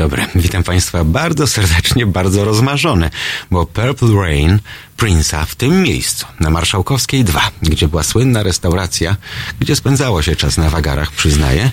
Dobry. 0.00 0.26
Witam 0.34 0.62
Państwa 0.62 1.04
bardzo 1.04 1.46
serdecznie, 1.46 2.06
bardzo 2.06 2.44
rozmarzony, 2.44 3.10
bo 3.50 3.66
Purple 3.66 4.14
Rain 4.14 4.58
Prince'a 4.96 5.46
w 5.46 5.54
tym 5.54 5.82
miejscu, 5.82 6.26
na 6.40 6.50
Marszałkowskiej 6.50 7.24
2, 7.24 7.50
gdzie 7.62 7.88
była 7.88 8.02
słynna 8.02 8.42
restauracja, 8.42 9.16
gdzie 9.60 9.76
spędzało 9.76 10.22
się 10.22 10.36
czas 10.36 10.56
na 10.56 10.70
wagarach, 10.70 11.12
przyznaję, 11.12 11.70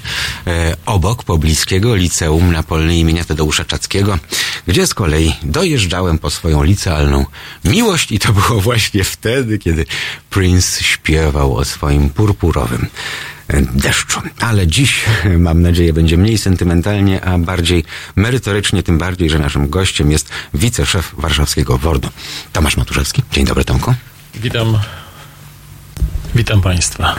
e, 0.48 0.76
obok 0.86 1.24
pobliskiego 1.24 1.96
liceum 1.96 2.52
na 2.52 2.64
Polnej 2.64 3.00
imienia 3.00 3.26
Tadeusza 3.26 3.66
Czackiego, 3.66 4.20
gdzie 4.68 4.88
z 4.88 4.94
kolei 4.94 5.34
dojeżdżałem 5.44 6.20
po 6.20 6.30
swoją 6.30 6.64
licealną 6.64 7.26
miłość 7.66 8.12
i 8.12 8.20
to 8.20 8.34
było 8.34 8.62
właśnie 8.62 9.04
wtedy, 9.04 9.60
kiedy 9.60 9.86
Prince 10.30 10.80
śpiewał 10.82 11.56
o 11.56 11.66
swoim 11.66 12.10
purpurowym 12.10 12.88
deszczu. 13.74 14.22
Ale 14.40 14.68
dziś, 14.68 15.06
mam 15.40 15.62
nadzieję, 15.62 15.94
będzie 15.94 16.18
mniej 16.18 16.38
sentymentalnie, 16.38 17.26
a 17.26 17.38
bardziej 17.38 17.84
merytorycznie, 18.16 18.84
tym 18.84 18.98
bardziej, 18.98 19.30
że 19.30 19.40
naszym 19.40 19.70
gościem 19.70 20.12
jest 20.12 20.30
wiceszef 20.54 21.14
warszawskiego 21.18 21.78
WORD-u, 21.78 22.10
Tomasz 22.54 22.78
Matuszewski. 22.78 23.24
Dzień 23.32 23.46
dobry, 23.46 23.66
Tomku. 23.66 23.94
Witam. 24.36 24.80
Witam 26.36 26.62
Państwa. 26.62 27.16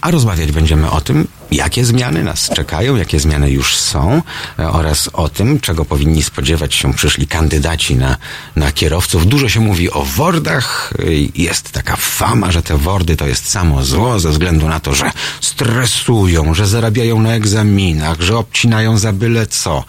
A 0.00 0.10
rozmawiać 0.10 0.52
będziemy 0.52 0.90
o 0.90 1.00
tym, 1.00 1.26
jakie 1.52 1.84
zmiany 1.84 2.24
nas 2.24 2.48
czekają, 2.48 2.96
jakie 2.96 3.20
zmiany 3.20 3.50
już 3.50 3.76
są 3.76 4.22
e, 4.58 4.70
oraz 4.70 5.10
o 5.12 5.28
tym, 5.28 5.60
czego 5.60 5.84
powinni 5.84 6.22
spodziewać 6.22 6.74
się 6.74 6.94
przyszli 6.94 7.26
kandydaci 7.26 7.96
na, 7.96 8.16
na 8.56 8.72
kierowców. 8.72 9.26
Dużo 9.26 9.48
się 9.48 9.60
mówi 9.60 9.90
o 9.90 10.02
wordach. 10.02 10.94
Jest 11.34 11.70
taka 11.70 11.96
fama, 11.96 12.52
że 12.52 12.62
te 12.62 12.76
wordy 12.76 13.16
to 13.16 13.26
jest 13.26 13.48
samo 13.48 13.84
zło 13.84 14.20
ze 14.20 14.30
względu 14.30 14.68
na 14.68 14.80
to, 14.80 14.94
że 14.94 15.12
stresują, 15.40 16.54
że 16.54 16.66
zarabiają 16.66 17.22
na 17.22 17.34
egzaminach, 17.34 18.20
że 18.20 18.38
obcinają 18.38 18.98
za 18.98 19.12
byle 19.12 19.46
co. 19.46 19.84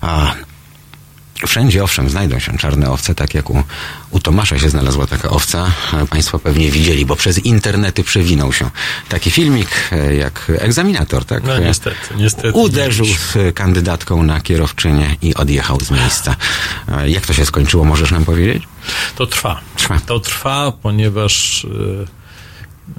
A 0.00 0.32
Wszędzie 1.46 1.84
owszem 1.84 2.10
znajdą 2.10 2.38
się 2.38 2.58
czarne 2.58 2.90
owce, 2.90 3.14
tak 3.14 3.34
jak 3.34 3.50
u, 3.50 3.62
u 4.10 4.20
Tomasza 4.20 4.58
się 4.58 4.70
znalazła 4.70 5.06
taka 5.06 5.30
owca. 5.30 5.72
Państwo 6.10 6.38
pewnie 6.38 6.70
widzieli, 6.70 7.06
bo 7.06 7.16
przez 7.16 7.38
internety 7.38 8.04
przewinął 8.04 8.52
się 8.52 8.70
taki 9.08 9.30
filmik 9.30 9.68
e, 9.92 10.14
jak 10.14 10.52
egzaminator, 10.58 11.24
tak? 11.24 11.44
No 11.44 11.58
niestety, 11.58 11.96
niestety. 12.16 12.52
Uderzył 12.52 13.06
z 13.06 13.54
kandydatką 13.54 14.22
na 14.22 14.40
kierowczynię 14.40 15.16
i 15.22 15.34
odjechał 15.34 15.80
z 15.80 15.90
miejsca. 15.90 16.36
E, 16.88 17.10
jak 17.10 17.26
to 17.26 17.32
się 17.32 17.46
skończyło, 17.46 17.84
możesz 17.84 18.10
nam 18.10 18.24
powiedzieć? 18.24 18.62
To 19.16 19.26
trwa. 19.26 19.60
trwa. 19.76 20.00
To 20.06 20.20
trwa, 20.20 20.72
ponieważ... 20.82 21.66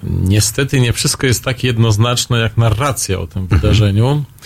Niestety 0.03 0.79
nie 0.79 0.93
wszystko 0.93 1.27
jest 1.27 1.43
tak 1.43 1.63
jednoznaczne 1.63 2.39
jak 2.39 2.57
narracja 2.57 3.19
o 3.19 3.27
tym 3.27 3.41
mhm. 3.41 3.61
wydarzeniu. 3.61 4.23
E, 4.31 4.36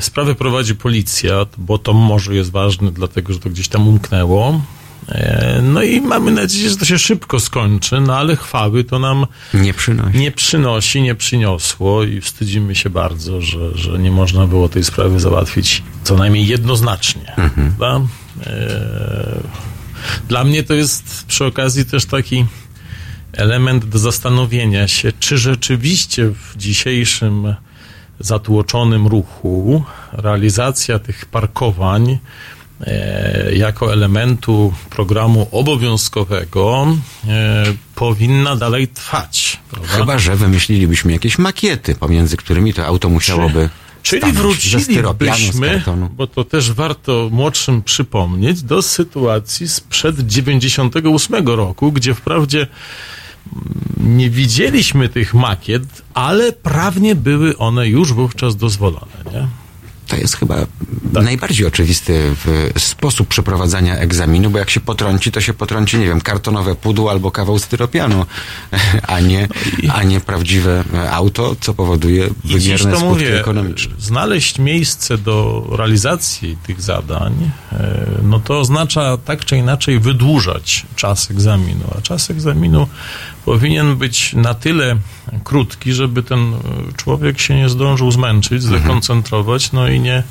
sprawę 0.00 0.34
prowadzi 0.34 0.74
policja, 0.74 1.46
bo 1.58 1.78
to 1.78 1.92
może 1.92 2.34
jest 2.34 2.50
ważne, 2.50 2.90
dlatego 2.90 3.32
że 3.32 3.38
to 3.38 3.50
gdzieś 3.50 3.68
tam 3.68 3.88
umknęło. 3.88 4.60
E, 5.08 5.60
no 5.62 5.82
i 5.82 6.00
mamy 6.00 6.30
nadzieję, 6.30 6.70
że 6.70 6.76
to 6.76 6.84
się 6.84 6.98
szybko 6.98 7.40
skończy, 7.40 8.00
no 8.00 8.16
ale 8.16 8.36
chwały 8.36 8.84
to 8.84 8.98
nam 8.98 9.26
nie 9.54 9.74
przynosi, 9.74 10.18
nie, 10.18 10.32
przynosi, 10.32 11.02
nie 11.02 11.14
przyniosło 11.14 12.04
i 12.04 12.20
wstydzimy 12.20 12.74
się 12.74 12.90
bardzo, 12.90 13.42
że, 13.42 13.78
że 13.78 13.98
nie 13.98 14.10
można 14.10 14.46
było 14.46 14.68
tej 14.68 14.84
sprawy 14.84 15.20
załatwić 15.20 15.82
co 16.04 16.16
najmniej 16.16 16.46
jednoznacznie. 16.46 17.36
Mhm. 17.36 18.08
E, 18.46 19.40
dla 20.28 20.44
mnie 20.44 20.62
to 20.62 20.74
jest 20.74 21.24
przy 21.28 21.44
okazji 21.44 21.84
też 21.84 22.04
taki 22.06 22.44
element 23.32 23.84
do 23.84 23.98
zastanowienia 23.98 24.88
się, 24.88 25.12
czy 25.20 25.38
rzeczywiście 25.38 26.28
w 26.28 26.56
dzisiejszym 26.56 27.54
zatłoczonym 28.20 29.06
ruchu 29.06 29.84
realizacja 30.12 30.98
tych 30.98 31.26
parkowań 31.26 32.18
e, 32.80 33.54
jako 33.54 33.92
elementu 33.92 34.72
programu 34.90 35.48
obowiązkowego 35.52 36.86
e, 37.28 37.64
powinna 37.94 38.56
dalej 38.56 38.88
trwać. 38.88 39.60
Prawda? 39.70 39.88
Chyba, 39.88 40.18
że 40.18 40.36
wymyślilibyśmy 40.36 41.12
jakieś 41.12 41.38
makiety, 41.38 41.94
pomiędzy 41.94 42.36
którymi 42.36 42.74
to 42.74 42.86
auto 42.86 43.08
musiałoby. 43.08 43.68
Czy, 44.02 44.20
czyli 44.20 44.32
wrócilibyśmy, 44.32 45.82
bo 46.12 46.26
to 46.26 46.44
też 46.44 46.72
warto 46.72 47.28
młodszym 47.32 47.82
przypomnieć, 47.82 48.62
do 48.62 48.82
sytuacji 48.82 49.68
sprzed 49.68 50.20
98 50.20 51.48
roku, 51.48 51.92
gdzie 51.92 52.14
wprawdzie 52.14 52.66
nie 54.00 54.30
widzieliśmy 54.30 55.08
tych 55.08 55.34
makiet, 55.34 55.82
ale 56.14 56.52
prawnie 56.52 57.14
były 57.14 57.58
one 57.58 57.88
już 57.88 58.12
wówczas 58.12 58.56
dozwolone, 58.56 59.06
nie? 59.32 59.48
To 60.06 60.16
jest 60.16 60.36
chyba 60.36 60.56
tak. 61.14 61.24
najbardziej 61.24 61.66
oczywisty 61.66 62.34
sposób 62.78 63.28
przeprowadzania 63.28 63.96
egzaminu, 63.96 64.50
bo 64.50 64.58
jak 64.58 64.70
się 64.70 64.80
potrąci, 64.80 65.32
to 65.32 65.40
się 65.40 65.54
potrąci, 65.54 65.98
nie 65.98 66.06
wiem, 66.06 66.20
kartonowe 66.20 66.74
pudło 66.74 67.10
albo 67.10 67.30
kawał 67.30 67.58
styropianu, 67.58 68.26
a 69.14 69.20
nie, 69.20 69.48
a 69.88 70.02
nie 70.02 70.20
prawdziwe 70.20 70.84
auto, 71.10 71.56
co 71.60 71.74
powoduje 71.74 72.28
wymierne 72.44 72.90
skutki 72.90 73.04
mówię, 73.04 73.40
ekonomiczne. 73.40 73.94
Znaleźć 73.98 74.58
miejsce 74.58 75.18
do 75.18 75.66
realizacji 75.78 76.56
tych 76.66 76.80
zadań, 76.80 77.50
e, 77.72 78.06
no 78.22 78.40
to 78.40 78.60
oznacza 78.60 79.16
tak 79.16 79.44
czy 79.44 79.56
inaczej 79.56 80.00
wydłużać 80.00 80.86
czas 80.96 81.30
egzaminu, 81.30 81.84
a 81.98 82.00
czas 82.00 82.30
egzaminu 82.30 82.88
powinien 83.44 83.96
być 83.96 84.32
na 84.32 84.54
tyle 84.54 84.96
krótki, 85.44 85.92
żeby 85.92 86.22
ten 86.22 86.52
człowiek 86.96 87.40
się 87.40 87.56
nie 87.56 87.68
zdążył 87.68 88.10
zmęczyć, 88.10 88.64
mhm. 88.64 88.80
zdekoncentrować, 88.80 89.72
no 89.72 89.88
i 89.88 90.00
nie 90.00 90.22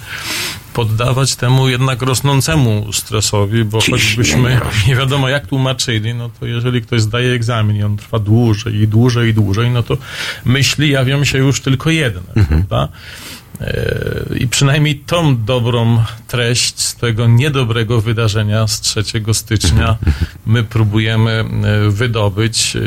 poddawać 0.74 1.36
temu 1.36 1.70
jednak 1.70 2.02
rosnącemu 2.02 2.94
stresowi, 2.94 3.66
bo 3.66 3.80
choćbyśmy 3.92 4.60
nie 4.88 4.96
wiadomo 4.96 5.30
jak 5.30 5.48
tłumaczyli, 5.48 6.14
no 6.14 6.30
to 6.40 6.46
jeżeli 6.46 6.82
ktoś 6.82 7.02
zdaje 7.02 7.34
egzamin 7.34 7.78
i 7.78 7.84
on 7.84 7.98
trwa 7.98 8.20
dłużej 8.20 8.76
i 8.76 8.88
dłużej 8.88 9.30
i 9.30 9.34
dłużej, 9.34 9.70
no 9.70 9.84
to 9.84 9.98
myśli 10.46 10.90
jawią 10.90 11.24
się 11.24 11.38
już 11.38 11.62
tylko 11.62 11.90
jedne, 11.90 12.34
mhm. 12.36 12.64
prawda? 12.64 12.94
E, 13.62 14.26
I 14.40 14.48
przynajmniej 14.48 15.00
tą 15.00 15.44
dobrą 15.44 16.04
treść 16.28 16.80
z 16.80 16.96
tego 16.96 17.28
niedobrego 17.28 18.02
wydarzenia 18.02 18.68
z 18.68 18.82
3 18.82 19.04
stycznia 19.34 19.98
my 20.46 20.64
próbujemy 20.64 21.32
e, 21.32 21.90
wydobyć. 21.90 22.78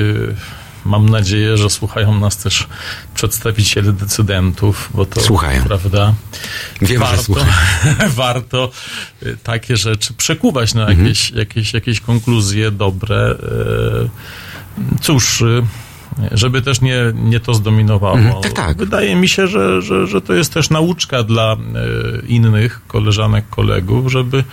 Mam 0.88 1.08
nadzieję, 1.08 1.56
że 1.56 1.70
słuchają 1.70 2.20
nas 2.20 2.36
też 2.36 2.66
przedstawiciele 3.14 3.92
decydentów, 3.92 4.90
bo 4.94 5.06
to 5.06 5.20
słuchają. 5.20 5.64
prawda. 5.64 6.14
Wiem, 6.82 7.00
warto, 7.00 7.16
że 7.16 7.22
słuchają. 7.22 7.52
warto 8.24 8.70
takie 9.42 9.76
rzeczy 9.76 10.14
przekuwać 10.14 10.74
na 10.74 10.80
mhm. 10.80 10.98
jakieś, 10.98 11.30
jakieś, 11.30 11.74
jakieś 11.74 12.00
konkluzje 12.00 12.70
dobre. 12.70 13.34
Cóż, 15.00 15.44
żeby 16.32 16.62
też 16.62 16.80
nie, 16.80 16.96
nie 17.14 17.40
to 17.40 17.54
zdominowało. 17.54 18.18
Mm, 18.18 18.42
tak, 18.42 18.52
tak. 18.52 18.76
Wydaje 18.76 19.16
mi 19.16 19.28
się, 19.28 19.46
że, 19.46 19.82
że, 19.82 20.06
że 20.06 20.20
to 20.20 20.34
jest 20.34 20.54
też 20.54 20.70
nauczka 20.70 21.22
dla 21.22 21.52
e, 21.52 21.56
innych 22.26 22.80
koleżanek, 22.86 23.44
kolegów, 23.50 24.12
żeby 24.12 24.44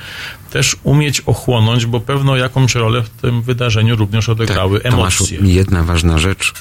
też 0.52 0.76
umieć 0.84 1.22
ochłonąć, 1.22 1.86
bo 1.86 2.00
pewno 2.00 2.36
jakąś 2.36 2.76
rolę 2.76 3.04
w 3.04 3.10
tym 3.10 3.42
wydarzeniu 3.42 3.96
również 3.96 4.30
odegrały 4.30 4.80
tak, 4.80 4.94
emocje. 4.94 5.38
Tomaszu, 5.38 5.52
jedna 5.52 5.84
ważna 5.84 6.18
rzecz 6.18 6.54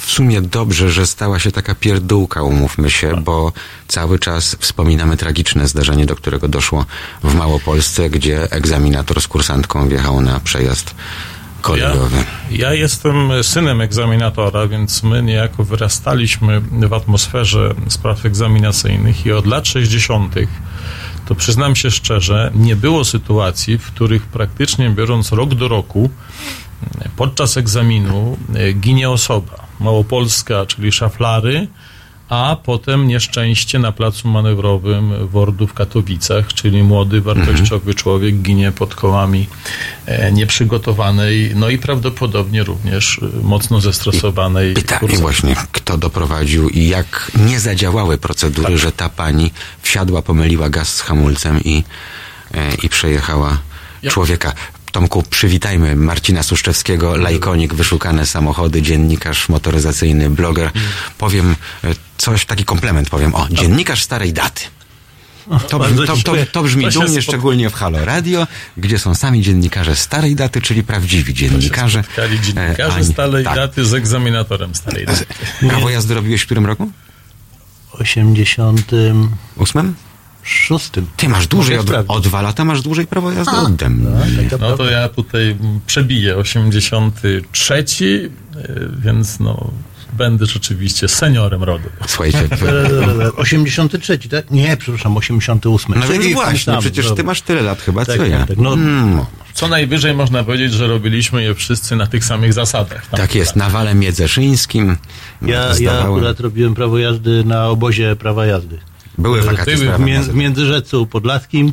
w 0.00 0.12
sumie 0.12 0.42
dobrze, 0.42 0.90
że 0.90 1.06
stała 1.06 1.38
się 1.38 1.52
taka 1.52 1.74
pierdółka, 1.74 2.42
umówmy 2.42 2.90
się, 2.90 3.10
tak. 3.10 3.20
bo 3.20 3.52
cały 3.88 4.18
czas 4.18 4.56
wspominamy 4.60 5.16
tragiczne 5.16 5.68
zdarzenie, 5.68 6.06
do 6.06 6.16
którego 6.16 6.48
doszło 6.48 6.86
w 7.22 7.34
Małopolsce, 7.34 8.10
gdzie 8.10 8.52
egzaminator 8.52 9.20
z 9.20 9.28
kursantką 9.28 9.88
wjechał 9.88 10.20
na 10.20 10.40
przejazd 10.40 10.94
ja, 11.76 11.92
ja, 12.50 12.74
jestem 12.74 13.30
synem 13.42 13.80
egzaminatora, 13.80 14.66
więc 14.66 15.02
my 15.02 15.22
niejako 15.22 15.64
wyrastaliśmy 15.64 16.60
w 16.60 16.92
atmosferze 16.92 17.74
spraw 17.88 18.26
egzaminacyjnych 18.26 19.26
i 19.26 19.32
od 19.32 19.46
lat 19.46 19.66
60. 19.66 20.34
to 21.26 21.34
przyznam 21.34 21.76
się 21.76 21.90
szczerze, 21.90 22.50
nie 22.54 22.76
było 22.76 23.04
sytuacji, 23.04 23.78
w 23.78 23.86
których 23.86 24.22
praktycznie 24.22 24.90
biorąc 24.90 25.32
rok 25.32 25.54
do 25.54 25.68
roku 25.68 26.10
podczas 27.16 27.56
egzaminu 27.56 28.36
e, 28.54 28.72
ginie 28.72 29.10
osoba. 29.10 29.66
Małopolska, 29.80 30.66
czyli 30.66 30.92
szaflary, 30.92 31.68
a 32.30 32.56
potem 32.62 33.08
nieszczęście 33.08 33.78
na 33.78 33.92
placu 33.92 34.28
manewrowym 34.28 35.28
Wordu 35.28 35.66
w 35.66 35.74
Katowicach, 35.74 36.54
czyli 36.54 36.82
młody, 36.82 37.20
wartościowy 37.20 37.94
człowiek 37.94 38.42
ginie 38.42 38.72
pod 38.72 38.94
kołami 38.94 39.48
e, 40.06 40.32
nieprzygotowanej, 40.32 41.52
no 41.54 41.68
i 41.68 41.78
prawdopodobnie 41.78 42.64
również 42.64 43.20
e, 43.22 43.42
mocno 43.42 43.80
zestresowanej. 43.80 44.74
Pytanie 44.74 45.18
właśnie, 45.18 45.56
kto 45.72 45.98
doprowadził 45.98 46.68
i 46.68 46.88
jak 46.88 47.32
nie 47.46 47.60
zadziałały 47.60 48.18
procedury, 48.18 48.68
tak. 48.68 48.78
że 48.78 48.92
ta 48.92 49.08
pani 49.08 49.50
wsiadła, 49.82 50.22
pomyliła 50.22 50.68
gaz 50.68 50.94
z 50.94 51.00
hamulcem 51.00 51.60
i, 51.64 51.84
e, 52.54 52.74
i 52.82 52.88
przejechała 52.88 53.58
człowieka. 54.08 54.52
Tomku, 54.92 55.22
przywitajmy 55.22 55.96
Marcina 55.96 56.42
Suszczewskiego, 56.42 57.16
lajkonik, 57.16 57.74
wyszukane 57.74 58.26
samochody, 58.26 58.82
dziennikarz 58.82 59.48
motoryzacyjny, 59.48 60.30
bloger. 60.30 60.70
Mm. 60.74 60.88
Powiem 61.18 61.56
e, 61.84 61.88
coś, 62.18 62.46
taki 62.46 62.64
komplement 62.64 63.10
powiem. 63.10 63.34
O, 63.34 63.48
dziennikarz 63.50 64.02
starej 64.02 64.32
daty. 64.32 64.62
To, 65.68 65.78
brzmi, 65.78 66.06
to, 66.06 66.16
to, 66.16 66.32
to 66.52 66.62
brzmi 66.62 66.88
dumnie, 66.88 67.22
szczególnie 67.22 67.70
w 67.70 67.74
Halo 67.74 68.04
Radio, 68.04 68.46
gdzie 68.76 68.98
są 68.98 69.14
sami 69.14 69.42
dziennikarze 69.42 69.96
starej 69.96 70.36
daty, 70.36 70.62
czyli 70.62 70.82
prawdziwi 70.82 71.34
dziennikarze. 71.34 72.04
E, 72.18 72.40
dziennikarze 72.40 72.96
Ani, 72.96 73.04
starej 73.04 73.44
tak. 73.44 73.54
daty 73.54 73.84
z 73.84 73.94
egzaminatorem 73.94 74.74
starej 74.74 75.06
daty. 75.06 75.26
Prawo 75.68 75.90
jazdy 75.90 76.14
robiłeś 76.14 76.42
w 76.42 76.46
którym 76.46 76.66
roku? 76.66 76.90
88 77.92 79.94
szóstym. 80.42 81.06
Ty 81.16 81.28
masz 81.28 81.44
no, 81.44 81.48
dłużej 81.48 81.78
od, 81.78 81.90
o 82.08 82.20
dwa 82.20 82.42
lata, 82.42 82.64
masz 82.64 82.82
dłużej 82.82 83.06
prawo 83.06 83.32
jazdy 83.32 83.56
A. 83.56 83.62
ode 83.62 83.90
mnie. 83.90 84.10
No, 84.10 84.50
tak, 84.50 84.60
no 84.60 84.76
to 84.76 84.90
ja 84.90 85.08
tutaj 85.08 85.56
przebiję 85.86 86.36
83, 86.36 88.30
e, 88.56 88.68
więc 89.02 89.40
no 89.40 89.70
będę 90.12 90.46
rzeczywiście 90.46 91.08
seniorem 91.08 91.62
rodu. 91.62 91.88
Słuchajcie. 92.06 92.48
83, 93.36 94.18
tak? 94.18 94.50
Nie, 94.50 94.76
przepraszam, 94.76 95.16
88. 95.16 95.94
No 96.00 96.08
więc 96.08 96.34
właśnie, 96.34 96.72
no 96.72 96.80
przecież 96.80 97.14
ty 97.16 97.24
masz 97.24 97.42
tyle 97.42 97.62
lat 97.62 97.80
chyba, 97.82 98.04
tak, 98.04 98.16
co 98.16 98.26
ja. 98.26 98.38
Tak, 98.38 98.48
tak. 98.48 98.56
no, 98.56 98.70
hmm. 98.70 99.24
Co 99.54 99.68
najwyżej 99.68 100.14
można 100.14 100.44
powiedzieć, 100.44 100.72
że 100.72 100.86
robiliśmy 100.86 101.42
je 101.42 101.54
wszyscy 101.54 101.96
na 101.96 102.06
tych 102.06 102.24
samych 102.24 102.52
zasadach. 102.52 103.06
Tam, 103.06 103.20
tak 103.20 103.34
jest, 103.34 103.50
tak. 103.50 103.56
na 103.56 103.70
wale 103.70 103.94
miedzeszyńskim. 103.94 104.96
Ja, 105.42 105.64
ja 105.80 106.00
akurat 106.00 106.40
robiłem 106.40 106.74
prawo 106.74 106.98
jazdy 106.98 107.44
na 107.44 107.68
obozie 107.68 108.16
prawa 108.16 108.46
jazdy. 108.46 108.78
Były 109.18 109.42
wakacje 109.42 109.76
W, 109.76 110.00
mię, 110.00 110.20
w. 110.20 110.34
Międzyrzecu 110.34 111.06
Podlaskim. 111.06 111.72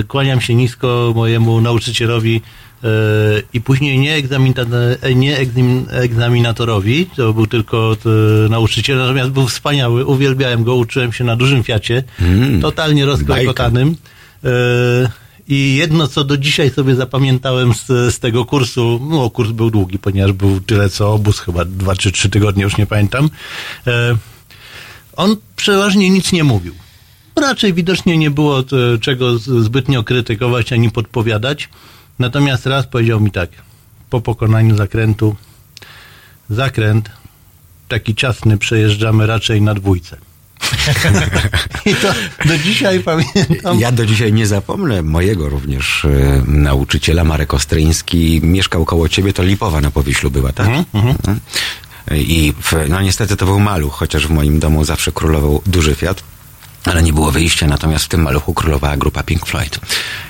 Y, 0.00 0.04
kłaniam 0.04 0.40
się 0.40 0.54
nisko 0.54 1.12
mojemu 1.16 1.60
nauczycielowi 1.60 2.36
y, 2.36 2.88
i 3.52 3.60
później 3.60 3.98
nie, 3.98 4.22
nie 5.14 5.36
egzam, 5.36 5.86
egzaminatorowi, 5.90 7.06
to 7.16 7.32
był 7.32 7.46
tylko 7.46 7.96
y, 8.46 8.48
nauczyciel, 8.48 8.98
natomiast 8.98 9.30
był 9.30 9.46
wspaniały, 9.46 10.04
uwielbiałem 10.04 10.64
go, 10.64 10.74
uczyłem 10.74 11.12
się 11.12 11.24
na 11.24 11.36
dużym 11.36 11.62
Fiacie, 11.62 12.04
Mm, 12.20 12.60
totalnie 12.60 13.06
rozklekotanym. 13.06 13.96
I 15.48 15.76
jedno, 15.76 16.08
co 16.08 16.24
do 16.24 16.36
dzisiaj 16.36 16.70
sobie 16.70 16.94
zapamiętałem 16.94 17.74
z, 17.74 17.86
z 17.86 18.18
tego 18.18 18.44
kursu, 18.44 19.00
no 19.10 19.30
kurs 19.30 19.50
był 19.50 19.70
długi, 19.70 19.98
ponieważ 19.98 20.32
był 20.32 20.60
tyle 20.60 20.88
co 20.88 21.12
obóz, 21.12 21.40
chyba 21.40 21.64
dwa 21.64 21.96
czy 21.96 22.12
trzy 22.12 22.30
tygodnie, 22.30 22.62
już 22.64 22.76
nie 22.76 22.86
pamiętam. 22.86 23.24
Y, 23.86 23.90
on 25.16 25.36
przeważnie 25.56 26.10
nic 26.10 26.32
nie 26.32 26.44
mówił. 26.44 26.74
Raczej 27.36 27.74
widocznie 27.74 28.18
nie 28.18 28.30
było 28.30 28.62
to, 28.62 28.76
czego 29.00 29.38
zbytnio 29.38 30.04
krytykować 30.04 30.72
ani 30.72 30.90
podpowiadać. 30.90 31.68
Natomiast 32.18 32.66
raz 32.66 32.86
powiedział 32.86 33.20
mi 33.20 33.30
tak, 33.30 33.50
po 34.10 34.20
pokonaniu 34.20 34.76
zakrętu, 34.76 35.36
zakręt 36.50 37.10
taki 37.88 38.14
ciasny 38.14 38.58
przejeżdżamy 38.58 39.26
raczej 39.26 39.62
na 39.62 39.74
dwójce. 39.74 40.16
I 41.86 41.94
to 41.94 42.14
do 42.44 42.58
dzisiaj 42.58 43.00
pamiętam. 43.00 43.80
Ja 43.80 43.92
do 43.92 44.06
dzisiaj 44.06 44.32
nie 44.32 44.46
zapomnę 44.46 45.02
mojego 45.02 45.48
również 45.48 46.04
e, 46.04 46.42
nauczyciela, 46.46 47.24
Marek 47.24 47.54
Ostryński. 47.54 48.40
Mieszkał 48.42 48.84
koło 48.84 49.08
ciebie, 49.08 49.32
to 49.32 49.42
Lipowa 49.42 49.80
na 49.80 49.90
Powiślu 49.90 50.30
była, 50.30 50.52
tak? 50.52 50.68
Mhm. 50.94 51.40
I 52.10 52.52
no 52.88 53.00
niestety 53.00 53.36
to 53.36 53.46
był 53.46 53.60
maluch, 53.60 53.92
chociaż 53.92 54.26
w 54.26 54.30
moim 54.30 54.60
domu 54.60 54.84
zawsze 54.84 55.12
królował 55.12 55.62
duży 55.66 55.94
Fiat. 55.94 56.33
Ale 56.84 57.02
nie 57.02 57.12
było 57.12 57.30
wyjścia, 57.30 57.66
natomiast 57.66 58.04
w 58.04 58.08
tym 58.08 58.22
maluchu 58.22 58.54
królowała 58.54 58.96
grupa 58.96 59.22
Pink 59.22 59.46
Floyd. 59.46 59.78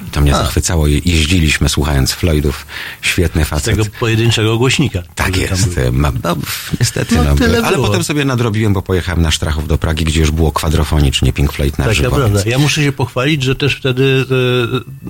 I 0.09 0.11
to 0.11 0.21
mnie 0.21 0.33
zachwycało. 0.33 0.87
Je- 0.87 0.99
Jeździliśmy 1.05 1.69
słuchając 1.69 2.13
Floydów. 2.13 2.67
Świetny 3.03 3.45
Z 3.45 3.49
facet. 3.49 3.77
tego 3.77 3.89
pojedynczego 4.01 4.59
głośnika. 4.59 5.03
Tak 5.15 5.37
jest. 5.37 5.81
Ma, 5.93 6.13
no, 6.25 6.37
niestety. 6.81 7.15
No, 7.17 7.23
No, 7.25 7.31
ale 7.65 7.77
było. 7.77 7.87
potem 7.87 8.05
sobie 8.05 8.25
nadrobiłem, 8.25 8.73
bo 8.73 8.83
pojechałem 8.83 9.23
na 9.23 9.31
Sztrachów 9.31 9.69
do 9.69 9.79
Pragi, 9.79 10.05
gdzie 10.05 10.21
już 10.21 10.31
było 10.31 10.53
kwadrofonicznie 10.53 11.33
Pink 11.33 11.53
Floyd 11.53 11.79
na 11.79 11.85
Taka 11.85 11.95
żywo. 11.95 12.17
prawda. 12.17 12.41
Ja 12.47 12.59
muszę 12.59 12.83
się 12.85 12.93
pochwalić, 12.93 13.43
że 13.43 13.55
też 13.57 13.77
wtedy 13.77 14.25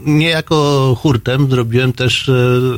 e, 0.07 0.11
niejako 0.11 0.95
hurtem 1.01 1.51
zrobiłem 1.51 1.93
też 1.93 2.29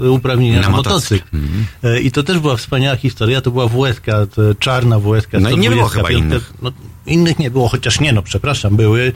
e, 0.04 0.10
uprawnienia 0.10 0.60
Na 0.60 0.68
na, 0.68 0.76
motocykl. 0.76 1.24
motocykl. 1.32 1.64
E, 1.84 2.00
I 2.00 2.10
to 2.10 2.22
też 2.22 2.38
była 2.38 2.56
wspaniała 2.56 2.96
historia. 2.96 3.40
To 3.40 3.50
była 3.50 3.68
WSK, 3.68 4.06
to 4.34 4.42
czarna 4.58 4.98
WSK. 5.00 5.30
No 5.40 5.50
i 5.50 5.58
nie 5.58 5.70
było 5.70 5.88
125. 5.88 5.92
chyba 5.92 6.08
innych. 6.34 6.52
No, 6.62 6.72
innych 7.06 7.38
nie 7.38 7.50
było, 7.50 7.68
chociaż 7.68 8.00
nie, 8.00 8.12
no 8.12 8.22
przepraszam, 8.22 8.76
były 8.76 9.12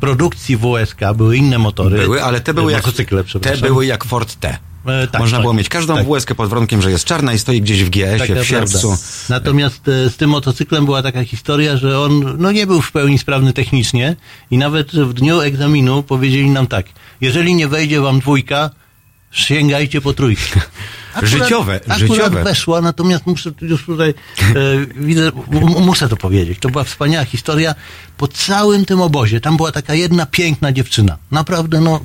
produkcji 0.00 0.56
WSK, 0.56 1.00
były 1.16 1.36
inne 1.36 1.58
motory. 1.58 1.98
Były, 1.98 2.22
ale 2.22 2.40
te 2.40 2.54
były, 2.54 2.72
jak, 2.72 2.84
te 3.42 3.56
były 3.56 3.86
jak 3.86 4.04
Ford 4.04 4.34
T. 4.34 4.58
E, 4.86 5.06
tak, 5.06 5.20
Można 5.20 5.38
tak, 5.38 5.42
było 5.42 5.54
mieć 5.54 5.68
każdą 5.68 5.96
tak. 5.96 6.06
WSkę 6.06 6.34
pod 6.34 6.48
warunkiem, 6.48 6.82
że 6.82 6.90
jest 6.90 7.04
czarna 7.04 7.32
i 7.32 7.38
stoi 7.38 7.62
gdzieś 7.62 7.84
w 7.84 7.90
GS-ie, 7.90 8.18
Taka 8.18 8.42
w 8.42 8.46
sierpcu. 8.46 8.88
prawda. 8.88 9.04
Natomiast 9.28 9.88
e, 9.88 10.10
z 10.10 10.16
tym 10.16 10.30
motocyklem 10.30 10.84
była 10.84 11.02
taka 11.02 11.24
historia, 11.24 11.76
że 11.76 12.00
on 12.00 12.36
no, 12.38 12.52
nie 12.52 12.66
był 12.66 12.82
w 12.82 12.92
pełni 12.92 13.18
sprawny 13.18 13.52
technicznie 13.52 14.16
i 14.50 14.58
nawet 14.58 14.92
w 14.92 15.12
dniu 15.12 15.40
egzaminu 15.40 16.02
powiedzieli 16.02 16.50
nam 16.50 16.66
tak, 16.66 16.86
jeżeli 17.20 17.54
nie 17.54 17.68
wejdzie 17.68 18.00
wam 18.00 18.20
dwójka, 18.20 18.70
sięgajcie 19.30 20.00
po 20.00 20.12
trójkę. 20.12 20.60
Życiowe, 21.22 21.74
akurat 21.74 21.98
życiowe. 21.98 22.44
weszła, 22.44 22.80
natomiast 22.80 23.26
muszę 23.26 23.50
już 23.60 23.84
tutaj, 23.84 24.10
e, 24.10 24.54
widzę, 24.96 25.32
muszę 25.80 26.08
to 26.08 26.16
powiedzieć. 26.16 26.58
To 26.58 26.68
była 26.68 26.84
wspaniała 26.84 27.24
historia. 27.24 27.74
Po 28.18 28.28
całym 28.28 28.84
tym 28.84 29.00
obozie, 29.00 29.40
tam 29.40 29.56
była 29.56 29.72
taka 29.72 29.94
jedna 29.94 30.26
piękna 30.26 30.72
dziewczyna. 30.72 31.16
Naprawdę, 31.30 31.80
no, 31.80 32.00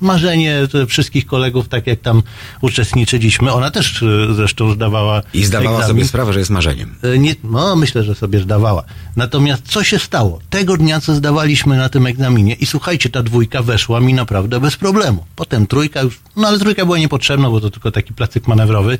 marzenie 0.00 0.58
wszystkich 0.88 1.26
kolegów, 1.26 1.68
tak 1.68 1.86
jak 1.86 2.00
tam 2.00 2.22
uczestniczyliśmy. 2.60 3.52
Ona 3.52 3.70
też 3.70 4.02
e, 4.02 4.34
zresztą 4.34 4.72
zdawała 4.72 5.22
I 5.34 5.44
zdawała 5.44 5.76
egzamin. 5.78 5.88
sobie 5.96 6.08
sprawę, 6.08 6.32
że 6.32 6.38
jest 6.38 6.50
marzeniem. 6.50 6.94
E, 7.02 7.18
Nie, 7.18 7.34
no, 7.44 7.76
myślę, 7.76 8.02
że 8.04 8.14
sobie 8.14 8.40
zdawała. 8.40 8.84
Natomiast 9.16 9.62
co 9.68 9.84
się 9.84 9.98
stało? 9.98 10.38
Tego 10.50 10.76
dnia, 10.76 11.00
co 11.00 11.14
zdawaliśmy 11.14 11.76
na 11.76 11.88
tym 11.88 12.06
egzaminie 12.06 12.54
i 12.54 12.66
słuchajcie, 12.66 13.10
ta 13.10 13.22
dwójka 13.22 13.62
weszła 13.62 14.00
mi 14.00 14.14
naprawdę 14.14 14.60
bez 14.60 14.76
problemu. 14.76 15.24
Potem 15.36 15.66
trójka 15.66 16.00
już, 16.02 16.20
no 16.36 16.48
ale 16.48 16.58
trójka 16.58 16.84
była 16.84 16.98
niepotrzebna, 16.98 17.50
bo 17.50 17.60
to 17.60 17.70
tylko 17.70 17.90
taki 17.90 18.14
placyk 18.14 18.46
manewrowy. 18.48 18.98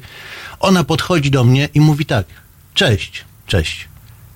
Ona 0.61 0.85
podchodzi 0.85 1.31
do 1.31 1.45
mnie 1.45 1.69
i 1.75 1.81
mówi 1.81 2.07
tak, 2.07 2.27
cześć, 2.75 3.25
cześć, 3.47 3.89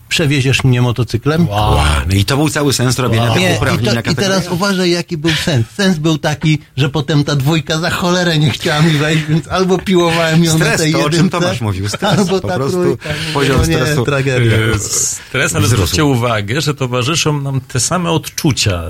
przewieziesz 0.08 0.64
mnie 0.64 0.82
motocyklem? 0.82 1.48
Wow. 1.48 1.78
No 2.08 2.14
I 2.14 2.24
to 2.24 2.36
był 2.36 2.48
cały 2.48 2.72
sens 2.72 2.98
robienia 2.98 3.30
tych 3.30 3.42
Nie, 3.42 3.52
i, 3.54 3.56
uprawnień 3.56 3.86
to, 3.86 3.94
na 3.94 4.00
I 4.00 4.14
teraz 4.14 4.48
uważaj, 4.48 4.90
jaki 4.90 5.16
był 5.16 5.30
sens. 5.30 5.66
Sens 5.76 5.98
był 5.98 6.18
taki, 6.18 6.58
że 6.76 6.88
potem 6.88 7.24
ta 7.24 7.36
dwójka 7.36 7.78
za 7.78 7.90
cholerę 7.90 8.38
nie 8.38 8.50
chciała 8.50 8.82
mi 8.82 8.90
wejść, 8.90 9.24
więc 9.24 9.48
albo 9.48 9.78
piłowałem 9.78 10.44
ją 10.44 10.58
na 10.58 10.64
Stres, 10.64 10.80
tej 10.80 10.92
to 10.92 10.98
o 10.98 11.02
czym 11.02 11.12
jedynce, 11.12 11.40
Tomasz 11.40 11.60
mówił, 11.60 11.88
stres, 11.88 12.18
albo 12.18 12.40
po 12.40 12.48
ta 12.48 12.54
prostu 12.54 12.80
trójka. 12.82 13.08
poziom 13.34 13.56
no 13.60 13.66
nie, 13.66 13.74
stresu. 13.76 14.04
tragedia. 14.04 14.52
E, 14.74 14.78
Stres, 14.78 15.54
ale 15.54 15.68
zwróćcie 15.68 16.04
uwagę, 16.04 16.60
że 16.60 16.74
towarzyszą 16.74 17.40
nam 17.42 17.60
te 17.60 17.80
same 17.80 18.10
odczucia. 18.10 18.82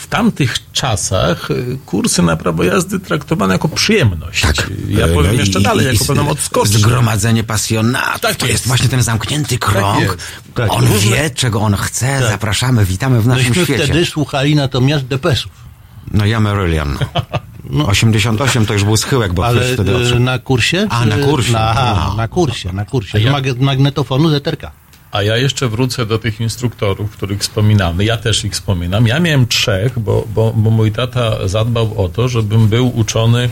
W 0.00 0.06
tamtych 0.06 0.72
czasach 0.72 1.50
e, 1.50 1.54
kursy 1.86 2.22
na 2.22 2.36
prawo 2.36 2.64
jazdy 2.64 3.00
traktowano 3.00 3.52
jako 3.52 3.68
przyjemność. 3.68 4.46
Ja 4.88 5.06
E, 5.06 5.08
powiem 5.08 5.34
no 5.36 5.40
jeszcze 5.40 5.60
i- 5.60 5.62
dalej, 5.62 5.86
i- 5.86 5.92
jako 5.92 6.04
pewną 6.04 6.28
odskocznię. 6.28 6.78
Zgromadzenie 6.78 7.44
pasjonatów. 7.44 8.20
Tak 8.20 8.36
to 8.36 8.46
jest 8.46 8.52
jest. 8.52 8.66
właśnie 8.66 8.88
ten 8.88 9.02
zamknięty 9.02 9.58
krąg. 9.58 10.00
jest. 10.00 10.16
Tak. 10.54 10.72
On 10.72 10.86
Różne- 10.86 11.16
wie, 11.16 11.30
czego 11.30 11.60
on 11.60 11.74
chce. 11.76 12.28
Zapraszamy, 12.30 12.84
witamy 12.84 13.20
w 13.20 13.26
naszym 13.26 13.48
Myśmy 13.48 13.64
świecie. 13.64 13.84
wtedy 13.84 14.06
słuchali 14.06 14.54
natomiast 14.54 15.04
depeszów. 15.06 15.52
No 16.12 16.26
ja 16.26 16.40
Marillion. 16.40 16.98
88 17.86 18.66
to 18.66 18.72
już 18.74 18.84
był 18.84 18.96
schyłek, 18.96 19.32
bo 19.32 19.46
Ale 19.46 19.74
wtedy 19.74 19.96
odszedł. 19.96 20.20
na 20.20 20.38
kursie? 20.38 20.86
A, 20.90 21.04
na 21.06 21.18
kursie. 21.18 21.52
Na, 21.52 21.70
aha, 21.70 22.06
No. 22.08 22.14
na 22.14 22.28
kursie, 22.28 22.72
na 22.72 22.84
kursie. 22.84 23.20
Ja- 23.20 23.32
Mag- 23.32 23.60
magnetofonu 23.60 24.28
ZRK. 24.30 24.70
A 25.12 25.22
ja 25.22 25.36
jeszcze 25.36 25.68
wrócę 25.68 26.06
do 26.06 26.18
tych 26.18 26.40
instruktorów, 26.40 27.10
których 27.10 27.40
wspominamy. 27.40 28.04
Ja 28.04 28.16
też 28.16 28.44
ich 28.44 28.52
wspominam. 28.52 29.06
Ja 29.06 29.20
miałem 29.20 29.46
trzech, 29.46 29.98
bo, 29.98 30.24
bo, 30.34 30.52
bo 30.52 30.70
mój 30.70 30.92
tata 30.92 31.48
zadbał 31.48 32.04
o 32.04 32.08
to, 32.08 32.28
żebym 32.28 32.68
był 32.68 32.98
uczony 32.98 33.50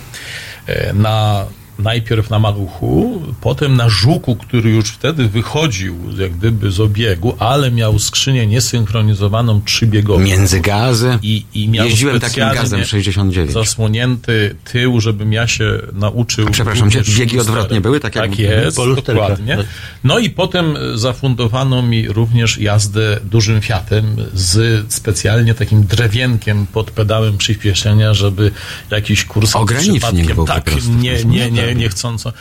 e, 0.67 0.93
na 0.93 1.47
najpierw 1.79 2.31
na 2.31 2.39
maluchu, 2.39 3.23
potem 3.41 3.77
na 3.77 3.89
żuku, 3.89 4.37
który 4.37 4.71
już 4.71 4.91
wtedy 4.91 5.29
wychodził 5.29 5.97
jak 6.19 6.33
gdyby 6.33 6.71
z 6.71 6.81
obiegu, 6.81 7.35
ale 7.39 7.71
miał 7.71 7.99
skrzynię 7.99 8.47
niesynchronizowaną 8.47 9.61
trzybiegową. 9.65 10.19
Między 10.21 10.61
gazy. 10.61 11.19
I, 11.23 11.45
i 11.55 11.69
miał 11.69 11.87
Jeździłem 11.87 12.15
takim 12.21 12.29
specjalnie 12.33 12.61
gazem 12.61 12.85
69. 12.85 13.53
zasłonięty 13.53 14.57
tył, 14.73 15.01
żebym 15.01 15.33
ja 15.33 15.47
się 15.47 15.65
nauczył. 15.93 16.47
A 16.49 16.51
przepraszam 16.51 16.91
cię, 16.91 17.03
biegi 17.19 17.41
odwrotnie 17.41 17.81
były, 17.81 18.01
tak 18.01 18.15
jak- 18.17 18.31
Tak 18.31 18.39
jest, 18.39 18.77
dokładnie. 19.07 19.59
No 20.05 20.19
i 20.19 20.31
potem 20.31 20.75
zafundowano 20.95 21.83
mi 21.83 22.09
również 22.09 22.59
jazdę 22.59 23.21
dużym 23.25 23.61
Fiatem 23.61 24.17
z 24.35 24.85
specjalnie 24.93 25.55
takim 25.55 25.83
drewienkiem 25.87 26.67
pod 26.67 26.91
pedałem 26.91 27.39
przyspieszenia, 27.39 28.15
żeby 28.15 28.51
jakiś 28.91 29.25
kurs 29.25 29.57
Ogranicznik 29.57 30.03
przypadkiem- 30.03 30.47
tak, 30.47 30.65
prostu. 30.65 30.93
nie, 30.95 31.25
nie, 31.25 31.51
nie, 31.51 31.68
niechcąco. 31.75 32.33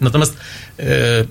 Natomiast 0.00 0.36
e, 0.78 1.24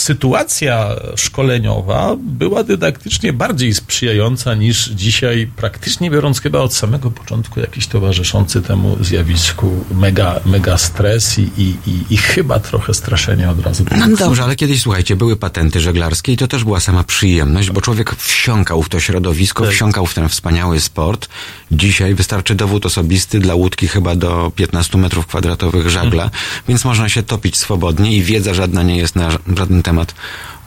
sytuacja 0.00 0.96
szkoleniowa 1.16 2.16
była 2.18 2.64
dydaktycznie 2.64 3.32
bardziej 3.32 3.74
sprzyjająca 3.74 4.54
niż 4.54 4.88
dzisiaj, 4.88 5.50
praktycznie 5.56 6.10
biorąc 6.10 6.40
chyba 6.40 6.58
od 6.58 6.74
samego 6.74 7.10
początku 7.10 7.60
jakiś 7.60 7.86
towarzyszący 7.86 8.62
temu 8.62 8.96
zjawisku 9.00 9.84
mega, 9.94 10.40
mega 10.46 10.78
stres 10.78 11.38
i, 11.38 11.42
i, 11.58 11.76
i, 11.86 12.04
i 12.10 12.16
chyba 12.16 12.60
trochę 12.60 12.94
straszenia 12.94 13.50
od 13.50 13.60
razu. 13.60 13.84
No 13.98 14.16
dobrze, 14.16 14.42
ale 14.42 14.56
kiedyś, 14.56 14.82
słuchajcie, 14.82 15.16
były 15.16 15.36
patenty 15.36 15.80
żeglarskie 15.80 16.32
i 16.32 16.36
to 16.36 16.48
też 16.48 16.64
była 16.64 16.80
sama 16.80 17.04
przyjemność, 17.04 17.70
bo 17.70 17.80
człowiek 17.80 18.14
wsiąkał 18.14 18.82
w 18.82 18.88
to 18.88 19.00
środowisko, 19.00 19.64
Tak. 19.64 19.72
wsiąkał 19.72 20.06
w 20.06 20.14
ten 20.14 20.28
wspaniały 20.28 20.80
sport. 20.80 21.28
Dzisiaj 21.72 22.14
wystarczy 22.14 22.54
dowód 22.54 22.86
osobisty 22.86 23.40
dla 23.40 23.54
łódki 23.54 23.88
chyba 23.88 24.14
do 24.16 24.52
15 24.56 24.98
metrów 24.98 25.26
kwadratowych 25.26 25.90
żagla, 25.90 26.30
więc 26.68 26.84
można 26.84 27.08
się 27.08 27.22
topić 27.22 27.56
swobodnie 27.56 28.16
i 28.16 28.22
wiedza 28.22 28.54
żadna 28.54 28.82
nie 28.82 28.96
jest 28.96 29.16
na 29.16 29.30
żaden 29.56 29.82
temat 29.82 29.89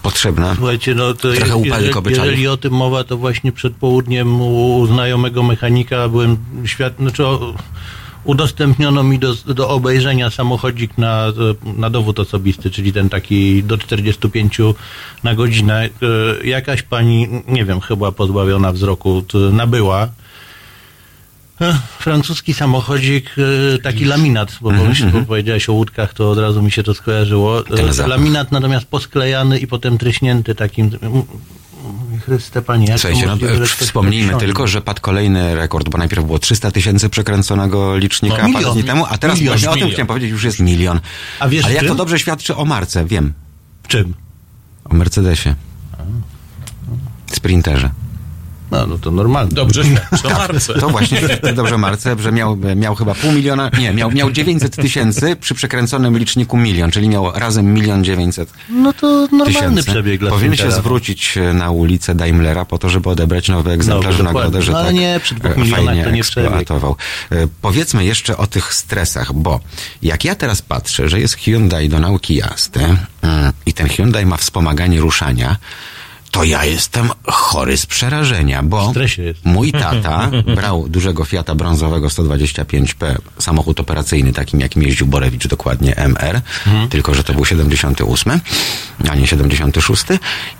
potrzebna. 0.04 0.56
Słuchajcie, 0.56 0.96
no 0.96 1.14
to 1.14 1.34
Trochę 1.34 1.60
jeżeli, 1.64 1.92
jeżeli 2.10 2.48
o 2.48 2.58
tym 2.58 2.74
mowa, 2.74 3.04
to 3.04 3.18
właśnie 3.18 3.52
przed 3.52 3.74
południem 3.74 4.42
u 4.42 4.88
znajomego 4.88 5.44
mechanika 5.44 6.10
byłem 6.10 6.38
świat, 6.66 6.94
znaczy 7.00 7.26
o, 7.26 7.54
udostępniono 8.24 9.04
mi 9.04 9.20
do, 9.20 9.36
do 9.36 9.70
obejrzenia 9.70 10.30
samochodzik 10.30 10.98
na, 10.98 11.26
na 11.78 11.90
dowód 11.90 12.20
osobisty, 12.20 12.72
czyli 12.72 12.94
ten 12.94 13.10
taki 13.10 13.64
do 13.64 13.78
45 13.78 14.58
na 15.24 15.36
godzinę. 15.36 15.90
E, 16.42 16.48
Jakaś 16.48 16.82
pani, 16.82 17.28
nie 17.48 17.66
wiem, 17.66 17.82
chyba 17.82 18.12
pozbawiona 18.12 18.72
wzroku, 18.72 19.24
nabyła 19.52 20.10
francuski 22.00 22.54
samochodzik, 22.54 23.30
e, 23.76 23.78
taki 23.80 24.06
laminat, 24.06 24.58
bo 24.62 24.72
bo 25.14 25.22
powiedziałeś 25.28 25.70
o 25.70 25.74
łódkach, 25.74 26.14
to 26.14 26.32
od 26.32 26.38
razu 26.38 26.62
mi 26.62 26.72
się 26.72 26.84
to 26.84 26.94
skojarzyło. 26.94 27.64
E. 28.04 28.08
Laminat 28.08 28.52
natomiast 28.52 28.86
posklejany 28.86 29.60
i 29.60 29.68
potem 29.68 29.98
tryśnięty 29.98 30.56
takim... 30.56 30.92
Chryste 32.26 32.62
Panie, 32.62 32.86
jak 32.88 33.00
Słuchajcie, 33.00 33.28
no, 33.28 33.38
wspomnijmy 33.66 34.36
tylko, 34.38 34.68
że 34.68 34.82
padł 34.82 35.02
kolejny 35.02 35.56
rekord, 35.56 35.90
bo 35.90 35.98
najpierw 35.98 36.26
było 36.26 36.40
300 36.40 36.72
tysięcy 36.72 37.10
przekręconego 37.10 37.98
licznika 37.98 38.36
No, 38.36 38.42
parę 38.42 38.54
milion. 38.54 38.74
dni 38.74 38.84
temu, 38.84 39.06
a 39.10 39.18
teraz 39.18 39.38
Milion, 39.38 39.52
właśnie 39.54 39.70
o 39.70 39.72
tym 39.72 39.78
milion. 39.80 39.92
chciałem 39.92 40.08
powiedzieć, 40.08 40.32
już 40.32 40.44
jest 40.44 40.60
milion. 40.60 41.00
A 41.40 41.48
wiesz 41.50 41.66
Ale 41.66 41.74
jak 41.74 41.82
czym? 41.84 41.90
to 41.90 41.96
dobrze 41.96 42.20
świadczy 42.20 42.56
o 42.56 42.66
marce, 42.66 43.06
wiem. 43.06 43.34
W 43.84 43.88
czym? 43.88 44.14
O 44.86 44.96
Mercedesie. 44.96 45.56
Sprinterze. 47.32 47.90
No, 48.74 48.88
no 48.88 48.98
to 48.98 49.12
normalne. 49.12 49.52
Dobrze 49.52 49.84
świadczy 50.10 50.28
o 50.28 50.32
marce. 50.38 50.74
To 50.74 50.90
właśnie 50.90 51.18
świetnie 51.18 51.54
dobrze 51.54 51.78
Marce, 51.78 52.16
że 52.20 52.32
miał, 52.32 52.58
miał 52.76 52.96
chyba 52.96 53.16
pół 53.16 53.32
miliona, 53.32 53.70
nie, 53.80 53.94
miał, 53.94 54.12
miał 54.12 54.32
900 54.32 54.76
tysięcy 54.76 55.36
przy 55.36 55.56
przekręconym 55.56 56.18
liczniku 56.18 56.58
milion, 56.58 56.92
czyli 56.92 57.10
miał 57.10 57.32
razem 57.32 57.74
milion 57.74 58.04
dziewięćset 58.04 58.50
No 58.70 58.94
to 58.94 59.08
normalny 59.32 59.46
tysięcy. 59.54 59.84
przebieg 59.84 60.20
dla 60.20 60.30
Powinien 60.30 60.58
się 60.58 60.72
zwrócić 60.72 61.38
e, 61.38 61.54
na 61.54 61.72
ulicę 61.72 62.16
Daimlera 62.16 62.66
po 62.66 62.78
to, 62.78 62.90
żeby 62.90 63.10
odebrać 63.10 63.50
nowy 63.50 63.72
egzemplarz 63.72 64.18
No, 64.18 64.24
dokładnie. 64.24 64.62
że 64.62 64.72
No, 64.72 64.78
ale 64.78 64.88
tak 64.88 64.96
nie, 64.96 65.20
przy 65.24 65.36
dwóch 65.36 65.52
e, 65.52 65.60
milionach 65.60 65.86
fajnie 65.86 66.04
to 66.04 66.12
nie 66.12 66.20
eksploatował. 66.20 66.96
E, 67.32 67.48
Powiedzmy 67.62 68.06
jeszcze 68.06 68.38
o 68.38 68.48
tych 68.48 68.74
stresach, 68.74 69.34
bo 69.34 69.60
jak 70.02 70.26
ja 70.26 70.36
teraz 70.36 70.62
patrzę, 70.62 71.10
że 71.10 71.20
jest 71.20 71.36
Hyundai 71.36 71.90
do 71.90 72.00
nauki 72.00 72.36
jazdy 72.36 72.80
mm, 73.22 73.54
i 73.66 73.74
ten 73.74 73.90
Hyundai 73.90 74.26
ma 74.26 74.38
wspomaganie 74.38 75.00
ruszania, 75.00 75.58
to 76.34 76.44
ja 76.44 76.66
jestem 76.66 77.10
chory 77.28 77.78
z 77.78 77.86
przerażenia, 77.86 78.64
bo. 78.64 78.92
Mój 79.44 79.72
tata 79.72 80.32
brał 80.56 80.90
dużego 80.90 81.26
Fiata 81.26 81.56
brązowego 81.56 82.08
125P, 82.08 83.16
samochód 83.40 83.80
operacyjny, 83.80 84.34
takim 84.34 84.60
jakim 84.60 84.84
jeździł 84.84 85.08
Borewicz, 85.08 85.48
dokładnie 85.48 85.98
MR, 85.98 86.42
tylko 86.90 87.14
że 87.14 87.24
to 87.24 87.34
był 87.34 87.46
78, 87.46 88.40
a 89.10 89.16
nie 89.16 89.28
76 89.28 90.04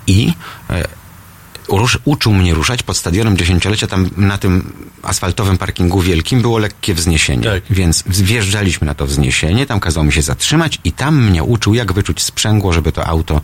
i 0.06 0.32
e, 0.70 0.84
rusz, 1.68 1.98
uczył 2.04 2.32
mnie 2.32 2.54
ruszać 2.54 2.82
pod 2.82 2.96
stadionem 2.96 3.36
dziesięciolecia, 3.36 3.86
tam 3.86 4.10
na 4.16 4.38
tym 4.38 4.72
asfaltowym 5.02 5.58
parkingu 5.58 6.00
wielkim 6.00 6.42
było 6.42 6.58
lekkie 6.58 6.94
wzniesienie, 6.94 7.44
Tak. 7.44 7.62
więc 7.70 8.04
wjeżdżaliśmy 8.06 8.86
na 8.86 8.94
to 8.94 9.06
wzniesienie, 9.06 9.66
tam 9.66 9.80
kazał 9.80 10.04
mi 10.04 10.12
się 10.12 10.22
zatrzymać 10.22 10.78
i 10.84 10.92
tam 10.92 11.24
mnie 11.30 11.42
uczył, 11.42 11.74
jak 11.74 11.92
wyczuć 11.92 12.22
sprzęgło, 12.22 12.72
żeby 12.72 12.92
to 12.92 13.06
auto 13.06 13.40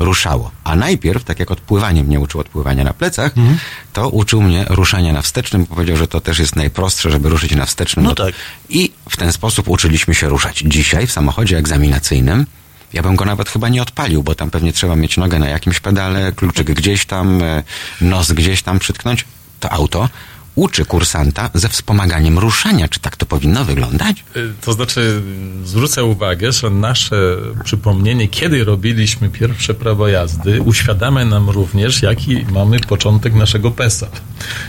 ruszało. 0.00 0.50
A 0.64 0.76
najpierw, 0.76 1.24
tak 1.24 1.38
jak 1.40 1.50
odpływanie 1.50 2.04
mnie 2.04 2.20
uczył 2.20 2.40
odpływania 2.40 2.84
na 2.84 2.92
plecach, 2.92 3.38
Mhm. 3.38 3.58
to 3.92 4.08
uczył 4.08 4.42
mnie 4.42 4.64
ruszania 4.68 5.12
na 5.12 5.22
wstecznym. 5.22 5.66
Powiedział, 5.66 5.96
że 5.96 6.08
to 6.08 6.20
też 6.20 6.38
jest 6.38 6.56
najprostsze, 6.56 7.10
żeby 7.10 7.28
ruszyć 7.28 7.54
na 7.54 7.66
wstecznym. 7.66 8.04
No 8.04 8.14
tak. 8.14 8.34
I 8.68 8.92
w 9.08 9.16
ten 9.16 9.32
sposób 9.32 9.68
uczyliśmy 9.68 10.14
się 10.14 10.28
ruszać. 10.28 10.62
Dzisiaj 10.66 11.06
w 11.06 11.12
samochodzie 11.12 11.58
egzaminacyjnym 11.58 12.46
ja 12.92 13.02
bym 13.02 13.16
go 13.16 13.24
nawet 13.24 13.48
chyba 13.50 13.68
nie 13.68 13.82
odpalił, 13.82 14.22
bo 14.22 14.34
tam 14.34 14.50
pewnie 14.50 14.72
trzeba 14.72 14.96
mieć 14.96 15.16
nogę 15.16 15.38
na 15.38 15.48
jakimś 15.48 15.80
pedale, 15.80 16.32
kluczyk 16.32 16.70
gdzieś 16.70 17.06
tam, 17.06 17.42
e, 17.42 17.62
nos 18.00 18.32
gdzieś 18.32 18.62
tam 18.62 18.78
przytknąć. 18.78 19.24
To 19.60 19.72
auto 19.72 20.08
uczy 20.54 20.84
kursanta 20.84 21.50
ze 21.54 21.68
wspomaganiem 21.68 22.38
ruszania. 22.38 22.88
Czy 22.88 23.00
tak 23.00 23.16
to 23.16 23.26
powinno 23.26 23.64
wyglądać? 23.64 24.24
Y, 24.36 24.52
To 24.64 24.72
znaczy, 24.72 25.22
zwrócę 25.64 26.04
uwagę, 26.04 26.52
że 26.52 26.70
nasze 26.70 27.36
przypomnienie, 27.64 28.28
kiedy 28.28 28.64
robiliśmy 28.64 29.28
pierwsze 29.28 29.74
prawo 29.74 30.08
jazdy, 30.08 30.62
uświadamia 30.62 31.24
nam 31.24 31.50
również, 31.50 32.02
jaki 32.02 32.44
mamy 32.52 32.80
początek 32.80 33.34
naszego 33.34 33.70
PESA. 33.70 34.08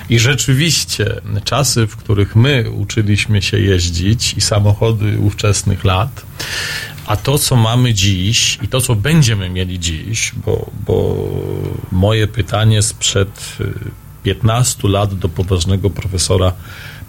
I 0.09 0.19
rzeczywiście 0.19 1.21
czasy, 1.43 1.87
w 1.87 1.95
których 1.95 2.35
my 2.35 2.71
uczyliśmy 2.71 3.41
się 3.41 3.59
jeździć 3.59 4.33
i 4.33 4.41
samochody 4.41 5.19
ówczesnych 5.19 5.83
lat, 5.83 6.25
a 7.05 7.15
to, 7.17 7.37
co 7.37 7.55
mamy 7.55 7.93
dziś 7.93 8.59
i 8.61 8.67
to, 8.67 8.81
co 8.81 8.95
będziemy 8.95 9.49
mieli 9.49 9.79
dziś, 9.79 10.31
bo, 10.45 10.71
bo 10.87 11.15
moje 11.91 12.27
pytanie 12.27 12.81
sprzed 12.81 13.57
y, 13.61 13.73
15 14.23 14.87
lat 14.87 15.13
do 15.13 15.29
poważnego 15.29 15.89
profesora 15.89 16.53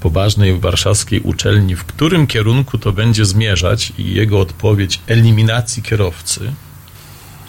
poważnej 0.01 0.59
warszawskiej 0.61 1.21
uczelni, 1.21 1.77
w 1.77 1.85
którym 1.85 2.27
kierunku 2.27 2.79
to 2.79 2.93
będzie 2.93 3.25
zmierzać 3.25 3.93
i 3.99 4.15
jego 4.15 4.41
odpowiedź 4.41 5.01
eliminacji 5.07 5.83
kierowcy. 5.83 6.53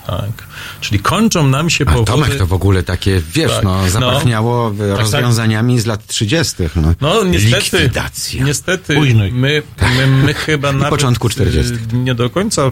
Tak. 0.08 0.48
Czyli 0.82 1.00
kończą 1.00 1.48
nam 1.48 1.70
się 1.70 1.86
A 1.88 1.92
powody... 1.92 2.06
Tomek 2.12 2.36
to 2.38 2.48
w 2.48 2.54
ogóle 2.54 2.84
takie, 2.84 3.22
wiesz, 3.34 3.52
Tak. 3.52 3.64
no, 3.64 3.82
No. 3.84 3.90
zapachniało 3.90 4.72
tak. 4.72 5.00
rozwiązaniami 5.00 5.80
z 5.80 5.86
lat 5.86 6.08
30. 6.08 6.56
No, 6.76 6.94
No 7.02 7.24
niestety, 7.24 7.56
Likwidacja. 7.56 8.44
niestety 8.44 9.00
my, 9.32 9.32
my, 9.32 10.08
my 10.08 10.34
chyba 10.34 10.72
nawet 10.74 10.90
początku 10.90 11.30
40. 11.30 11.74
y, 11.74 11.78
nie 11.98 12.16
do 12.16 12.30
końca 12.30 12.72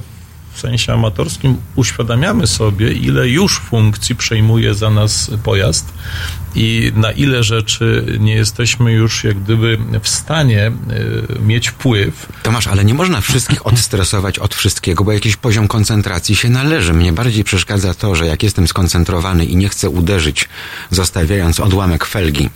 w 0.53 0.59
sensie 0.59 0.93
amatorskim 0.93 1.57
uświadamiamy 1.75 2.47
sobie, 2.47 2.93
ile 2.93 3.29
już 3.29 3.59
funkcji 3.59 4.15
przejmuje 4.15 4.73
za 4.73 4.89
nas 4.89 5.31
pojazd 5.43 5.93
i 6.55 6.91
na 6.95 7.11
ile 7.11 7.43
rzeczy 7.43 8.17
nie 8.19 8.33
jesteśmy 8.33 8.91
już 8.91 9.23
jak 9.23 9.39
gdyby 9.39 9.77
w 10.01 10.09
stanie 10.09 10.71
y, 11.37 11.39
mieć 11.41 11.69
wpływ. 11.69 12.27
Tomasz, 12.43 12.67
ale 12.67 12.85
nie 12.85 12.93
można 12.93 13.21
wszystkich 13.21 13.67
odstresować 13.67 14.39
od 14.39 14.55
wszystkiego, 14.55 15.03
bo 15.03 15.11
jakiś 15.11 15.35
poziom 15.35 15.67
koncentracji 15.67 16.35
się 16.35 16.49
należy. 16.49 16.93
Mnie 16.93 17.13
bardziej 17.13 17.43
przeszkadza 17.43 17.93
to, 17.93 18.15
że 18.15 18.27
jak 18.27 18.43
jestem 18.43 18.67
skoncentrowany 18.67 19.45
i 19.45 19.55
nie 19.55 19.69
chcę 19.69 19.89
uderzyć, 19.89 20.49
zostawiając 20.89 21.59
odłamek 21.59 22.05
felgi 22.05 22.49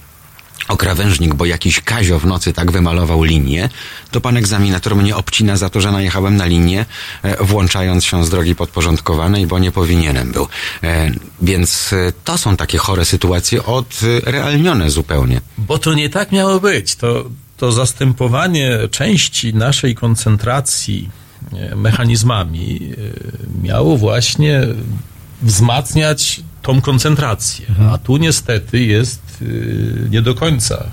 o 0.67 0.77
krawężnik, 0.77 1.35
bo 1.35 1.45
jakiś 1.45 1.81
Kazio 1.81 2.19
w 2.19 2.25
nocy 2.25 2.53
tak 2.53 2.71
wymalował 2.71 3.23
linię, 3.23 3.69
to 4.11 4.21
pan 4.21 4.37
egzaminator 4.37 4.95
mnie 4.95 5.15
obcina 5.15 5.57
za 5.57 5.69
to, 5.69 5.81
że 5.81 5.91
najechałem 5.91 6.35
na 6.35 6.45
linię, 6.45 6.85
e, 7.23 7.43
włączając 7.43 8.05
się 8.05 8.25
z 8.25 8.29
drogi 8.29 8.55
podporządkowanej, 8.55 9.47
bo 9.47 9.59
nie 9.59 9.71
powinienem 9.71 10.31
był. 10.31 10.47
E, 10.83 11.11
Więc 11.41 11.93
e, 11.93 12.13
to 12.23 12.37
są 12.37 12.57
takie 12.57 12.77
chore 12.77 13.05
sytuacje, 13.05 13.65
odrealnione 13.65 14.89
zupełnie. 14.89 15.41
Bo 15.57 15.77
to 15.77 15.93
nie 15.93 16.09
tak 16.09 16.31
miało 16.31 16.59
być. 16.59 16.95
To, 16.95 17.25
to 17.57 17.71
zastępowanie 17.71 18.77
części 18.91 19.53
naszej 19.53 19.95
koncentracji 19.95 21.09
mechanizmami 21.75 22.79
miało 23.63 23.97
właśnie 23.97 24.61
wzmacniać 25.41 26.41
tą 26.61 26.81
koncentrację. 26.81 27.65
A 27.91 27.97
tu 27.97 28.17
niestety 28.17 28.79
jest 28.79 29.21
nie 30.09 30.21
do 30.21 30.35
końca. 30.35 30.83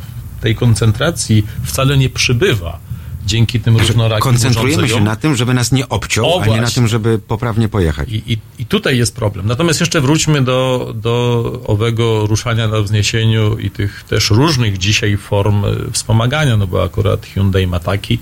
Tej 0.41 0.55
koncentracji 0.55 1.47
wcale 1.65 1.99
nie 1.99 2.09
przybywa 2.11 2.79
dzięki 3.27 3.61
tym 3.61 3.77
różnorakim 3.77 4.23
Koncentrujemy 4.23 4.89
się 4.89 5.01
na 5.01 5.17
tym, 5.17 5.37
żeby 5.37 5.55
nas 5.55 5.73
nie 5.73 5.89
obciął, 5.89 6.27
O, 6.35 6.43
a 6.43 6.47
nie 6.47 6.53
na 6.53 6.59
właśnie. 6.59 6.75
tym, 6.75 6.89
żeby 6.89 7.19
poprawnie 7.19 7.69
pojechać. 7.69 8.09
I, 8.09 8.33
i, 8.33 8.39
I 8.59 8.67
tutaj 8.67 8.99
jest 8.99 9.17
problem. 9.17 9.47
Natomiast 9.47 9.81
jeszcze 9.81 10.01
wróćmy 10.01 10.43
do, 10.43 10.93
do 10.95 11.43
owego 11.67 12.27
ruszania 12.27 12.69
na 12.69 12.81
wzniesieniu 12.81 13.59
i 13.59 13.71
tych 13.71 14.05
też 14.09 14.31
różnych 14.31 14.79
dzisiaj 14.79 15.17
form 15.17 15.65
e, 15.65 15.69
wspomagania, 15.93 16.57
no 16.57 16.67
bo 16.67 16.83
akurat 16.83 17.27
Hyundai 17.27 17.67
ma 17.67 17.81
taki, 17.81 18.19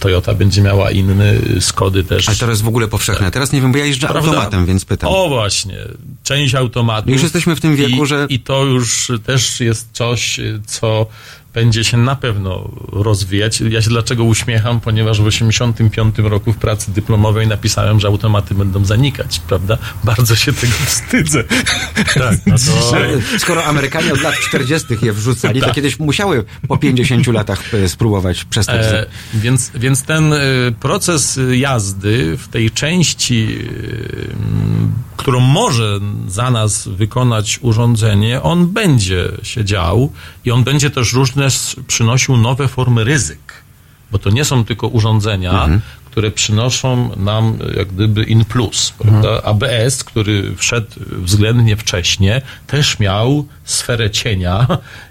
Toyota 0.00 0.34
będzie 0.34 0.62
miała 0.62 0.90
inny, 0.90 1.40
Skody 1.60 2.04
też. 2.04 2.28
Ale 2.28 2.36
to 2.36 2.50
jest 2.50 2.62
w 2.62 2.68
ogóle 2.68 2.88
powszechne. 2.88 3.30
Teraz 3.30 3.52
nie 3.52 3.60
wiem, 3.60 3.72
bo 3.72 3.78
ja 3.78 3.84
jeżdżę 3.84 4.06
Prawda? 4.06 4.30
automatem, 4.30 4.66
więc 4.66 4.84
pytam. 4.84 5.10
O 5.12 5.28
właśnie, 5.28 5.76
część 6.22 6.54
automatu. 6.54 7.10
Już 7.10 7.22
jesteśmy 7.22 7.56
w 7.56 7.60
tym 7.60 7.76
wieku, 7.76 8.04
I, 8.04 8.06
że- 8.06 8.26
I 8.28 8.40
to 8.40 8.64
już 8.64 9.12
też 9.26 9.60
jest 9.60 9.88
coś, 9.92 10.40
co 10.66 11.06
będzie 11.54 11.84
się 11.84 11.96
na 11.96 12.16
pewno 12.16 12.70
rozwijać. 12.92 13.60
Ja 13.60 13.82
się 13.82 13.90
dlaczego 13.90 14.24
uśmiecham? 14.24 14.80
Ponieważ 14.80 15.20
w 15.20 15.26
85 15.26 16.18
roku 16.18 16.52
w 16.52 16.56
pracy 16.56 16.92
dyplomowej 16.92 17.46
napisałem, 17.46 18.00
że 18.00 18.08
automaty 18.08 18.54
będą 18.54 18.84
zanikać, 18.84 19.40
prawda? 19.40 19.78
Bardzo 20.04 20.36
się 20.36 20.52
tego 20.52 20.72
wstydzę. 20.86 21.44
Tak, 21.94 22.38
no 22.46 22.54
to... 22.58 23.38
Skoro 23.38 23.64
Amerykanie 23.64 24.12
od 24.12 24.22
lat 24.22 24.34
40. 24.34 24.86
je 25.02 25.12
wrzucali, 25.12 25.60
Tak. 25.60 25.68
to 25.68 25.74
kiedyś 25.74 25.98
musiały 25.98 26.44
po 26.68 26.76
50 26.76 27.26
latach 27.26 27.74
e, 27.74 27.88
spróbować 27.88 28.44
przestać. 28.44 28.86
E, 28.86 29.06
więc, 29.34 29.70
więc 29.74 30.02
ten 30.02 30.32
e, 30.32 30.38
proces 30.80 31.40
jazdy 31.52 32.36
w 32.36 32.48
tej 32.48 32.70
części, 32.70 33.58
e, 33.58 35.08
którą 35.16 35.40
może 35.40 36.00
za 36.28 36.50
nas 36.50 36.88
wykonać 36.88 37.58
urządzenie, 37.62 38.42
on 38.42 38.66
będzie 38.66 39.28
się 39.42 39.64
dział 39.64 40.12
i 40.44 40.50
on 40.50 40.64
będzie 40.64 40.90
też 40.90 41.12
różne 41.12 41.37
przynosił 41.86 42.36
nowe 42.36 42.68
formy 42.68 43.04
ryzyk. 43.04 43.52
Bo 44.10 44.18
to 44.18 44.30
nie 44.30 44.44
są 44.44 44.64
tylko 44.64 44.88
urządzenia, 44.88 45.68
które 46.04 46.30
przynoszą 46.30 47.16
nam 47.16 47.58
jak 47.76 47.88
gdyby 47.88 48.24
in 48.24 48.44
plus. 48.44 48.92
Prawda? 48.98 49.42
ABS, 49.42 50.04
który 50.04 50.56
wszedł 50.56 50.86
względnie 51.10 51.76
wcześnie, 51.76 52.42
też 52.66 52.98
miał 52.98 53.46
sferę 53.64 54.10
cienia 54.10 54.66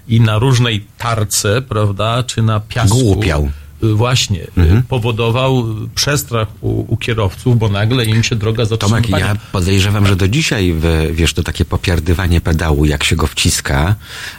i 0.08 0.20
na 0.20 0.38
różnej 0.38 0.86
tarce, 0.98 1.62
prawda, 1.62 2.22
czy 2.22 2.42
na 2.42 2.60
piasku. 2.60 2.98
Głupiał. 2.98 3.50
Y, 3.84 3.94
Właśnie, 3.94 4.40
y, 4.42 4.82
powodował 4.88 5.64
przestrach 5.94 6.48
u, 6.60 6.92
u 6.92 6.96
kierowców, 6.96 7.58
bo 7.58 7.68
nagle 7.68 8.04
im 8.04 8.22
się 8.22 8.36
droga 8.36 8.66
Tomek, 8.66 8.80
zatrzymała. 9.02 9.24
ja 9.24 9.36
podejrzewam, 9.52 10.06
że 10.06 10.16
do 10.16 10.28
dzisiaj, 10.28 10.74
w, 10.76 11.10
wiesz, 11.12 11.32
to 11.34 11.42
takie 11.42 11.64
popiardywanie 11.64 12.40
pedału, 12.40 12.84
jak 12.84 13.04
się 13.04 13.16
go 13.16 13.26
wciska 13.26 13.94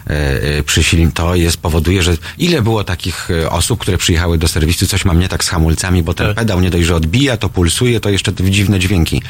e, 0.08 0.63
przy 0.63 0.84
silniku, 0.84 1.12
to 1.13 1.36
jest, 1.36 1.58
powoduje, 1.58 2.03
że 2.03 2.17
ile 2.38 2.62
było 2.62 2.84
takich 2.84 3.31
e, 3.31 3.50
osób, 3.50 3.79
które 3.79 3.98
przyjechały 3.98 4.38
do 4.38 4.48
serwisu, 4.48 4.88
coś 4.88 5.05
mam 5.05 5.19
nie 5.19 5.27
tak 5.29 5.43
z 5.43 5.50
hamulcami, 5.50 6.03
bo 6.03 6.13
ten 6.13 6.27
Tak. 6.27 6.36
pedał 6.36 6.60
nie 6.60 6.69
dość, 6.69 6.86
że 6.88 6.96
odbija, 6.96 7.38
to 7.38 7.50
pulsuje, 7.50 8.00
to 8.00 8.10
jeszcze 8.10 8.31
dziwne 8.34 8.79
dźwięki 8.79 9.22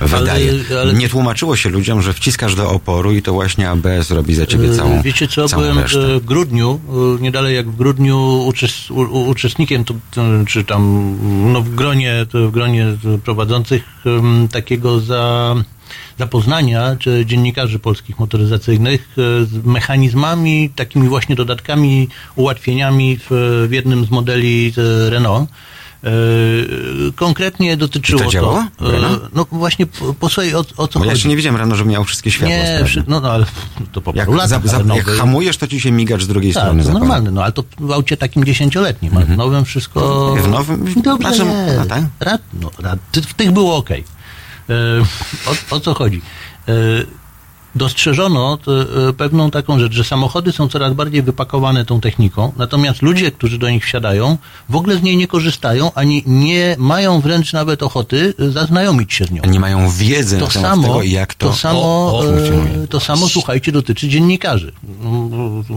wydaje. 0.00 0.52
ale- 0.82 0.94
Nie 0.94 1.08
tłumaczyło 1.08 1.56
się 1.56 1.68
ludziom, 1.68 2.02
że 2.02 2.12
wciskasz 2.12 2.54
do 2.54 2.70
oporu 2.70 3.12
i 3.12 3.22
to 3.22 3.32
właśnie 3.32 3.70
ABS 3.70 4.10
robi 4.10 4.34
za 4.34 4.46
ciebie 4.46 4.74
całą, 4.76 5.02
Wiecie 5.02 5.28
co, 5.28 5.48
całą 5.48 5.62
byłem 5.62 5.78
resztę. 5.78 6.20
w 6.20 6.24
grudniu, 6.24 6.80
e, 7.18 7.22
nie 7.22 7.30
dalej 7.30 7.56
jak 7.56 7.70
w 7.70 7.76
grudniu 7.76 8.42
uczes, 8.46 8.90
u, 8.90 9.00
u, 9.00 9.28
uczestnikiem, 9.58 9.84
to, 9.84 9.94
czy 10.46 10.64
tam 10.64 11.16
no, 11.52 11.60
w 11.60 11.74
gronie, 11.74 12.26
w 12.32 12.50
gronie 12.50 12.86
prowadzących 13.24 13.84
takiego 14.52 15.00
za, 15.00 15.54
zapoznania 16.18 16.96
czy 16.98 17.26
dziennikarzy 17.26 17.78
polskich 17.78 18.18
motoryzacyjnych 18.18 19.08
e, 19.18 19.44
z 19.44 19.66
mechanizmami, 19.66 20.70
takimi 20.76 21.08
właśnie 21.08 21.36
dodatkami, 21.36 22.08
ułatwieniami 22.36 23.18
w, 23.18 23.26
w 23.68 23.72
jednym 23.72 24.04
z 24.04 24.10
modeli 24.10 24.72
Renault. 25.08 25.50
E, 26.04 26.10
Konkretnie 27.16 27.76
dotyczyło 27.76 28.22
I 28.22 28.24
to 28.24 28.30
działało? 28.30 28.64
to. 28.76 28.90
Renault? 28.92 29.22
No 29.34 29.46
właśnie, 29.52 29.86
po- 29.86 30.14
posłuchaj 30.14 30.54
o, 30.54 30.64
o 30.76 30.88
co 30.88 30.98
Bo 30.98 31.04
ja 31.04 31.10
jeszcze 31.12 31.28
nie 31.28 31.36
wiedziałem 31.36 31.56
rano, 31.56 31.76
że 31.76 31.84
miał 31.84 32.04
wszystkie 32.04 32.30
światła. 32.30 32.56
Nie, 32.56 32.80
przy, 32.84 33.04
no, 33.06 33.20
no 33.20 33.30
ale 33.30 33.46
to 33.92 34.00
po 34.00 34.12
Jak, 34.14 34.28
latach, 34.28 34.48
za, 34.48 34.68
za, 34.68 34.76
ale 34.76 34.96
jak 34.96 35.06
hamujesz, 35.06 35.56
to 35.56 35.66
ci 35.66 35.80
się 35.80 35.90
migacz 35.92 36.22
z 36.22 36.28
drugiej 36.28 36.52
tak, 36.52 36.62
strony 36.62 36.78
to 36.82 36.84
zapala. 36.86 37.00
normalne, 37.00 37.30
no 37.30 37.42
ale 37.42 37.52
to 37.52 37.64
w 37.80 37.92
aucie 37.92 38.16
takim 38.16 38.44
dziesięcioletnim, 38.44 39.16
a 39.16 39.20
w 39.20 39.36
nowym 39.36 39.64
wszystko... 39.64 40.34
W 40.36 40.48
nowym- 40.48 41.02
Dobrze 41.02 41.34
znaczy, 41.34 41.50
no 41.78 41.86
tak? 41.86 42.02
Rad, 42.20 42.42
no, 42.60 42.70
rad, 42.78 42.98
w 43.28 43.34
tych 43.34 43.50
było 43.52 43.76
okej. 43.76 44.04
E, 44.70 44.74
o, 45.70 45.76
o 45.76 45.80
co 45.80 45.94
chodzi? 45.94 46.22
E, 46.68 46.72
dostrzeżono 47.74 48.56
to, 48.56 48.82
e, 49.08 49.12
pewną 49.12 49.50
taką 49.50 49.78
rzecz, 49.78 49.92
że 49.92 50.04
samochody 50.04 50.52
są 50.52 50.68
coraz 50.68 50.94
bardziej 50.94 51.22
wypakowane 51.22 51.84
tą 51.84 52.00
techniką, 52.00 52.52
natomiast 52.56 53.02
ludzie, 53.02 53.32
którzy 53.32 53.58
do 53.58 53.70
nich 53.70 53.84
wsiadają, 53.84 54.38
w 54.68 54.76
ogóle 54.76 54.96
z 54.96 55.02
niej 55.02 55.16
nie 55.16 55.26
korzystają, 55.26 55.90
ani 55.94 56.22
nie 56.26 56.76
mają 56.78 57.20
wręcz 57.20 57.52
nawet 57.52 57.82
ochoty 57.82 58.34
e, 58.38 58.50
zaznajomić 58.50 59.14
się 59.14 59.24
z 59.24 59.30
nią. 59.30 59.42
Nie 59.46 59.60
mają 59.60 59.90
wiedzy 59.90 60.38
To 60.38 60.46
na 60.46 60.50
temat 60.52 60.70
samo, 60.70 60.82
tego, 60.82 61.02
jak 61.02 61.34
to, 61.34 61.48
to 61.48 61.54
samo, 61.54 61.80
o, 61.80 62.18
o, 62.18 62.24
e, 62.24 62.26
funkcjonuje. 62.26 62.86
to 62.86 63.00
samo, 63.00 63.28
słuchajcie, 63.28 63.72
dotyczy 63.72 64.08
dziennikarzy. 64.08 64.72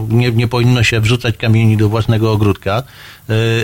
Nie, 0.08 0.32
nie 0.32 0.48
powinno 0.48 0.82
się 0.82 1.00
wrzucać 1.00 1.36
kamieni 1.36 1.76
do 1.76 1.88
własnego 1.88 2.32
ogródka, 2.32 2.72
e, 2.78 2.82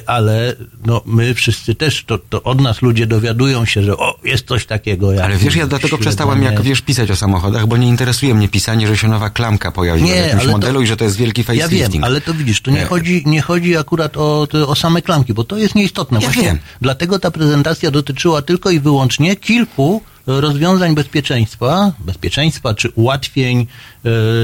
ale 0.06 0.54
no, 0.86 1.02
my 1.06 1.34
wszyscy 1.34 1.74
też, 1.74 2.04
to, 2.04 2.18
to 2.18 2.42
od 2.42 2.60
nas 2.60 2.82
ludzie 2.82 3.06
dowiadują 3.06 3.64
się, 3.64 3.82
że 3.82 3.96
o, 3.96 4.18
jest 4.24 4.46
coś 4.46 4.66
takiego 4.66 5.12
jak 5.12 5.24
Ale 5.24 5.36
wiesz, 5.36 5.56
ja 5.56 5.66
dlatego 5.66 5.88
śledzenie. 5.88 6.00
przestałem, 6.00 6.42
jak 6.42 6.60
wiesz, 6.62 6.80
pisać 6.80 7.10
o 7.10 7.16
samochodach, 7.16 7.66
bo 7.66 7.76
nie 7.76 7.88
interesuje 7.88 8.34
mnie 8.34 8.48
pisanie, 8.48 8.86
że 8.86 8.96
się 8.96 9.08
nowa 9.08 9.30
klamka 9.30 9.72
pojawiła 9.72 10.08
w 10.08 10.10
Nie, 10.10 10.16
jakimś 10.16 10.34
ale 10.34 10.44
to- 10.44 10.52
modelu 10.52 10.82
i 10.82 10.86
że 10.86 10.96
to 10.96 11.04
jest 11.04 11.16
wielki 11.16 11.40
Ja 11.40 11.44
facelifting. 11.46 11.92
wiem, 11.94 12.04
ale 12.04 12.20
to 12.20 12.34
widzisz, 12.34 12.60
to 12.60 12.70
nie 12.70 12.78
Nie. 12.80 12.84
chodzi, 12.86 13.22
nie 13.26 13.40
chodzi 13.42 13.76
akurat 13.76 14.16
o, 14.16 14.46
o 14.66 14.74
same 14.74 15.02
klamki, 15.02 15.34
bo 15.34 15.44
to 15.44 15.56
jest 15.56 15.74
nieistotne. 15.74 16.18
Ja 16.20 16.26
Właśnie 16.26 16.42
wiem. 16.42 16.58
dlatego 16.80 17.18
ta 17.18 17.30
prezentacja 17.30 17.90
dotyczyła 17.90 18.42
tylko 18.42 18.70
i 18.70 18.80
wyłącznie 18.80 19.36
kilku 19.36 20.02
rozwiązań 20.26 20.94
bezpieczeństwa, 20.94 21.92
bezpieczeństwa 21.98 22.74
czy 22.74 22.90
ułatwień, 22.90 23.66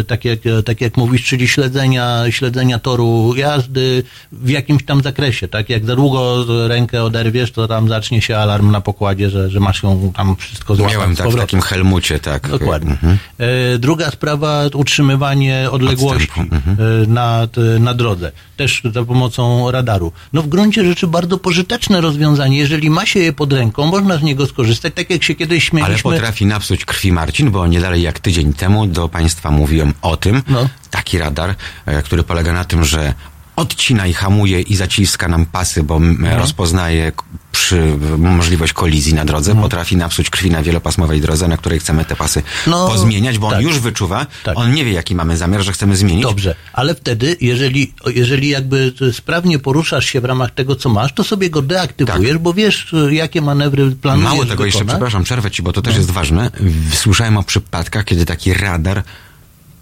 tak, 0.09 0.25
jak, 0.25 0.47
e, 0.47 0.63
tak 0.63 0.81
jak 0.81 0.97
mówisz, 0.97 1.25
czyli 1.25 1.49
śledzenia, 1.49 2.25
śledzenia 2.31 2.79
toru 2.79 3.35
jazdy 3.37 4.03
w 4.33 4.49
jakimś 4.49 4.85
tam 4.85 5.03
zakresie, 5.03 5.49
tak? 5.49 5.71
Jak 5.71 5.85
za 5.85 5.97
długo 5.97 6.45
rękę 6.69 7.05
oderwiesz, 7.05 7.53
to 7.53 7.69
tam 7.69 7.89
zacznie 7.89 8.23
się 8.23 8.37
alarm 8.37 8.71
na 8.71 8.81
pokładzie, 8.81 9.31
że, 9.31 9.51
że 9.51 9.61
masz 9.61 9.83
ją 9.83 10.13
tam 10.17 10.37
wszystko 10.37 10.77
złapać 10.77 10.97
Miałem 10.97 11.17
tak 11.17 11.29
w 11.29 11.37
takim 11.37 11.61
helmucie, 11.61 12.19
tak. 12.19 12.49
Dokładnie. 12.49 12.91
Mhm. 12.91 13.19
E, 13.39 13.79
druga 13.79 14.11
sprawa, 14.11 14.63
utrzymywanie 14.75 15.69
odległości 15.71 16.41
mhm. 16.41 16.77
e, 17.03 17.07
na, 17.07 17.49
na 17.81 17.95
drodze. 17.95 18.33
Też 18.57 18.83
za 18.95 19.05
pomocą 19.05 19.71
radaru. 19.71 20.13
No 20.33 20.43
w 20.43 20.49
gruncie 20.49 20.85
rzeczy 20.85 21.07
bardzo 21.07 21.39
pożyteczne 21.39 22.01
rozwiązanie. 22.01 22.59
Jeżeli 22.59 22.91
ma 22.91 23.07
się 23.07 23.21
je 23.21 23.33
pod 23.33 23.53
ręką, 23.53 23.87
można 23.87 24.19
z 24.19 24.23
niego 24.23 24.47
skorzystać. 24.47 24.95
Tak 24.95 25.11
jak 25.11 25.23
się 25.23 25.35
kiedyś 25.35 25.71
Ale 25.71 25.83
śmieliśmy. 25.83 26.11
potrafi 26.11 26.47
napsuć 26.47 26.85
krwi 26.85 27.13
Marcin, 27.13 27.51
bo 27.51 27.67
nie 27.67 27.81
dalej 27.81 28.03
jak 28.03 28.21
tydzień 28.21 28.53
temu 28.53 28.87
do 28.87 29.09
Państwa 29.09 29.44
mówiłem 29.51 29.95
o 30.03 30.17
tym. 30.17 30.43
No. 30.49 30.69
Taki 30.91 31.19
radar, 31.19 31.55
e, 31.87 32.03
który 32.03 32.23
polega 32.23 32.53
na 32.53 32.65
tym, 32.65 32.85
że 32.85 33.15
odcina 33.57 34.07
i 34.07 34.13
hamuje 34.15 34.61
i 34.61 34.77
zaciska 34.77 35.29
nam 35.29 35.47
pasy, 35.47 35.83
bo 35.83 36.01
No. 36.01 36.37
rozpoznaje 36.39 37.13
przy 37.53 37.97
możliwość 38.19 38.73
kolizji 38.73 39.15
na 39.15 39.25
drodze, 39.25 39.55
potrafi 39.55 39.97
napsuć 39.97 40.31
krwi 40.31 40.51
na 40.51 40.63
wielopasmowej 40.63 41.21
drodze, 41.21 41.49
na 41.49 41.57
której 41.57 41.79
chcemy 41.81 42.05
te 42.05 42.17
pasy 42.17 42.43
No, 42.67 42.89
pozmieniać, 42.89 43.39
bo 43.39 43.47
on 43.47 43.53
tak. 43.53 43.63
już 43.63 43.79
wyczuwa, 43.79 44.27
Tak. 44.45 44.59
on 44.59 44.73
nie 44.75 44.85
wie, 44.85 44.93
jaki 44.93 45.15
mamy 45.15 45.37
zamiar, 45.37 45.63
że 45.63 45.73
chcemy 45.73 45.97
zmienić. 45.97 46.23
Dobrze, 46.23 46.55
ale 46.73 46.95
wtedy, 46.95 47.37
jeżeli, 47.41 47.95
jeżeli 48.07 48.49
jakby 48.49 48.93
sprawnie 49.13 49.59
poruszasz 49.59 50.05
się 50.07 50.21
w 50.21 50.25
ramach 50.25 50.51
tego, 50.51 50.77
co 50.77 50.89
masz, 50.89 51.13
to 51.13 51.25
sobie 51.25 51.51
go 51.51 51.63
deaktywujesz, 51.63 52.33
Tak. 52.33 52.43
bo 52.43 52.53
wiesz, 52.55 52.95
e, 52.95 53.15
jakie 53.15 53.43
manewry 53.43 53.91
planujesz 53.91 54.31
Mało 54.31 54.45
tego, 54.47 54.65
jeszcze 54.65 54.79
wykonać. 54.79 54.95
przepraszam, 54.97 55.25
przerwę 55.25 55.51
ci, 55.51 55.63
bo 55.63 55.73
to 55.73 55.81
No. 55.81 55.85
też 55.85 55.97
jest 55.97 56.11
ważne. 56.11 56.51
Słyszałem 56.93 57.37
o 57.37 57.43
przypadkach, 57.43 58.05
kiedy 58.05 58.27
taki 58.27 58.55
radar 58.55 59.03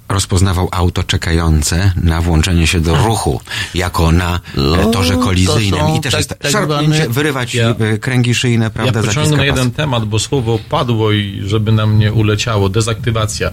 rozpoznawał 0.08 0.68
auto 0.72 1.02
czekające 1.02 1.92
na 2.02 2.20
włączenie 2.20 2.66
się 2.66 2.80
do 2.80 2.96
ruchu, 3.06 3.40
jako 3.74 4.12
na 4.12 4.40
No, 4.56 4.82
e, 4.82 4.90
torze 4.90 5.14
to 5.14 5.20
kolizyjnym. 5.20 5.80
są 5.80 5.96
I 5.96 6.00
też 6.00 6.12
tak- 6.12 6.20
jest 6.20 6.28
tak 6.38 6.52
szarpnięcie, 6.52 6.94
zwane- 6.96 7.08
wyrywać 7.08 7.54
Ja- 7.54 7.68
e, 7.78 7.98
kręgi 7.98 8.34
szyjne, 8.34 8.64
Ja 8.64 8.70
prawda, 8.70 9.00
pociągnę 9.00 9.24
zaciska 9.24 9.44
jeden 9.44 9.70
pas. 9.70 9.76
temat, 9.76 10.04
bo 10.04 10.18
słowo 10.18 10.58
padło 10.70 11.12
i 11.12 11.42
żeby 11.46 11.72
nam 11.72 11.98
nie 11.98 12.12
uleciało, 12.12 12.68
dezaktywacja. 12.68 13.48
E, 13.48 13.52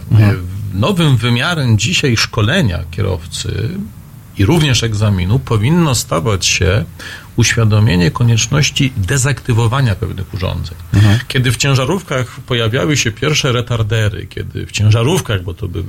Nowym 0.73 1.17
wymiarem 1.17 1.77
dzisiaj 1.77 2.17
szkolenia 2.17 2.79
kierowcy 2.91 3.69
i 4.37 4.45
również 4.45 4.83
egzaminu 4.83 5.39
powinno 5.39 5.95
stawać 5.95 6.45
się 6.45 6.85
uświadomienie 7.35 8.11
konieczności 8.11 8.93
dezaktywowania 8.97 9.95
pewnych 9.95 10.33
urządzeń. 10.33 10.77
Kiedy 11.27 11.51
w 11.51 11.57
ciężarówkach 11.57 12.39
pojawiały 12.39 12.97
się 12.97 13.11
pierwsze 13.11 13.51
retardery, 13.51 14.27
kiedy 14.27 14.65
w 14.65 14.71
ciężarówkach, 14.71 15.43
bo 15.43 15.53
to 15.53 15.67
by 15.67 15.83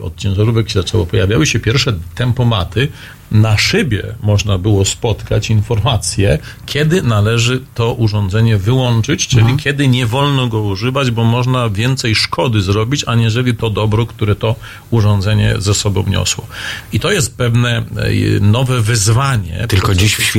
od 0.00 0.16
ciężarówek 0.16 0.70
się 0.70 0.80
zaczęło, 0.80 1.06
pojawiały 1.06 1.46
się 1.46 1.60
pierwsze 1.60 1.92
tempomaty, 2.14 2.88
na 3.30 3.58
szybie 3.58 4.14
można 4.22 4.58
było 4.58 4.84
spotkać 4.84 5.50
informację, 5.50 6.38
kiedy 6.66 7.02
należy 7.02 7.60
to 7.74 7.94
urządzenie 7.94 8.56
wyłączyć, 8.56 9.28
czyli 9.28 9.56
kiedy 9.56 9.88
nie 9.88 10.06
wolno 10.06 10.46
go 10.46 10.62
używać, 10.62 11.10
bo 11.10 11.24
można 11.24 11.68
więcej 11.68 12.14
szkody 12.14 12.62
zrobić, 12.62 13.04
aniżeli 13.06 13.54
to 13.54 13.70
dobro, 13.70 14.06
które 14.06 14.34
to 14.34 14.56
urządzenie 14.90 15.54
ze 15.58 15.74
sobą 15.74 16.04
niosło. 16.08 16.46
I 16.92 17.00
to 17.00 17.12
jest 17.12 17.36
pewne 17.36 17.78
e, 17.78 17.84
nowe 18.40 18.80
wyzwanie. 18.80 19.66
Tylko 19.68 19.94
dziś 19.94 20.14
w 20.14 20.32
procesu 20.32 20.38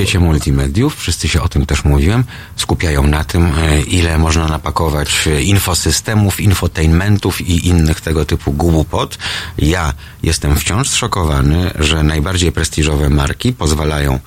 świecie 0.51 0.61
multimediów, 0.61 0.95
wszyscy 0.95 1.27
się 1.27 1.41
o 1.41 1.49
tym 1.49 1.65
też 1.65 1.85
mówiłem, 1.85 2.23
skupiają 2.55 3.07
na 3.07 3.23
tym, 3.23 3.45
e, 3.45 3.81
ile 3.81 4.17
można 4.17 4.47
napakować 4.47 5.27
e, 5.27 5.41
infosystemów, 5.41 6.39
infotainmentów 6.39 7.41
i 7.41 7.67
innych 7.67 8.01
tego 8.01 8.25
typu 8.25 8.53
głupot. 8.53 9.17
Ja 9.57 9.93
jestem 10.23 10.55
wciąż 10.55 10.89
zszokowany, 10.89 11.71
że 11.79 12.03
najbardziej 12.03 12.51
prestiżowe 12.51 13.09
marki 13.09 13.53
pozwalają 13.53 14.19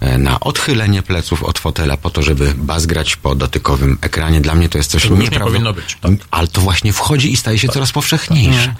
e, 0.00 0.18
na 0.18 0.40
odchylenie 0.40 1.02
pleców 1.02 1.42
od 1.42 1.58
fotela 1.58 1.96
po 1.96 2.10
to, 2.10 2.22
żeby 2.22 2.54
bazgrać 2.54 3.16
po 3.16 3.34
dotykowym 3.34 3.98
ekranie. 4.00 4.40
Dla 4.40 4.54
mnie 4.54 4.68
to 4.68 4.78
jest 4.78 4.90
coś 4.90 5.04
już 5.04 5.12
nie 5.12 5.18
nieprawdopodobnego. 5.18 5.74
powinno 5.74 6.08
być, 6.08 6.18
tak. 6.20 6.28
Ale 6.30 6.48
to 6.48 6.60
właśnie 6.60 6.92
wchodzi 6.92 7.32
i 7.32 7.36
staje 7.36 7.58
się 7.58 7.68
coraz 7.68 7.92
powszechniejsze. 7.92 8.74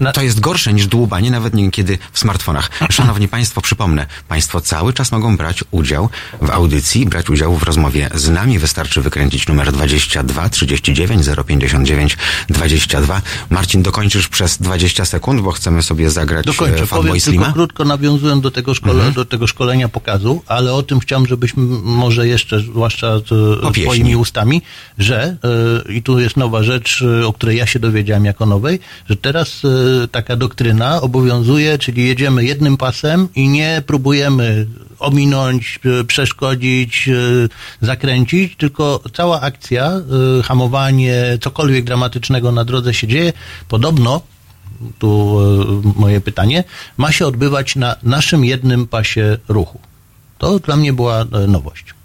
Na- 0.00 0.12
To 0.12 0.22
jest 0.22 0.40
gorsze 0.40 0.72
niż 0.72 0.86
dłubanie, 0.86 1.30
nawet 1.30 1.54
niekiedy 1.54 1.98
w 2.12 2.18
smartfonach. 2.18 2.70
Szanowni 2.90 3.28
Państwo, 3.28 3.60
przypomnę, 3.60 4.06
Państwo 4.28 4.60
cały 4.60 4.92
czas 4.92 5.12
mogą 5.12 5.36
brać 5.36 5.64
udział 5.70 6.08
w 6.42 6.50
audycji, 6.50 7.06
brać 7.06 7.30
udział 7.30 7.54
w 7.56 7.62
rozmowie 7.62 8.10
z 8.14 8.28
nami. 8.28 8.58
Wystarczy 8.58 9.02
wykręcić 9.02 9.48
numer 9.48 9.72
22 9.72 10.48
39 10.48 11.26
059 11.46 12.16
22. 12.48 13.22
Marcin, 13.50 13.82
dokończysz 13.82 14.28
przez 14.28 14.58
20 14.58 15.04
sekund, 15.04 15.40
bo 15.40 15.52
chcemy 15.52 15.82
sobie 15.82 16.10
zagrać 16.10 16.46
Dokończę, 16.46 16.82
e, 16.82 16.86
powiem 16.86 17.20
Slima. 17.20 17.42
tylko 17.44 17.54
krótko 17.54 17.84
nawiązując 17.84 18.42
do 18.42 18.50
tego, 18.50 18.74
szkole, 18.74 18.94
Mhm. 18.94 19.12
do 19.12 19.24
tego 19.24 19.46
szkolenia 19.46 19.88
pokazu, 19.88 20.42
ale 20.46 20.72
o 20.72 20.82
tym 20.82 21.00
chciałem, 21.00 21.26
żebyśmy 21.26 21.62
może 21.82 22.28
jeszcze, 22.28 22.60
zwłaszcza 22.60 23.20
pieśni. 23.72 23.82
swoimi 23.84 24.16
ustami, 24.16 24.62
że 24.98 25.36
e, 25.88 25.92
i 25.92 26.02
tu 26.02 26.18
jest 26.20 26.36
nowa 26.36 26.62
rzecz, 26.62 27.04
e, 27.22 27.26
o 27.26 27.32
której 27.32 27.56
ja 27.56 27.66
się 27.66 27.78
dowiedziałem 27.78 28.24
jako 28.24 28.46
nowej, 28.46 28.80
że 29.10 29.16
teraz 29.16 29.55
e, 29.64 30.08
taka 30.08 30.36
doktryna 30.36 31.00
obowiązuje, 31.00 31.78
czyli 31.78 32.06
jedziemy 32.06 32.44
jednym 32.44 32.76
pasem 32.76 33.28
i 33.34 33.48
nie 33.48 33.82
próbujemy 33.86 34.66
ominąć, 34.98 35.80
e, 36.00 36.04
przeszkodzić, 36.04 37.08
e, 37.08 37.86
zakręcić, 37.86 38.56
tylko 38.56 39.00
cała 39.12 39.40
akcja, 39.40 39.92
hamowanie, 40.44 41.38
cokolwiek 41.40 41.84
dramatycznego 41.84 42.52
na 42.52 42.64
drodze 42.64 42.94
się 42.94 43.06
dzieje, 43.06 43.32
podobno 43.68 44.20
tu 44.98 45.38
moje 45.96 46.20
pytanie, 46.20 46.64
ma 46.96 47.12
się 47.12 47.26
odbywać 47.26 47.76
na 47.76 47.96
naszym 48.02 48.44
jednym 48.44 48.86
pasie 48.86 49.38
ruchu. 49.48 49.80
To 50.38 50.58
dla 50.58 50.76
mnie 50.76 50.92
była 50.92 51.24
nowość. 51.48 51.95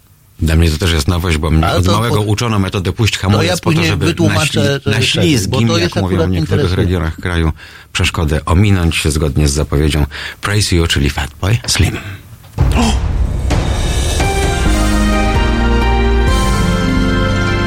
Dla 0.42 0.56
mnie 0.56 0.70
to 0.70 0.78
też 0.78 0.92
jest 0.92 1.08
nowość, 1.08 1.36
bo 1.38 1.50
mnie 1.50 1.66
od 1.68 1.86
małego 1.86 2.16
po- 2.16 2.22
uczono 2.22 2.58
metodę 2.58 2.92
puść 2.92 3.18
hamulec 3.18 3.46
ja 3.48 3.56
po 3.56 3.72
to, 3.72 3.84
żeby 3.84 4.04
na, 4.04 4.10
wytłumaczę, 4.10 4.80
śli- 4.84 4.90
na 4.90 5.02
ślizgim, 5.02 5.66
bo 5.68 5.74
to 5.74 5.78
jak 5.78 5.96
mówią 5.96 6.26
w 6.26 6.30
niektórych 6.30 6.72
regionach 6.74 7.16
kraju, 7.16 7.52
przeszkodę 7.92 8.44
ominąć 8.44 9.02
zgodnie 9.08 9.48
z 9.48 9.52
zapowiedzią 9.52 10.06
Praise 10.40 10.76
You, 10.76 10.86
czyli 10.86 11.10
Fatboy 11.10 11.58
Slim. 11.66 11.96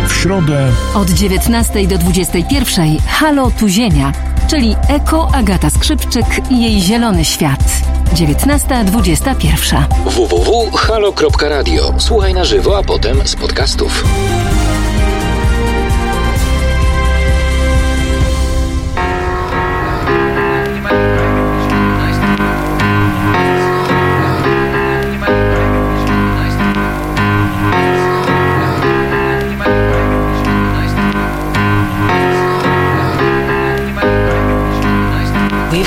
W 0.07 0.13
środę 0.13 0.71
Od 0.93 1.09
19 1.09 1.87
do 1.87 1.97
21 1.97 2.97
Halo 3.07 3.51
Tu 3.59 3.67
Ziemia, 3.67 4.11
czyli 4.47 4.75
Eko 4.87 5.29
Agata 5.33 5.69
Skrzypczyk 5.69 6.25
i 6.49 6.61
jej 6.63 6.81
Zielony 6.81 7.25
Świat. 7.25 7.59
19.21. 8.13 9.83
www.halo.radio. 10.05 11.93
Słuchaj 11.97 12.33
na 12.33 12.43
żywo, 12.43 12.77
a 12.77 12.83
potem 12.83 13.27
z 13.27 13.35
podcastów. 13.35 14.03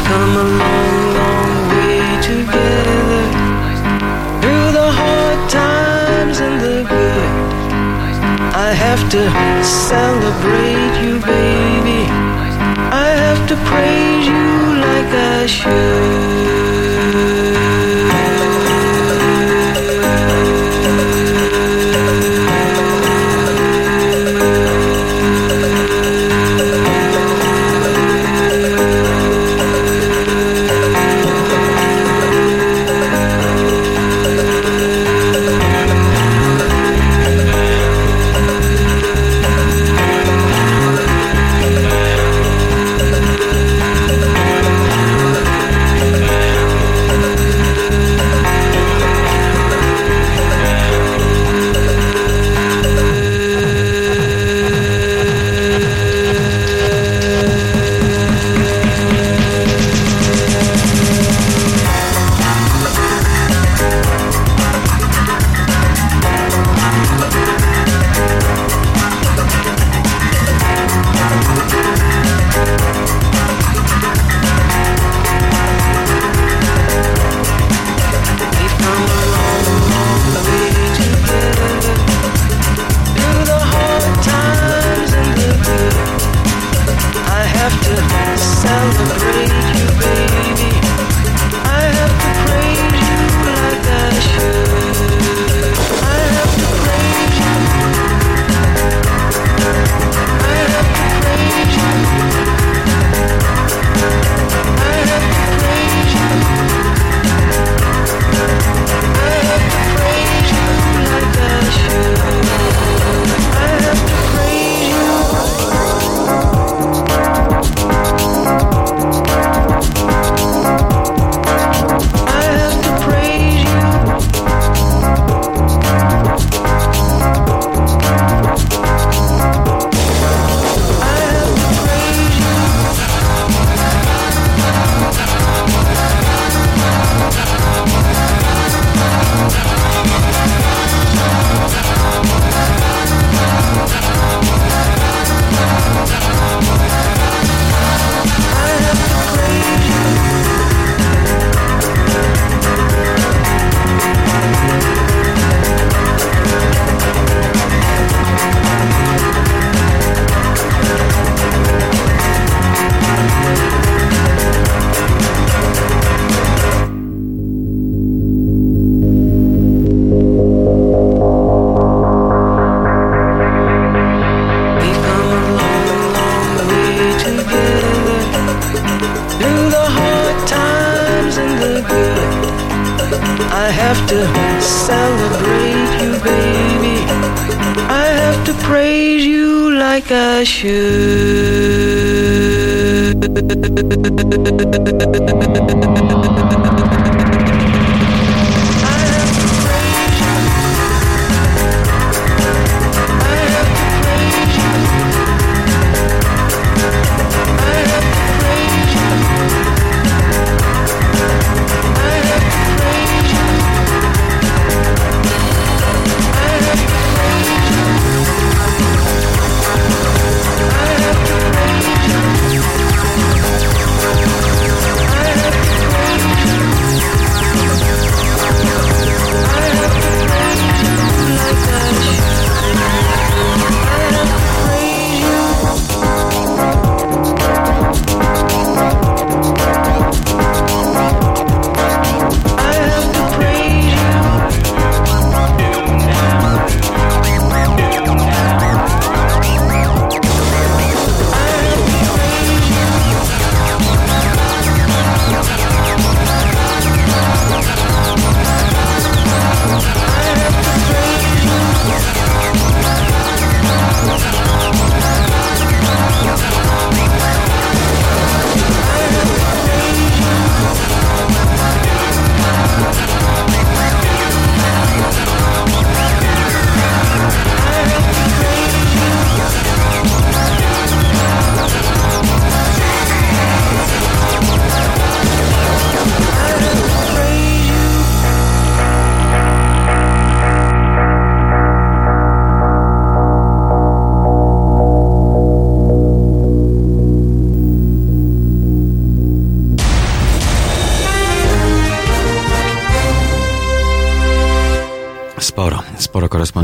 Come 0.09 0.37
a 0.37 0.47
long, 0.63 0.97
long 1.19 1.53
way 1.73 2.01
together 2.31 3.25
through 4.41 4.69
the 4.79 4.89
hard 5.01 5.41
times 5.51 6.37
and 6.47 6.57
the 6.65 6.79
good. 6.93 7.31
I 8.67 8.71
have 8.85 9.03
to 9.15 9.23
celebrate 9.91 10.95
you, 11.05 11.15
baby. 11.35 12.03
I 13.07 13.09
have 13.25 13.43
to 13.51 13.57
praise 13.71 14.27
you 14.35 14.49
like 14.87 15.11
I 15.37 15.47
should. 15.47 16.08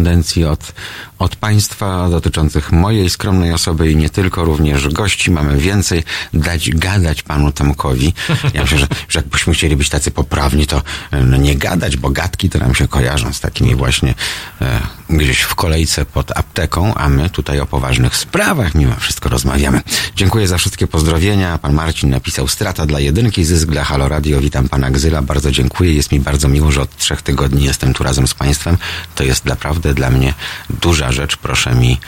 korrespondenciát 0.05 0.75
a 1.17 1.29
Państwa 1.45 2.09
dotyczących 2.09 2.73
mojej 2.73 3.11
skromnej 3.11 3.53
osoby 3.53 3.91
i 3.91 3.97
nie 3.97 4.11
tylko, 4.11 4.45
również 4.45 4.89
gości. 4.89 5.31
Mamy 5.31 5.59
więcej 5.59 6.05
dać 6.35 6.71
gadać 6.71 7.23
Panu 7.23 7.53
Tomkowi. 7.53 8.15
Ja 8.55 8.63
myślę, 8.63 8.79
że, 8.79 8.87
że 9.09 9.19
jakbyśmy 9.19 9.55
chcieli 9.55 9.77
być 9.77 9.89
tacy 9.89 10.11
poprawni, 10.11 10.67
to 10.67 10.83
no 11.23 11.37
nie 11.37 11.57
gadać, 11.57 11.97
bo 11.97 12.11
gadki 12.11 12.51
to 12.51 12.59
nam 12.59 12.75
się 12.75 12.89
kojarzą 12.89 13.33
z 13.33 13.41
takimi 13.41 13.75
właśnie 13.75 14.15
e, 14.61 14.81
gdzieś 15.11 15.41
w 15.41 15.55
kolejce 15.55 16.05
pod 16.05 16.37
apteką, 16.37 16.95
a 16.95 17.09
my 17.09 17.31
tutaj 17.31 17.61
o 17.61 17.67
poważnych 17.67 18.17
sprawach 18.17 18.75
mimo 18.75 18.95
wszystko 18.99 19.29
rozmawiamy. 19.29 19.81
Dziękuję 20.17 20.49
za 20.49 20.59
wszystkie 20.59 20.87
pozdrowienia. 20.87 21.59
Pan 21.59 21.73
Marcin 21.73 22.11
napisał 22.11 22.49
strata 22.49 22.87
dla 22.87 23.01
jedynki, 23.01 23.45
zysk 23.45 23.69
dla 23.69 23.85
Halo 23.85 24.09
Radio. 24.09 24.41
Witam 24.41 24.69
Pana 24.69 24.91
Gzyla, 24.91 25.23
bardzo 25.23 25.51
dziękuję. 25.51 25.93
Jest 25.93 26.13
mi 26.13 26.21
bardzo 26.21 26.49
miło, 26.49 26.73
że 26.73 26.81
od 26.81 26.97
trzech 26.97 27.23
tygodni 27.23 27.65
jestem 27.65 27.95
tu 27.95 28.05
razem 28.05 28.29
z 28.29 28.35
Państwem. 28.35 28.79
To 29.15 29.25
jest 29.25 29.45
naprawdę 29.45 29.95
dla 29.95 30.11
mnie 30.11 30.35
duża 30.71 31.13
rzecz. 31.13 31.34
Proszę 31.37 31.75
mi 31.75 32.01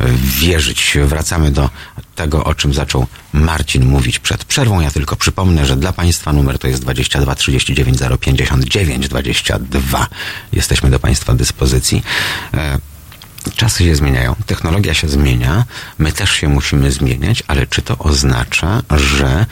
e, 0.00 0.06
wierzyć. 0.14 0.96
Wracamy 1.04 1.50
do 1.50 1.70
tego, 2.14 2.44
o 2.44 2.54
czym 2.54 2.74
zaczął 2.74 3.06
Marcin 3.32 3.86
mówić 3.86 4.18
przed 4.18 4.44
przerwą. 4.44 4.80
Ja 4.80 4.90
tylko 4.90 5.16
przypomnę, 5.16 5.66
że 5.66 5.76
dla 5.76 5.92
Państwa 5.92 6.32
numer 6.32 6.58
to 6.58 6.68
jest 6.68 6.82
22 6.82 7.34
39 7.34 7.98
059 8.20 9.08
22. 9.08 10.06
Jesteśmy 10.52 10.90
do 10.90 10.98
Państwa 10.98 11.34
dyspozycji. 11.34 12.02
E, 12.54 12.78
Czasy 13.56 13.84
się 13.84 13.96
zmieniają, 13.96 14.36
technologia 14.46 14.94
się 14.94 15.08
zmienia, 15.08 15.64
my 15.98 16.12
też 16.12 16.30
się 16.30 16.48
musimy 16.48 16.92
zmieniać, 16.92 17.42
ale 17.48 17.66
czy 17.66 17.82
to 17.82 17.98
oznacza, 17.98 18.82
że 18.90 19.46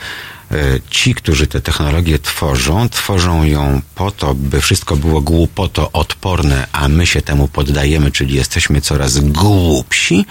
ci, 0.89 1.15
którzy 1.15 1.47
te 1.47 1.61
technologie 1.61 2.19
tworzą, 2.19 2.89
tworzą 2.89 3.43
ją 3.43 3.81
po 3.95 4.11
to, 4.11 4.33
by 4.33 4.61
wszystko 4.61 4.95
było 4.95 5.21
głupoto 5.21 5.91
odporne, 5.91 6.67
a 6.71 6.87
my 6.87 7.07
się 7.07 7.21
temu 7.21 7.47
poddajemy, 7.47 8.11
czyli 8.11 8.35
jesteśmy 8.35 8.81
coraz 8.81 9.19
głupsi. 9.19 10.25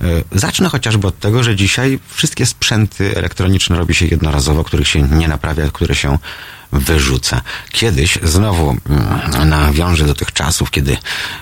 E, 0.00 0.04
Zacznę 0.32 0.68
chociażby 0.68 1.06
od 1.06 1.18
tego, 1.18 1.42
że 1.42 1.56
dzisiaj 1.56 1.98
wszystkie 2.08 2.46
sprzęty 2.46 3.16
elektroniczne 3.16 3.76
robi 3.76 3.94
się 3.94 4.06
jednorazowo, 4.06 4.64
których 4.64 4.88
się 4.88 5.02
nie 5.02 5.28
naprawia, 5.28 5.68
które 5.72 5.94
się 5.94 6.18
wyrzuca. 6.74 7.40
Kiedyś 7.72 8.18
znowu 8.22 8.70
mm, 8.70 9.48
nawiążę 9.48 10.06
do 10.06 10.14
tych 10.14 10.32
czasów, 10.32 10.70
kiedy 10.70 10.96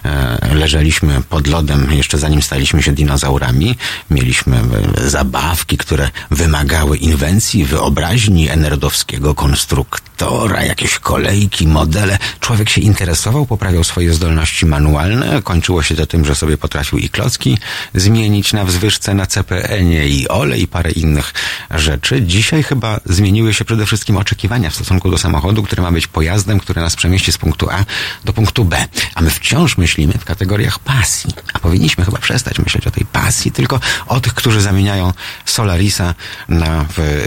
e, 0.05 0.55
leżeliśmy 0.55 1.23
pod 1.23 1.47
lodem, 1.47 1.92
jeszcze 1.92 2.18
zanim 2.18 2.42
staliśmy 2.42 2.83
się 2.83 2.92
dinozaurami, 2.92 3.77
mieliśmy 4.11 4.57
e, 4.57 5.11
zabawki, 5.11 5.77
które 5.77 6.11
wymagały 6.31 6.97
inwencji, 6.97 7.64
wyobraźni 7.64 8.49
enerdowskiego 8.49 9.35
konstruktora, 9.35 10.64
jakieś 10.64 10.99
kolejki, 10.99 11.66
modele. 11.66 12.18
Człowiek 12.40 12.71
się 12.71 12.81
interesował, 12.81 13.47
poprawiał 13.47 13.85
swoje 13.85 14.14
zdolności 14.14 14.66
manualne, 14.66 15.42
kończyło 15.42 15.83
się 15.83 15.95
to 15.95 16.07
tym, 16.07 16.25
że 16.25 16.35
sobie 16.35 16.59
potrafił 16.59 16.99
i 16.99 17.09
klocki 17.09 17.59
zmienić 17.95 18.53
na 18.53 18.64
wzwyżce, 18.64 19.14
na 19.14 19.27
CPN-ie 19.27 20.09
i 20.09 20.29
ole 20.29 20.59
i 20.59 20.66
parę 20.66 20.90
innych 20.90 21.35
rzeczy. 21.71 22.23
Dzisiaj 22.23 22.62
chyba 22.62 23.01
zmieniły 23.05 23.55
się 23.55 23.64
przede 23.64 23.87
wszystkim 23.87 24.16
oczekiwania 24.16 24.71
w 24.71 24.75
stosunku 24.75 25.11
do 25.11 25.18
samochodu, 25.22 25.62
który 25.62 25.82
ma 25.82 25.92
być 25.92 26.06
pojazdem, 26.06 26.61
który 26.61 26.80
nas 26.80 26.96
przemieści 26.96 27.32
z 27.32 27.38
punktu 27.38 27.70
A 27.70 27.85
do 28.24 28.32
punktu 28.32 28.64
B. 28.64 28.87
A 29.14 29.22
my 29.22 29.30
wciąż 29.30 29.78
myślimy 29.78 30.12
w 30.12 30.24
kategoriach 30.24 30.78
pasji. 30.78 31.30
A 31.52 31.58
powinniśmy 31.58 32.04
chyba 32.04 32.18
przestać 32.18 32.58
myśleć 32.58 32.87
o 32.87 32.90
tej 32.90 33.04
pasji, 33.04 33.52
tylko 33.52 33.80
o 34.06 34.20
tych, 34.20 34.35
którzy 34.35 34.61
zamieniają 34.61 35.12
Solarisa 35.44 36.14
na 36.48 36.85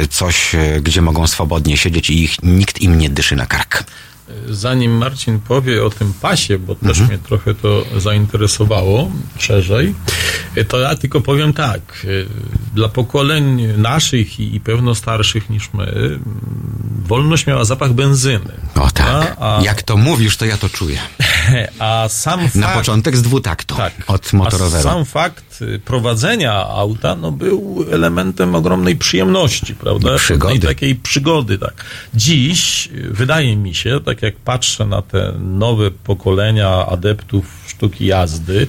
coś, 0.09 0.55
e, 0.55 0.81
gdzie 0.81 1.01
mogą 1.01 1.27
swobodnie 1.27 1.77
siedzieć 1.77 2.09
i 2.09 2.23
ich, 2.23 2.43
nikt 2.43 2.81
im 2.81 2.97
nie 2.97 3.09
dyszy 3.09 3.35
na 3.35 3.45
kark. 3.45 3.83
Zanim 4.49 4.97
Marcin 4.97 5.39
powie 5.39 5.83
o 5.85 5.89
tym 5.89 6.13
pasie, 6.21 6.59
bo 6.59 6.75
też 6.75 6.99
mnie 6.99 7.17
trochę 7.17 7.55
to 7.55 7.85
zainteresowało 7.97 9.11
szerzej, 9.39 9.95
e, 10.55 10.65
to 10.65 10.79
ja 10.79 10.95
tylko 10.95 11.21
powiem 11.21 11.53
tak. 11.53 11.81
e, 12.03 12.07
Dla 12.75 12.89
pokoleń 12.89 13.67
naszych 13.77 14.39
i 14.39 14.55
i 14.55 14.59
pewno 14.59 14.95
starszych 14.95 15.49
niż 15.49 15.69
my, 15.73 16.19
wolność 17.05 17.47
miała 17.47 17.65
zapach 17.65 17.93
benzyny. 17.93 18.51
O 18.75 18.91
tak. 18.91 19.35
A, 19.39 19.59
Jak 19.63 19.83
to 19.83 19.97
mówisz, 19.97 20.37
to 20.37 20.45
ja 20.45 20.57
to 20.57 20.69
czuję. 20.69 20.99
a 21.79 22.09
sam 22.09 22.39
fakt... 22.39 22.55
Na 22.55 22.67
początek 22.67 23.17
z 23.17 23.21
dwutaktu. 23.21 23.75
Tak. 23.75 23.93
Od 24.07 24.33
motorowego. 24.33 24.83
Sam 24.83 25.05
fakt 25.05 25.61
y, 25.61 25.79
prowadzenia 25.79 26.53
auta 26.53 27.15
no, 27.15 27.31
był 27.31 27.85
elementem 27.91 28.55
ogromnej 28.55 28.95
przyjemności, 28.95 29.75
prawda? 29.75 30.15
I 30.15 30.17
przygody. 30.17 30.53
Pewnej 30.53 30.75
takiej 30.75 30.95
przygody, 30.95 31.57
tak. 31.57 31.85
Dziś 32.13 32.87
y, 32.87 33.09
wydaje 33.11 33.57
mi 33.57 33.75
się, 33.75 33.99
tak 34.05 34.21
jak 34.21 34.35
patrzę 34.35 34.85
na 34.85 35.01
te 35.01 35.33
nowe 35.39 35.91
pokolenia 35.91 36.85
adeptów 36.85 37.45
sztuki 37.67 38.05
jazdy, 38.05 38.67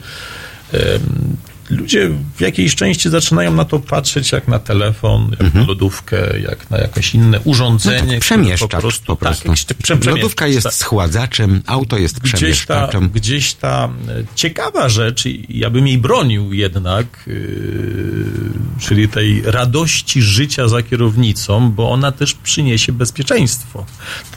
ludzie 1.70 2.10
w 2.36 2.40
jakiejś 2.40 2.74
części 2.74 3.10
zaczynają 3.10 3.54
na 3.54 3.64
to 3.64 3.78
patrzeć 3.78 4.32
jak 4.32 4.48
na 4.48 4.58
telefon, 4.58 5.36
jak 5.40 5.54
na 5.54 5.64
lodówkę, 5.66 6.40
jak 6.40 6.70
na 6.70 6.78
jakieś 6.78 7.14
inne 7.14 7.40
urządzenie. 7.40 7.96
Mhm. 7.96 8.06
No 8.08 8.12
tak, 8.14 8.20
przemieszczacz 8.20 8.70
po 9.06 9.16
prostu. 9.16 9.16
Tak, 9.16 9.44
jakiś 9.44 9.64
te- 9.64 9.74
prze- 9.74 9.94
Lodówka 9.94 10.16
przemieszczacz, 10.16 10.48
jest 10.50 10.64
tak 10.64 10.74
schładzaczem, 10.74 11.62
auto 11.66 11.98
jest 11.98 12.18
gdzieś 12.20 12.30
ta, 12.32 12.36
przemieszczaczem. 12.36 13.08
gdzieś 13.14 13.54
ta 13.54 13.88
ciekawa 14.34 14.88
rzecz, 14.88 15.26
i 15.26 15.46
ja 15.58 15.70
bym 15.70 15.86
jej 15.86 15.98
bronił 15.98 16.52
jednak, 16.52 17.06
yy, 17.26 18.45
czyli 18.78 19.08
tej 19.08 19.42
radości 19.44 20.22
życia 20.22 20.68
za 20.68 20.82
kierownicą, 20.82 21.70
bo 21.70 21.90
ona 21.90 22.12
też 22.12 22.34
przyniesie 22.34 22.92
bezpieczeństwo. 22.92 23.84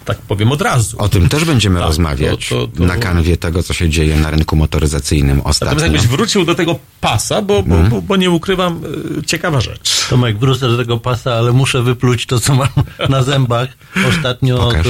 Tak 0.05 0.17
powiem 0.21 0.51
od 0.51 0.61
razu. 0.61 0.97
O 0.99 1.09
tym 1.09 1.29
też 1.29 1.45
będziemy 1.45 1.79
Tak, 1.79 1.87
rozmawiać 1.87 2.49
to- 2.49 2.67
to- 2.67 2.77
to- 2.77 2.83
na 2.83 2.97
kanwie 2.97 3.37
tego, 3.37 3.63
co 3.63 3.73
się 3.73 3.89
dzieje 3.89 4.19
na 4.19 4.29
rynku 4.31 4.55
motoryzacyjnym 4.55 5.41
ostatnio. 5.41 5.75
Natomiast 5.75 5.93
jakbyś 6.03 6.17
wrócił 6.17 6.45
do 6.45 6.55
tego 6.55 6.79
pasa, 7.01 7.41
bo, 7.41 7.63
bo, 7.63 7.75
Mhm. 7.75 7.89
bo, 7.89 8.01
bo 8.01 8.15
nie 8.15 8.29
ukrywam, 8.29 8.81
y, 9.19 9.23
ciekawa 9.25 9.61
rzecz. 9.61 10.07
Tomek, 10.09 10.39
wrócę 10.39 10.67
do 10.69 10.77
tego 10.77 10.97
pasa, 10.97 11.33
ale 11.33 11.51
muszę 11.51 11.81
wypluć 11.83 12.25
to, 12.25 12.39
co 12.39 12.55
mam 12.55 12.67
na 13.09 13.23
zębach. 13.23 13.69
Ostatnio 14.09 14.73
e, 14.75 14.83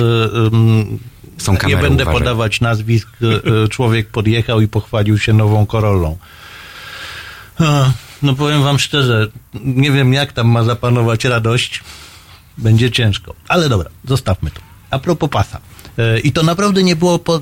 Są 1.38 1.52
nie 1.52 1.58
kamery, 1.58 1.82
będę 1.82 2.04
uważaj. 2.04 2.20
podawać 2.22 2.62
nazwisk. 2.62 3.08
e, 3.22 3.64
e, 3.64 3.68
Człowiek 3.68 4.08
podjechał 4.10 4.62
i 4.62 4.68
pochwalił 4.68 5.18
się 5.20 5.34
nową 5.34 5.66
Corollą. 5.66 6.18
No 8.22 8.36
powiem 8.36 8.64
wam 8.64 8.80
szczerze, 8.80 9.28
nie 9.64 9.92
wiem 9.92 10.14
jak 10.14 10.34
tam 10.34 10.48
ma 10.48 10.64
zapanować 10.64 11.26
radość. 11.26 11.84
Będzie 12.58 12.92
ciężko. 12.92 13.36
Ale 13.48 13.70
dobra, 13.70 13.90
zostawmy 14.06 14.52
to. 14.52 14.62
A 14.92 15.00
propos 15.00 15.30
pasa. 15.30 15.60
E, 15.98 16.20
I 16.20 16.32
to 16.32 16.44
naprawdę 16.44 16.84
nie 16.84 16.96
było 16.96 17.20
po, 17.20 17.36
e, 17.36 17.42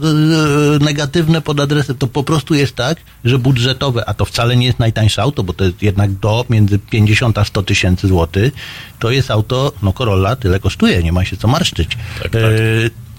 negatywne 0.79 1.41
pod 1.41 1.59
adresem. 1.59 1.97
To 1.97 2.07
po 2.07 2.23
prostu 2.23 2.55
jest 2.55 2.75
tak, 2.75 2.97
że 3.25 3.39
budżetowe, 3.39 4.09
a 4.09 4.13
to 4.13 4.25
wcale 4.25 4.55
nie 4.55 4.65
jest 4.65 4.79
najtańsze 4.79 5.21
auto, 5.21 5.43
bo 5.43 5.53
to 5.53 5.63
jest 5.63 5.81
jednak 5.81 6.13
do 6.13 6.45
między 6.49 6.79
50 6.79 7.37
a 7.37 7.45
100 7.45 7.63
tysięcy 7.63 8.07
złotych. 8.07 8.53
To 8.99 9.11
jest 9.11 9.31
auto, 9.31 9.71
no 9.81 9.93
Corolla 9.93 10.35
tyle 10.35 10.59
kosztuje, 10.59 11.03
nie 11.03 11.11
ma 11.11 11.25
się 11.25 11.37
co 11.37 11.47
marszczyć. 11.47 11.89
Tak, 12.23 12.31
tak. 12.31 12.41
E, 12.41 12.47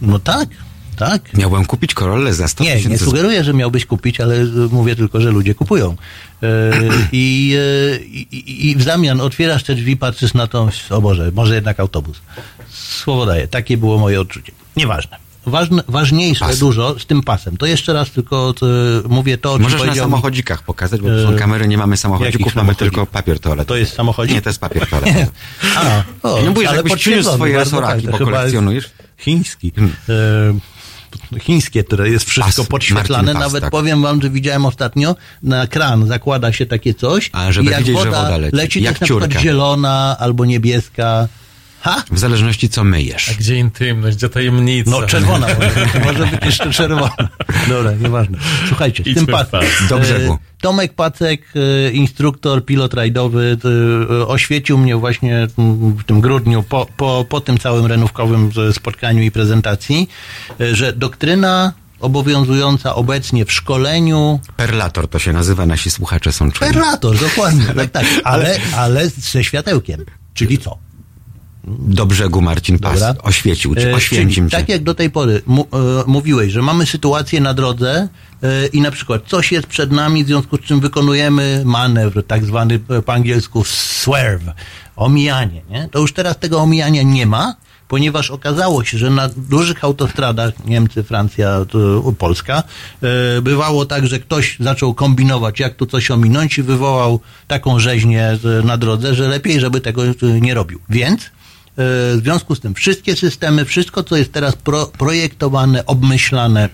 no 0.03 0.19
tak, 0.19 0.49
tak. 0.97 1.35
Miałbym 1.35 1.65
kupić 1.65 1.95
Corollę 1.95 2.35
za 2.35 2.49
100 2.49 2.65
Nie, 2.65 2.71
nie 2.71 2.77
tysięcy 2.77 3.05
sugeruję, 3.05 3.45
że 3.45 3.55
miałbyś 3.55 3.87
kupić, 3.87 4.21
ale 4.21 4.45
mówię 4.71 4.97
tylko, 4.97 5.21
że 5.21 5.31
ludzie 5.31 5.55
kupują. 5.55 5.97
E, 6.43 6.71
I, 7.13 7.57
e, 7.59 7.99
i, 8.05 8.71
I 8.71 8.77
w 8.77 8.83
zamian 8.83 9.21
otwierasz 9.21 9.63
te 9.65 9.75
drzwi, 9.75 9.97
patrzysz 9.97 10.35
na 10.35 10.47
to, 10.47 10.69
o 10.91 11.01
Boże, 11.01 11.31
może 11.35 11.55
jednak 11.55 11.81
autobus. 11.81 12.21
Słowo 12.71 13.27
daję, 13.27 13.49
takie 13.49 13.77
było 13.77 13.99
moje 13.99 14.21
odczucie. 14.21 14.53
Nieważne. 14.77 15.29
Ważne, 15.47 15.83
ważniejsze 15.89 16.45
Pas. 16.45 16.59
dużo 16.59 16.99
z 16.99 17.07
tym 17.07 17.23
pasem. 17.23 17.57
To 17.57 17.67
jeszcze 17.67 17.93
raz 17.93 18.11
tylko 18.11 18.55
e, 19.05 19.09
mówię 19.09 19.39
to, 19.39 19.53
o 19.53 19.57
czym 19.57 19.63
Możesz 19.63 19.87
na 19.87 19.95
samochodzikach 19.95 20.63
pokazać, 20.63 21.01
bo 21.01 21.09
są 21.09 21.37
kamery, 21.39 21.69
nie 21.69 21.79
mamy 21.79 21.97
samochodzików, 21.97 22.55
mamy 22.55 22.75
tylko 22.75 23.07
papier 23.07 23.41
toaletowy. 23.41 23.69
To 23.69 23.77
jest 23.77 23.95
samochodzik? 23.95 24.35
Nie, 24.35 24.43
to 24.43 24.51
jest 24.51 24.61
papier 24.61 24.87
toaletowy. 24.91 25.27
A, 25.77 26.03
o, 26.23 26.43
No 26.45 26.51
mówisz, 26.51 26.69
ale 26.69 26.77
jakbyś 26.77 26.95
przyniósł 26.95 27.31
swoje 27.33 27.59
resoraki, 27.59 28.09
bo 28.09 28.19
kolekcjonujesz. 28.19 28.91
Chiński. 29.19 29.73
E, 30.09 30.13
chińskie, 31.41 31.85
które 31.85 32.11
jest 32.11 32.25
wszystko 32.25 32.63
Pas, 32.63 32.69
podświetlane. 32.69 33.23
Martin 33.23 33.41
Pas, 33.43 33.49
Nawet 33.49 33.63
tak. 33.63 33.71
powiem 33.71 34.03
wam, 34.03 34.23
że 34.23 34.31
widziałem 34.31 34.67
ostatnio, 34.67 35.17
na 35.43 35.67
kran 35.67 36.07
zakłada 36.07 36.53
się 36.53 36.67
takie 36.67 36.95
coś 36.95 37.31
A, 37.33 37.53
żeby 37.53 37.69
i 37.69 37.73
jak 37.73 37.81
widzieć, 37.81 37.97
woda 37.97 38.23
woda 38.23 38.37
leci. 38.37 38.57
leci, 38.57 38.83
Jak 38.83 39.01
jest 39.01 39.13
na 39.35 39.41
zielona 39.41 40.17
albo 40.19 40.45
niebieska. 40.45 41.29
Ha? 41.81 42.03
W 42.11 42.19
zależności 42.19 42.69
co 42.69 42.85
myjesz. 42.85 43.31
A 43.31 43.35
gdzie 43.35 43.57
intymność, 43.57 44.17
gdzie 44.17 44.29
tajemnica? 44.29 44.91
No 44.91 45.03
czerwona, 45.03 45.47
może, 45.55 46.01
może 46.05 46.27
być 46.27 46.45
jeszcze 46.45 46.71
czerwona. 46.71 47.29
Dobra, 47.69 47.93
nieważne. 47.93 48.39
Słuchajcie, 48.69 49.05
z 49.05 49.07
Idźmy 49.07 49.27
tym 49.27 49.35
pas. 49.35 49.49
Do 49.89 49.99
brzegu. 49.99 50.33
E, 50.33 50.39
Tomek 50.61 50.95
Pacek, 50.95 51.43
e, 51.55 51.91
instruktor, 51.91 52.65
pilot 52.65 52.95
rajdowy, 52.95 53.57
e, 54.11 54.27
oświecił 54.27 54.79
mnie 54.79 54.97
właśnie 54.97 55.49
w 55.99 56.05
tym 56.05 56.21
grudniu, 56.21 56.63
po, 56.63 56.87
po, 56.97 57.27
po 57.29 57.41
tym 57.41 57.59
całym 57.59 57.87
renówkowym 57.87 58.51
spotkaniu 58.73 59.23
i 59.23 59.31
prezentacji, 59.31 60.09
że 60.73 60.93
doktryna 60.93 61.73
obowiązująca 62.01 62.95
obecnie 62.95 63.45
w 63.45 63.53
szkoleniu 63.53 64.41
Perlator 64.57 65.09
to 65.09 65.19
się 65.19 65.33
nazywa, 65.33 65.67
nasi 65.67 65.91
słuchacze 65.91 66.33
są 66.33 66.53
czuli. 66.53 66.73
Perlator, 66.73 67.19
dokładnie, 67.19 67.65
tak, 67.77 67.91
tak, 67.91 68.07
ale, 68.25 68.59
ale 68.77 69.09
ze 69.09 69.45
światełkiem. 69.45 70.05
Czyli 70.35 70.59
co? 70.59 70.79
Do 71.79 72.07
brzegu 72.07 72.41
Marcin 72.41 72.79
Pas 72.79 73.01
Dobra. 73.01 73.23
oświecił 73.23 73.75
E, 73.75 73.95
oświęcim 73.95 74.35
czyli 74.35 74.51
cię. 74.51 74.57
Tak 74.57 74.69
jak 74.69 74.83
do 74.83 74.95
tej 74.95 75.11
pory 75.11 75.43
e, 75.49 75.63
mówiłeś, 76.07 76.53
że 76.53 76.63
mamy 76.63 76.87
sytuację 76.87 77.41
na 77.41 77.55
drodze 77.55 78.09
e, 78.43 78.67
i 78.67 78.81
na 78.81 78.91
przykład 78.91 79.23
coś 79.27 79.53
jest 79.53 79.67
przed 79.67 79.93
nami, 79.93 80.25
w 80.25 80.27
związku 80.27 80.57
z 80.57 80.61
czym 80.61 80.81
wykonujemy 80.81 81.63
manewr, 81.65 82.25
tak 82.27 82.45
zwany 82.45 82.79
po 82.79 83.13
angielsku 83.13 83.65
swerve, 83.65 84.51
omijanie. 84.97 85.63
Nie? 85.71 85.89
To 85.91 85.99
już 85.99 86.13
teraz 86.13 86.39
tego 86.39 86.61
omijania 86.61 87.03
nie 87.03 87.27
ma, 87.27 87.55
ponieważ 87.89 88.31
okazało 88.31 88.85
się, 88.85 88.99
że 88.99 89.11
na 89.11 89.29
dużych 89.29 89.85
autostradach, 89.85 90.65
Niemcy, 90.65 91.03
Francja, 91.03 91.67
Polska, 92.19 92.63
bywało 93.43 93.87
tak, 93.87 94.07
że 94.07 94.19
ktoś 94.19 94.57
zaczął 94.61 94.95
kombinować, 94.95 95.61
jak 95.61 95.75
tu 95.75 95.87
coś 95.87 96.11
ominąć 96.11 96.59
i 96.59 96.63
wywołał 96.63 97.21
taką 97.47 97.81
rzeźnię 97.81 98.39
na 98.65 98.77
drodze, 98.77 99.15
że 99.15 99.29
lepiej, 99.29 99.61
żeby 99.61 99.81
tego 99.81 100.03
nie 100.41 100.55
robił. 100.55 100.81
Więc 100.89 101.31
W 101.81 102.21
związku 102.23 102.55
z 102.55 102.61
tym 102.61 102.75
wszystkie 102.75 103.17
systemy, 103.17 103.65
wszystko, 103.65 104.03
co 104.03 104.17
jest 104.17 104.33
teraz 104.33 104.57
pro, 104.57 104.87
projektowane, 104.87 105.87
obmyślane, 105.87 106.69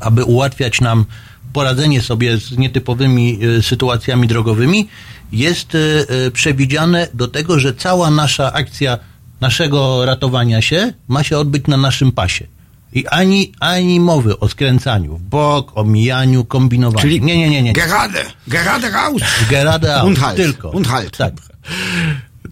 aby 0.00 0.24
ułatwiać 0.24 0.80
nam 0.80 1.04
poradzenie 1.52 2.02
sobie 2.02 2.38
z 2.38 2.58
nietypowymi 2.58 3.38
e, 3.58 3.62
sytuacjami 3.62 4.28
drogowymi, 4.28 4.88
jest 5.32 5.74
e, 5.74 5.78
e, 5.78 6.30
przewidziane 6.30 7.08
do 7.14 7.28
tego, 7.28 7.60
że 7.60 7.74
cała 7.74 8.10
nasza 8.10 8.52
akcja 8.52 8.98
naszego 9.40 10.04
ratowania 10.04 10.62
się 10.62 10.92
ma 11.08 11.22
się 11.22 11.38
odbyć 11.38 11.66
na 11.66 11.76
naszym 11.76 12.12
pasie. 12.12 12.46
I 12.92 13.06
ani, 13.06 13.52
ani 13.60 14.00
mowy 14.00 14.38
o 14.38 14.48
skręcaniu 14.48 15.16
w 15.16 15.22
bok, 15.22 15.72
omijaniu, 15.74 16.44
kombinowaniu. 16.44 17.02
Czyli 17.02 17.22
nie, 17.22 17.38
nie, 17.38 17.50
nie, 17.50 17.62
nie. 17.62 17.72
Gerade, 17.72 18.24
gerade 18.46 18.90
raus. 18.90 19.22
Gerade 19.50 19.96
out, 19.96 20.06
Und 20.06 20.18
halt, 20.18 20.36
tylko. 20.36 20.70
und 20.70 20.86
halt. 20.86 21.16
Tak. 21.16 21.32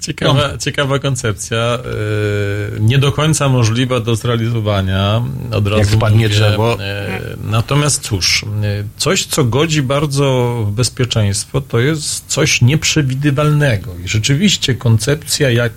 Ciekawa, 0.00 0.58
ciekawa 0.58 0.98
koncepcja, 0.98 1.56
e, 1.56 2.80
nie 2.80 2.98
do 2.98 3.12
końca 3.12 3.48
możliwa 3.48 4.00
do 4.00 4.16
zrealizowania. 4.16 5.22
Od 5.52 5.66
razu 5.66 5.80
Jak 5.80 5.88
spadnie 5.88 6.28
drzewo. 6.28 6.78
E, 6.80 7.20
natomiast 7.44 8.02
cóż, 8.02 8.44
e, 8.44 8.84
coś, 8.96 9.26
co 9.26 9.44
godzi 9.44 9.82
bardzo 9.82 10.56
w 10.68 10.72
bezpieczeństwo, 10.72 11.60
to 11.60 11.78
jest 11.78 12.24
coś 12.26 12.62
nieprzewidywalnego. 12.62 13.94
I 14.04 14.08
rzeczywiście 14.08 14.74
koncepcja, 14.74 15.50
jak 15.50 15.72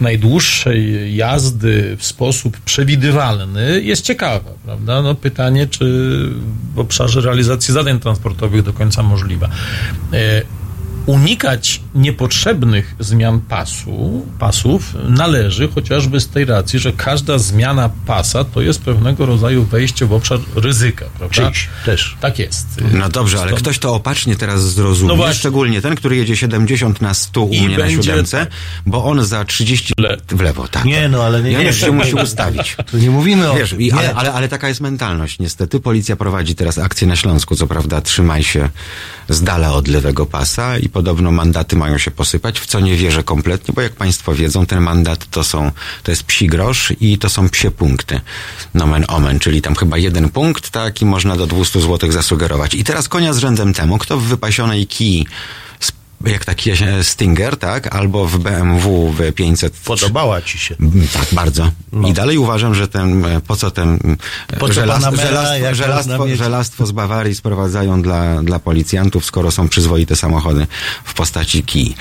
najdłuższej 0.00 1.16
jazdy 1.16 1.96
w 1.98 2.04
sposób 2.04 2.60
przewidywalny 2.60 3.82
jest 3.82 4.04
ciekawa, 4.04 4.50
prawda? 4.64 5.02
No 5.02 5.14
pytanie, 5.14 5.66
czy 5.66 5.84
w 6.74 6.78
obszarze 6.78 7.20
realizacji 7.20 7.74
zadań 7.74 8.00
transportowych 8.00 8.62
do 8.62 8.72
końca 8.72 9.02
możliwa. 9.02 9.48
Unikać 11.06 11.80
niepotrzebnych 11.94 12.94
zmian 13.00 13.40
pasu, 13.40 14.26
pasów 14.38 14.94
należy 15.08 15.68
chociażby 15.68 16.20
z 16.20 16.28
tej 16.28 16.44
racji, 16.44 16.78
że 16.78 16.92
każda 16.92 17.38
zmiana 17.38 17.90
pasa 18.06 18.44
to 18.44 18.60
jest 18.62 18.82
pewnego 18.82 19.26
rodzaju 19.26 19.64
wejście 19.64 20.06
w 20.06 20.12
obszar 20.12 20.38
ryzyka, 20.54 21.04
prawda? 21.18 21.34
Czyjś 21.50 21.68
też. 21.84 22.16
Tak 22.20 22.38
jest. 22.38 22.66
No 22.92 23.08
dobrze, 23.08 23.38
ale 23.40 23.46
Stąd- 23.50 23.60
ktoś 23.62 23.78
to 23.78 23.94
opacznie 23.94 24.36
teraz 24.36 24.72
zrozumie, 24.74 25.08
No 25.08 25.16
właśnie. 25.16 25.34
szczególnie 25.34 25.82
ten, 25.82 25.94
który 25.94 26.16
jedzie 26.16 26.36
70 26.36 27.00
na 27.00 27.14
100 27.14 27.42
u 27.44 27.52
I 27.52 27.60
mnie 27.62 27.78
na 27.78 27.84
będzie 27.84 27.96
siódemce, 27.96 28.38
tak. 28.46 28.50
bo 28.86 29.04
on 29.04 29.24
za 29.24 29.44
30 29.44 29.94
Le- 29.98 30.16
w 30.28 30.40
lewo, 30.40 30.68
tak. 30.68 30.84
Nie, 30.84 31.08
no 31.08 31.22
ale 31.22 31.42
nie, 31.42 31.50
I 31.50 31.54
on 31.56 31.60
nie, 31.60 31.66
już 31.66 31.76
się 31.76 31.86
nie, 31.86 31.92
musi 31.92 32.14
nie. 32.14 32.22
ustawić. 32.22 32.76
Tu 32.90 32.98
nie 32.98 33.10
mówimy 33.10 33.50
o 33.50 33.54
Wiesz, 33.54 33.72
i, 33.78 33.86
Nie. 33.86 33.94
ale, 33.94 34.14
ale, 34.14 34.32
ale 34.32 34.48
taka 34.48 34.68
jest 34.68 34.80
mentalność. 34.80 35.38
Niestety 35.38 35.80
policja 35.80 36.16
prowadzi 36.16 36.54
teraz 36.54 36.78
akcję 36.78 37.06
na 37.06 37.16
Śląsku, 37.16 37.56
co 37.56 37.66
prawda 37.66 38.00
trzymaj 38.00 38.42
się 38.42 38.68
z 39.28 39.42
dala 39.42 39.72
od 39.72 39.88
lewego 39.88 40.26
pasa 40.26 40.78
i 40.78 40.88
podobno 40.90 41.30
mandaty 41.30 41.76
mają 41.76 41.98
się 41.98 42.10
posypać, 42.10 42.60
w 42.60 42.66
co 42.66 42.80
nie 42.80 42.96
wierzę 42.96 43.22
kompletnie, 43.22 43.74
bo 43.74 43.80
jak 43.80 43.92
państwo 43.92 44.34
wiedzą, 44.34 44.66
ten 44.66 44.80
mandat 44.80 45.30
to 45.30 45.44
są, 45.44 45.72
to 46.02 46.12
jest 46.12 46.22
psi 46.22 46.46
grosz 46.46 46.92
i 47.00 47.18
to 47.18 47.28
są 47.28 47.48
psie 47.48 47.70
punkty. 47.70 48.20
Nomen 48.74 49.04
omen, 49.08 49.38
czyli 49.38 49.62
tam 49.62 49.74
chyba 49.74 49.98
jeden 49.98 50.28
punkt, 50.28 50.70
tak, 50.70 51.02
i 51.02 51.04
można 51.04 51.36
do 51.36 51.46
200 51.46 51.80
zł 51.80 52.12
zasugerować. 52.12 52.74
I 52.74 52.84
teraz 52.84 53.08
konia 53.08 53.32
z 53.32 53.38
rzędem 53.38 53.74
temu, 53.74 53.98
kto 53.98 54.18
w 54.18 54.22
wypasionej 54.22 54.86
kij 54.86 55.26
jak 56.24 56.44
taki 56.44 56.70
e, 56.70 57.04
Stinger, 57.04 57.56
tak? 57.56 57.94
Albo 57.96 58.26
w 58.26 58.38
BMW 58.38 59.12
w 59.12 59.32
500. 59.32 59.72
Podobała 59.84 60.42
ci 60.42 60.58
się. 60.58 60.76
Mm, 60.80 61.08
Tak, 61.12 61.26
bardzo. 61.32 61.70
I 62.08 62.12
dalej 62.12 62.38
uważam, 62.38 62.74
że 62.74 62.88
ten, 62.88 63.24
e, 63.24 63.40
po 63.40 63.56
co 63.56 63.70
ten 63.70 63.98
e, 64.52 64.56
Po 64.56 64.66
co 64.68 64.72
żelaz, 64.72 65.02
Panamera, 65.02 65.28
żelastwo, 65.28 65.74
żelastwo, 65.74 66.36
żelastwo 66.36 66.86
z 66.86 66.92
Bawarii 66.92 67.34
sprowadzają 67.34 68.02
dla, 68.02 68.42
dla 68.42 68.58
policjantów, 68.58 69.24
skoro 69.24 69.50
są 69.50 69.68
przyzwoite 69.68 70.16
samochody 70.16 70.66
w 71.04 71.14
postaci 71.14 71.62
kij. 71.62 71.94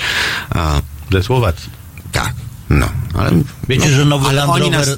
Ze 1.11 1.23
Słowacji. 1.23 1.69
tak. 2.11 2.33
No, 2.69 2.89
ale... 3.13 3.31
Wiecie, 3.69 3.89
no, 3.89 3.95
że 3.95 4.05
nowy 4.05 4.25
ale 4.27 4.35
Land 4.35 4.59
Rover, 4.59 4.71
nas... 4.79 4.87
e, 4.87 4.97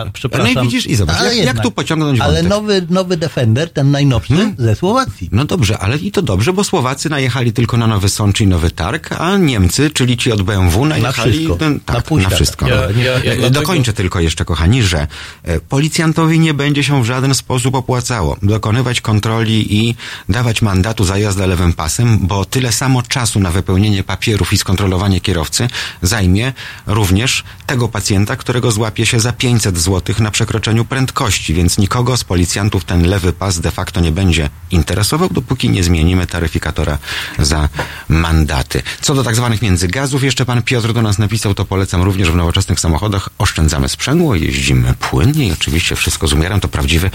a, 0.00 0.10
przepraszam. 0.12 0.54
No 0.54 0.60
i 0.60 0.64
widzisz, 0.64 0.86
i 0.86 0.94
zobacz, 0.96 1.16
Ale 1.16 1.36
jak- 1.36 1.46
jak 1.46 1.62
tu 1.62 1.70
pociągnąć 1.70 2.20
Ale 2.20 2.32
wątek? 2.34 2.50
nowy, 2.50 2.86
nowy 2.90 3.16
Defender, 3.16 3.72
ten 3.72 3.90
najnowszy, 3.90 4.34
Hmm? 4.34 4.54
ze 4.58 4.76
Słowacji. 4.76 5.28
No 5.32 5.44
dobrze, 5.44 5.78
ale 5.78 5.96
i 5.96 6.12
to 6.12 6.22
dobrze, 6.22 6.52
bo 6.52 6.64
Słowacy 6.64 7.10
najechali 7.10 7.52
tylko 7.52 7.76
na 7.76 7.86
Nowy 7.86 8.08
Sącz 8.08 8.40
i 8.40 8.46
Nowy 8.46 8.70
Targ, 8.70 9.12
a 9.12 9.36
Niemcy, 9.36 9.90
czyli 9.90 10.16
ci 10.16 10.32
od 10.32 10.42
BMW, 10.42 10.84
najechali 10.86 11.32
wszystko. 11.32 11.56
ten- 11.56 11.72
Na 11.74 11.94
tak, 11.94 12.10
na 12.10 12.20
świata. 12.20 12.36
wszystko. 12.36 12.68
Ja- 12.68 12.74
ja- 12.74 13.04
ja 13.04 13.12
E, 13.14 13.22
dlatego- 13.36 13.50
Dokończę 13.50 13.92
tylko 13.92 14.20
jeszcze, 14.20 14.44
kochani, 14.44 14.82
że 14.82 15.06
e, 15.42 15.60
policjantowi 15.60 16.38
nie 16.40 16.54
będzie 16.54 16.84
się 16.84 17.02
w 17.02 17.06
żaden 17.06 17.34
sposób 17.34 17.74
opłacało 17.74 18.36
dokonywać 18.42 19.00
kontroli 19.00 19.76
i 19.88 19.94
dawać 20.28 20.62
mandatu 20.62 21.04
za 21.04 21.18
jazdę 21.18 21.46
lewym 21.46 21.72
pasem, 21.72 22.18
bo 22.22 22.44
tyle 22.44 22.72
samo 22.72 23.02
czasu 23.02 23.40
na 23.40 23.50
wypełnienie 23.50 24.02
papierów 24.04 24.52
i 24.52 24.58
skontrolowanie 24.58 25.20
kierowcy 25.20 25.68
zajmie 26.02 26.52
również 27.00 27.44
tego 27.66 27.88
pacjenta, 27.88 28.36
którego 28.36 28.70
złapie 28.70 29.06
się 29.06 29.20
za 29.20 29.32
500 29.32 29.78
zł 29.78 30.14
na 30.18 30.30
przekroczeniu 30.30 30.84
prędkości, 30.84 31.54
więc 31.54 31.78
nikogo 31.78 32.16
z 32.16 32.24
policjantów 32.24 32.84
ten 32.84 33.06
lewy 33.06 33.32
pas 33.32 33.60
de 33.60 33.70
facto 33.70 34.00
nie 34.00 34.12
będzie 34.12 34.50
interesował, 34.70 35.28
dopóki 35.28 35.70
nie 35.70 35.84
zmienimy 35.84 36.26
taryfikatora 36.26 36.98
za 37.38 37.68
mandaty. 38.08 38.82
Co 39.00 39.14
do 39.14 39.22
tak 39.24 39.36
zwanych 39.36 39.62
międzygazów, 39.62 40.24
jeszcze 40.24 40.44
pan 40.44 40.62
Piotr 40.62 40.92
do 40.92 41.02
nas 41.02 41.18
napisał, 41.18 41.54
to 41.54 41.64
polecam 41.64 42.02
również 42.02 42.30
w 42.30 42.36
nowoczesnych 42.36 42.80
samochodach. 42.80 43.28
Oszczędzamy 43.38 43.88
sprzęgło, 43.88 44.34
jeździmy 44.34 44.94
płynnie 44.94 45.46
i 45.46 45.52
oczywiście 45.52 45.96
wszystko 45.96 46.28
z 46.28 46.32
umiarem. 46.32 46.60
To 46.60 46.68
prawdziwy 46.68 47.10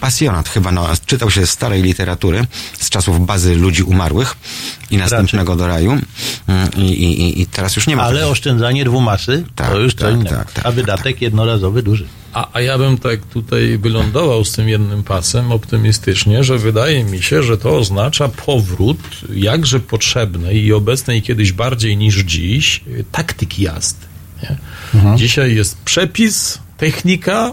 pasjonat. 0.00 0.48
Chyba 0.48 0.72
no, 0.72 0.88
czytał 1.06 1.30
się 1.30 1.46
z 1.46 1.50
starej 1.50 1.82
literatury, 1.82 2.46
z 2.78 2.90
czasów 2.90 3.26
bazy 3.26 3.54
ludzi 3.54 3.82
umarłych 3.82 4.36
i 4.90 4.96
następnego 4.96 5.56
do 5.56 5.66
raju. 5.66 5.90
Mm, 6.46 6.72
I, 6.76 6.80
i, 6.80 7.40
i, 7.40 7.46
teraz 7.46 7.76
już 7.76 7.86
nie 7.86 7.96
ma. 7.96 8.02
Ale 8.02 8.28
oszczędzanie 8.28 8.84
dwumasy 9.26 9.44
Tak, 9.54 9.70
to 9.70 9.80
już 9.80 9.94
co 9.94 10.04
tak, 10.04 10.14
innego. 10.14 10.36
tak, 10.36 10.52
tak, 10.52 10.66
A 10.66 10.72
wydatek 10.72 11.22
jednorazowy 11.22 11.82
duży. 11.82 12.06
A, 12.32 12.48
a 12.52 12.60
ja 12.60 12.78
bym 12.78 12.98
tak 12.98 13.26
tutaj 13.26 13.78
wylądował 13.78 14.44
z 14.44 14.52
tym 14.52 14.68
jednym 14.68 15.02
pasem 15.02 15.52
optymistycznie, 15.52 16.44
że 16.44 16.58
wydaje 16.58 17.04
mi 17.04 17.22
się, 17.22 17.42
że 17.42 17.58
to 17.58 17.76
oznacza 17.76 18.28
powrót 18.28 18.98
jakże 19.34 19.80
potrzebnej 19.80 20.64
i 20.64 20.72
obecnej 20.72 21.22
kiedyś 21.22 21.52
bardziej 21.52 21.96
niż 21.96 22.16
dziś 22.16 22.84
taktyki 23.12 23.62
jazdy. 23.62 24.06
Nie? 24.42 24.56
Dzisiaj 25.16 25.54
jest 25.54 25.78
przepis, 25.84 26.58
technika 26.76 27.52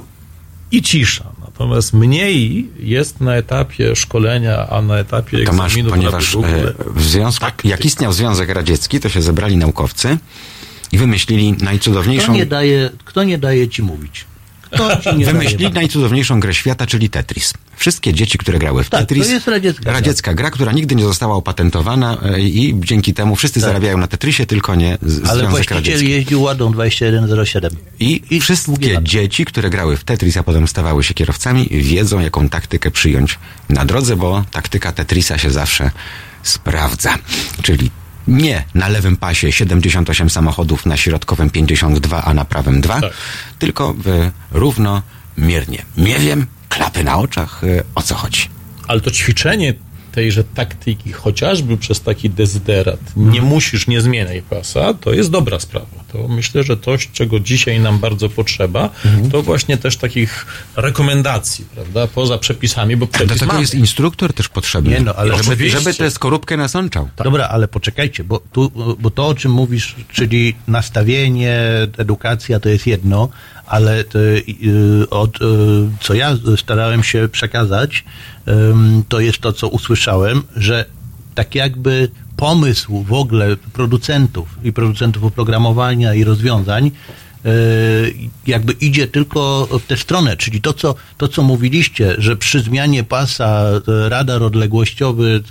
i 0.71 0.81
cisza. 0.81 1.33
Natomiast 1.41 1.93
mniej 1.93 2.69
jest 2.79 3.21
na 3.21 3.35
etapie 3.35 3.95
szkolenia, 3.95 4.67
a 4.69 4.81
na 4.81 4.97
etapie 4.97 5.45
Tomasz, 5.45 5.71
egzaminu 5.71 5.89
ponieważ 5.89 6.35
e, 6.35 6.39
w 6.95 7.03
związku, 7.03 7.45
jak 7.63 7.85
istniał 7.85 8.13
Związek 8.13 8.49
Radziecki, 8.49 8.99
to 8.99 9.09
się 9.09 9.21
zebrali 9.21 9.57
naukowcy 9.57 10.17
i 10.93 10.97
wymyślili 10.97 11.53
Kto 11.53 11.65
najcudowniejszą... 11.65 12.33
nie 12.33 12.45
daje, 12.45 12.89
kto 13.05 13.23
nie 13.23 13.37
daje 13.37 13.67
ci 13.67 13.83
mówić? 13.83 14.25
Kto 14.61 14.97
ci 15.01 15.15
nie 15.17 15.25
Wymyślili 15.25 15.71
najcudowniejszą 15.73 16.39
grę 16.39 16.53
świata, 16.53 16.87
czyli 16.87 17.09
Tetris. 17.09 17.53
Wszystkie 17.75 18.13
dzieci, 18.13 18.37
które 18.37 18.59
grały 18.59 18.83
w 18.83 18.89
Tak, 18.89 18.99
Tetris. 19.01 19.27
to 19.27 19.33
jest 19.33 19.47
radziecka 19.47 19.83
gra. 19.83 19.93
radziecka 19.93 20.33
gra, 20.33 20.51
która 20.51 20.71
nigdy 20.71 20.95
nie 20.95 21.03
została 21.03 21.35
opatentowana 21.35 22.17
e, 22.23 22.39
i 22.41 22.75
dzięki 22.79 23.13
temu 23.13 23.35
wszyscy 23.35 23.59
zarabiają 23.59 23.97
na 23.97 24.07
Tetrisie, 24.07 24.45
tylko 24.45 24.75
nie 24.75 24.97
z, 25.01 25.21
Tak. 25.21 25.31
Ale 25.31 25.39
Związek 25.39 25.71
Radziecki. 25.71 26.09
jeździł 26.09 26.41
ładą 26.41 26.71
2107. 26.71 27.71
I, 27.99 28.19
długie 28.19 28.39
wszystkie 28.41 28.97
dzieci, 29.03 29.45
które 29.45 29.69
grały 29.69 29.97
w 29.97 30.03
Tetris, 30.03 30.37
a 30.37 30.43
potem 30.43 30.67
stawały 30.67 31.03
się 31.03 31.13
kierowcami, 31.13 31.67
wiedzą, 31.71 32.19
jaką 32.19 32.49
taktykę 32.49 32.91
przyjąć 32.91 33.39
na 33.69 33.85
drodze, 33.85 34.15
bo 34.15 34.45
taktyka 34.51 34.91
Tetrisa 34.91 35.37
się 35.37 35.51
zawsze 35.51 35.91
sprawdza. 36.43 37.15
Czyli 37.61 37.91
nie 38.27 38.63
na 38.73 38.87
lewym 38.87 39.17
pasie 39.17 39.51
78 39.51 40.29
samochodów, 40.29 40.85
na 40.85 40.97
środkowym 40.97 41.49
52, 41.49 42.23
a 42.23 42.33
na 42.33 42.45
prawym 42.45 42.81
2, 42.81 43.01
Tak. 43.01 43.13
tylko 43.59 43.93
w 43.97 44.29
równomiernie. 44.51 45.85
Nie 45.97 46.19
wiem, 46.19 46.47
klapy 46.69 47.03
na 47.03 47.17
oczach, 47.17 47.63
y, 47.63 47.83
o 47.95 48.01
co 48.01 48.15
chodzi. 48.15 48.49
Ale 48.87 49.01
to 49.01 49.11
ćwiczenie 49.11 49.73
tejże 50.13 50.43
taktyki, 50.43 51.11
chociażby 51.11 51.77
przez 51.77 52.01
taki 52.01 52.29
dezyderat, 52.29 52.99
nie 53.15 53.41
musisz, 53.41 53.87
nie 53.87 54.01
zmieniaj 54.01 54.41
pasa, 54.41 54.93
to 54.93 55.13
jest 55.13 55.29
dobra 55.31 55.59
sprawa. 55.59 56.03
To 56.11 56.27
myślę, 56.27 56.63
że 56.63 56.77
to, 56.77 56.91
czego 57.13 57.39
dzisiaj 57.39 57.79
nam 57.79 57.99
bardzo 57.99 58.29
potrzeba, 58.29 58.89
Mhm. 59.05 59.31
to 59.31 59.41
właśnie 59.41 59.77
też 59.77 59.97
takich 59.97 60.45
rekomendacji, 60.75 61.65
prawda, 61.75 62.07
poza 62.07 62.37
przepisami, 62.37 62.97
bo 62.97 63.07
przepis 63.07 63.33
tego 63.39 63.45
mamy. 63.45 63.61
jest 63.61 63.73
instruktor 63.75 64.33
też 64.33 64.49
potrzebny, 64.49 64.91
Nie 64.91 64.99
no, 64.99 65.15
ale 65.15 65.43
żeby, 65.43 65.69
żeby 65.69 65.93
tę 65.93 66.11
skorupkę 66.11 66.57
nasączał. 66.57 67.09
Dobra, 67.23 67.47
ale 67.47 67.67
poczekajcie, 67.67 68.23
bo, 68.23 68.39
tu, 68.51 68.71
bo 68.99 69.09
to, 69.09 69.27
o 69.27 69.35
czym 69.35 69.51
mówisz, 69.51 69.95
czyli 70.11 70.55
nastawienie, 70.67 71.59
edukacja, 71.97 72.59
to 72.59 72.69
jest 72.69 72.87
jedno, 72.87 73.29
ale 73.65 74.03
to, 74.03 74.19
y, 74.19 75.09
od, 75.09 75.35
y, 75.35 75.39
co 76.01 76.13
ja 76.13 76.37
starałem 76.57 77.03
się 77.03 77.29
przekazać, 77.31 78.03
to 79.09 79.19
jest 79.19 79.39
to, 79.39 79.53
co 79.53 79.67
usłyszałem, 79.67 80.43
że 80.55 80.85
tak 81.35 81.55
jakby 81.55 82.09
pomysł 82.37 83.03
w 83.03 83.13
ogóle 83.13 83.57
producentów 83.73 84.49
i 84.63 84.73
producentów 84.73 85.23
oprogramowania 85.23 86.13
i 86.13 86.23
rozwiązań 86.23 86.91
jakby 88.47 88.73
idzie 88.73 89.07
tylko 89.07 89.67
w 89.71 89.87
tę 89.87 89.97
stronę, 89.97 90.37
czyli 90.37 90.61
to 90.61 90.73
co, 90.73 90.95
to, 91.17 91.27
co 91.27 91.43
mówiliście, 91.43 92.15
że 92.17 92.35
przy 92.35 92.61
zmianie 92.61 93.03
pasa 93.03 93.65
y, 94.05 94.09
radar 94.09 94.43
odległościowy 94.43 95.27
y, 95.27 95.41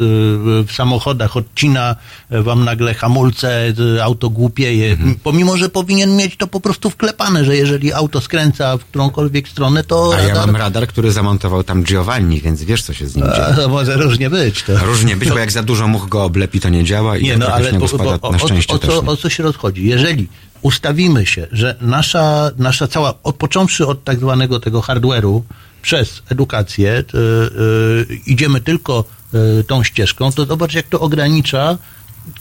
w 0.65 0.69
samochodach 0.73 1.37
odcina 1.37 1.97
y, 2.33 2.43
wam 2.43 2.65
nagle 2.65 2.95
hamulce, 2.95 3.75
auto 4.03 4.31
głupieje, 4.31 4.93
Mhm. 4.93 5.15
pomimo, 5.23 5.57
że 5.57 5.69
powinien 5.69 6.17
mieć 6.17 6.37
to 6.37 6.47
po 6.47 6.61
prostu 6.61 6.91
wklepane, 6.91 7.45
że 7.45 7.57
jeżeli 7.57 7.93
auto 7.93 8.21
skręca 8.21 8.77
w 8.77 8.85
którąkolwiek 8.85 9.49
stronę, 9.49 9.85
to 9.85 10.13
A 10.17 10.21
ja 10.21 10.29
radar... 10.29 10.47
mam 10.47 10.57
radar, 10.57 10.87
który 10.87 11.13
zamontował 11.13 11.65
tam 11.65 11.85
Giovanni, 11.85 12.41
więc 12.41 12.63
wiesz, 12.63 12.83
co 12.83 12.93
się 12.93 13.07
z 13.07 13.17
nim 13.17 13.25
dzieje. 13.27 13.65
A, 13.65 13.69
może 13.69 13.97
różnie 13.97 14.31
być. 14.31 14.63
To. 14.63 14.79
Różnie 14.79 15.17
być, 15.17 15.29
bo 15.29 15.39
jak 15.39 15.53
za 15.53 15.63
dużo 15.63 15.89
much 15.89 16.09
go 16.09 16.25
oblepi, 16.25 16.61
to 16.61 16.69
nie 16.69 16.85
działa 16.85 17.17
i 17.19 17.23
Nie, 17.25 17.37
no 17.37 17.47
ale 17.47 17.71
śniegu 17.71 17.87
bo, 17.99 18.19
bo, 18.19 18.31
na 18.31 18.37
o, 18.37 18.39
szczęście 18.39 18.75
o, 18.75 18.79
też. 18.79 18.91
co, 18.91 19.03
nie. 19.03 19.09
o 19.09 19.17
co 19.17 19.29
się 19.31 19.43
rozchodzi? 19.43 19.85
Jeżeli 19.87 20.29
ustawimy 20.63 21.27
się, 21.27 21.47
że 21.53 21.77
nasza, 21.81 22.51
nasza 22.59 22.89
cała, 22.89 23.15
od, 23.23 23.37
począwszy 23.37 23.87
od 23.87 24.05
tak 24.05 24.19
zwanego 24.19 24.61
tego 24.61 24.81
hardware'u, 24.81 25.43
przez 25.83 26.23
edukację, 26.29 27.05
y, 27.15 27.19
y, 27.19 28.21
idziemy 28.27 28.61
tylko 28.61 29.05
y, 29.61 29.65
tą 29.65 29.83
ścieżką, 29.85 30.33
to 30.33 30.45
zobacz, 30.45 30.75
jak 30.75 30.87
to 30.87 31.01
ogranicza 31.01 31.79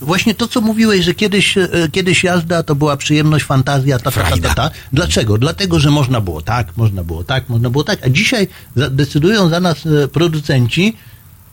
Właśnie 0.00 0.34
to, 0.34 0.48
co 0.48 0.60
mówiłeś, 0.60 1.04
że 1.04 1.14
kiedyś, 1.14 1.54
kiedyś 1.92 2.24
jazda 2.24 2.62
to 2.62 2.74
była 2.74 2.96
przyjemność, 2.96 3.44
fantazja, 3.44 3.98
ta, 3.98 4.10
ta, 4.10 4.36
ta, 4.36 4.54
ta. 4.54 4.70
Dlaczego? 4.92 5.38
Dlatego, 5.38 5.80
że 5.80 5.90
można 5.90 6.20
było 6.20 6.42
tak, 6.42 6.76
można 6.76 7.04
było 7.04 7.24
tak, 7.24 7.48
można 7.48 7.70
było 7.70 7.84
tak, 7.84 8.06
a 8.06 8.08
dzisiaj 8.08 8.48
decydują 8.76 9.48
za 9.48 9.60
nas 9.60 9.76
producenci, 10.12 10.96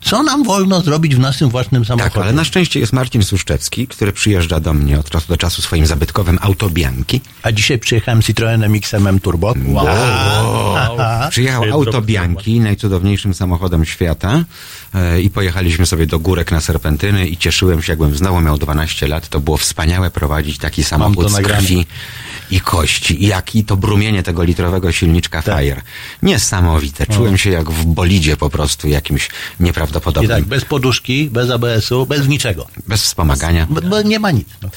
co 0.00 0.22
nam 0.22 0.44
wolno 0.44 0.80
zrobić 0.80 1.16
w 1.16 1.18
naszym 1.18 1.48
własnym 1.48 1.84
samochodzie. 1.84 2.14
Tak, 2.14 2.22
ale 2.22 2.32
na 2.32 2.44
szczęście 2.44 2.80
jest 2.80 2.92
Marcin 2.92 3.22
Suszczewski, 3.22 3.86
który 3.86 4.12
przyjeżdża 4.12 4.60
do 4.60 4.74
mnie 4.74 4.98
od 5.00 5.10
czasu 5.10 5.28
do 5.28 5.36
czasu 5.36 5.62
swoim 5.62 5.86
zabytkowym 5.86 6.38
Autobianki. 6.42 7.20
A 7.42 7.52
dzisiaj 7.52 7.78
przyjechałem 7.78 8.22
Citroenem 8.22 8.74
XMM 8.74 9.20
Turbo. 9.20 9.54
Wow. 9.66 9.86
Przyjechał 11.30 11.62
Hydro- 11.62 11.72
Autobianki, 11.72 12.60
najcudowniejszym 12.60 13.34
samochodem 13.34 13.84
świata 13.84 14.44
e, 14.94 15.20
i 15.20 15.30
pojechaliśmy 15.30 15.86
sobie 15.86 16.06
do 16.06 16.18
górek 16.18 16.50
na 16.50 16.60
Serpentyny 16.60 17.26
i 17.28 17.36
cieszyłem 17.36 17.82
się, 17.82 17.92
jakbym 17.92 18.14
znowu 18.16 18.40
miał 18.40 18.58
12 18.58 19.08
lat. 19.08 19.28
To 19.28 19.40
było 19.40 19.56
wspaniałe 19.56 20.10
prowadzić 20.10 20.58
taki 20.58 20.84
samochód 20.84 21.30
z 21.30 21.36
krwi 21.36 21.86
i 22.50 22.60
kości. 22.60 23.24
I 23.24 23.26
jak 23.26 23.54
i 23.56 23.64
to 23.64 23.76
brumienie 23.76 24.22
tego 24.22 24.42
litrowego 24.44 24.92
silniczka 24.92 25.42
Tak. 25.42 25.58
Fire. 25.58 25.82
Niesamowite. 26.22 27.06
Czułem 27.06 27.38
się 27.38 27.50
jak 27.50 27.70
w 27.70 27.84
bolidzie 27.84 28.36
po 28.36 28.50
prostu 28.50 28.88
jakimś 28.88 29.28
I 29.60 29.62
nieprawdopodobnym. 29.62 30.30
tak, 30.36 30.44
bez 30.44 30.64
poduszki, 30.64 31.30
bez 31.30 31.50
ABS-u, 31.50 32.06
bez 32.06 32.28
niczego. 32.28 32.66
Bez 32.88 33.02
wspomagania. 33.02 33.66
Bo, 33.70 33.80
bo 33.80 34.02
nie 34.02 34.18
ma 34.18 34.30
nic. 34.30 34.48
No. 34.62 34.68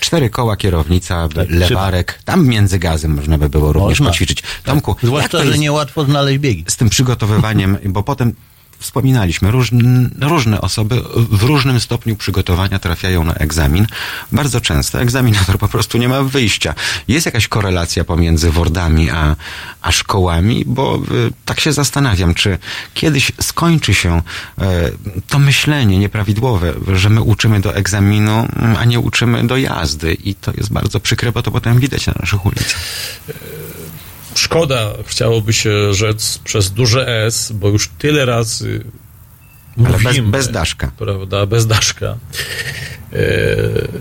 Cztery 0.00 0.30
koła 0.30 0.56
kierownica, 0.56 1.28
Tak, 1.28 1.50
lewarek. 1.50 2.18
Tam 2.24 2.46
między 2.46 2.78
gazem 2.78 3.14
można 3.14 3.38
by 3.38 3.48
było 3.48 3.72
również 3.72 4.00
Można. 4.00 4.10
poćwiczyć. 4.12 4.42
Tomku, 4.64 4.90
jak 4.90 5.06
Zwłaszcza, 5.06 5.38
to 5.38 5.44
że 5.52 5.58
niełatwo 5.58 6.04
znaleźć 6.04 6.38
biegi. 6.38 6.64
z 6.68 6.76
tym 6.76 6.88
przygotowywaniem, 6.88 7.78
bo 7.94 8.02
potem 8.02 8.34
wspominaliśmy, 8.82 9.50
różn, 9.50 10.08
różne 10.20 10.60
osoby 10.60 11.02
w 11.16 11.42
różnym 11.42 11.80
stopniu 11.80 12.16
przygotowania 12.16 12.78
trafiają 12.78 13.24
na 13.24 13.34
egzamin. 13.34 13.86
Bardzo 14.32 14.60
często 14.60 15.00
egzaminator 15.00 15.58
po 15.58 15.68
prostu 15.68 15.98
nie 15.98 16.08
ma 16.08 16.22
wyjścia. 16.22 16.74
Jest 17.08 17.26
jakaś 17.26 17.48
korelacja 17.48 18.04
pomiędzy 18.04 18.50
wordami 18.50 19.10
a, 19.10 19.36
a 19.82 19.92
szkołami, 19.92 20.64
bo 20.66 20.96
y, 20.96 21.32
tak 21.44 21.60
się 21.60 21.72
zastanawiam, 21.72 22.34
czy 22.34 22.58
kiedyś 22.94 23.32
skończy 23.40 23.94
się 23.94 24.18
y, 24.18 24.62
to 25.28 25.38
myślenie 25.38 25.98
nieprawidłowe, 25.98 26.74
że 26.94 27.10
my 27.10 27.20
uczymy 27.20 27.60
do 27.60 27.74
egzaminu, 27.74 28.48
a 28.78 28.84
nie 28.84 29.00
uczymy 29.00 29.46
do 29.46 29.56
jazdy. 29.56 30.14
I 30.14 30.34
to 30.34 30.52
jest 30.56 30.72
bardzo 30.72 31.00
przykre, 31.00 31.32
bo 31.32 31.42
to 31.42 31.50
potem 31.50 31.80
widać 31.80 32.06
na 32.06 32.14
naszych 32.20 32.46
ulicach. 32.46 32.80
Szkoda, 34.34 34.92
chciałoby 35.06 35.52
się 35.52 35.94
rzec 35.94 36.38
przez 36.38 36.70
duże 36.70 37.24
S, 37.26 37.52
bo 37.52 37.68
już 37.68 37.88
tyle 37.88 38.24
razy 38.24 38.84
Ale 39.78 39.88
bez, 39.90 40.02
mówimy, 40.02 40.28
bez 40.28 40.50
daszka. 40.50 40.92
prawda, 40.98 41.46
bez 41.46 41.66
daszka. 41.66 42.16
E, 43.12 43.26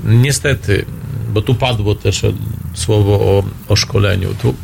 niestety, 0.04 0.86
bo 1.34 1.42
tu 1.42 1.56
padło 1.56 1.96
też 1.96 2.24
e, 2.24 2.34
słowo 2.74 3.14
o, 3.14 3.44
o 3.68 3.76
szkoleniu. 3.76 4.36
Tu 4.42 4.56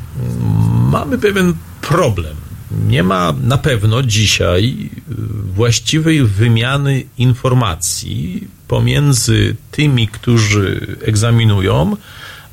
mamy 0.91 1.17
pewien 1.17 1.53
problem. 1.81 2.35
Nie 2.87 3.03
ma 3.03 3.33
na 3.43 3.57
pewno 3.57 4.03
dzisiaj 4.03 4.89
właściwej 5.53 6.23
wymiany 6.23 7.03
informacji 7.17 8.47
pomiędzy 8.67 9.55
tymi, 9.71 10.07
którzy 10.07 10.97
egzaminują, 11.01 11.97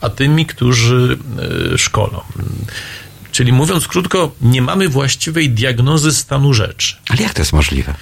a 0.00 0.10
tymi, 0.10 0.46
którzy 0.46 1.18
y, 1.74 1.78
szkolą. 1.78 2.20
Czyli 3.35 3.53
mówiąc 3.53 3.89
krótko, 3.89 4.32
nie 4.43 4.62
mamy 4.62 4.89
właściwej 4.89 5.51
diagnozy 5.51 6.12
stanu 6.12 6.55
rzeczy. 6.55 6.97
Ale 7.09 7.22
jak 7.22 7.35
to 7.35 7.41
jest 7.41 7.53
możliwe? 7.53 7.95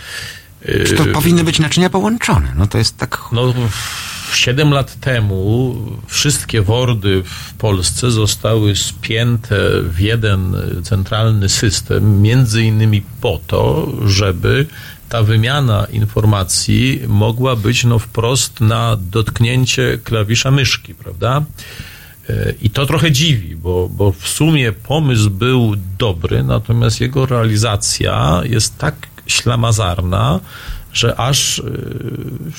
Czy 0.86 0.94
to 0.94 1.04
powinny 1.04 1.44
być 1.44 1.58
naczynia 1.58 1.90
połączone? 1.90 2.52
No 2.56 2.66
to 2.66 2.78
jest 2.78 2.96
tak... 2.96 3.18
No, 3.32 3.54
7 4.34 4.70
lat 4.70 5.00
temu 5.00 5.76
wszystkie 6.06 6.62
wordy 6.62 7.22
w 7.24 7.54
Polsce 7.54 8.10
zostały 8.10 8.76
spięte 8.76 9.56
w 9.82 10.00
jeden 10.00 10.56
centralny 10.84 11.48
system, 11.48 12.22
między 12.22 12.64
innymi 12.64 13.02
po 13.20 13.40
to, 13.46 13.92
żeby 14.06 14.66
ta 15.08 15.22
wymiana 15.22 15.86
informacji 15.92 17.00
mogła 17.08 17.56
być 17.56 17.84
no 17.84 17.98
wprost 17.98 18.60
na 18.60 18.96
dotknięcie 18.96 19.98
klawisza 20.04 20.50
myszki, 20.50 20.94
prawda? 20.94 21.42
I 22.62 22.70
to 22.70 22.86
trochę 22.86 23.12
dziwi, 23.12 23.56
bo, 23.56 23.88
bo 23.88 24.12
w 24.12 24.28
sumie 24.28 24.72
pomysł 24.72 25.30
był 25.30 25.74
dobry, 25.98 26.42
natomiast 26.42 27.00
jego 27.00 27.26
realizacja 27.26 28.40
jest 28.44 28.78
tak 28.78 28.94
ślamazarna, 29.26 30.40
że 30.92 31.20
aż 31.20 31.58
y, 31.58 31.62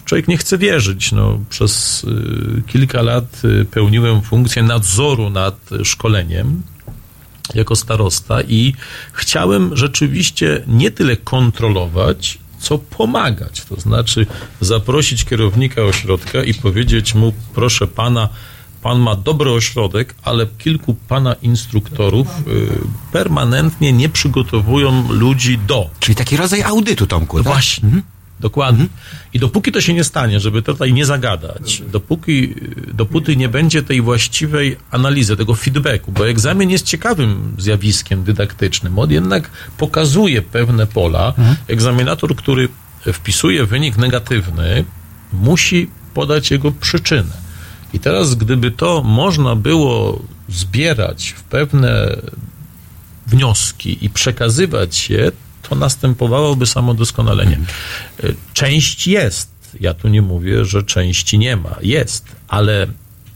człowiek 0.05 0.27
nie 0.27 0.37
chce 0.37 0.57
wierzyć. 0.57 1.11
No, 1.11 1.39
przez 1.49 2.03
y, 2.03 2.61
kilka 2.67 3.01
lat 3.01 3.41
y, 3.45 3.65
pełniłem 3.65 4.21
funkcję 4.21 4.63
nadzoru 4.63 5.29
nad 5.29 5.69
szkoleniem 5.83 6.61
jako 7.55 7.75
starosta 7.75 8.41
i 8.41 8.73
chciałem 9.13 9.77
rzeczywiście 9.77 10.63
nie 10.67 10.91
tyle 10.91 11.17
kontrolować, 11.17 12.37
co 12.59 12.77
pomagać. 12.77 13.65
To 13.69 13.81
znaczy 13.81 14.25
zaprosić 14.61 15.25
kierownika 15.25 15.81
ośrodka 15.81 16.43
i 16.43 16.53
powiedzieć 16.53 17.15
mu, 17.15 17.33
proszę 17.53 17.87
pana, 17.87 18.29
pan 18.83 18.99
ma 18.99 19.15
dobry 19.15 19.51
ośrodek, 19.51 20.15
ale 20.23 20.47
kilku 20.47 20.93
pana 20.93 21.33
instruktorów 21.33 22.27
y, 22.47 22.67
permanentnie 23.11 23.93
nie 23.93 24.09
przygotowują 24.09 25.11
ludzi 25.11 25.57
do. 25.57 25.89
Czyli 25.99 26.15
taki 26.15 26.37
rodzaj 26.37 26.61
audytu, 26.63 27.07
Tomku, 27.07 27.37
tak? 27.37 27.43
Właśnie. 27.43 27.89
Dokładnie. 28.39 28.85
I 29.33 29.39
dopóki 29.39 29.71
to 29.71 29.81
się 29.81 29.93
nie 29.93 30.03
stanie, 30.03 30.39
żeby 30.39 30.61
tutaj 30.61 30.93
nie 30.93 31.05
zagadać, 31.05 31.83
dopóki, 31.91 32.55
dopóty 32.93 33.35
nie 33.35 33.49
będzie 33.49 33.83
tej 33.83 34.01
właściwej 34.01 34.77
analizy, 34.91 35.37
tego 35.37 35.55
feedbacku, 35.55 36.11
bo 36.11 36.29
egzamin 36.29 36.69
jest 36.69 36.85
ciekawym 36.85 37.55
zjawiskiem 37.57 38.23
dydaktycznym. 38.23 38.99
On 38.99 39.11
jednak 39.11 39.49
pokazuje 39.77 40.41
pewne 40.41 40.87
pola. 40.87 41.33
Egzaminator, 41.67 42.35
który 42.35 42.69
wpisuje 43.13 43.65
wynik 43.65 43.97
negatywny, 43.97 44.85
musi 45.33 45.89
podać 46.13 46.51
jego 46.51 46.71
przyczynę. 46.71 47.42
I 47.93 47.99
teraz, 47.99 48.35
gdyby 48.35 48.71
to 48.71 49.03
można 49.03 49.55
było 49.55 50.21
zbierać 50.49 51.29
w 51.37 51.43
pewne 51.43 52.17
wnioski 53.27 54.05
i 54.05 54.09
przekazywać 54.09 55.09
je, 55.09 55.31
to 55.69 55.75
następowałoby 55.75 56.65
samodoskonalenie. 56.65 57.59
Y, 58.23 58.35
Część 58.53 59.07
jest. 59.07 59.49
Ja 59.79 59.93
tu 59.93 60.07
nie 60.07 60.21
mówię, 60.21 60.65
że 60.65 60.83
części 60.83 61.39
nie 61.39 61.57
ma. 61.57 61.75
Jest, 61.81 62.25
ale 62.47 62.87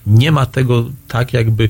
nie 0.07 0.31
ma 0.31 0.45
tego 0.45 0.85
tak, 1.07 1.33
jakby 1.33 1.69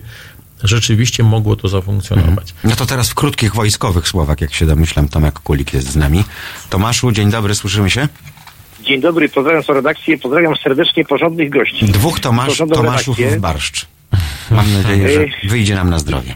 rzeczywiście 0.64 1.24
mogło 1.24 1.56
to 1.56 1.68
zafunkcjonować. 1.68 2.54
No 2.64 2.76
to 2.76 2.86
teraz 2.86 3.10
w 3.10 3.16
krótkich 3.16 3.56
wojskowych 3.56 4.08
słowach, 4.08 4.42
jak 4.42 4.54
się 4.54 4.66
domyślam, 4.66 5.10
Tomek 5.10 5.40
Kulik 5.40 5.74
jest 5.74 5.92
z 5.92 5.96
nami. 5.96 6.24
Tomaszu, 6.70 7.12
dzień 7.12 7.32
dobry, 7.32 7.56
słyszymy 7.56 7.90
się? 7.90 8.08
Dzień 8.88 9.02
dobry, 9.02 9.30
pozdrawiam 9.30 9.64
z 9.64 9.70
redakcję, 9.70 10.18
pozdrawiam 10.18 10.56
serdecznie 10.56 11.06
porządnych 11.06 11.50
gości. 11.50 11.86
Dwóch 11.86 12.20
Tomasz, 12.20 12.58
Tomaszów 12.58 13.20
redakcję. 13.20 13.40
w 13.40 13.42
barszcz. 13.42 13.88
Mam 14.52 14.74
nadzieję, 14.74 15.10
że 15.14 15.50
wyjdzie 15.50 15.76
nam 15.76 15.90
na 15.90 16.00
zdrowie. 16.00 16.36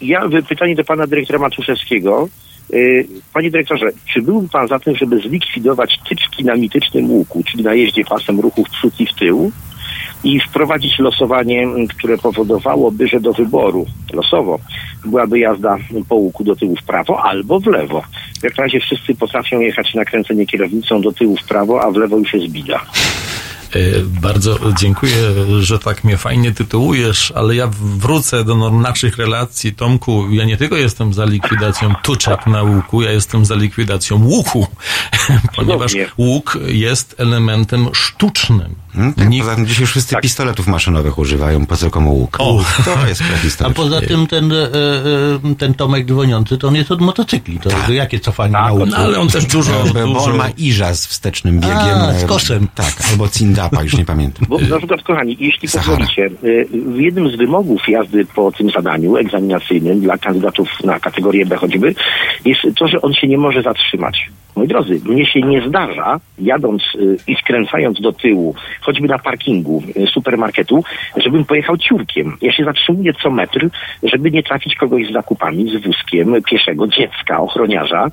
Ja 0.00 0.22
pytanie 0.48 0.74
do 0.74 0.84
pana 0.84 1.06
dyrektora 1.06 1.38
Matuszewskiego. 1.38 2.28
Y, 2.74 3.06
Panie 3.34 3.50
dyrektorze, 3.50 3.86
czy 4.12 4.22
byłby 4.22 4.48
pan 4.48 4.68
za 4.68 4.78
tym, 4.78 4.96
żeby 4.96 5.20
zlikwidować 5.20 5.98
tyczki 6.08 6.44
na 6.44 6.54
mitycznym 6.54 7.10
łuku, 7.10 7.42
czyli 7.44 7.64
na 7.64 7.74
jeździe 7.74 8.04
pasem 8.04 8.40
ruchu 8.40 8.64
w 8.64 8.70
przód 8.70 9.00
i 9.00 9.06
w 9.06 9.14
tył 9.14 9.52
i 10.24 10.40
wprowadzić 10.40 10.98
losowanie, 10.98 11.66
które 11.98 12.18
powodowałoby, 12.18 13.08
że 13.08 13.20
do 13.20 13.32
wyboru 13.32 13.86
losowo 14.12 14.58
byłaby 15.04 15.38
jazda 15.38 15.78
po 16.08 16.14
łuku 16.14 16.44
do 16.44 16.56
tyłu 16.56 16.76
w 16.76 16.82
prawo 16.82 17.22
albo 17.22 17.60
w 17.60 17.66
lewo. 17.66 18.02
Jak 18.42 18.58
na 18.58 18.64
razie 18.64 18.80
wszyscy 18.80 19.14
potrafią 19.14 19.60
jechać 19.60 19.94
na 19.94 20.04
kręcenie 20.04 20.46
kierownicą 20.46 21.00
do 21.00 21.12
tyłu 21.12 21.36
w 21.36 21.44
prawo, 21.44 21.82
a 21.82 21.90
w 21.90 21.96
lewo 21.96 22.16
już 22.18 22.34
jest 22.34 22.48
bida. 22.48 22.80
Y, 23.76 24.04
Bardzo 24.22 24.58
dziękuję, 24.78 25.14
że 25.60 25.78
tak 25.78 26.04
mnie 26.04 26.16
fajnie 26.16 26.52
tytułujesz, 26.52 27.32
ale 27.36 27.54
ja 27.54 27.70
wrócę 27.80 28.44
do 28.44 28.70
naszych 28.70 29.16
relacji. 29.16 29.72
Tomku, 29.72 30.30
ja 30.30 30.44
nie 30.44 30.56
tylko 30.56 30.76
jestem 30.76 31.14
za 31.14 31.24
likwidacją 31.24 31.94
tuczek 32.02 32.46
na 32.46 32.62
łuku, 32.62 33.02
ja 33.02 33.12
jestem 33.12 33.44
za 33.44 33.54
likwidacją 33.54 34.24
łuku, 34.24 34.66
ponieważ 35.56 35.96
łuk 36.18 36.58
jest 36.66 37.14
elementem 37.18 37.88
sztucznym. 37.92 38.74
Hmm? 38.94 39.12
Tak, 39.14 39.28
Nikt- 39.28 39.44
poza 39.44 39.56
tym 39.56 39.66
dzisiaj 39.66 39.86
wszyscy 39.86 40.16
pistoletów 40.16 40.66
maszynowych 40.66 41.18
używają, 41.18 41.66
po 41.66 41.76
co 41.76 41.90
komu 41.90 42.14
łuk. 42.14 42.36
O. 42.40 42.64
to 42.84 43.08
jest 43.08 43.22
A 43.26 43.32
prehistoryczne. 43.32 43.74
poza 43.84 44.00
tym 44.00 44.26
ten, 44.26 44.52
e, 44.52 44.56
e, 44.56 45.54
ten 45.58 45.74
Tomek 45.74 46.06
dzwoniący, 46.06 46.58
to 46.58 46.68
on 46.68 46.74
jest 46.74 46.90
od 46.92 47.00
motocykli. 47.00 47.58
To 47.58 47.92
jakie 47.92 48.20
cofanie 48.20 48.52
na 48.52 48.72
łuku? 48.72 48.86
No, 48.86 48.96
ale 48.96 49.18
on 49.18 49.28
też 49.28 49.46
dużo, 49.46 49.72
Bo 49.94 50.00
on 50.04 50.12
dużo 50.12 50.36
ma 50.36 50.48
iża 50.58 50.94
z 50.94 51.06
wstecznym 51.06 51.60
biegiem. 51.60 51.78
A, 51.78 52.12
z 52.12 52.24
e, 52.24 52.26
kosem. 52.26 52.68
Tak, 52.74 52.94
albo 53.10 53.28
cindapa, 53.28 53.82
już 53.82 53.96
nie 53.96 54.04
pamiętam. 54.04 54.46
Bo 54.48 54.58
na 54.58 54.78
przykład, 54.78 55.02
kochani, 55.02 55.36
jeśli 55.40 55.68
Sahara. 55.68 55.98
pozwolicie, 55.98 56.30
w 56.72 57.00
jednym 57.00 57.30
z 57.30 57.36
wymogów 57.36 57.88
jazdy 57.88 58.26
po 58.34 58.52
tym 58.52 58.70
zadaniu 58.70 59.16
egzaminacyjnym 59.16 60.00
dla 60.00 60.18
kandydatów 60.18 60.68
na 60.84 61.00
kategorię 61.00 61.46
B 61.46 61.56
choćby, 61.56 61.94
jest 62.44 62.60
to, 62.78 62.88
że 62.88 63.00
on 63.02 63.12
się 63.14 63.28
nie 63.28 63.38
może 63.38 63.62
zatrzymać. 63.62 64.30
Moi 64.56 64.68
drodzy, 64.68 65.00
mnie 65.04 65.26
się 65.26 65.40
nie 65.40 65.68
zdarza, 65.68 66.20
jadąc 66.38 66.82
i 67.26 67.36
skręcając 67.36 68.00
do 68.00 68.12
tyłu, 68.12 68.54
choćby 68.80 69.08
na 69.08 69.18
parkingu 69.18 69.82
y, 69.96 70.06
supermarketu, 70.06 70.84
żebym 71.16 71.44
pojechał 71.44 71.76
ciurkiem. 71.76 72.36
Ja 72.42 72.52
się 72.52 72.64
zatrzymuję 72.64 73.12
co 73.22 73.30
metr, 73.30 73.68
żeby 74.02 74.30
nie 74.30 74.42
trafić 74.42 74.74
kogoś 74.74 75.06
z 75.06 75.12
zakupami, 75.12 75.70
z 75.70 75.82
wózkiem, 75.82 76.42
pieszego, 76.50 76.86
dziecka, 76.86 77.40
ochroniarza. 77.40 78.10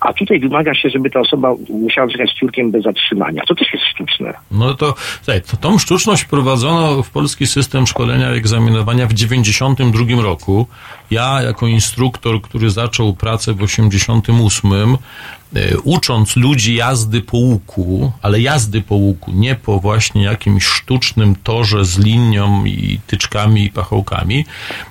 A 0.00 0.12
tutaj 0.12 0.40
wymaga 0.40 0.74
się, 0.74 0.90
żeby 0.90 1.10
ta 1.10 1.20
osoba 1.20 1.54
musiała 1.68 2.08
jechać 2.10 2.32
ciurkiem 2.32 2.70
bez 2.70 2.82
zatrzymania. 2.82 3.42
To 3.48 3.54
też 3.54 3.72
jest 3.72 3.84
sztuczne. 3.84 4.34
No 4.50 4.74
to, 4.74 4.94
słuchaj, 5.22 5.42
to 5.42 5.56
tą 5.56 5.78
sztuczność 5.78 6.22
wprowadzono 6.22 7.02
w 7.02 7.10
polski 7.10 7.46
system 7.46 7.86
szkolenia 7.86 8.34
i 8.34 8.38
egzaminowania 8.38 9.06
w 9.06 9.12
92 9.12 10.22
roku. 10.22 10.66
Ja 11.10 11.42
jako 11.42 11.66
instruktor, 11.66 12.42
który 12.42 12.70
zaczął 12.70 13.14
pracę 13.14 13.54
w 13.54 13.62
88, 13.62 14.72
e, 14.72 15.78
ucząc 15.84 16.36
ludzi 16.36 16.74
jazdy 16.74 17.20
po 17.20 17.36
łuku, 17.36 18.12
ale 18.22 18.40
jazdy 18.40 18.80
po 18.80 18.94
łuku, 18.94 19.32
nie 19.32 19.54
po 19.54 19.80
właśnie 19.80 20.22
jakimś 20.22 20.64
sztucznym 20.64 21.36
torze 21.42 21.84
z 21.84 21.98
linią 21.98 22.64
i 22.64 22.98
tyczkami 23.06 23.64
i 23.64 23.70
pachołkami, 23.70 24.44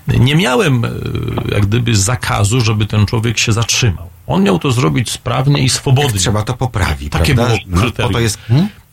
nie 0.08 0.36
miałem 0.36 0.86
e, 0.86 0.90
jak 1.52 1.66
gdyby 1.66 1.96
zakazu, 1.96 2.62
żeby 2.62 2.86
ten 2.86 3.06
człowiek 3.06 3.38
się 3.38 3.52
zatrzymał. 3.52 4.15
On 4.28 4.44
miał 4.44 4.60
to 4.60 4.72
zrobić 4.72 5.12
sprawnie 5.12 5.64
i 5.64 5.70
swobodnie. 5.70 6.20
Trzeba 6.20 6.44
to 6.44 6.54
poprawić, 6.54 7.12
Takie 7.12 7.36
prawda? 7.36 7.56
było 7.56 7.76
No, 7.76 7.82
kryterium. 7.82 8.14
to 8.14 8.20
jest... 8.20 8.38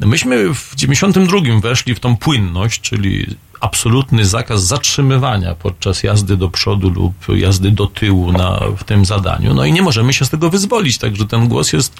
Myśmy 0.00 0.54
w 0.54 0.72
92 0.76 1.38
weszli 1.62 1.94
w 1.94 2.00
tą 2.00 2.16
płynność, 2.16 2.80
czyli 2.80 3.26
absolutny 3.62 4.24
zakaz 4.24 4.64
zatrzymywania 4.66 5.54
podczas 5.54 6.02
jazdy 6.02 6.36
do 6.36 6.48
przodu 6.48 6.90
lub 6.90 7.12
jazdy 7.38 7.70
do 7.70 7.86
tyłu 7.86 8.32
na, 8.32 8.60
w 8.76 8.84
tym 8.84 9.04
zadaniu. 9.04 9.54
No 9.54 9.64
i 9.64 9.72
nie 9.72 9.82
możemy 9.82 10.12
się 10.12 10.24
z 10.24 10.30
tego 10.30 10.50
wyzwolić, 10.50 10.98
także 10.98 11.26
ten 11.26 11.48
głos 11.48 11.72
jest, 11.72 11.94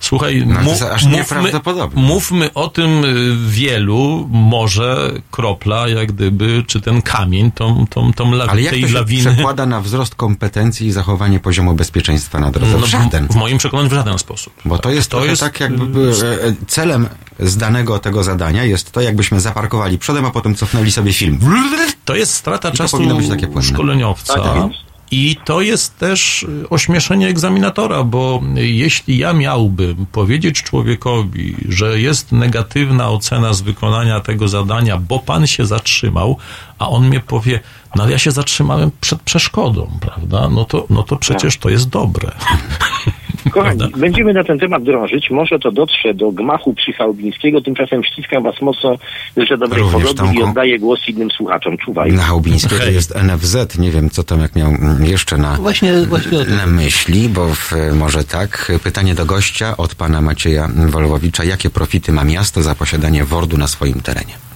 słuchaj, 0.00 0.44
No, 0.46 0.70
aż 0.92 1.04
mówmy, 1.04 1.50
mówmy 1.94 2.52
o 2.54 2.68
tym 2.68 3.04
y, 3.04 3.36
wielu, 3.48 4.28
może 4.30 5.12
kropla, 5.30 5.88
jak 5.88 6.12
gdyby, 6.12 6.64
czy 6.66 6.80
ten 6.80 7.02
kamień, 7.02 7.52
tą, 7.52 7.86
tą, 7.90 8.12
tą 8.12 8.30
lawi- 8.30 8.50
Ale 8.50 8.62
jak 8.62 8.74
to 8.74 8.80
się 8.88 8.94
lawiny. 8.94 9.32
przekłada 9.32 9.66
na 9.66 9.80
wzrost 9.80 10.14
kompetencji 10.14 10.86
i 10.86 10.92
zachowanie 10.92 11.40
poziomu 11.40 11.74
bezpieczeństwa 11.74 12.40
na 12.40 12.50
drodze? 12.50 12.72
No, 12.72 12.78
w 12.78 12.84
żaden. 12.90 13.28
w, 13.28 13.34
moim 13.34 13.58
przekonaniu 13.58 13.88
w 13.88 13.92
żaden 13.92 14.18
sposób. 14.18 14.52
Bo 14.64 14.78
to 14.78 14.90
jest, 14.90 15.10
to 15.10 15.24
jest 15.24 15.40
tak 15.40 15.60
jakby 15.60 16.12
e, 16.44 16.54
celem 17.38 17.50
zdanego 17.50 17.98
tego 17.98 18.22
zadania 18.24 18.64
jest 18.64 18.92
to, 18.92 19.00
jakbyśmy 19.00 19.40
zaparkowali 19.40 19.98
przodem, 19.98 20.24
a 20.24 20.30
potem 20.30 20.54
cofnęli 20.54 20.90
sobie 20.90 21.12
film. 21.12 21.38
To 22.04 22.14
jest 22.14 22.34
strata 22.34 22.68
I 22.68 22.72
to 22.72 22.78
czasu 22.78 22.96
powinno 22.96 23.14
być 23.14 23.28
takie 23.28 23.46
płynne. 23.46 23.62
szkoleniowca. 23.62 24.34
Tak, 24.34 24.42
tak. 24.42 24.70
I 25.10 25.36
to 25.44 25.60
jest 25.60 25.98
też 25.98 26.42
y, 26.42 26.68
ośmieszenie 26.68 27.28
egzaminatora, 27.28 28.04
bo 28.04 28.42
jeśli 28.54 29.18
ja 29.18 29.32
miałbym 29.32 30.06
powiedzieć 30.12 30.62
człowiekowi, 30.62 31.56
że 31.68 32.00
jest 32.00 32.32
negatywna 32.32 33.10
ocena 33.10 33.52
z 33.52 33.60
wykonania 33.60 34.20
tego 34.20 34.48
zadania, 34.48 34.96
bo 34.96 35.18
pan 35.18 35.46
się 35.46 35.66
zatrzymał, 35.66 36.36
a 36.78 36.88
on 36.88 37.08
mnie 37.08 37.20
powie, 37.20 37.60
no 37.96 38.02
ale 38.02 38.12
ja 38.12 38.18
się 38.18 38.30
zatrzymałem 38.30 38.90
przed 39.00 39.22
przeszkodą, 39.22 39.98
prawda? 40.00 40.48
No 40.48 40.64
to, 40.64 40.86
no 40.90 41.02
to 41.02 41.16
przecież 41.16 41.56
to 41.56 41.68
jest 41.68 41.88
dobre. 41.88 42.32
Kochani, 43.50 43.78
Prawda? 43.78 43.98
będziemy 43.98 44.32
na 44.32 44.44
ten 44.44 44.58
temat 44.58 44.82
drążyć. 44.82 45.30
Może 45.30 45.58
to 45.58 45.72
dotrze 45.72 46.14
do 46.14 46.32
gmachu 46.32 46.74
psychałobińskiego. 46.74 47.60
Tymczasem 47.60 48.04
ściskam 48.04 48.42
was 48.42 48.62
mocno. 48.62 48.98
Życzę 49.36 49.58
dobrej 49.58 49.82
Również, 49.82 50.14
pogody 50.14 50.34
i 50.34 50.42
oddaję 50.42 50.78
głos 50.78 51.08
innym 51.08 51.30
słuchaczom. 51.30 51.76
Czuwaj. 51.78 52.12
Na 52.12 52.22
Chałubińskiego 52.22 52.82
Hej. 52.84 52.94
jest 52.94 53.14
NFZ. 53.14 53.78
Nie 53.78 53.90
wiem, 53.90 54.10
co 54.10 54.22
Tomek 54.22 54.56
miał 54.56 54.68
mm, 54.70 55.04
jeszcze 55.04 55.36
na, 55.36 55.56
Właśnie, 55.56 55.92
właśnie 56.06 56.38
na 56.38 56.66
myśli, 56.66 57.28
bo 57.28 57.48
w, 57.54 57.72
może 57.94 58.24
tak. 58.24 58.72
Pytanie 58.82 59.14
do 59.14 59.26
gościa 59.26 59.76
od 59.76 59.94
pana 59.94 60.20
Macieja 60.20 60.68
Wolowowicza. 60.88 61.44
Jakie 61.44 61.70
profity 61.70 62.12
ma 62.12 62.24
miasto 62.24 62.62
za 62.62 62.74
posiadanie 62.74 63.24
WORD-u 63.24 63.58
na 63.58 63.66
swoim 63.66 64.00
terenie? 64.00 64.47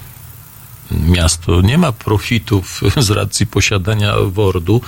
Miasto 1.09 1.61
nie 1.61 1.79
ma 1.79 1.93
profitów 1.93 2.81
z 2.97 3.11
racji 3.11 3.47
posiadania 3.47 4.15
WORD-u. 4.27 4.81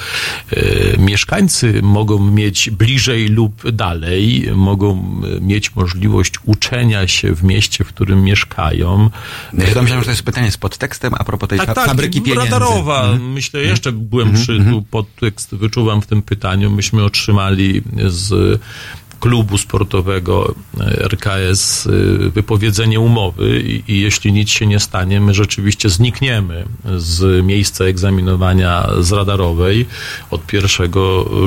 E, 0.51 0.99
Mieszkańcy 0.99 1.83
mogą 1.83 2.31
mieć 2.31 2.71
bliżej 2.71 3.29
lub 3.29 3.71
dalej, 3.71 4.49
mogą 4.55 5.21
e, 5.37 5.41
mieć 5.41 5.75
możliwość 5.77 6.35
uczenia 6.45 7.09
się 7.09 7.35
w 7.35 7.45
mieście, 7.45 7.85
w 7.85 7.89
którym 7.89 8.23
mieszkają. 8.25 9.11
Ja 9.53 9.83
myślałem, 9.83 10.01
że 10.01 10.05
to 10.05 10.11
jest 10.11 10.23
pytanie 10.23 10.51
z 10.51 10.57
podtekstem 10.57 11.15
a 11.19 11.25
propos 11.25 11.49
tej 11.49 11.59
fa- 11.59 11.75
fabryki 11.75 12.23
pieniędzy. 12.23 12.51
Radarowa. 12.51 13.03
Mhm. 13.05 13.33
Myślę, 13.33 13.63
jeszcze 13.63 13.93
głębszy 13.93 14.65
tu 14.71 14.83
podtekst 14.83 15.55
wyczuwam 15.55 16.03
w 16.03 16.07
tym 16.07 16.23
pytaniu. 16.23 16.71
Myśmy 16.71 17.05
otrzymali 17.05 17.83
z 18.07 18.61
klubu 19.25 19.59
sportowego 19.59 20.55
e, 20.81 21.09
RKS 21.09 21.87
e, 21.87 21.91
wypowiedzenie 22.31 23.01
umowy 23.01 23.61
i, 23.61 23.93
i 23.93 24.01
jeśli 24.01 24.33
nic 24.33 24.51
się 24.51 24.67
nie 24.67 24.81
stanie, 24.81 25.21
my 25.21 25.35
rzeczywiście 25.35 25.91
znikniemy 25.91 26.65
z 26.97 27.45
miejsca 27.45 27.85
egzaminowania 27.85 28.89
z 29.01 29.13
radarowej 29.13 29.87
od 30.31 30.53
1 30.53 30.91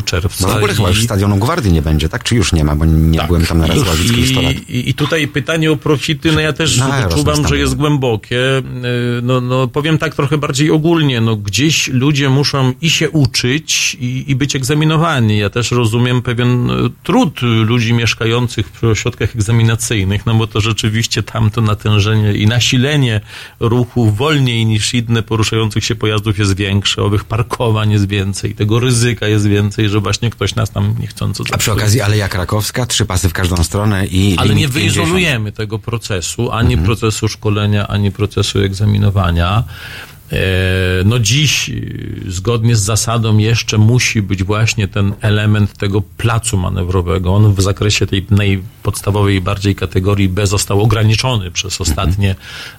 czerwca. 0.06 0.48
No 0.48 0.54
w 0.54 0.58
ogóle 0.58 0.74
chyba 0.74 0.90
już 0.90 1.04
stadionu 1.04 1.36
Gwardii 1.36 1.72
nie 1.72 1.82
będzie, 1.82 2.10
tak? 2.10 2.24
Czy 2.24 2.36
już 2.36 2.54
nie 2.54 2.64
ma, 2.64 2.76
bo 2.76 2.86
nie 2.86 3.24
byłem 3.28 3.46
tam 3.46 3.60
na 3.60 3.68
raz 3.68 3.88
Ławickiej 3.88 4.28
100 4.28 4.42
lat. 4.42 4.54
I, 4.70 4.90
i, 4.90 4.94
tutaj 4.94 5.28
pytanie 5.28 5.72
o 5.72 5.76
profity, 5.76 6.32
no 6.32 6.40
ja 6.40 6.54
też 6.54 6.80
wyczuwam, 6.80 7.26
następny. 7.26 7.50
że 7.50 7.58
jest 7.58 7.76
głębokie. 7.76 8.36
Yy, 8.36 9.22
No, 9.24 9.42
no 9.42 9.68
powiem 9.68 9.98
tak 9.98 10.16
trochę 10.16 10.38
bardziej 10.38 10.72
ogólnie, 10.72 11.22
no 11.22 11.36
gdzieś 11.36 11.88
ludzie 11.88 12.30
muszą 12.30 12.74
i 12.82 12.90
się 12.90 13.10
uczyć 13.10 13.98
i, 14.00 14.26
i 14.28 14.36
być 14.36 14.56
egzaminowani. 14.56 15.38
Ja 15.38 15.50
też 15.50 15.72
rozumiem 15.72 16.22
pewien 16.22 16.72
e, 16.72 16.74
trud 17.04 17.42
ludzi 17.68 17.94
mieszkających 17.94 18.70
w 18.70 18.84
ośrodkach 18.84 19.36
egzaminacyjnych, 19.36 20.26
no 20.26 20.34
bo 20.36 20.48
to 20.48 20.62
rzeczywiście 20.62 21.24
tam 21.24 21.52
to 21.52 21.62
natężenie 21.62 22.34
i 22.34 22.48
nasilenie 22.48 23.22
ruchu 23.60 24.12
wolniej 24.12 24.66
niż 24.66 24.94
inne 24.94 25.24
poruszających 25.24 25.86
się 25.86 25.96
pojazdów 25.96 26.40
jest 26.40 26.56
większe, 26.56 27.02
owych 27.04 27.24
parkowań 27.26 27.92
jest 27.92 28.08
więcej, 28.08 28.56
tego 28.56 28.80
ryzyka 28.80 29.28
jest 29.28 29.48
więcej, 29.48 29.90
że 29.90 30.00
właśnie 30.00 30.30
ktoś 30.30 30.56
nas 30.56 30.72
tam 30.72 30.96
niechcąco 31.00 31.44
A 31.52 31.58
przy 31.58 31.72
okazji 31.72 32.02
Aleja 32.02 32.30
Krakowska, 32.30 32.86
trzy 32.86 33.06
pasy 33.06 33.30
w 33.30 33.34
każdą 33.34 33.64
stronę 33.64 34.06
i 34.06 34.36
ale 34.38 34.56
nie 34.56 34.68
50. 34.70 34.74
wyizolujemy 34.74 35.52
tego 35.52 35.80
procesu, 35.80 36.52
ani 36.52 36.74
Mhm. 36.74 36.86
procesu 36.86 37.28
szkolenia, 37.28 37.88
ani 37.88 38.12
procesu 38.12 38.60
egzaminowania. 38.60 39.64
E, 40.32 40.38
No 41.06 41.20
dziś, 41.20 41.70
y, 41.70 42.24
zgodnie 42.28 42.76
z 42.76 42.80
zasadą, 42.82 43.38
jeszcze 43.38 43.78
musi 43.78 44.22
być 44.22 44.44
właśnie 44.44 44.88
ten 44.88 45.14
element 45.22 45.78
tego 45.78 46.02
placu 46.02 46.58
manewrowego. 46.58 47.34
On 47.36 47.54
w 47.54 47.62
zakresie 47.62 48.08
tej 48.08 48.26
najpodstawowej 48.30 49.42
bardziej 49.42 49.76
kategorii 49.76 50.30
B 50.30 50.48
został 50.48 50.82
ograniczony 50.82 51.52
przez 51.52 51.82
ostatnie 51.82 52.36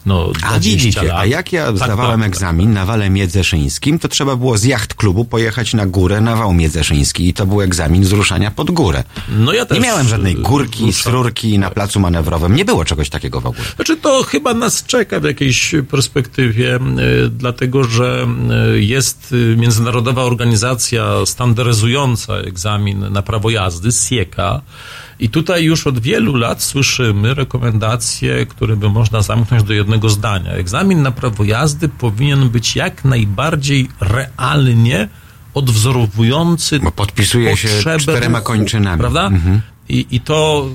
no, 0.06 0.28
20 0.32 0.46
Mhm. 0.46 0.54
A 0.56 0.60
widzicie, 0.60 1.02
lat. 1.02 1.16
a 1.18 1.26
jak 1.26 1.52
ja 1.52 1.66
Tak, 1.66 1.76
zdawałem 1.76 2.20
tak, 2.20 2.28
egzamin 2.28 2.72
na 2.72 2.86
wale 2.86 3.10
miedzeszyńskim, 3.10 3.98
to 3.98 4.08
trzeba 4.08 4.36
było 4.36 4.58
z 4.58 4.64
jacht 4.64 4.94
klubu 4.94 5.24
pojechać 5.24 5.74
na 5.74 5.86
górę 5.86 6.20
na 6.20 6.36
wał 6.36 6.52
miedzeszyński 6.52 7.28
i 7.28 7.34
to 7.34 7.46
był 7.46 7.62
egzamin 7.62 8.04
z 8.04 8.12
ruszania 8.12 8.50
pod 8.50 8.70
górę. 8.70 9.04
No 9.38 9.52
ja 9.52 9.66
też 9.66 9.78
Nie 9.78 9.84
miałem 9.84 10.08
żadnej 10.08 10.34
górki, 10.34 10.84
ruszam. 10.86 11.02
srurki 11.12 11.58
na 11.58 11.70
placu 11.70 12.00
manewrowym. 12.00 12.56
Nie 12.56 12.64
było 12.64 12.84
czegoś 12.84 13.10
takiego 13.10 13.40
w 13.40 13.46
ogóle. 13.46 13.64
Znaczy 13.76 13.96
to 13.96 14.22
chyba 14.22 14.54
nas 14.54 14.84
czeka 14.84 15.20
w 15.20 15.24
jakiejś 15.24 15.74
perspektywie, 15.90 16.76
y, 16.76 17.30
dlatego 17.38 17.84
że 17.84 18.26
y, 18.74 18.82
jest 18.82 19.32
y, 19.32 19.56
międzynarodowa 19.58 20.22
organizacja 20.22 21.04
standaryzująca 21.26 22.34
egzamin 22.34 23.12
na 23.12 23.22
prawo 23.22 23.50
jazdy, 23.50 23.92
SIEKA. 23.92 24.60
I 25.20 25.28
tutaj 25.28 25.64
już 25.64 25.86
od 25.86 25.98
wielu 25.98 26.36
lat 26.36 26.62
słyszymy 26.62 27.34
rekomendacje, 27.34 28.46
które 28.46 28.76
by 28.76 28.88
można 28.88 29.22
zamknąć 29.22 29.62
do 29.62 29.72
jednego 29.72 30.08
zdania. 30.08 30.52
Egzamin 30.52 31.02
na 31.02 31.10
prawo 31.10 31.44
jazdy 31.44 31.88
powinien 31.88 32.48
być 32.48 32.76
jak 32.76 33.04
najbardziej 33.04 33.88
realnie 34.00 35.08
odwzorowujący 35.54 36.80
Bo 36.80 36.92
podpisuje 36.92 37.56
się 37.56 37.68
czterema 37.98 38.40
kończynami. 38.40 39.00
Prawda? 39.00 39.26
Mhm. 39.26 39.60
I, 39.88 40.06
I 40.10 40.20
to, 40.20 40.68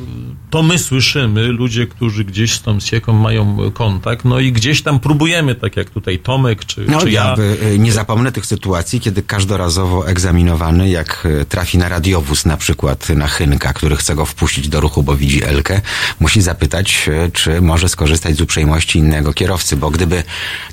to 0.54 0.64
my 0.64 0.80
słyszymy, 0.80 1.48
ludzie, 1.48 1.88
którzy 1.88 2.26
gdzieś 2.26 2.54
z 2.54 2.62
tą 2.62 2.80
sieką 2.80 3.14
mają 3.14 3.58
kontakt, 3.74 4.26
no 4.26 4.40
i 4.40 4.52
gdzieś 4.52 4.82
tam 4.82 5.00
próbujemy, 5.00 5.56
tak 5.56 5.78
jak 5.78 5.90
tutaj 5.90 6.20
Tomek, 6.20 6.66
czy, 6.66 6.86
No 6.88 7.02
czy 7.02 7.12
ja 7.12 7.26
ja. 7.26 7.36
by, 7.36 7.58
y, 7.74 7.80
nie 7.80 7.92
zapomnę 7.92 8.32
tych 8.32 8.46
sytuacji, 8.46 9.00
kiedy 9.00 9.24
każdorazowo 9.24 10.08
egzaminowany, 10.08 10.90
jak 10.90 11.26
y, 11.26 11.46
trafi 11.46 11.78
na 11.78 11.90
radiowóz 11.90 12.46
na 12.46 12.58
przykład 12.58 13.10
na 13.10 13.28
Chynka, 13.28 13.74
który 13.74 13.96
chce 13.96 14.16
go 14.16 14.26
wpuścić 14.26 14.70
do 14.70 14.80
ruchu, 14.80 15.04
bo 15.04 15.16
widzi 15.16 15.44
Elkę, 15.44 15.82
musi 16.20 16.42
zapytać, 16.42 17.10
y, 17.28 17.32
czy 17.32 17.62
może 17.62 17.90
skorzystać 17.90 18.36
z 18.36 18.42
uprzejmości 18.42 19.00
innego 19.00 19.34
kierowcy, 19.34 19.78
bo 19.78 19.92
gdyby 19.92 20.24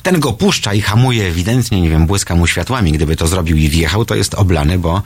ten 0.03 0.21
go 0.21 0.33
puszcza 0.33 0.75
i 0.75 0.81
hamuje 0.81 1.27
ewidentnie, 1.27 1.81
nie 1.81 1.91
wiem, 1.91 2.07
błyska 2.07 2.35
mu 2.35 2.47
światłami, 2.47 2.93
gdyby 2.93 3.17
to 3.17 3.27
zrobił 3.27 3.57
i 3.57 3.69
wjechał, 3.69 4.05
to 4.05 4.15
jest 4.15 4.35
oblany, 4.35 4.79
bo 4.79 5.03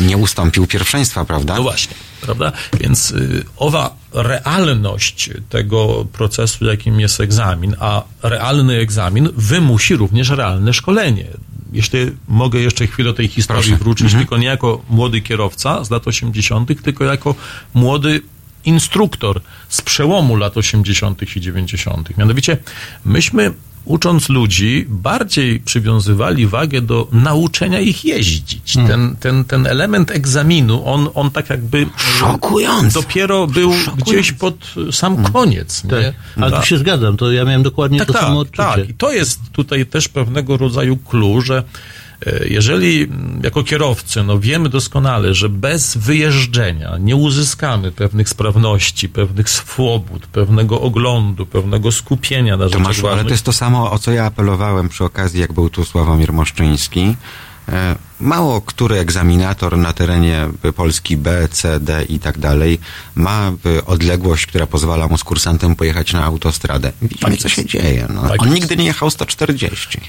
nie 0.00 0.16
ustąpił 0.16 0.66
pierwszeństwa, 0.66 1.24
prawda? 1.24 1.56
No 1.56 1.62
właśnie, 1.62 1.94
prawda? 2.20 2.52
Więc 2.80 3.10
y, 3.10 3.44
owa 3.56 3.97
realność 4.12 5.30
tego 5.48 6.06
procesu, 6.12 6.64
jakim 6.64 7.00
jest 7.00 7.20
egzamin, 7.20 7.76
a 7.80 8.02
realny 8.22 8.78
egzamin 8.78 9.28
wymusi 9.36 9.96
również 9.96 10.30
realne 10.30 10.72
szkolenie. 10.74 11.24
Jeśli 11.72 11.98
mogę 12.28 12.60
jeszcze 12.60 12.86
chwilę 12.86 13.14
tej 13.14 13.28
historii 13.28 13.62
Proszę. 13.62 13.84
wrócić, 13.84 14.12
tylko 14.12 14.38
nie 14.38 14.46
jako 14.46 14.82
młody 14.90 15.20
kierowca 15.20 15.84
z 15.84 15.90
lat 15.90 16.08
80., 16.08 16.82
tylko 16.82 17.04
jako 17.04 17.34
młody 17.74 18.20
instruktor 18.64 19.40
z 19.68 19.82
przełomu 19.82 20.36
lat 20.36 20.56
80. 20.56 21.36
i 21.36 21.40
90. 21.40 22.18
Mianowicie 22.18 22.56
myśmy 23.04 23.52
ucząc 23.88 24.28
ludzi, 24.28 24.86
bardziej 24.88 25.60
przywiązywali 25.60 26.46
wagę 26.46 26.80
do 26.80 27.08
nauczenia 27.12 27.80
ich 27.80 28.04
jeździć. 28.04 28.74
Ten, 28.74 29.16
ten, 29.20 29.44
ten 29.44 29.66
element 29.66 30.10
egzaminu, 30.10 30.86
on, 30.86 31.08
on 31.14 31.30
tak 31.30 31.50
jakby 31.50 31.86
Szokujący. 32.18 32.94
dopiero 32.94 33.46
był 33.46 33.72
gdzieś 33.96 34.32
pod 34.32 34.54
sam 34.92 35.22
koniec. 35.24 35.84
Nie? 35.84 35.90
Tak. 35.90 36.14
Ale 36.36 36.50
Tak. 36.50 36.60
tu 36.60 36.66
się 36.66 36.78
zgadzam, 36.78 37.16
to 37.16 37.32
ja 37.32 37.44
miałem 37.44 37.62
dokładnie 37.62 37.98
Tak, 37.98 38.06
to 38.08 38.12
samo 38.12 38.44
tak, 38.44 38.50
odczucie. 38.52 38.82
tak. 38.82 38.90
I 38.90 38.94
to 38.94 39.12
jest 39.12 39.40
tutaj 39.52 39.86
też 39.86 40.08
pewnego 40.08 40.56
rodzaju 40.56 40.96
clue, 40.96 41.40
że 41.40 41.62
jeżeli 42.48 43.02
mm, 43.02 43.40
jako 43.44 43.64
kierowcy 43.64 44.22
no 44.22 44.38
wiemy 44.38 44.68
doskonale, 44.68 45.34
że 45.34 45.48
bez 45.48 45.96
wyjeżdżenia 45.96 46.96
nie 47.00 47.16
uzyskamy 47.16 47.92
pewnych 47.92 48.28
sprawności, 48.28 49.08
pewnych 49.08 49.50
swobód, 49.50 50.26
pewnego 50.26 50.80
oglądu, 50.80 51.46
pewnego 51.46 51.92
skupienia 51.92 52.56
na 52.56 52.64
rzeczach 52.64 52.82
Tomaszu, 52.82 53.08
ale 53.08 53.24
to 53.24 53.30
jest 53.30 53.44
to 53.44 53.52
samo, 53.52 53.92
o 53.92 53.98
co 53.98 54.12
ja 54.12 54.24
apelowałem 54.24 54.88
przy 54.88 55.04
okazji, 55.04 55.40
jak 55.40 55.52
był 55.52 55.70
tu 55.70 55.84
Sławomir 55.84 56.32
Moszczyński. 56.32 57.16
E, 57.68 57.96
Mało 58.20 58.60
który 58.60 58.98
egzaminator 58.98 59.78
na 59.78 59.92
terenie 59.92 60.48
Polski 60.76 61.16
B, 61.16 61.48
C, 61.48 61.80
D 61.80 62.04
i 62.04 62.18
tak 62.18 62.38
dalej 62.38 62.80
ma 63.14 63.52
e, 63.78 63.84
odległość, 63.84 64.46
która 64.46 64.66
pozwala 64.66 65.08
mu 65.08 65.18
z 65.18 65.24
kursantem 65.24 65.76
pojechać 65.76 66.12
na 66.12 66.24
autostradę. 66.24 66.92
Widzimy, 67.02 67.36
co 67.36 67.48
się 67.48 67.64
dzieje. 67.64 68.06
No. 68.14 68.28
Tak 68.28 68.42
On 68.42 68.54
nigdy 68.54 68.76
nie 68.76 68.84
jechał 68.84 69.10
140. 69.10 70.00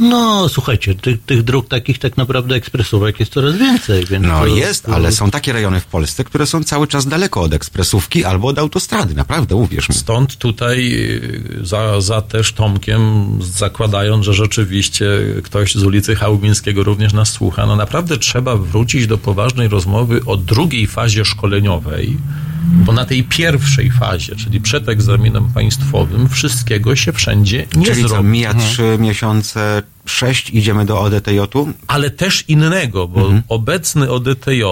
No, 0.00 0.48
słuchajcie, 0.48 0.94
tych, 0.94 1.22
tych 1.22 1.42
dróg 1.42 1.68
takich 1.68 1.98
tak 1.98 2.16
naprawdę 2.16 2.54
ekspresówek 2.54 3.20
jest 3.20 3.32
coraz 3.32 3.56
więcej. 3.56 4.06
Więc 4.06 4.26
No 4.26 4.40
to, 4.40 4.46
jest, 4.46 4.84
to, 4.84 4.94
ale 4.94 5.12
są 5.12 5.30
takie 5.30 5.52
rejony 5.52 5.80
w 5.80 5.86
Polsce, 5.86 6.24
które 6.24 6.46
są 6.46 6.64
cały 6.64 6.86
czas 6.86 7.06
daleko 7.06 7.42
od 7.42 7.52
ekspresówki 7.52 8.24
albo 8.24 8.48
od 8.48 8.58
autostrady. 8.58 9.14
Naprawdę, 9.14 9.56
uwierz 9.56 9.88
mi. 9.88 9.94
Stąd 9.94 10.36
tutaj 10.36 10.92
y, 10.92 11.66
za, 11.66 12.00
za 12.00 12.22
też 12.22 12.52
Tomkiem, 12.52 13.28
zakładając, 13.42 14.24
że 14.24 14.34
rzeczywiście 14.34 15.06
ktoś 15.44 15.74
z 15.74 15.84
ulicy 15.84 16.16
Chałubińskiego 16.16 16.84
również 16.84 17.12
nas 17.12 17.28
słucha, 17.28 17.66
no 17.66 17.76
naprawdę 17.76 18.18
trzeba 18.18 18.56
wrócić 18.56 19.06
do 19.06 19.18
poważnej 19.18 19.68
rozmowy 19.68 20.20
o 20.26 20.36
drugiej 20.36 20.86
fazie 20.86 21.24
szkoleniowej, 21.24 22.16
bo 22.64 22.92
na 22.92 23.04
tej 23.04 23.24
pierwszej 23.24 23.90
fazie, 23.90 24.36
czyli 24.36 24.60
przed 24.60 24.88
egzaminem 24.88 25.48
państwowym, 25.54 26.28
wszystkiego 26.28 26.96
się 26.96 27.12
wszędzie 27.12 27.66
nie 27.76 27.86
Czyli 27.86 28.02
zrobi. 28.08 28.28
mija 28.28 28.54
trzy 28.54 28.96
miesiące 29.00 29.82
6 30.08 30.50
idziemy 30.50 30.86
do 30.86 31.00
ODTJ-u. 31.00 31.68
ale 31.86 32.10
też 32.10 32.44
innego, 32.48 33.08
bo 33.08 33.20
Mhm. 33.20 33.42
obecny 33.48 34.10
ODTJ, 34.10 34.62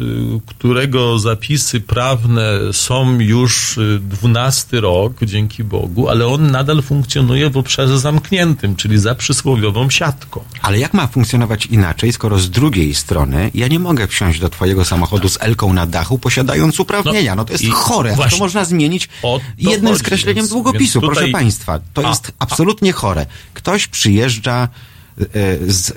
y, 0.00 0.40
którego 0.46 1.18
zapisy 1.18 1.80
prawne 1.80 2.50
są 2.72 3.20
już 3.20 3.78
y, 3.78 3.98
12 4.02 4.80
rok, 4.80 5.12
dzięki 5.22 5.64
Bogu, 5.64 6.08
ale 6.08 6.26
on 6.26 6.50
nadal 6.50 6.82
funkcjonuje 6.82 7.50
w 7.50 7.56
obszarze 7.56 7.98
zamkniętym, 7.98 8.76
czyli 8.76 8.98
za 8.98 9.14
przysłowiową 9.14 9.90
siatką. 9.90 10.40
Ale 10.62 10.78
jak 10.78 10.94
ma 10.94 11.06
funkcjonować 11.06 11.66
inaczej, 11.66 12.12
skoro 12.12 12.38
z 12.38 12.50
drugiej 12.50 12.94
strony 12.94 13.50
ja 13.54 13.68
nie 13.68 13.78
mogę 13.78 14.06
wsiąść 14.08 14.40
do 14.40 14.48
twojego 14.48 14.84
samochodu 14.84 15.28
z 15.28 15.38
Elką 15.40 15.72
na 15.72 15.86
dachu, 15.86 16.18
posiadając 16.18 16.80
uprawnienia? 16.80 17.34
No, 17.34 17.44
to 17.44 17.52
jest 17.52 17.64
chore, 17.70 18.16
to 18.30 18.36
można 18.38 18.64
zmienić 18.64 19.08
to 19.22 19.40
jednym 19.58 19.92
chodzi, 19.92 20.00
skreśleniem 20.04 20.36
więc- 20.36 20.50
długopisu, 20.50 21.00
więc 21.00 21.06
proszę 21.12 21.20
tutaj- 21.20 21.32
państwa. 21.32 21.80
To 21.94 22.02
jest 22.08 22.32
absolutnie 22.38 22.92
chore. 22.92 23.26
Ktoś 23.54 23.86
przyjeżdża 23.86 24.68
z 25.66 25.90
e, 25.90 25.94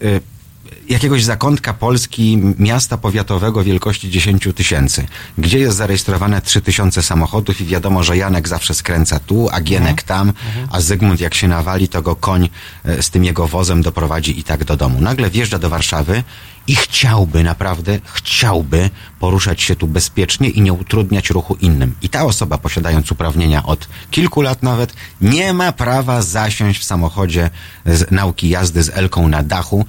jakiegoś 0.89 1.23
zakątka 1.23 1.73
Polski, 1.73 2.37
miasta 2.59 2.97
powiatowego 2.97 3.63
wielkości 3.63 4.09
10 4.09 4.47
tysięcy, 4.55 5.05
gdzie 5.37 5.59
jest 5.59 5.77
zarejestrowane 5.77 6.41
3 6.41 6.61
tysiące 6.61 7.03
samochodów 7.03 7.61
i 7.61 7.65
wiadomo, 7.65 8.03
że 8.03 8.17
Janek 8.17 8.47
zawsze 8.47 8.73
skręca 8.73 9.19
tu, 9.19 9.49
a 9.51 9.61
Gienek 9.61 10.03
tam, 10.03 10.33
a 10.71 10.81
Zygmunt 10.81 11.19
jak 11.19 11.33
się 11.33 11.47
nawali, 11.47 11.87
to 11.87 12.01
go 12.01 12.15
koń 12.15 12.49
e, 12.85 13.03
z 13.03 13.09
tym 13.09 13.23
jego 13.23 13.47
wozem 13.47 13.81
doprowadzi 13.81 14.39
i 14.39 14.43
tak 14.43 14.63
do 14.63 14.77
domu. 14.77 15.01
Nagle 15.01 15.29
wjeżdża 15.29 15.59
do 15.59 15.69
Warszawy 15.69 16.23
i 16.67 16.75
chciałby, 16.75 17.43
naprawdę 17.43 17.99
chciałby 18.03 18.89
poruszać 19.19 19.61
się 19.61 19.75
tu 19.75 19.87
bezpiecznie 19.87 20.49
i 20.49 20.61
nie 20.61 20.73
utrudniać 20.73 21.29
ruchu 21.29 21.55
innym. 21.55 21.95
I 22.01 22.09
ta 22.09 22.25
osoba, 22.25 22.57
posiadając 22.57 23.11
uprawnienia 23.11 23.63
od 23.63 23.87
kilku 24.11 24.41
lat 24.41 24.63
nawet, 24.63 24.93
nie 25.21 25.53
ma 25.53 25.71
prawa 25.71 26.21
zasiąść 26.21 26.81
w 26.81 26.83
samochodzie 26.83 27.49
z 27.85 28.11
nauki 28.11 28.49
jazdy 28.49 28.83
z 28.83 28.89
Elką 28.89 29.27
na 29.27 29.43
dachu, 29.43 29.85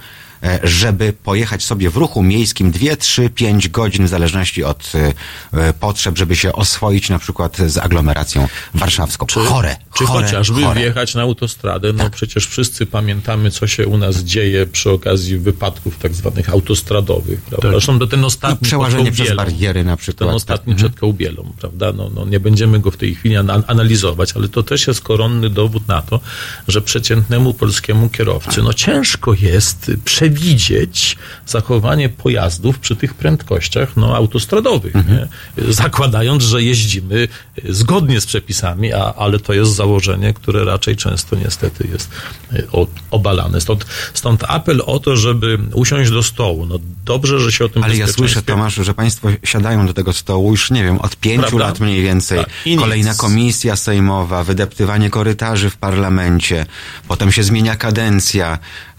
żeby 0.62 1.12
pojechać 1.12 1.64
sobie 1.64 1.91
w 1.91 1.97
ruchu 1.97 2.22
miejskim 2.22 2.70
2, 2.70 2.97
3, 2.97 3.30
5 3.30 3.68
godzin 3.68 4.07
w 4.07 4.09
zależności 4.09 4.64
od 4.64 4.93
e, 4.95 5.12
e, 5.61 5.72
potrzeb, 5.72 6.18
żeby 6.18 6.36
się 6.36 6.53
oswoić 6.53 7.11
na 7.11 7.18
przykład 7.18 7.57
z 7.66 7.78
aglomeracją 7.78 8.49
warszawską. 8.74 9.26
chore, 9.34 9.76
Czy 9.99 10.05
chore, 10.07 10.26
chociażby 10.26 10.62
chore. 10.62 10.80
wjechać 10.80 11.14
na 11.14 11.22
autostradę, 11.22 11.93
no 11.93 12.11
przecież 12.11 12.47
wszyscy 12.47 12.86
pamiętamy, 12.86 13.51
co 13.51 13.66
się 13.66 13.86
u 13.86 13.99
nas 13.99 14.16
dzieje 14.16 14.66
przy 14.66 14.91
okazji 14.91 15.39
wypadków 15.39 15.99
tak 15.99 16.14
zwanych 16.14 16.49
autostradowych, 16.51 17.41
prawda? 17.43 17.70
Zresztą 17.70 17.99
to 17.99 18.07
ten 18.07 18.20
No, 18.20 18.26
ostatni 18.26 18.66
przełażenie 18.68 19.05
pod 19.05 19.14
przez 19.14 19.28
Kołbielą. 19.28 19.45
bariery 19.45 19.84
na 19.84 19.91
ten 19.91 19.99
przykład. 19.99 20.30
ostatni 20.34 20.72
tak. 20.72 20.78
przed 20.78 20.95
Kołbielą, 21.01 21.53
prawda? 21.61 21.93
No, 21.93 22.11
no 22.14 22.24
nie 22.24 22.41
będziemy 22.41 22.80
go 22.80 22.91
w 22.91 22.97
tej 22.97 23.14
chwili 23.14 23.36
ana- 23.36 23.62
analizować, 23.66 24.32
ale 24.36 24.49
to 24.49 24.62
też 24.62 24.86
jest 24.86 25.01
koronny 25.01 25.51
dowód 25.51 25.89
na 25.89 26.03
to, 26.03 26.20
że 26.68 26.82
przeciętnemu 26.82 27.55
polskiemu 27.55 28.09
kierowcy 28.09 28.62
no 28.62 28.74
ciężko 28.74 29.34
jest 29.34 29.91
przewidzieć 30.05 30.27
zachowanie 31.46 32.08
pojazdów 32.08 32.78
przy 32.78 32.96
tych 32.96 33.14
prędkościach 33.14 33.96
no, 33.96 34.16
autostradowych, 34.16 34.94
nie? 34.94 35.28
zakładając, 35.72 36.42
że 36.42 36.62
jeździmy 36.62 37.28
zgodnie 37.68 38.20
z 38.20 38.26
przepisami, 38.26 38.92
a, 38.92 39.14
ale 39.14 39.38
to 39.38 39.52
jest 39.52 39.74
założenie, 39.74 40.32
które 40.34 40.64
raczej 40.64 40.96
często 40.96 41.36
niestety 41.36 41.88
jest 41.92 42.10
e, 42.52 42.62
obalane. 43.10 43.60
Stąd, 43.60 43.86
stąd 44.14 44.44
apel 44.48 44.82
o 44.86 44.98
to, 44.98 45.16
żeby 45.16 45.58
usiąść 45.74 46.10
do 46.10 46.22
stołu. 46.22 46.66
No 46.66 46.78
dobrze, 47.04 47.40
że 47.40 47.52
się 47.52 47.64
o 47.64 47.68
tym 47.68 47.84
Ale 47.84 47.96
ja 47.96 48.06
słyszę, 48.06 48.42
Tomaszu, 48.42 48.84
że 48.84 48.94
państwo 48.94 49.28
siadają 49.44 49.86
do 49.86 49.94
tego 49.94 50.12
stołu 50.12 50.50
już, 50.50 50.70
nie 50.70 50.84
wiem, 50.84 50.98
od 50.98 51.16
pięciu 51.16 51.40
Prawda? 51.40 51.66
lat 51.66 51.80
mniej 51.80 52.02
więcej. 52.02 52.38
Tak. 52.38 52.48
Kolejna 52.78 53.14
komisja 53.14 53.76
sejmowa, 53.76 54.44
wydeptywanie 54.44 55.10
korytarzy 55.10 55.70
w 55.70 55.76
parlamencie, 55.76 56.66
potem 57.08 57.32
się 57.32 57.42
zmienia 57.42 57.76
kadencja, 57.76 58.58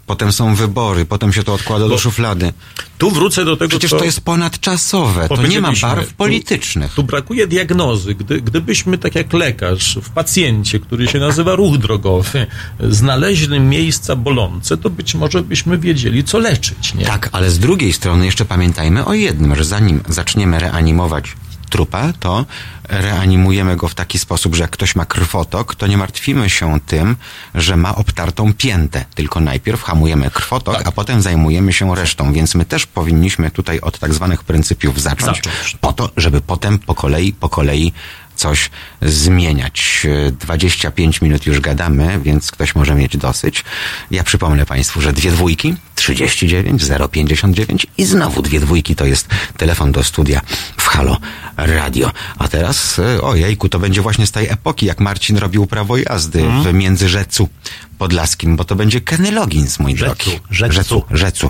potem 0.10 0.32
są 0.32 0.56
wybory, 0.56 1.06
potem 1.06 1.34
się 1.34 1.44
to 1.44 1.54
odkłada 1.54 1.86
do 1.86 1.90
Bo- 1.90 1.98
szuflady. 1.98 2.54
Tu 2.98 3.12
wrócę 3.12 3.46
do 3.46 3.58
tego, 3.58 3.70
Przecież 3.70 3.92
to 3.92 4.04
jest 4.04 4.22
ponadczasowe, 4.22 5.28
to 5.30 5.48
nie 5.48 5.62
ma 5.62 5.72
barw 5.82 6.08
Tu- 6.08 6.16
politycznych. 6.16 6.94
Tu 6.94 7.04
brakuje 7.04 7.48
diagnozy. 7.48 8.16
Gdy, 8.16 8.42
gdybyśmy, 8.42 8.98
tak 8.98 9.16
jak 9.16 9.34
lekarz, 9.34 10.00
w 10.02 10.10
pacjencie, 10.10 10.80
który 10.80 11.08
się 11.08 11.20
nazywa 11.20 11.56
ruch 11.56 11.78
drogowy, 11.78 12.48
znaleźli 12.90 13.60
miejsca 13.60 14.16
bolące, 14.16 14.78
to 14.78 14.90
być 14.90 15.16
może 15.16 15.42
byśmy 15.42 15.78
wiedzieli, 15.78 16.24
co 16.24 16.40
leczyć. 16.40 16.94
Nie? 16.94 17.06
Tak, 17.06 17.30
ale 17.32 17.52
z 17.52 17.60
drugiej 17.60 17.94
strony 17.94 18.26
jeszcze 18.26 18.46
pamiętajmy 18.46 19.06
o 19.06 19.14
jednym, 19.14 19.56
że 19.56 19.64
zanim 19.66 20.02
zaczniemy 20.10 20.60
reanimować 20.60 21.36
trupa, 21.70 22.14
to 22.20 22.46
reanimujemy 22.90 23.76
go 23.76 23.88
w 23.88 23.96
taki 23.96 24.20
sposób, 24.20 24.56
że 24.56 24.62
jak 24.62 24.72
ktoś 24.72 24.96
ma 24.96 25.06
krwotok, 25.06 25.76
to 25.76 25.88
nie 25.88 25.98
martwimy 25.98 26.50
się 26.50 26.80
tym, 26.86 27.16
że 27.56 27.78
ma 27.78 27.96
obtartą 27.96 28.54
piętę, 28.54 29.06
tylko 29.16 29.40
najpierw 29.40 29.84
hamujemy 29.84 30.30
krwotok, 30.32 30.78
Tak. 30.78 30.88
a 30.88 30.92
potem 30.92 31.22
zajmujemy 31.22 31.74
się 31.74 31.96
resztą, 31.96 32.34
więc 32.34 32.56
my 32.56 32.66
też 32.66 32.86
powinniśmy 32.86 33.52
tutaj 33.52 33.80
od 33.80 34.00
tak 34.00 34.14
zwanych 34.14 34.44
pryncypiów 34.44 35.02
zacząć, 35.02 35.38
Zacząć. 35.38 35.78
po 35.82 35.94
to, 35.94 36.10
żeby 36.18 36.42
potem 36.42 36.80
po 36.80 36.96
kolei, 36.96 37.34
po 37.34 37.50
kolei 37.50 37.94
coś 38.40 38.70
zmieniać. 39.02 40.08
E, 40.28 40.32
25 40.32 41.22
minut 41.22 41.46
już 41.46 41.60
gadamy, 41.60 42.20
więc 42.24 42.52
ktoś 42.52 42.76
może 42.76 42.96
mieć 42.96 43.18
dosyć. 43.18 43.64
Ja 44.12 44.24
przypomnę 44.24 44.66
Państwu, 44.66 45.02
że 45.02 45.14
dwie 45.14 45.32
dwójki, 45.32 45.76
39 45.96 46.84
059 47.12 47.88
i 47.98 48.06
znowu 48.06 48.42
dwie 48.42 48.60
dwójki 48.60 48.96
to 48.96 49.06
jest 49.06 49.28
telefon 49.58 49.92
do 49.92 50.04
studia 50.04 50.42
w 50.78 50.88
Halo 50.88 51.18
Radio. 51.58 52.12
A 52.38 52.48
teraz, 52.48 53.00
e, 53.00 53.22
ojejku, 53.22 53.70
to 53.70 53.80
będzie 53.80 54.02
właśnie 54.02 54.28
z 54.28 54.32
tej 54.32 54.48
epoki, 54.48 54.86
jak 54.86 55.00
Marcin 55.00 55.38
robił 55.38 55.68
prawo 55.68 55.98
jazdy 55.98 56.44
w 56.64 56.74
Międzyrzecu 56.74 57.50
Podlaskim, 57.98 58.56
bo 58.56 58.64
to 58.64 58.76
będzie 58.76 59.02
Kenny 59.02 59.32
Loggins, 59.32 59.80
mój 59.80 59.98
Rzecu, 59.98 60.30
drogi. 60.30 60.40
Rzecu. 60.50 60.74
Rzecu, 60.76 61.04
Rzecu. 61.12 61.50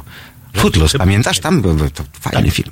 Footloose, 0.54 0.98
pamiętasz? 0.98 1.40
Tam 1.40 1.62
był, 1.62 1.90
to 1.90 2.04
fajny 2.22 2.52
film. 2.52 2.72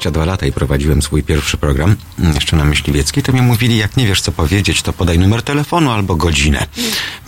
22 0.00 0.24
lata 0.24 0.46
i 0.46 0.52
prowadziłem 0.52 1.02
swój 1.02 1.22
pierwszy 1.22 1.56
program, 1.56 1.96
mm, 2.18 2.34
jeszcze 2.34 2.56
na 2.56 2.64
Myśliwieckiej, 2.64 3.22
to 3.22 3.32
mi 3.32 3.42
mówili, 3.42 3.76
jak 3.76 3.96
nie 3.96 4.06
wiesz 4.06 4.20
co 4.20 4.32
powiedzieć, 4.32 4.82
to 4.82 4.92
podaj 4.92 5.18
numer 5.18 5.42
telefonu 5.42 5.90
albo 5.90 6.16
godzinę. 6.16 6.66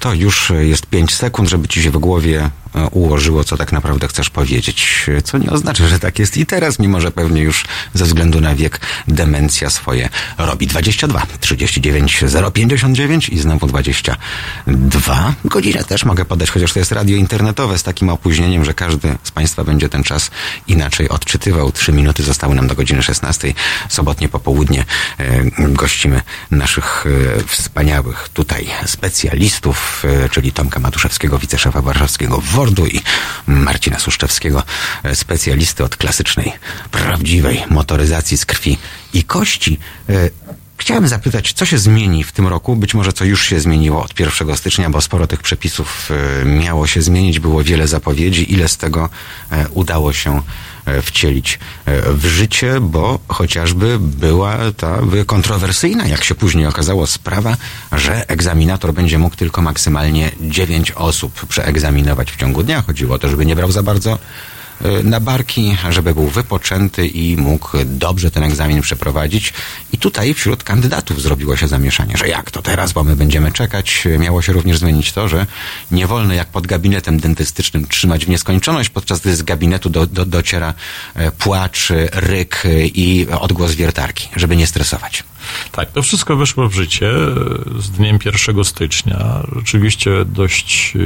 To 0.03 0.15
już 0.15 0.53
jest 0.61 0.87
5 0.87 1.15
sekund, 1.15 1.49
żeby 1.49 1.69
ci 1.69 1.83
się 1.83 1.91
w 1.91 1.99
głowie 1.99 2.51
e, 2.75 2.87
ułożyło, 2.87 3.45
co 3.45 3.57
tak 3.57 3.73
naprawdę 3.73 4.09
chcesz 4.09 4.31
powiedzieć. 4.31 5.07
Co 5.25 5.39
nie 5.39 5.51
oznacza, 5.51 5.89
że 5.89 5.99
tak 5.99 6.19
jest 6.19 6.37
i 6.37 6.47
teraz, 6.47 6.79
mimo 6.79 7.01
że 7.01 7.11
pewnie 7.11 7.43
już 7.43 7.65
ze 7.95 8.05
względu 8.05 8.41
na 8.41 8.55
wiek 8.55 8.81
demencja 9.09 9.71
swoje 9.71 10.09
robi. 10.39 10.67
22 10.67 11.23
39 11.41 12.25
059 12.53 13.29
i 13.29 13.39
znowu 13.39 13.67
22. 13.67 15.35
Godzinę 15.45 15.85
też 15.85 16.05
mogę 16.05 16.25
podać, 16.25 16.51
chociaż 16.51 16.73
to 16.73 16.79
jest 16.79 16.93
radio 16.93 17.17
internetowe 17.17 17.79
z 17.79 17.83
takim 17.83 18.09
opóźnieniem, 18.09 18.65
że 18.65 18.75
każdy 18.75 19.19
z 19.23 19.31
Państwa 19.31 19.65
będzie 19.65 19.89
ten 19.89 20.03
czas 20.03 20.31
inaczej 20.67 21.09
odczytywał. 21.09 21.73
Trzy 21.73 21.93
minuty 21.93 22.23
zostały 22.23 22.55
nam 22.55 22.67
do 22.67 22.75
godziny 22.75 23.03
16. 23.03 23.55
Sobotnie 23.89 24.29
popołudnie 24.29 24.85
e, 25.19 25.45
gościmy 25.59 26.21
naszych 26.51 27.05
e, 27.39 27.43
wspaniałych 27.45 28.29
tutaj 28.35 28.67
specjalistów, 28.87 29.92
e, 30.05 30.29
czyli 30.29 30.53
Tomka 30.53 30.81
Matuszewskiego, 30.81 31.39
wiceszefa 31.39 31.83
warszawskiego 31.83 32.41
WORD-u 32.41 32.87
i 32.87 33.01
Marcina 33.47 33.99
Suszczewskiego, 33.99 34.63
e, 35.03 35.15
specjalisty 35.15 35.85
od 35.85 35.97
klasycznej, 35.97 36.53
prawdziwej 36.91 37.65
motoryzacji 37.71 38.39
z 38.39 38.47
krwi 38.47 38.79
i 39.15 39.25
kości. 39.25 39.79
E, 40.09 40.31
Chciałem 40.77 41.09
zapytać, 41.09 41.53
co 41.53 41.67
się 41.67 41.79
zmieni 41.79 42.25
w 42.25 42.33
tym 42.33 42.47
roku? 42.47 42.77
Być 42.77 42.95
może 42.95 43.13
co 43.13 43.25
już 43.25 43.47
się 43.47 43.61
zmieniło 43.61 44.03
od 44.03 44.21
1 44.21 44.57
stycznia, 44.57 44.91
bo 44.91 45.01
sporo 45.01 45.27
tych 45.27 45.43
przepisów 45.43 46.11
miało 46.45 46.87
się 46.87 47.03
zmienić, 47.03 47.41
było 47.41 47.65
wiele 47.65 47.89
zapowiedzi. 47.89 48.53
Ile 48.53 48.69
z 48.69 48.77
tego 48.77 49.09
udało 49.75 50.13
się 50.13 50.43
wcielić 51.03 51.59
e, 51.87 52.13
w 52.13 52.27
życie, 52.27 52.81
bo 52.81 53.19
chociażby 53.29 53.99
była 54.01 54.59
ta 54.77 54.99
e, 55.21 55.25
kontrowersyjna, 55.25 56.07
jak 56.07 56.25
się 56.25 56.35
później 56.35 56.67
okazało, 56.67 57.07
sprawa, 57.07 57.57
że 57.93 58.29
egzaminator 58.29 58.95
będzie 58.95 59.19
mógł 59.19 59.37
tylko 59.37 59.63
maksymalnie 59.63 60.31
9 60.41 60.91
osób 60.91 61.47
przeegzaminować 61.47 62.33
w 62.33 62.37
ciągu 62.37 62.63
dnia. 62.63 62.83
Chodziło 62.83 63.15
o 63.15 63.19
to, 63.19 63.29
żeby 63.29 63.47
nie 63.47 63.57
brał 63.57 63.73
za 63.73 63.83
bardzo 63.83 64.13
e, 64.13 64.19
na 65.05 65.21
barki, 65.21 65.77
żeby 65.91 66.15
był 66.15 66.29
wypoczęty 66.29 67.07
i 67.07 67.37
mógł 67.37 67.71
dobrze 67.85 68.31
ten 68.31 68.43
egzamin 68.43 68.83
przeprowadzić. 68.83 69.53
I 69.93 69.99
tutaj 69.99 70.35
wśród 70.35 70.65
kandydatów 70.65 71.23
zrobiło 71.23 71.57
się 71.57 71.69
zamieszanie, 71.69 72.17
że 72.17 72.29
jak 72.29 72.51
to 72.51 72.63
teraz, 72.63 72.93
bo 72.93 73.05
my 73.05 73.17
będziemy 73.17 73.53
czekać. 73.53 74.05
Miało 74.19 74.43
się 74.43 74.53
również 74.53 74.79
zmienić 74.79 75.13
to, 75.13 75.29
że 75.29 75.47
nie 75.91 76.07
wolno 76.07 76.35
jak 76.35 76.49
pod 76.49 76.67
gabinetem 76.67 77.21
dentystycznym 77.21 77.89
trzymać 77.89 78.27
w 78.27 78.29
nieskończoność, 78.29 78.89
podczas 78.89 79.21
gdy 79.21 79.37
z 79.37 79.43
gabinetu 79.43 79.91
do, 79.91 80.07
do, 80.07 80.27
dociera 80.27 80.75
e, 81.15 81.31
płacz, 81.31 81.89
ryk 82.13 82.63
i 82.95 83.27
odgłos 83.41 83.73
wiertarki, 83.73 84.29
żeby 84.37 84.57
nie 84.57 84.67
stresować. 84.67 85.25
Tak, 85.73 85.93
to 85.93 86.03
wszystko 86.03 86.37
weszło 86.37 86.69
w 86.69 86.75
życie 86.75 87.11
e, 87.11 87.81
z 87.81 87.91
dniem 87.91 88.19
1 88.25 88.65
stycznia. 88.65 89.47
Rzeczywiście 89.57 90.25
dość 90.25 90.95
e, 90.97 90.99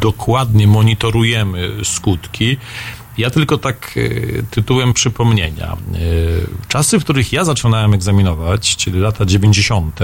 dokładnie 0.00 0.66
monitorujemy 0.66 1.70
skutki. 1.84 2.56
Ja 3.18 3.30
tylko 3.30 3.58
tak 3.58 3.94
e, 3.96 4.42
tytułem 4.42 4.92
przypomnienia. 4.92 5.76
Czasy, 6.68 7.00
w 7.00 7.04
których 7.04 7.32
ja 7.32 7.44
zaczynałem 7.44 7.94
egzaminować, 7.94 8.76
czyli 8.76 9.00
lata 9.00 9.24
90., 9.24 10.00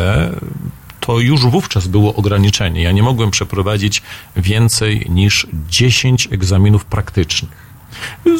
to 1.01 1.21
już 1.21 1.41
wówczas 1.41 1.87
było 1.87 2.15
ograniczenie. 2.15 2.83
Ja 2.83 2.93
nie 2.93 3.03
mogłem 3.03 3.31
przeprowadzić 3.31 4.03
więcej 4.37 5.07
niż 5.09 5.47
10 5.69 6.29
egzaminów 6.31 6.85
praktycznych. 6.85 7.70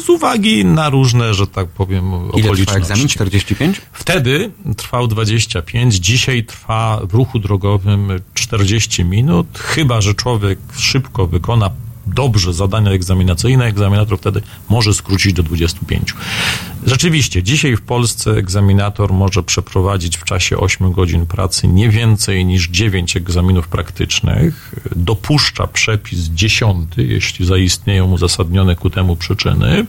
Z 0.05 0.09
uwagi 0.09 0.65
na 0.65 0.89
różne, 0.89 1.33
że 1.33 1.47
tak 1.47 1.67
powiem, 1.67 2.05
Ile 2.13 2.29
trwa 2.31 2.39
okoliczności. 2.39 2.77
egzamin? 2.77 3.07
45? 3.07 3.81
Wtedy 3.93 4.51
trwał 4.77 5.07
25, 5.07 5.95
dzisiaj 5.95 6.43
trwa 6.43 6.99
w 7.03 7.13
ruchu 7.13 7.39
drogowym 7.39 8.09
40 8.33 9.05
minut, 9.05 9.47
chyba 9.59 10.01
że 10.01 10.13
człowiek 10.13 10.59
szybko 10.77 11.27
wykona 11.27 11.69
dobrze 12.07 12.53
zadania 12.53 12.91
egzaminacyjne, 12.91 13.65
egzaminator 13.65 14.17
wtedy 14.17 14.41
może 14.69 14.93
skrócić 14.93 15.33
do 15.33 15.43
25. 15.43 16.13
Rzeczywiście, 16.85 17.43
dzisiaj 17.43 17.75
w 17.75 17.81
Polsce 17.81 18.31
egzaminator 18.31 19.13
może 19.13 19.43
przeprowadzić 19.43 20.17
w 20.17 20.23
czasie 20.23 20.57
8 20.57 20.91
godzin 20.91 21.25
pracy 21.25 21.67
nie 21.67 21.89
więcej 21.89 22.45
niż 22.45 22.69
9 22.69 23.17
egzaminów 23.17 23.67
praktycznych. 23.67 24.75
Dopuszcza 24.95 25.67
przepis 25.67 26.19
10, 26.19 26.89
jeśli 26.97 27.45
zaistnieją 27.45 28.11
uzasadnione 28.11 28.75
ku 28.75 28.89
temu 28.89 29.15
przyczyny. 29.15 29.85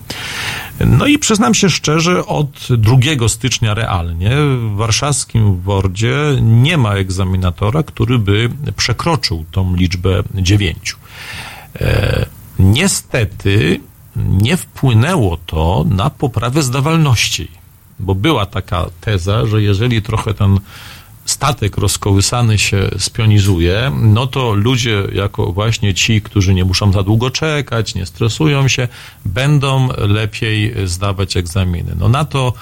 No 0.87 1.07
i 1.07 1.19
przyznam 1.19 1.55
się 1.55 1.71
szczerze, 1.71 2.27
od 2.27 2.69
2 2.71 3.29
stycznia 3.29 3.75
realnie 3.75 4.31
w 4.31 4.77
warszawskim 4.77 5.61
WORDzie 5.61 6.17
nie 6.43 6.79
ma 6.79 6.95
egzaminatora, 6.95 7.83
który 7.83 8.19
by 8.19 8.51
przekroczył 8.77 9.45
tą 9.51 9.77
liczbę 9.77 10.23
9. 10.35 10.97
E, 11.83 12.26
niestety 12.59 13.80
nie 14.16 14.57
wpłynęło 14.57 15.39
to 15.47 15.85
na 15.89 16.11
poprawę 16.11 16.62
zdawalności, 16.62 17.49
bo 17.99 18.14
była 18.14 18.47
taka 18.47 18.87
teza, 19.01 19.47
że 19.47 19.62
jeżeli 19.62 20.03
trochę 20.03 20.35
ten 20.35 20.61
statek 21.24 21.76
rozkołysany 21.76 22.59
się 22.59 22.91
spionizuje, 22.99 23.93
no 24.01 24.26
to 24.26 24.55
ludzie, 24.55 25.03
jako 25.12 25.53
właśnie 25.53 25.95
ci, 25.95 26.22
którzy 26.22 26.55
nie 26.55 26.64
muszą 26.64 26.93
za 26.93 27.03
długo 27.03 27.30
czekać, 27.30 27.95
nie 27.95 28.07
stresują 28.07 28.68
się, 28.68 28.89
będą 29.24 29.89
lepiej 29.97 30.74
zdawać 30.85 31.37
egzaminy. 31.37 31.95
No 31.99 32.09
na 32.09 32.24
to 32.24 32.53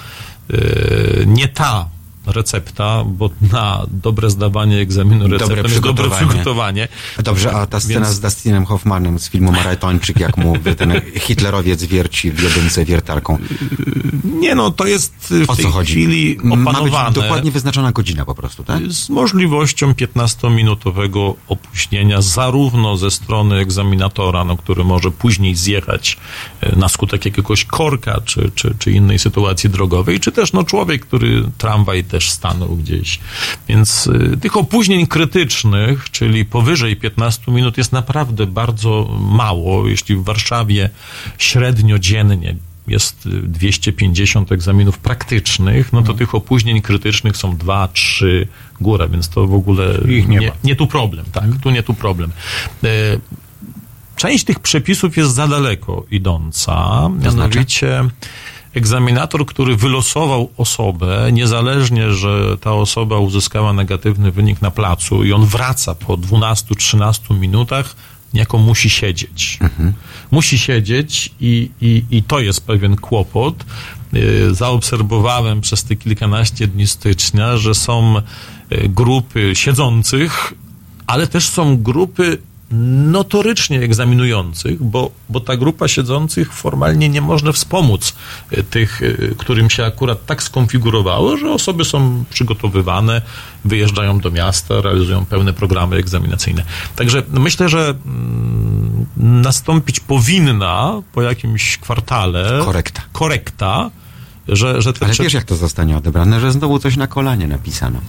yy, 0.49 1.23
nie 1.27 1.47
ta 1.47 1.89
recepta, 2.25 3.03
bo 3.07 3.29
na 3.51 3.85
dobre 3.91 4.29
zdawanie 4.29 4.77
egzaminu 4.77 5.27
receptą 5.27 5.55
Dobre 5.55 5.61
jest 5.71 5.81
dobre 5.81 6.03
przygotowanie. 6.03 6.27
przygotowanie. 6.27 6.87
Dobrze, 7.23 7.51
a 7.53 7.65
ta 7.65 7.79
scena 7.79 7.99
Więc- 8.05 8.15
z 8.15 8.19
Dustinem 8.19 8.65
Hoffmanem 8.65 9.19
z 9.19 9.29
filmu 9.29 9.51
Maratończyk, 9.51 10.19
jak 10.19 10.37
mu 10.37 10.53
ten 10.77 11.01
hitlerowiec 11.15 11.83
wierci 11.83 12.31
w 12.31 12.43
jedynce 12.43 12.85
wiertarką. 12.85 13.37
Nie 14.23 14.55
no, 14.55 14.71
to 14.71 14.85
jest 14.87 15.13
w 15.45 15.49
O 15.49 15.55
tej 15.55 15.65
co 15.65 15.71
chodzi? 15.71 15.91
chwili 15.93 16.37
Ma 16.43 16.55
być 16.55 16.67
opanowane. 16.67 17.11
dokładnie 17.11 17.51
wyznaczona 17.51 17.91
godzina 17.91 18.25
po 18.25 18.35
prostu, 18.35 18.63
tak? 18.63 18.91
z 18.91 19.09
możliwością 19.09 19.91
15-minutowego 19.91 21.33
opóźnienia 21.47 22.21
zarówno 22.21 22.97
ze 22.97 23.11
strony 23.11 23.55
egzaminatora, 23.57 24.43
no, 24.43 24.57
który 24.57 24.83
może 24.83 25.11
później 25.11 25.55
zjechać 25.55 26.17
e, 26.61 26.75
na 26.75 26.89
skutek 26.89 27.25
jakiegoś 27.25 27.65
korka 27.65 28.21
czy, 28.25 28.51
czy, 28.55 28.75
czy 28.79 28.91
innej 28.91 29.19
sytuacji 29.19 29.69
drogowej, 29.69 30.19
czy 30.19 30.31
też 30.31 30.53
no, 30.53 30.63
człowiek, 30.63 31.05
który 31.05 31.43
tramwaj 31.57 32.03
też 32.11 32.31
stanął 32.31 32.75
gdzieś. 32.75 33.19
Więc 33.67 34.07
y, 34.07 34.37
tych 34.41 34.57
opóźnień 34.57 35.07
krytycznych, 35.07 36.09
czyli 36.11 36.45
powyżej 36.45 36.95
15 36.95 37.51
minut 37.51 37.77
jest 37.77 37.91
naprawdę 37.91 38.45
bardzo 38.45 39.17
mało, 39.19 39.87
jeśli 39.87 40.15
w 40.15 40.23
Warszawie 40.23 40.89
średnio 41.37 41.99
dziennie 41.99 42.55
jest 42.87 43.25
y, 43.25 43.29
250 43.29 44.51
egzaminów 44.51 44.97
praktycznych, 44.97 45.93
no 45.93 46.01
to 46.01 46.13
tych 46.13 46.35
opóźnień 46.35 46.81
krytycznych 46.81 47.37
są 47.37 47.57
dwa, 47.57 47.87
trzy 47.87 48.47
góra, 48.81 49.07
więc 49.07 49.29
to 49.29 49.47
w 49.47 49.53
ogóle 49.53 49.85
Ich 50.09 50.27
nie 50.27 50.41
ma. 50.41 50.53
nie 50.63 50.75
tu 50.75 50.87
problem, 50.87 51.25
tak, 51.31 51.45
tu 51.63 51.69
nie 51.71 51.83
tu 51.83 51.93
problem. 51.93 52.31
E, 52.83 52.87
Część 54.15 54.43
tych 54.43 54.59
przepisów 54.59 55.17
jest 55.17 55.33
za 55.33 55.47
daleko 55.47 56.05
idąca, 56.11 57.09
mianowicie 57.23 58.03
egzaminator, 58.73 59.45
który 59.45 59.75
wylosował 59.75 60.49
osobę, 60.57 61.29
niezależnie, 61.31 62.11
że 62.11 62.57
ta 62.57 62.73
osoba 62.73 63.17
uzyskała 63.17 63.73
negatywny 63.73 64.31
wynik 64.31 64.61
na 64.61 64.71
placu 64.71 65.23
i 65.23 65.33
on 65.33 65.45
wraca 65.45 65.95
po 65.95 66.17
12-13 66.17 67.39
minutach, 67.39 67.95
niejako 68.33 68.57
musi 68.57 68.89
siedzieć. 68.89 69.59
Musi 70.31 70.59
siedzieć 70.59 71.33
i, 71.39 71.69
i, 71.81 72.03
i 72.11 72.23
to 72.23 72.39
jest 72.39 72.65
pewien 72.65 72.95
kłopot. 72.95 73.65
Yy, 74.13 74.55
Zaobserwowałem 74.55 75.61
przez 75.61 75.83
te 75.83 75.95
kilkanaście 75.95 76.67
dni 76.67 76.87
stycznia, 76.87 77.57
że 77.57 77.75
są 77.75 78.13
yy, 78.69 78.89
grupy 78.89 79.51
siedzących, 79.55 80.53
ale 81.07 81.27
też 81.27 81.49
są 81.49 81.77
grupy 81.77 82.37
notorycznie 83.11 83.81
egzaminujących, 83.81 84.83
bo, 84.83 85.11
bo 85.29 85.39
ta 85.39 85.57
grupa 85.57 85.87
siedzących 85.87 86.53
formalnie 86.53 87.09
nie 87.09 87.21
można 87.21 87.51
wspomóc 87.51 88.15
y, 88.57 88.63
tych, 88.63 89.01
y, 89.01 89.35
którym 89.37 89.69
się 89.69 89.85
akurat 89.85 90.25
tak 90.25 90.43
skonfigurowało, 90.43 91.37
że 91.37 91.51
osoby 91.51 91.85
są 91.85 92.23
przygotowywane, 92.29 93.21
wyjeżdżają 93.65 94.19
do 94.19 94.31
miasta, 94.31 94.81
realizują 94.81 95.25
pełne 95.25 95.53
programy 95.53 95.95
egzaminacyjne. 95.95 96.63
Także 96.95 97.23
myślę, 97.29 97.69
że 97.69 97.87
mm, 98.05 99.05
nastąpić 99.17 99.99
powinna 99.99 101.01
po 101.13 101.21
jakimś 101.21 101.77
kwartale 101.77 102.61
Korekta. 102.65 103.01
korekta 103.11 103.91
że, 104.47 104.81
że 104.81 104.93
te 104.93 105.05
Ale 105.05 105.13
prze- 105.13 105.23
wiesz, 105.23 105.33
jak 105.33 105.43
to 105.43 105.55
zostanie 105.55 105.97
odebrane, 105.97 106.39
że 106.39 106.51
znowu 106.51 106.79
coś 106.79 106.97
na 106.97 107.07
kolanie 107.07 107.47
napisano. 107.47 108.01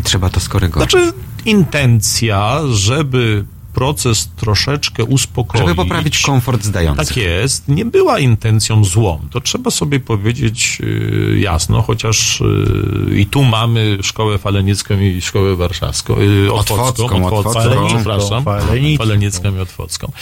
I 0.00 0.02
trzeba 0.02 0.30
to 0.30 0.40
skorygować. 0.40 0.90
Znaczy 0.90 1.12
intencja, 1.44 2.60
żeby 2.72 3.44
proces 3.74 4.28
troszeczkę 4.36 5.04
uspokoić. 5.04 5.62
Żeby 5.62 5.74
poprawić 5.74 6.22
komfort 6.22 6.64
zdających. 6.64 7.08
Tak 7.08 7.16
jest. 7.16 7.68
Nie 7.68 7.84
była 7.84 8.18
intencją 8.18 8.84
złą. 8.84 9.20
To 9.30 9.40
trzeba 9.40 9.70
sobie 9.70 10.00
powiedzieć 10.00 10.78
y, 10.80 11.38
jasno, 11.38 11.82
chociaż 11.82 12.40
y, 12.40 13.20
i 13.20 13.26
tu 13.26 13.44
mamy 13.44 13.98
szkołę 14.02 14.38
falenicką 14.38 15.00
i 15.00 15.20
szkołę 15.20 15.56
warszawską. 15.56 16.16
Y, 16.20 16.52
Otwocką, 16.52 16.84
Otwocką, 16.84 17.26
Otwocką. 17.26 17.60
Otwocką, 17.60 17.86
przepraszam. 17.86 18.44
Falenicką. 18.44 19.04
Falenicką 19.04 19.56
i 19.56 19.58
Otwocką. 19.58 20.12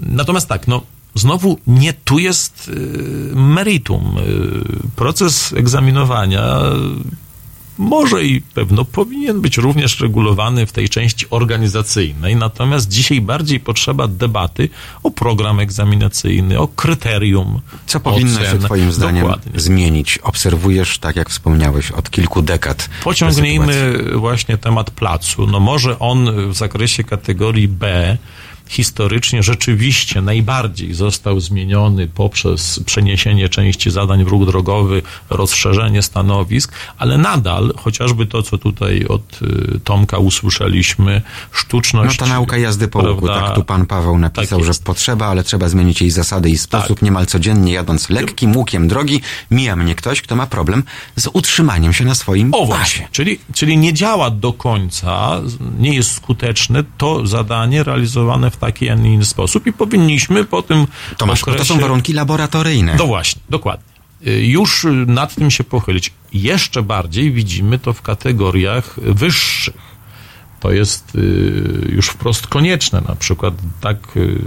Natomiast 0.00 0.48
tak, 0.48 0.68
no 0.68 0.82
znowu 1.14 1.58
nie 1.66 1.92
tu 1.92 2.18
jest 2.18 2.70
meritum. 3.34 4.16
Proces 4.96 5.52
egzaminowania 5.52 6.60
może 7.78 8.24
i 8.24 8.40
pewno 8.40 8.84
powinien 8.84 9.40
być 9.40 9.56
również 9.56 10.00
regulowany 10.00 10.66
w 10.66 10.72
tej 10.72 10.88
części 10.88 11.26
organizacyjnej, 11.30 12.36
natomiast 12.36 12.88
dzisiaj 12.88 13.20
bardziej 13.20 13.60
potrzeba 13.60 14.08
debaty 14.08 14.68
o 15.02 15.10
program 15.10 15.60
egzaminacyjny, 15.60 16.60
o 16.60 16.68
kryterium. 16.68 17.60
Co 17.86 18.00
powinno 18.00 18.40
się 18.40 18.46
ocen. 18.46 18.60
Twoim 18.60 18.92
zdaniem 18.92 19.22
Dokładnie. 19.22 19.60
zmienić? 19.60 20.18
Obserwujesz, 20.18 20.98
tak 20.98 21.16
jak 21.16 21.30
wspomniałeś, 21.30 21.90
od 21.90 22.10
kilku 22.10 22.42
dekad. 22.42 22.88
Pociągnijmy 23.04 23.98
właśnie 24.14 24.58
temat 24.58 24.90
placu. 24.90 25.46
No 25.46 25.60
może 25.60 25.98
on 25.98 26.50
w 26.50 26.56
zakresie 26.56 27.04
kategorii 27.04 27.68
B 27.68 28.16
historycznie 28.68 29.42
rzeczywiście 29.42 30.20
najbardziej 30.22 30.94
został 30.94 31.40
zmieniony 31.40 32.08
poprzez 32.08 32.80
przeniesienie 32.86 33.48
części 33.48 33.90
zadań 33.90 34.24
w 34.24 34.28
ruch 34.28 34.46
drogowy, 34.46 35.02
rozszerzenie 35.30 36.02
stanowisk, 36.02 36.72
ale 36.98 37.18
nadal, 37.18 37.72
chociażby 37.76 38.26
to, 38.26 38.42
co 38.42 38.58
tutaj 38.58 39.04
od 39.08 39.42
y, 39.42 39.80
Tomka 39.84 40.18
usłyszeliśmy, 40.18 41.22
No 41.24 41.58
sztuczność... 41.58 42.16
ta 42.16 42.26
nauka 42.26 42.56
jazdy 42.56 42.88
po 42.88 42.98
łuku, 42.98 43.26
prawda, 43.26 43.46
tak 43.46 43.54
tu 43.54 43.64
pan 43.64 43.86
Paweł 43.86 44.18
napisał, 44.18 44.58
tak 44.58 44.66
że 44.74 44.80
potrzeba, 44.84 45.26
ale 45.26 45.44
trzeba 45.44 45.68
zmienić 45.68 46.00
jej 46.00 46.10
zasady 46.10 46.50
i 46.50 46.58
sposób. 46.58 46.96
Tak. 46.98 47.02
Niemal 47.02 47.26
codziennie 47.26 47.72
jadąc 47.72 48.10
lekkim 48.10 48.56
łukiem 48.56 48.88
drogi, 48.88 49.20
mija 49.50 49.76
mnie 49.76 49.94
ktoś, 49.94 50.22
kto 50.22 50.36
ma 50.36 50.46
problem 50.46 50.82
z 51.16 51.28
utrzymaniem 51.32 51.92
się 51.92 52.04
na 52.04 52.14
swoim 52.14 52.54
O 52.54 52.58
pasie. 52.58 52.66
właśnie, 52.66 53.08
czyli, 53.12 53.38
czyli 53.54 53.78
nie 53.78 53.92
działa 53.92 54.30
do 54.30 54.52
końca, 54.52 55.40
nie 55.78 55.94
jest 55.94 56.12
skuteczne 56.14 56.84
to 56.98 57.26
zadanie 57.26 57.82
realizowane 57.84 58.50
w 58.54 58.56
taki, 58.56 58.88
a 58.88 58.94
nie 58.94 59.14
inny 59.14 59.24
sposób 59.24 59.66
i 59.66 59.72
powinniśmy 59.72 60.44
po 60.44 60.62
tym 60.62 60.86
Tomasz, 61.16 61.40
bo 61.40 61.46
to 61.46 61.52
okresie... 61.52 61.74
są 61.74 61.80
warunki 61.80 62.12
laboratoryjne. 62.12 62.94
No 62.98 63.06
właśnie, 63.06 63.42
dokładnie. 63.50 63.84
Y, 64.26 64.46
Już 64.46 64.84
y, 64.84 64.88
nad 65.06 65.34
tym 65.34 65.50
się 65.50 65.64
pochylić. 65.64 66.12
Jeszcze 66.32 66.82
bardziej 66.82 67.32
widzimy 67.32 67.78
to 67.78 67.92
w 67.92 68.02
kategoriach 68.02 69.00
wyższych. 69.00 69.93
To 70.64 70.72
jest 70.72 71.14
y, 71.14 71.88
już 71.92 72.08
wprost 72.08 72.46
konieczne, 72.46 73.02
na 73.08 73.14
przykład 73.14 73.54
tak 73.80 74.16
y, 74.16 74.38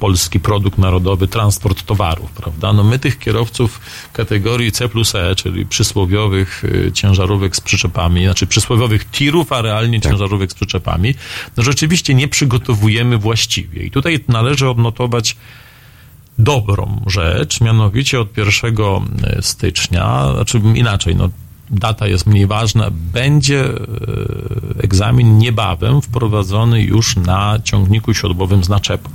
polski 0.00 0.40
produkt 0.40 0.78
narodowy, 0.78 1.28
transport 1.28 1.82
towarów, 1.82 2.30
prawda? 2.30 2.72
No 2.72 2.84
my 2.84 2.98
tych 2.98 3.18
kierowców 3.18 3.80
kategorii 4.12 4.72
C 4.72 4.88
plus 4.88 5.14
E, 5.14 5.34
czyli 5.34 5.66
przysłowiowych 5.66 6.64
y, 6.64 6.92
ciężarówek 6.92 7.56
z 7.56 7.60
przyczepami, 7.60 8.24
znaczy 8.24 8.46
przysłowiowych 8.46 9.10
tirów, 9.10 9.52
a 9.52 9.62
realnie 9.62 10.00
ciężarówek 10.00 10.50
z 10.50 10.54
przyczepami, 10.54 11.14
no 11.56 11.62
rzeczywiście 11.62 12.14
nie 12.14 12.28
przygotowujemy 12.28 13.18
właściwie. 13.18 13.82
I 13.82 13.90
tutaj 13.90 14.24
należy 14.28 14.68
odnotować 14.68 15.36
dobrą 16.38 17.04
rzecz, 17.06 17.60
mianowicie 17.60 18.20
od 18.20 18.38
1 18.38 18.76
stycznia, 19.40 20.32
znaczy 20.34 20.60
inaczej, 20.74 21.16
no 21.16 21.30
data 21.74 22.06
jest 22.06 22.26
mniej 22.26 22.46
ważna, 22.46 22.90
będzie 22.90 23.64
e, 23.64 23.76
egzamin 24.82 25.38
niebawem 25.38 26.02
wprowadzony 26.02 26.82
już 26.82 27.16
na 27.16 27.58
ciągniku 27.64 28.14
siodłowym 28.14 28.64
z 28.64 28.68
naczepą. 28.68 29.10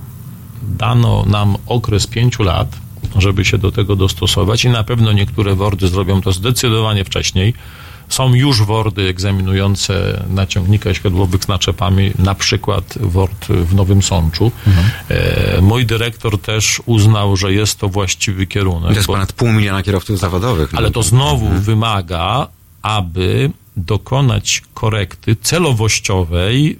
Dano 0.62 1.26
nam 1.28 1.58
okres 1.68 2.08
pięciu 2.08 2.44
lat, 2.44 2.78
żeby 3.16 3.46
się 3.46 3.58
do 3.58 3.72
tego 3.72 3.96
dostosować 3.96 4.66
i 4.66 4.70
na 4.70 4.84
pewno 4.84 5.12
niektóre 5.12 5.56
wordy 5.56 5.88
zrobią 5.88 6.22
to 6.22 6.32
zdecydowanie 6.32 7.06
wcześniej. 7.06 7.54
Są 8.10 8.34
już 8.34 8.62
wordy 8.64 9.02
egzaminujące 9.10 10.24
na 10.30 10.48
ciągnikach 10.48 10.96
siodłowych 10.98 11.44
z 11.44 11.48
naczepami, 11.48 12.12
na 12.20 12.36
przykład 12.36 12.98
word 13.02 13.46
w 13.48 13.76
Nowym 13.76 14.02
Sączu. 14.02 14.52
E, 15.10 15.62
mój 15.62 15.86
dyrektor 15.86 16.42
też 16.42 16.82
uznał, 16.86 17.38
że 17.38 17.54
jest 17.54 17.80
to 17.80 17.90
właściwy 17.90 18.48
kierunek. 18.48 18.90
To 18.90 18.96
jest 18.96 19.08
bo- 19.08 19.14
ponad 19.14 19.34
pół 19.34 19.52
miliona 19.52 19.84
kierowców 19.84 20.20
zawodowych. 20.20 20.76
ale 20.76 20.92
to 20.92 21.04
znowu 21.04 21.48
wymaga, 21.50 22.48
aby 22.82 23.52
dokonać 23.78 24.62
korekty 24.74 25.36
celowościowej 25.42 26.80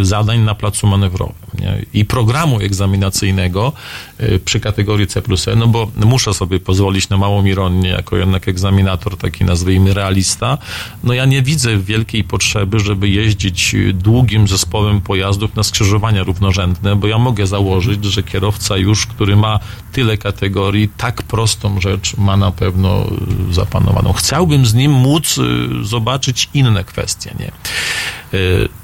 y, 0.00 0.04
zadań 0.04 0.40
na 0.40 0.54
placu 0.54 0.86
manewrowym. 0.86 1.34
Nie? 1.60 1.84
i 1.94 2.04
programu 2.04 2.60
egzaminacyjnego 2.60 3.72
y, 4.20 4.40
przy 4.44 4.60
kategorii 4.60 5.06
C 5.06 5.22
plus 5.22 5.48
E, 5.48 5.56
no 5.56 5.66
bo 5.68 5.90
muszę 5.96 6.34
sobie 6.34 6.60
pozwolić 6.60 7.08
na 7.08 7.16
małą 7.16 7.44
ironię, 7.44 7.88
jako 7.88 8.16
jednak 8.16 8.48
egzaminator, 8.48 9.16
taki 9.16 9.44
nazwijmy 9.44 9.94
realista, 9.94 10.58
no 11.04 11.14
ja 11.14 11.24
nie 11.24 11.42
widzę 11.42 11.78
wielkiej 11.78 12.24
potrzeby, 12.24 12.80
żeby 12.80 13.08
jeździć 13.08 13.74
y, 13.74 13.92
długim 13.92 14.48
zespołem 14.48 15.00
pojazdów 15.00 15.56
na 15.56 15.62
skrzyżowania 15.62 16.22
równorzędne, 16.22 16.96
bo 16.96 17.06
ja 17.06 17.18
mogę 17.18 17.46
założyć, 17.46 18.04
że 18.04 18.22
kierowca 18.22 18.76
już, 18.76 19.06
który 19.06 19.36
ma 19.36 19.60
tyle 19.92 20.16
kategorii, 20.16 20.88
tak 20.96 21.22
prostą 21.22 21.80
rzecz 21.80 22.16
ma 22.16 22.36
na 22.36 22.50
pewno 22.50 23.06
y, 23.50 23.54
zapanowaną. 23.54 24.12
Chciałbym 24.12 24.66
z 24.66 24.74
nim 24.74 24.92
móc 24.92 25.40
zobaczyć 25.82 26.48
inne 26.54 26.84
kwestie, 26.84 27.34
nie? 27.40 27.52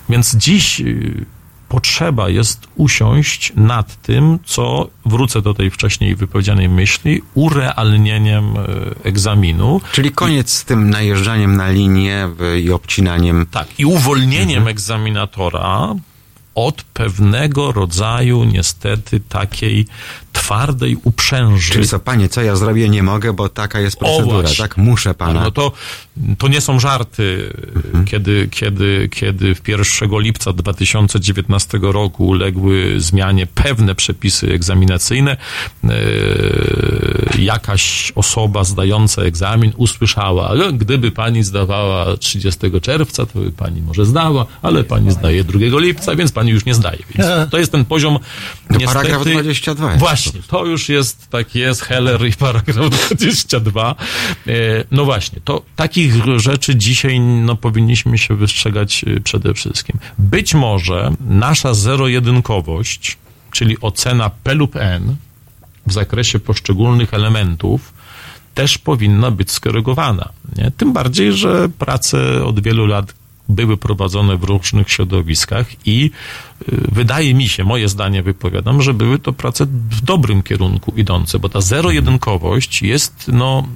Więc 0.08 0.36
dziś 0.36 0.82
potrzeba 1.72 2.28
jest 2.28 2.66
usiąść 2.76 3.52
nad 3.56 4.02
tym, 4.02 4.38
co, 4.44 4.88
wrócę 5.06 5.42
do 5.42 5.54
tej 5.54 5.70
wcześniej 5.70 6.16
wypowiedzianej 6.16 6.68
myśli, 6.68 7.22
urealnieniem 7.34 8.56
y, 8.56 8.60
egzaminu. 9.04 9.80
Czyli 9.92 10.10
koniec 10.10 10.52
z 10.52 10.64
tym 10.64 10.90
najeżdżaniem 10.90 11.56
na 11.56 11.70
linię 11.70 12.28
i 12.62 12.72
obcinaniem. 12.72 13.46
Tak, 13.50 13.68
i 13.78 13.84
uwolnieniem 13.84 14.68
egzaminatora 14.68 15.94
od 16.54 16.82
pewnego 16.82 17.72
rodzaju, 17.72 18.44
niestety, 18.44 19.20
takiej 19.20 19.86
twardej 20.32 20.96
uprzęży. 21.04 21.72
Czyli 21.72 21.88
co, 21.88 21.98
panie, 21.98 22.28
co 22.28 22.42
ja 22.42 22.56
zrobię? 22.56 22.88
Nie 22.88 23.02
mogę, 23.02 23.32
bo 23.32 23.48
taka 23.48 23.80
jest 23.80 23.98
procedura, 23.98 24.48
tak? 24.58 24.76
Muszę 24.76 25.14
pana. 25.14 25.40
No 25.40 25.50
to, 25.50 25.72
to 26.38 26.48
nie 26.48 26.60
są 26.60 26.80
żarty, 26.80 27.52
kiedy, 28.06 28.48
kiedy, 28.50 29.08
kiedy 29.12 29.54
w 29.54 29.68
1 29.68 30.20
lipca 30.20 30.52
2019 30.52 31.78
roku 31.82 32.26
uległy 32.26 32.94
zmianie 33.00 33.46
pewne 33.46 33.94
przepisy 33.94 34.52
egzaminacyjne, 34.52 35.36
e, 35.84 35.88
jakaś 37.38 38.12
osoba 38.14 38.64
zdająca 38.64 39.22
egzamin 39.22 39.72
usłyszała, 39.76 40.48
ale 40.48 40.72
gdyby 40.72 41.10
pani 41.10 41.42
zdawała 41.42 42.16
30 42.16 42.60
czerwca, 42.82 43.26
to 43.26 43.38
by 43.38 43.50
pani 43.52 43.82
może 43.82 44.06
zdała, 44.06 44.46
ale 44.62 44.84
pani 44.84 45.10
zdaje 45.10 45.44
2 45.44 45.58
lipca, 45.78 46.16
więc 46.16 46.32
pani 46.32 46.41
już 46.50 46.64
nie 46.64 46.74
zdaje. 46.74 46.98
Więc 47.14 47.50
to 47.50 47.58
jest 47.58 47.72
ten 47.72 47.84
poziom 47.84 48.18
To 48.18 48.76
niestety... 48.78 48.86
paragraf 48.86 49.24
22 49.24 49.86
jest. 49.88 49.98
Właśnie, 49.98 50.40
to 50.48 50.66
już 50.66 50.88
jest, 50.88 51.30
tak 51.30 51.54
jest, 51.54 51.82
Heller 51.82 52.26
i 52.26 52.32
paragraf 52.32 52.90
22. 52.96 53.94
E, 54.46 54.52
No 54.90 55.04
właśnie, 55.04 55.40
to 55.44 55.62
takich 55.76 56.14
rzeczy 56.36 56.76
dzisiaj 56.76 57.20
no, 57.20 57.56
powinniśmy 57.56 58.18
się 58.18 58.36
wystrzegać 58.36 59.04
e, 59.04 59.20
przede 59.20 59.54
wszystkim. 59.54 59.98
Być 60.18 60.54
może 60.54 61.12
nasza 61.20 61.74
zero-jedynkowość, 61.74 63.18
czyli 63.50 63.80
ocena 63.80 64.30
P 64.30 64.54
lub 64.54 64.76
N 64.76 65.16
w 65.86 65.92
zakresie 65.92 66.38
poszczególnych 66.38 67.14
elementów, 67.14 67.92
też 68.54 68.78
powinna 68.78 69.30
być 69.30 69.50
skorygowana. 69.50 70.28
Nie? 70.56 70.70
Tym 70.76 70.92
bardziej, 70.92 71.32
że 71.32 71.68
prace 71.68 72.44
od 72.44 72.62
wielu 72.62 72.86
lat 72.86 73.14
były 73.48 73.76
prowadzone 73.76 74.36
w 74.36 74.44
różnych 74.44 74.90
środowiskach 74.90 75.66
i 75.86 76.10
y, 76.72 76.76
wydaje 76.92 77.34
mi 77.34 77.48
się, 77.48 77.64
moje 77.64 77.88
zdanie 77.88 78.22
wypowiadam, 78.22 78.82
że 78.82 78.94
były 78.94 79.18
to 79.18 79.32
prace 79.32 79.66
w 79.66 80.00
dobrym 80.00 80.42
kierunku 80.42 80.92
idące, 80.96 81.38
bo 81.38 81.48
ta 81.48 81.60
zero-jedynkowość 81.60 82.82
jest 82.82 83.30
no 83.32 83.66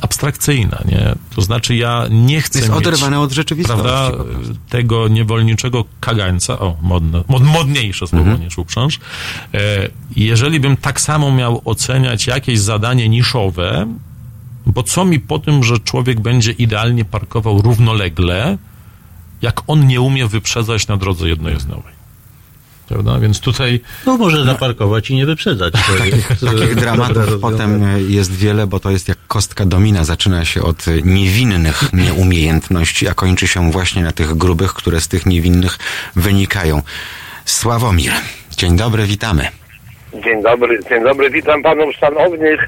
abstrakcyjna, 0.00 0.82
nie? 0.88 1.14
To 1.34 1.42
znaczy 1.42 1.76
ja 1.76 2.06
nie 2.10 2.40
chcę 2.40 2.58
Jest 2.58 2.70
mieć, 2.70 2.78
oderwane 2.78 3.20
od 3.20 3.32
rzeczywistości. 3.32 3.82
prawda, 3.82 4.16
prostu. 4.24 4.54
tego 4.68 5.08
niewolniczego 5.08 5.84
kagańca, 6.00 6.58
o, 6.58 6.76
modne, 6.82 7.24
mod, 7.28 7.42
modniejsze 7.42 8.06
słowo 8.06 8.24
Mhm. 8.24 8.40
niż 8.44 8.58
uprząż. 8.58 8.98
E, 9.54 9.58
jeżeli 10.16 10.60
bym 10.60 10.76
tak 10.76 11.00
samo 11.00 11.32
miał 11.32 11.62
oceniać 11.64 12.26
jakieś 12.26 12.58
zadanie 12.60 13.08
niszowe, 13.08 13.86
bo 14.66 14.82
co 14.82 15.04
mi 15.04 15.20
po 15.20 15.38
tym, 15.38 15.64
że 15.64 15.78
człowiek 15.78 16.20
będzie 16.20 16.52
idealnie 16.52 17.04
parkował 17.04 17.62
równolegle, 17.62 18.58
jak 19.42 19.60
on 19.66 19.86
nie 19.86 20.00
umie 20.00 20.26
wyprzedzać 20.26 20.88
na 20.88 20.96
drodze 20.96 21.28
jednojezdnowej. 21.28 21.96
Prawda? 22.88 23.18
Więc 23.18 23.40
tutaj 23.40 23.80
No 24.06 24.16
może 24.16 24.44
zaparkować 24.44 25.10
i 25.10 25.14
nie 25.14 25.26
wyprzedzać. 25.26 25.74
Takich 25.98 26.28
dobre 26.40 26.66
dramatów 26.66 27.24
potem 27.40 27.82
jest 28.08 28.36
wiele, 28.36 28.66
bo 28.66 28.80
to 28.80 28.90
jest 28.90 29.08
jak 29.08 29.18
kostka 29.28 29.66
domina. 29.66 30.04
Zaczyna 30.04 30.44
się 30.44 30.62
od 30.62 30.84
niewinnych 31.04 31.92
nieumiejętności, 31.92 33.08
a 33.08 33.14
kończy 33.14 33.48
się 33.48 33.70
właśnie 33.70 34.02
na 34.02 34.12
tych 34.12 34.34
grubych, 34.34 34.74
które 34.74 35.00
z 35.00 35.08
tych 35.08 35.26
niewinnych 35.26 35.78
wynikają. 36.16 36.82
Sławomir, 37.44 38.12
dzień 38.56 38.76
dobry, 38.76 39.06
witamy. 39.06 39.48
Dzień 40.24 40.42
dobry, 40.42 40.80
dzień 40.88 41.04
dobry, 41.04 41.30
witam 41.30 41.62
panów 41.62 41.94
szanownych, 41.96 42.60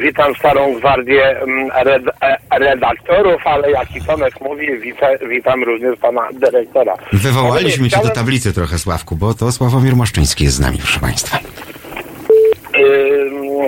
witam 0.00 0.34
starą 0.34 0.74
gwardię 0.74 1.40
mm, 1.40 1.70
red, 1.84 2.02
e, 2.22 2.58
redaktorów, 2.58 3.46
ale 3.46 3.70
jak 3.70 3.96
i 3.96 4.02
Tomek 4.02 4.40
mówi, 4.40 4.78
wita, 4.80 5.06
witam 5.28 5.64
również 5.64 5.98
pana 5.98 6.28
dyrektora. 6.32 6.94
Wywołaliśmy 7.12 7.90
cię 7.90 8.00
do 8.02 8.10
tablicy 8.10 8.52
trochę, 8.52 8.78
Sławku, 8.78 9.16
bo 9.16 9.34
to 9.34 9.52
Sławomir 9.52 9.96
Moszczyński 9.96 10.44
jest 10.44 10.56
z 10.56 10.60
nami, 10.60 10.78
proszę 10.78 11.00
państwa. 11.00 11.38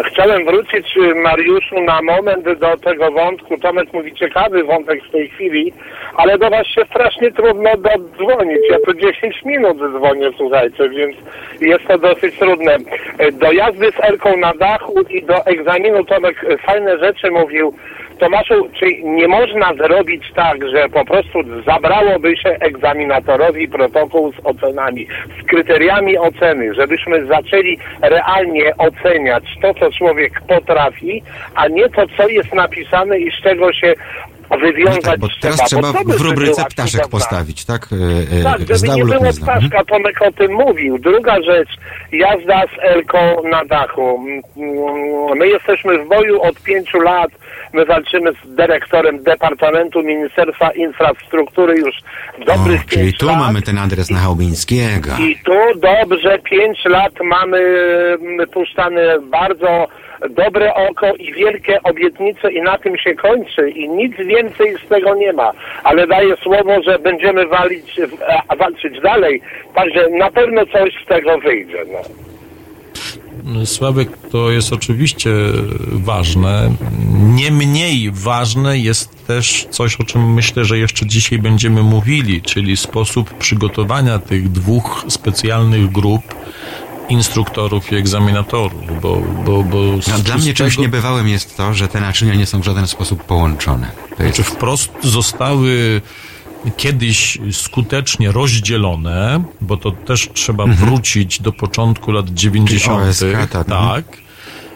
Chciałem 0.07 0.45
wrócić, 0.45 0.97
y, 0.97 1.15
Mariuszu, 1.15 1.81
na 1.81 2.03
moment 2.03 2.45
do 2.59 2.77
tego 2.77 3.13
wątku. 3.13 3.59
Tomek 3.59 3.93
mówi 3.93 4.15
ciekawy 4.15 4.65
wątek 4.65 5.05
w 5.05 5.11
tej 5.11 5.29
chwili, 5.29 5.73
ale 6.15 6.39
do 6.39 6.51
was 6.51 6.67
się 6.67 6.85
strasznie 6.85 7.31
trudno 7.33 7.71
dodzwonić. 7.77 8.61
Ja 8.71 8.79
tu 8.79 8.95
10 8.95 9.45
minut 9.45 9.77
dzwonię, 9.77 10.31
słuchajcie, 10.37 10.89
więc 10.89 11.17
jest 11.61 11.87
to 11.87 11.99
dosyć 11.99 12.39
trudne. 12.39 12.77
Y, 13.21 13.33
Do 13.33 13.53
jazdy 13.53 13.91
z 13.93 14.05
Elką 14.05 14.37
na 14.37 14.53
dachu 14.55 14.95
i 15.11 15.23
do 15.23 15.47
egzaminu 15.47 16.05
Tomek 16.05 16.47
fajne 16.67 16.99
rzeczy 16.99 17.31
mówił. 17.31 17.75
Tomaszu, 18.19 18.69
czy 18.73 18.87
nie 19.03 19.29
można 19.29 19.75
zrobić 19.75 20.33
tak, 20.35 20.69
że 20.69 20.89
po 20.89 21.05
prostu 21.05 21.39
zabrałoby 21.67 22.37
się 22.37 22.49
egzaminatorowi 22.49 23.69
protokół 23.69 24.33
z 24.33 24.37
ocenami, 24.45 25.07
z 25.41 25.47
kryteriami 25.47 26.19
oceny, 26.19 26.75
żebyśmy 26.75 27.27
zaczęli 27.27 27.79
realnie 28.03 28.77
oceniać 28.77 29.45
to, 29.63 29.75
co 29.75 29.93
człowiek 29.93 30.41
potrafi, 30.49 31.23
a 31.55 31.69
nie 31.69 31.89
to, 31.89 32.03
co 32.17 32.29
jest 32.29 32.53
napisane 32.53 33.19
i 33.19 33.31
z 33.31 33.43
czego 33.43 33.73
się 33.73 33.95
wywiązać 34.51 35.03
tak, 35.03 35.21
bo 35.21 35.29
teraz 35.41 35.61
trzeba 35.65 35.93
by 35.93 36.19
w 36.19 36.21
rubryce 36.21 36.65
ptaszek 36.65 37.09
postawić, 37.09 37.65
tak? 37.65 37.89
E, 37.93 38.41
e, 38.41 38.43
tak, 38.43 38.61
żeby 38.61 38.95
nie 38.95 39.05
było. 39.05 39.17
Mhm. 39.17 39.35
ptaszka, 39.35 39.85
Tomek 39.85 40.23
o 40.23 40.33
tym 40.33 40.53
mówił. 40.53 40.99
Druga 40.99 41.43
rzecz, 41.43 41.69
jazda 42.13 42.63
z 42.67 42.79
Elką 42.83 43.19
na 43.51 43.65
dachu. 43.65 44.27
Mm, 44.57 45.39
My 45.39 45.49
jesteśmy 45.49 45.99
w 46.05 46.09
boju 46.09 46.43
od 46.43 46.63
pięciu 46.63 46.99
lat. 47.01 47.31
My 47.73 47.85
walczymy 47.85 48.33
z 48.33 48.55
dyrektorem 48.55 49.23
Departamentu 49.23 50.03
Ministerstwa 50.03 50.71
Infrastruktury 50.71 51.75
już 51.79 51.95
dobrych 52.47 52.81
O, 52.81 52.89
czyli 52.89 53.03
pięć 53.03 53.19
tu 53.19 53.27
lat. 53.27 53.39
mamy 53.39 53.63
ten 53.63 53.79
adres 53.79 54.11
na 54.11 54.19
Chałubińskiego. 54.19 55.11
I 55.21 55.37
tu 55.45 55.81
dobrze, 55.81 56.39
pięć 56.39 56.85
lat 56.85 57.13
mamy 57.25 57.59
mm, 58.21 58.49
puszczane 58.49 59.19
bardzo 59.21 59.89
dobre 60.31 60.75
oko 60.75 61.15
i 61.15 61.33
wielkie 61.33 61.83
obietnice 61.83 62.53
i 62.53 62.63
na 62.63 62.79
tym 62.79 62.99
się 62.99 63.15
kończy 63.15 63.71
i 63.71 63.89
nic 63.89 64.17
więcej 64.17 64.77
z 64.87 64.89
tego 64.89 65.15
nie 65.15 65.33
ma. 65.33 65.53
Ale 65.85 66.07
daję 66.07 66.37
słowo, 66.43 66.83
że 66.83 66.99
będziemy 66.99 67.47
walić, 67.47 68.01
walczyć 68.59 69.01
dalej, 69.01 69.41
także 69.75 70.11
na 70.11 70.31
pewno 70.31 70.67
coś 70.67 70.95
z 71.05 71.07
tego 71.09 71.39
wyjdzie. 71.39 71.85
No. 71.93 72.27
Sławek, 73.67 74.09
to 74.33 74.51
jest 74.51 74.73
oczywiście 74.73 75.31
ważne. 75.93 76.71
Nie 77.35 77.51
mniej 77.51 78.11
ważne 78.13 78.79
jest 78.79 79.27
też 79.27 79.67
coś, 79.71 80.01
o 80.01 80.05
czym 80.05 80.35
myślę, 80.35 80.65
że 80.65 80.79
jeszcze 80.79 81.07
dzisiaj 81.07 81.39
będziemy 81.39 81.83
mówili, 81.83 82.43
czyli 82.43 82.77
sposób 82.77 83.35
przygotowania 83.35 84.19
tych 84.19 84.49
dwóch 84.49 85.05
specjalnych 85.09 85.93
grup 85.93 86.23
instruktorów 87.09 87.93
i 87.93 87.95
egzaminatorów, 87.95 89.01
bo, 89.03 89.23
bo, 89.45 89.63
bo 89.63 89.79
No, 90.09 90.19
dla 90.19 90.37
mnie 90.37 90.55
czymś 90.55 90.79
niebywałym 90.79 91.29
jest 91.29 91.57
to, 91.57 91.75
że 91.75 91.89
te 91.89 92.01
naczynia 92.01 92.35
nie 92.35 92.47
są 92.47 92.61
w 92.61 92.65
żaden 92.65 92.87
sposób 92.87 93.25
połączone. 93.25 93.91
To 94.17 94.23
jest 94.23 94.37
Znaczy 94.37 94.51
wprost 94.51 94.93
zostały 95.03 96.01
kiedyś 96.77 97.39
skutecznie 97.53 98.33
rozdzielone, 98.33 99.45
bo 99.61 99.77
to 99.77 99.91
też 99.91 100.29
trzeba 100.35 100.67
wrócić 100.67 101.41
do 101.43 101.53
początku 101.53 102.13
lat 102.13 102.29
90. 102.29 103.03
OSK, 103.09 103.25
tak. 103.51 103.67
tak. 103.67 104.05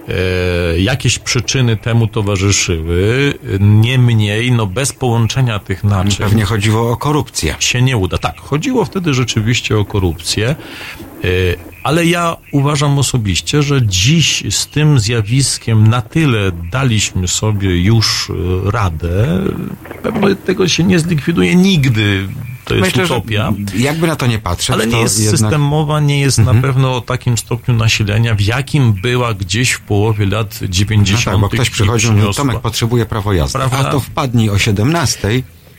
E, 0.08 0.80
jakieś 0.80 1.18
przyczyny 1.18 1.76
temu 1.76 2.06
towarzyszyły. 2.06 3.34
Niemniej, 3.60 4.52
no 4.52 4.66
bez 4.66 4.92
połączenia 4.92 5.58
tych 5.58 5.84
naczyń 5.84 6.16
Pewnie 6.26 6.44
chodziło 6.44 6.90
o 6.90 6.96
korupcję. 6.96 7.54
się 7.58 7.82
nie 7.82 7.96
uda. 7.96 8.18
Tak, 8.18 8.40
chodziło 8.40 8.84
wtedy 8.84 9.14
rzeczywiście 9.14 9.78
o 9.78 9.84
korupcję, 9.84 10.48
e, 10.48 10.56
ale 11.82 12.06
ja 12.06 12.36
uważam 12.52 12.98
osobiście, 12.98 13.62
że 13.62 13.86
dziś 13.86 14.44
z 14.50 14.66
tym 14.66 14.98
zjawiskiem 15.00 15.86
na 15.88 16.02
tyle 16.02 16.52
daliśmy 16.72 17.28
sobie 17.28 17.82
już 17.82 18.30
e, 18.66 18.70
radę, 18.70 19.38
pewno 20.02 20.34
tego 20.34 20.68
się 20.68 20.84
nie 20.84 20.98
zlikwiduje 20.98 21.54
nigdy. 21.56 22.28
to 22.64 22.74
jest 22.74 22.86
Myślę, 22.86 23.04
utopia. 23.04 23.52
jakby 23.78 24.06
na 24.06 24.16
to 24.16 24.26
nie 24.26 24.38
patrzeć, 24.38 24.70
Ale 24.70 24.86
to 24.86 24.96
nie 24.96 25.02
jest 25.02 25.18
jednak... 25.18 25.34
Mhm. 25.34 25.50
systemowa, 25.50 26.00
nie 26.00 26.20
jest 26.20 26.38
na 26.38 26.54
pewno 26.54 26.96
o 26.96 27.00
takim 27.00 27.38
stopniu 27.38 27.74
nasilenia, 27.74 28.34
w 28.34 28.40
jakim 28.40 28.92
była 28.92 29.34
gdzieś 29.34 29.70
w 29.72 29.80
połowie 29.80 30.26
lat 30.26 30.58
90. 30.68 31.26
No 31.26 31.32
tak, 31.32 31.40
bo 31.40 31.48
ktoś 31.48 31.68
i 31.68 31.70
przychodził, 31.70 32.12
mówi. 32.12 32.34
Tomek 32.34 32.60
potrzebuje 32.60 33.06
prawo 33.06 33.32
jazdy, 33.32 33.58
Prawda? 33.58 33.78
a 33.78 33.84
to 33.84 34.00
wpadnij 34.00 34.50
o 34.50 34.58
17, 34.58 35.28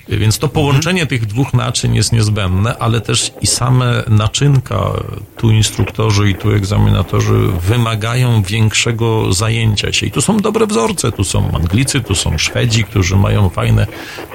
Więc 0.10 0.40
to 0.40 0.48
połączenie 0.50 1.06
tych 1.06 1.26
dwóch 1.26 1.54
naczyń 1.54 1.96
jest 1.96 2.12
niezbędne, 2.12 2.78
ale 2.78 3.02
też 3.02 3.32
i 3.42 3.48
same 3.48 4.04
naczynka, 4.08 4.92
tu 5.38 5.52
instruktorzy 5.52 6.30
i 6.30 6.36
tu 6.36 6.52
egzaminatorzy 6.52 7.34
wymagają 7.68 8.44
większego 8.44 9.34
zajęcia 9.34 9.94
się. 9.94 10.06
I 10.06 10.12
tu 10.12 10.22
są 10.22 10.38
dobre 10.38 10.68
wzorce, 10.68 11.12
tu 11.12 11.24
są 11.24 11.52
Anglicy, 11.56 12.02
tu 12.02 12.16
są 12.16 12.38
Szwedzi, 12.38 12.84
którzy 12.84 13.16
mają 13.16 13.50
fajne 13.50 13.88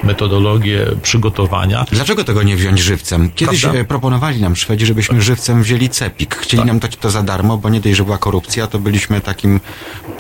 metodologie 0.03 0.87
przygotowania. 1.03 1.87
Dlaczego 1.93 2.25
tego 2.25 2.43
nie 2.43 2.57
wziąć 2.57 2.81
żywcem? 2.81 3.31
Kiedyś 3.35 3.61
Prawda? 3.61 3.81
e, 3.81 3.85
proponowali 3.85 4.41
nam 4.41 4.57
Szwedzi, 4.57 4.87
żebyśmy 4.87 5.23
żywcem 5.23 5.63
wzięli 5.63 5.89
cepik. 5.89 6.35
Chcieli 6.35 6.61
Tak. 6.61 6.67
nam 6.67 6.79
dać 6.79 6.97
to 6.97 7.11
za 7.11 7.23
darmo, 7.23 7.57
bo 7.57 7.69
nie 7.69 7.81
dość, 7.81 7.97
że 7.97 8.05
była 8.05 8.19
korupcja, 8.19 8.67
to 8.67 8.79
byliśmy 8.79 9.21
takim 9.21 9.61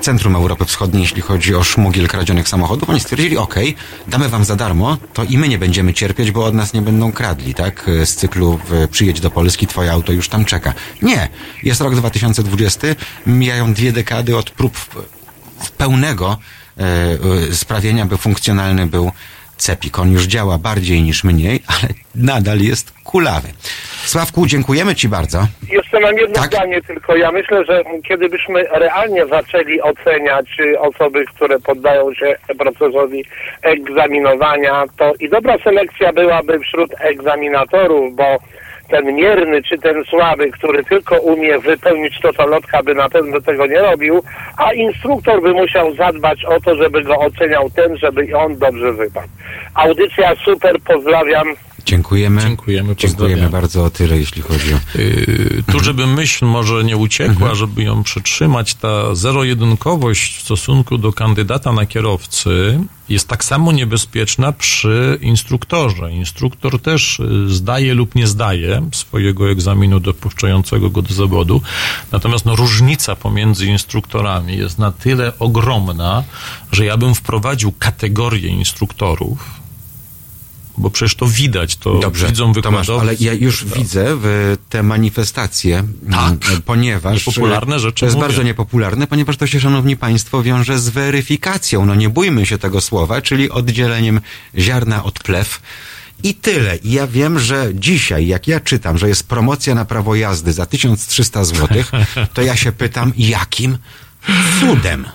centrum 0.01 0.37
Europy 0.37 0.65
Wschodniej, 0.65 1.03
jeśli 1.03 1.23
chodzi 1.23 1.55
o 1.55 1.65
szmugiel 1.65 2.09
kradzionych 2.09 2.49
samochodów. 2.49 2.91
Oni 2.91 3.01
stwierdzili, 3.01 3.37
okej, 3.39 3.75
damy 4.09 4.29
wam 4.29 4.45
za 4.45 4.57
darmo, 4.57 4.97
to 5.15 5.25
i 5.25 5.36
my 5.37 5.49
nie 5.49 5.59
będziemy 5.59 5.95
cierpieć, 5.95 6.31
bo 6.31 6.45
od 6.45 6.55
nas 6.55 6.73
nie 6.73 6.83
będą 6.83 7.13
kradli, 7.13 7.55
tak? 7.55 7.91
Z 8.05 8.15
cyklu 8.15 8.59
przyjedź 8.91 9.21
do 9.21 9.31
Polski, 9.31 9.67
twoje 9.67 9.93
auto 9.93 10.13
już 10.13 10.29
tam 10.29 10.45
czeka. 10.45 10.75
Nie. 11.03 11.29
Jest 11.63 11.81
rok 11.81 11.95
2020, 11.95 12.87
mijają 13.27 13.75
dwie 13.75 13.93
dekady 13.93 14.37
od 14.37 14.51
prób 14.51 14.79
pełnego 15.79 16.39
e, 16.79 16.83
e, 17.51 17.55
sprawienia, 17.55 18.07
by 18.07 18.17
funkcjonalny 18.17 18.87
był 18.87 19.13
Cepik. 19.57 19.99
On 19.99 20.13
już 20.13 20.25
działa 20.27 20.59
bardziej 20.59 21.03
niż 21.03 21.25
mniej, 21.25 21.63
ale 21.67 21.89
nadal 22.15 22.59
jest 22.61 22.93
kulawy. 23.05 23.49
Sławku, 24.05 24.47
dziękujemy 24.47 24.95
Ci 24.95 25.09
bardzo. 25.09 25.47
Jeszcze 25.71 26.01
mam 26.01 26.17
jedno 26.19 26.35
Tak? 26.35 26.47
zdanie 26.47 26.83
tylko. 26.83 27.17
Ja 27.17 27.33
myślę, 27.33 27.65
że 27.65 27.83
kiedy 28.09 28.29
byśmy 28.29 28.63
realnie 28.63 29.27
zaczęli 29.27 29.81
oceniać 29.81 30.47
y, 30.61 30.81
osoby, 30.81 31.25
które 31.35 31.59
poddają 31.59 32.15
się 32.15 32.37
procesowi 32.59 33.25
egzaminowania, 33.63 34.85
to 34.97 35.13
i 35.21 35.29
dobra 35.29 35.57
selekcja 35.65 36.13
byłaby 36.13 36.59
wśród 36.61 36.91
egzaminatorów, 37.01 38.17
bo 38.17 38.39
ten 38.89 39.15
mierny 39.15 39.63
czy 39.63 39.79
ten 39.79 40.05
słaby, 40.05 40.51
który 40.51 40.85
tylko 40.85 41.19
umie 41.21 41.59
wypełnić 41.59 42.21
to, 42.21 42.33
co 42.33 42.47
lotka 42.47 42.83
by 42.83 42.95
na 42.95 43.09
pewno 43.09 43.41
tego 43.41 43.67
nie 43.67 43.79
robił, 43.79 44.23
a 44.57 44.73
instruktor 44.73 45.43
by 45.43 45.53
musiał 45.53 45.95
zadbać 45.95 46.45
o 46.45 46.61
to, 46.61 46.75
żeby 46.77 47.03
go 47.03 47.19
oceniał 47.19 47.71
ten, 47.71 47.97
żeby 47.97 48.37
on 48.39 48.59
dobrze 48.59 48.93
wypadł. 48.93 49.29
Audycja 49.75 50.35
super, 50.35 50.81
pozdrawiam. 50.81 51.47
Dziękujemy. 51.87 52.43
Dziękujemy, 52.43 52.97
Dziękujemy 52.97 53.51
bardzo 53.51 53.85
o 53.85 53.91
tyle, 53.91 54.19
jeśli 54.19 54.43
chodzi 54.43 54.75
o... 54.75 54.99
Yy, 54.99 55.65
tu, 55.73 55.81
żeby 55.81 56.07
myśl 56.07 56.47
może 56.47 56.85
nie 56.85 56.97
uciekła, 56.97 57.55
żeby 57.55 57.83
ją 57.83 58.03
przytrzymać, 58.03 58.75
ta 58.75 59.15
zero-jedynkowość 59.15 60.37
w 60.37 60.43
stosunku 60.43 60.99
do 60.99 61.13
kandydata 61.13 61.73
na 61.73 61.87
kierowcy 61.87 62.81
jest 63.09 63.29
tak 63.29 63.45
samo 63.45 63.73
niebezpieczna 63.73 64.53
przy 64.53 65.19
instruktorze. 65.21 66.13
Instruktor 66.13 66.83
też 66.83 67.21
y, 67.21 67.55
zdaje 67.55 67.95
lub 67.95 68.15
nie 68.15 68.27
zdaje 68.27 68.89
swojego 68.93 69.51
egzaminu 69.51 70.01
dopuszczającego 70.01 70.91
go 70.91 71.03
do 71.03 71.15
zawodu. 71.15 71.63
Natomiast 72.13 72.45
no, 72.45 72.57
różnica 72.57 73.17
pomiędzy 73.17 73.67
instruktorami 73.67 74.57
jest 74.57 74.79
na 74.79 74.93
tyle 74.93 75.33
ogromna, 75.39 76.25
że 76.73 76.85
ja 76.85 76.97
bym 76.97 77.15
wprowadził 77.15 77.73
kategorię 77.73 78.49
instruktorów, 78.49 79.66
bo 80.79 80.91
przecież 80.91 81.15
to 81.15 81.27
widać, 81.27 81.77
to 81.77 81.99
Dobrze, 81.99 82.27
widzą 82.27 82.45
Tomasz, 82.55 82.87
wykładowcy. 82.87 83.01
ale 83.01 83.15
ja 83.21 83.33
już 83.33 83.65
widzę 83.65 84.05
w 84.11 84.57
te 84.69 84.83
manifestacje, 84.83 85.85
tak. 86.11 86.61
ponieważ 86.65 87.27
Niepopularne 87.27 87.81
rzeczy 87.81 88.01
to 88.01 88.07
jest 88.07 88.17
mówię. 88.17 88.29
bardzo 88.29 88.43
niepopularne, 88.43 89.07
ponieważ 89.07 89.37
to 89.37 89.47
się, 89.47 89.61
szanowni 89.61 89.97
państwo, 89.97 90.43
wiąże 90.43 90.79
z 90.79 90.89
weryfikacją. 90.89 91.87
No 91.87 91.95
nie 91.95 92.09
bójmy 92.09 92.47
się 92.47 92.59
tego 92.59 92.81
słowa, 92.81 93.23
czyli 93.23 93.51
oddzieleniem 93.51 94.21
ziarna 94.59 95.05
od 95.05 95.19
plew. 95.19 95.61
I 96.23 96.35
tyle. 96.35 96.77
I 96.77 96.93
ja 96.93 97.07
wiem, 97.07 97.39
że 97.39 97.69
dzisiaj, 97.75 98.27
jak 98.27 98.49
ja 98.49 98.61
czytam, 98.61 98.99
że 98.99 99.09
jest 99.09 99.29
promocja 99.29 99.75
na 99.75 99.85
prawo 99.85 100.15
jazdy 100.15 100.53
za 100.53 100.67
1300 100.67 101.45
zł, 101.45 101.69
to 102.35 102.43
ja 102.43 102.57
się 102.57 102.73
pytam, 102.73 103.13
jakim 103.19 103.79
cudem? 104.61 105.07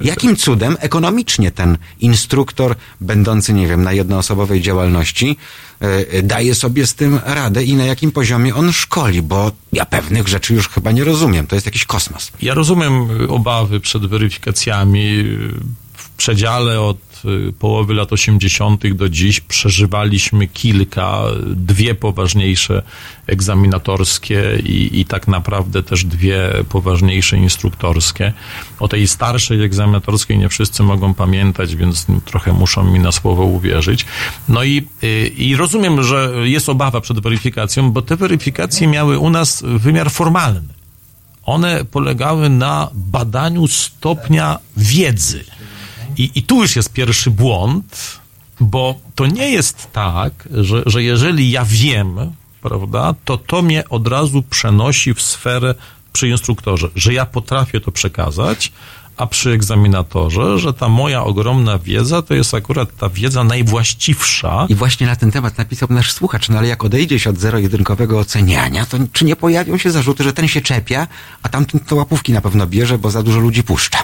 Jakim 0.00 0.36
cudem 0.36 0.76
ekonomicznie 0.80 1.50
ten 1.50 1.78
instruktor, 2.00 2.74
będący, 3.00 3.52
nie 3.52 3.66
wiem, 3.66 3.82
na 3.82 3.92
jednoosobowej 3.92 4.60
działalności, 4.60 5.36
e, 5.80 6.22
daje 6.22 6.54
sobie 6.54 6.86
z 6.86 6.94
tym 6.94 7.20
radę 7.24 7.64
i 7.64 7.74
na 7.74 7.84
jakim 7.84 8.12
poziomie 8.12 8.54
on 8.54 8.72
szkoli? 8.72 9.22
Bo 9.22 9.52
ja 9.72 9.86
pewnych 9.86 10.28
rzeczy 10.28 10.54
już 10.54 10.68
chyba 10.68 10.92
nie 10.92 11.04
rozumiem. 11.04 11.46
To 11.46 11.56
jest 11.56 11.66
jakiś 11.66 11.84
kosmos. 11.84 12.32
Ja 12.42 12.54
rozumiem 12.54 13.08
obawy 13.28 13.80
przed 13.80 14.06
weryfikacjami. 14.06 15.24
W 15.96 16.10
przedziale 16.10 16.80
od 16.80 17.13
połowy 17.58 17.94
lat 17.94 18.12
80. 18.12 18.92
do 18.92 19.08
dziś 19.08 19.40
przeżywaliśmy 19.40 20.48
kilka, 20.48 21.22
y, 21.52 21.56
dwie 21.56 21.94
poważniejsze 21.94 22.82
egzaminatorskie 23.26 24.42
i, 24.64 25.00
i 25.00 25.04
tak 25.04 25.28
naprawdę 25.28 25.82
też 25.82 26.04
dwie 26.04 26.50
poważniejsze 26.68 27.36
instruktorskie. 27.36 28.32
O 28.80 28.88
tej 28.88 29.08
starszej 29.08 29.62
egzaminatorskiej 29.62 30.38
nie 30.38 30.48
wszyscy 30.48 30.82
mogą 30.82 31.14
pamiętać, 31.14 31.76
więc 31.76 32.06
trochę 32.24 32.52
muszą 32.52 32.84
mi 32.84 33.00
na 33.00 33.12
słowo 33.12 33.44
uwierzyć. 33.44 34.06
No 34.48 34.64
i, 34.64 34.86
y, 35.04 35.32
i 35.36 35.56
rozumiem, 35.56 36.02
że 36.02 36.32
jest 36.42 36.68
obawa 36.68 37.00
przed 37.00 37.20
weryfikacją, 37.20 37.92
bo 37.92 38.02
te 38.02 38.16
weryfikacje 38.16 38.86
miały 38.88 39.18
u 39.18 39.30
nas 39.30 39.62
wymiar 39.66 40.10
formalny 40.10 40.74
one 41.46 41.84
polegały 41.84 42.48
na 42.48 42.90
badaniu 42.94 43.68
stopnia 43.68 44.58
wiedzy. 44.76 45.44
I, 46.16 46.30
I 46.34 46.42
tu 46.42 46.62
już 46.62 46.76
jest 46.76 46.92
pierwszy 46.92 47.30
błąd, 47.30 48.20
bo 48.60 48.94
to 49.14 49.26
nie 49.26 49.50
jest 49.50 49.92
tak, 49.92 50.48
że, 50.50 50.82
że 50.86 51.02
jeżeli 51.02 51.50
ja 51.50 51.64
wiem, 51.64 52.32
prawda, 52.62 53.14
to 53.24 53.38
to 53.38 53.62
mnie 53.62 53.88
od 53.88 54.08
razu 54.08 54.42
przenosi 54.42 55.14
w 55.14 55.22
sferę 55.22 55.74
przy 56.12 56.28
instruktorze, 56.28 56.88
że 56.96 57.14
ja 57.14 57.26
potrafię 57.26 57.80
to 57.80 57.90
przekazać, 57.92 58.72
a 59.16 59.26
przy 59.26 59.50
egzaminatorze, 59.50 60.58
że 60.58 60.72
ta 60.72 60.88
moja 60.88 61.24
ogromna 61.24 61.78
wiedza 61.78 62.22
to 62.22 62.34
jest 62.34 62.54
akurat 62.54 62.96
ta 62.96 63.08
wiedza 63.08 63.44
najwłaściwsza. 63.44 64.66
I 64.68 64.74
właśnie 64.74 65.06
na 65.06 65.16
ten 65.16 65.30
temat 65.30 65.58
napisał 65.58 65.88
nasz 65.90 66.12
słuchacz, 66.12 66.48
no 66.48 66.58
ale 66.58 66.68
jak 66.68 66.84
odejdzie 66.84 67.18
się 67.18 67.30
od 67.30 67.38
zero-jedynkowego 67.38 68.18
oceniania, 68.18 68.86
to 68.86 68.98
czy 69.12 69.24
nie 69.24 69.36
pojawią 69.36 69.78
się 69.78 69.90
zarzuty, 69.90 70.24
że 70.24 70.32
ten 70.32 70.48
się 70.48 70.60
czepia, 70.60 71.06
a 71.42 71.48
tamten 71.48 71.80
to 71.80 71.96
łapówki 71.96 72.32
na 72.32 72.40
pewno 72.40 72.66
bierze, 72.66 72.98
bo 72.98 73.10
za 73.10 73.22
dużo 73.22 73.40
ludzi 73.40 73.62
puszcza. 73.62 73.98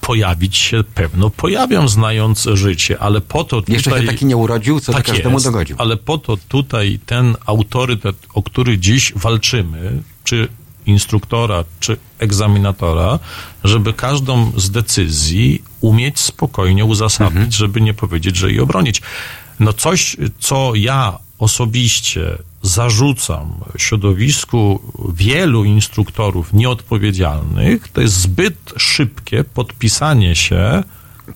Pojawić 0.00 0.56
się 0.56 0.84
pewno 0.94 1.30
pojawią, 1.30 1.88
znając 1.88 2.48
życie, 2.54 2.98
ale 2.98 3.20
po 3.20 3.44
to 3.44 3.60
tutaj... 3.60 3.74
Jeszcze 3.74 4.00
się 4.00 4.06
taki 4.06 4.26
nie 4.26 4.36
urodził, 4.36 4.80
co 4.80 4.92
tak 4.92 5.06
do 5.06 5.12
każdemu 5.12 5.34
jest, 5.36 5.46
dogodził. 5.46 5.76
Ale 5.78 5.96
po 5.96 6.18
to 6.18 6.36
tutaj 6.48 7.00
ten 7.06 7.36
autorytet, 7.46 8.16
o 8.34 8.42
który 8.42 8.78
dziś 8.78 9.12
walczymy, 9.16 10.02
czy 10.24 10.48
instruktora, 10.86 11.64
czy 11.80 11.96
egzaminatora, 12.18 13.18
żeby 13.64 13.92
każdą 13.92 14.52
z 14.56 14.70
decyzji 14.70 15.62
umieć 15.80 16.20
spokojnie 16.20 16.84
uzasadnić, 16.84 17.36
Mhm. 17.36 17.52
żeby 17.52 17.80
nie 17.80 17.94
powiedzieć, 17.94 18.36
że 18.36 18.52
i 18.52 18.60
obronić. 18.60 19.02
No 19.60 19.72
coś, 19.72 20.16
co 20.38 20.72
ja 20.74 21.18
osobiście 21.38 22.38
zarzucam 22.62 23.52
środowisku 23.76 24.80
wielu 25.14 25.64
instruktorów 25.64 26.52
nieodpowiedzialnych, 26.52 27.88
to 27.88 28.00
jest 28.00 28.14
zbyt 28.14 28.72
szybkie 28.76 29.44
podpisanie 29.44 30.36
się 30.36 30.82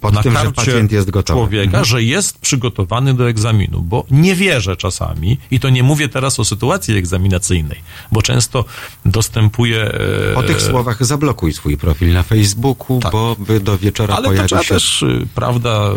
Pod 0.01 0.15
na 0.15 0.23
tym, 0.23 0.33
że 0.45 0.53
pacjent 0.53 0.93
jest 0.93 1.11
gotowy. 1.11 1.39
człowieka, 1.39 1.65
Mhm. 1.65 1.85
że 1.85 2.03
jest 2.03 2.39
przygotowany 2.39 3.15
do 3.15 3.29
egzaminu, 3.29 3.83
bo 3.83 4.05
nie 4.11 4.35
wierzę 4.35 4.77
czasami, 4.77 5.39
i 5.51 5.61
to 5.61 5.69
nie 5.71 5.83
mówię 5.83 6.09
teraz 6.09 6.41
o 6.41 6.45
sytuacji 6.45 6.97
egzaminacyjnej, 6.97 7.79
bo 8.13 8.23
często 8.23 8.65
dostępuje... 9.05 9.83
e, 10.31 10.35
Po 10.35 10.43
tych 10.43 10.63
słowach 10.63 11.05
zablokuj 11.07 11.53
swój 11.53 11.77
profil 11.77 12.13
na 12.13 12.23
Facebooku, 12.23 13.01
bo 13.13 13.37
by 13.39 13.61
do 13.61 13.79
wieczora 13.79 14.17
Tak. 14.17 14.17
ale 14.17 14.25
to 14.25 14.29
pojawił 14.31 14.49
trzeba 14.49 14.63
się... 14.63 14.75
też, 14.75 15.03
y, 15.03 15.27
prawda, 15.35 15.91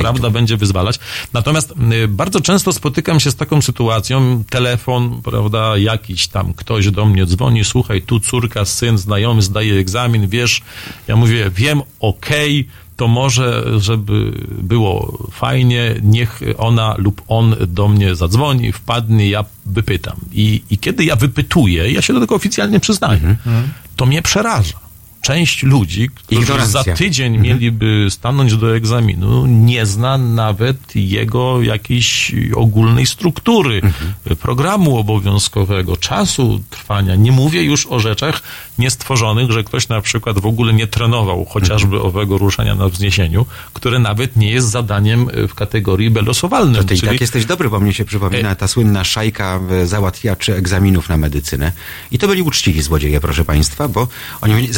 prawda 0.00 0.30
będzie 0.30 0.56
wyzwalać. 0.56 0.98
Natomiast 1.32 1.74
y, 2.04 2.08
bardzo 2.08 2.40
często 2.40 2.72
spotykam 2.72 3.20
się 3.20 3.30
z 3.30 3.36
taką 3.36 3.62
sytuacją, 3.62 4.44
telefon, 4.50 5.22
prawda, 5.22 5.76
jakiś 5.76 6.28
tam 6.28 6.54
ktoś 6.54 6.90
do 6.90 7.04
mnie 7.06 7.26
dzwoni, 7.26 7.64
słuchaj, 7.64 8.02
tu 8.02 8.20
córka, 8.20 8.64
syn, 8.64 8.98
znajomy 8.98 9.42
zdaje 9.42 9.74
egzamin, 9.80 10.28
wiesz, 10.28 10.62
ja 11.08 11.16
mówię, 11.16 11.50
wiem, 11.54 11.82
okej, 12.00 12.68
to 12.98 13.08
może, 13.08 13.64
żeby 13.76 14.32
było 14.48 15.18
fajnie, 15.30 15.94
niech 16.02 16.40
ona 16.56 16.94
lub 16.98 17.22
on 17.28 17.56
do 17.66 17.88
mnie 17.88 18.14
zadzwoni, 18.14 18.72
wpadnie, 18.72 19.28
ja 19.28 19.44
wypytam. 19.66 20.16
I, 20.32 20.62
i 20.70 20.78
kiedy 20.78 21.04
ja 21.04 21.16
wypytuję, 21.16 21.92
ja 21.92 22.02
się 22.02 22.12
do 22.12 22.20
tego 22.20 22.34
oficjalnie 22.34 22.80
przyznaję, 22.80 23.36
to 23.96 24.06
mnie 24.06 24.22
przeraża. 24.22 24.78
Część 25.20 25.62
ludzi, 25.62 26.08
którzy 26.14 26.40
Ignorancja. 26.40 26.82
za 26.82 26.94
tydzień 26.94 27.38
mieliby 27.38 28.06
stanąć 28.10 28.56
do 28.56 28.76
egzaminu, 28.76 29.46
nie 29.46 29.86
zna 29.86 30.18
nawet 30.18 30.76
jego 30.96 31.62
jakiejś 31.62 32.34
ogólnej 32.54 33.06
struktury, 33.06 33.80
programu 34.40 34.98
obowiązkowego, 34.98 35.96
czasu 35.96 36.60
trwania. 36.70 37.14
Nie 37.14 37.32
mówię 37.32 37.62
już 37.62 37.86
o 37.86 38.00
rzeczach 38.00 38.42
niestworzonych, 38.78 39.50
że 39.50 39.64
ktoś 39.64 39.88
na 39.88 40.00
przykład 40.00 40.38
w 40.38 40.46
ogóle 40.46 40.72
nie 40.72 40.86
trenował 40.86 41.44
chociażby 41.44 42.00
owego 42.00 42.38
ruszania 42.38 42.74
na 42.74 42.88
wzniesieniu, 42.88 43.46
które 43.72 43.98
nawet 43.98 44.36
nie 44.36 44.50
jest 44.50 44.68
zadaniem 44.70 45.28
y, 45.28 45.48
w 45.48 45.54
kategorii 45.54 46.10
belosowalnym. 46.10 46.82
To 46.82 46.88
ty 46.88 46.94
i 46.94 46.98
czyli- 46.98 47.10
tak 47.12 47.20
jesteś 47.20 47.44
dobry, 47.44 47.70
bo 47.70 47.80
mnie 47.80 47.94
się 47.94 48.04
przypomina 48.04 48.54
ta 48.54 48.68
słynna 48.68 49.04
szajka 49.04 49.60
e, 49.70 49.86
załatwiaczy 49.86 50.54
egzaminów 50.54 51.08
na 51.08 51.16
medycynę. 51.16 51.72
I 52.10 52.18
to 52.18 52.28
byli 52.28 52.42
uczciwi 52.42 52.82
złodzieje, 52.82 53.20
proszę 53.20 53.44
państwa, 53.44 53.88
bo 53.88 54.08
oni 54.40 54.54
mieli, 54.54 54.72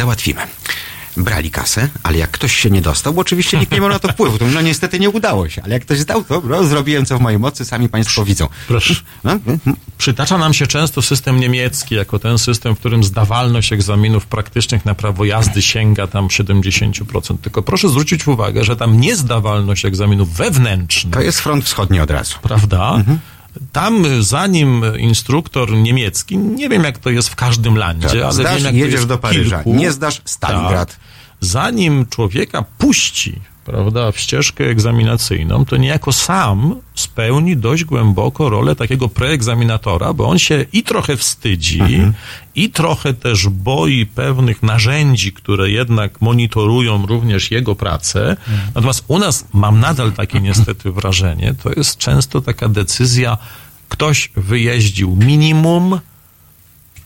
Brali 1.16 1.50
kasę, 1.50 1.88
ale 2.02 2.18
jak 2.18 2.30
ktoś 2.30 2.56
się 2.56 2.70
nie 2.70 2.82
dostał, 2.82 3.14
bo 3.14 3.20
oczywiście 3.20 3.58
nikt 3.58 3.72
nie 3.72 3.80
miał 3.80 3.88
na 3.88 3.98
to 3.98 4.08
wpływu, 4.08 4.38
to 4.38 4.46
no 4.46 4.60
niestety 4.60 5.00
nie 5.00 5.10
udało 5.10 5.48
się, 5.48 5.62
ale 5.62 5.74
jak 5.74 5.82
ktoś 5.82 5.98
zdał, 5.98 6.24
to 6.24 6.42
no, 6.44 6.64
zrobiłem 6.64 7.06
co 7.06 7.18
w 7.18 7.20
mojej 7.20 7.38
mocy, 7.38 7.64
sami 7.64 7.88
państwo 7.88 8.24
widzą. 8.24 8.48
Proszę. 8.68 8.94
No, 9.24 9.38
no, 9.46 9.72
Przytacza 9.98 10.38
nam 10.38 10.54
się 10.54 10.66
często 10.66 11.02
system 11.02 11.40
niemiecki 11.40 11.94
jako 11.94 12.18
ten 12.18 12.38
system, 12.38 12.76
w 12.76 12.78
którym 12.78 13.04
zdawalność 13.04 13.72
egzaminów 13.72 14.26
praktycznych 14.26 14.84
na 14.84 14.94
prawo 14.94 15.24
jazdy 15.24 15.62
sięga 15.62 16.06
tam 16.06 16.28
70%. 16.28 17.38
Tylko 17.38 17.62
proszę 17.62 17.88
zwrócić 17.88 18.26
uwagę, 18.26 18.64
że 18.64 18.76
tam 18.76 19.00
niezdawalność 19.00 19.84
egzaminów 19.84 20.32
wewnętrznych, 20.32 21.14
to 21.14 21.20
jest 21.20 21.40
front 21.40 21.64
wschodni 21.64 22.00
od 22.00 22.10
razu. 22.10 22.36
prawda? 22.42 23.04
Tam 23.72 24.04
y, 24.04 24.22
zanim 24.22 24.82
instruktor 24.98 25.72
niemiecki, 25.72 26.38
nie 26.38 26.68
wiem 26.68 26.84
jak 26.84 26.98
to 26.98 27.10
jest 27.10 27.28
w 27.28 27.36
każdym 27.36 27.76
landzie, 27.76 28.24
ale 28.24 28.32
Zdasz 28.32 28.54
wiem, 28.56 28.64
jak 28.64 28.74
jedziesz 28.74 29.06
do 29.06 29.18
Paryża. 29.18 29.56
kilku. 29.56 29.74
Nie 29.78 29.92
zdasz 29.92 30.22
Stalingrad. 30.24 30.88
Tak. 30.88 30.98
Zanim 31.40 32.06
człowieka 32.06 32.64
puści, 32.78 33.40
prawda, 33.64 34.12
w 34.12 34.18
ścieżkę 34.18 34.64
egzaminacyjną, 34.64 35.64
to 35.64 35.76
niejako 35.76 36.12
sam 36.12 36.76
spełni 36.94 37.56
dość 37.56 37.84
głęboko 37.84 38.48
rolę 38.48 38.76
takiego 38.76 39.08
preegzaminatora, 39.08 40.12
bo 40.12 40.28
on 40.28 40.38
się 40.38 40.64
i 40.72 40.82
trochę 40.82 41.16
wstydzi, 41.16 41.80
i 42.54 42.70
trochę 42.70 43.14
też 43.14 43.48
boi 43.48 44.06
pewnych 44.06 44.62
narzędzi, 44.62 45.32
które 45.32 45.70
jednak 45.70 46.20
monitorują 46.20 47.06
również 47.06 47.50
jego 47.50 47.74
pracę. 47.74 48.36
Natomiast 48.74 49.04
u 49.08 49.18
nas 49.18 49.46
mam 49.52 49.80
nadal 49.80 50.12
takie 50.12 50.40
niestety 50.40 50.92
wrażenie, 50.92 51.54
to 51.62 51.70
jest 51.76 51.98
często 51.98 52.40
taka 52.40 52.68
decyzja, 52.68 53.38
ktoś 53.88 54.30
wyjeździł 54.36 55.16
minimum, 55.16 56.00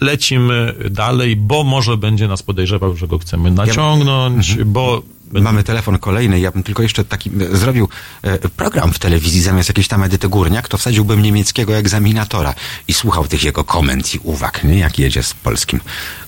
lecimy 0.04 0.74
dalej, 0.90 1.36
bo 1.36 1.64
może 1.64 1.96
będzie 1.96 2.28
nas 2.28 2.42
podejrzewał, 2.42 2.96
że 2.96 3.06
go 3.06 3.18
chcemy 3.18 3.50
naciągnąć, 3.50 4.48
ja... 4.48 4.52
mhm. 4.52 4.72
bo 4.72 5.02
Mamy 5.40 5.62
telefon 5.62 5.98
kolejny. 5.98 6.40
Ja 6.40 6.50
bym 6.50 6.62
tylko 6.62 6.82
jeszcze 6.82 7.04
taki 7.04 7.30
e, 7.30 7.56
zrobił 7.56 7.88
e, 8.22 8.38
program 8.48 8.92
w 8.92 8.98
telewizji 8.98 9.40
zamiast 9.40 9.68
jakiejś 9.68 9.88
tam 9.88 10.02
Edyty 10.02 10.28
Górniak, 10.28 10.68
to 10.68 10.76
wsadziłbym 10.76 11.22
niemieckiego 11.22 11.76
egzaminatora 11.76 12.54
i 12.88 12.92
słuchał 12.92 13.24
tych 13.24 13.44
jego 13.44 13.64
komend 13.64 14.14
i 14.14 14.18
uwag, 14.22 14.64
nie? 14.64 14.78
jak 14.78 14.98
jedzie 14.98 15.22
z 15.22 15.34
polskim 15.34 15.80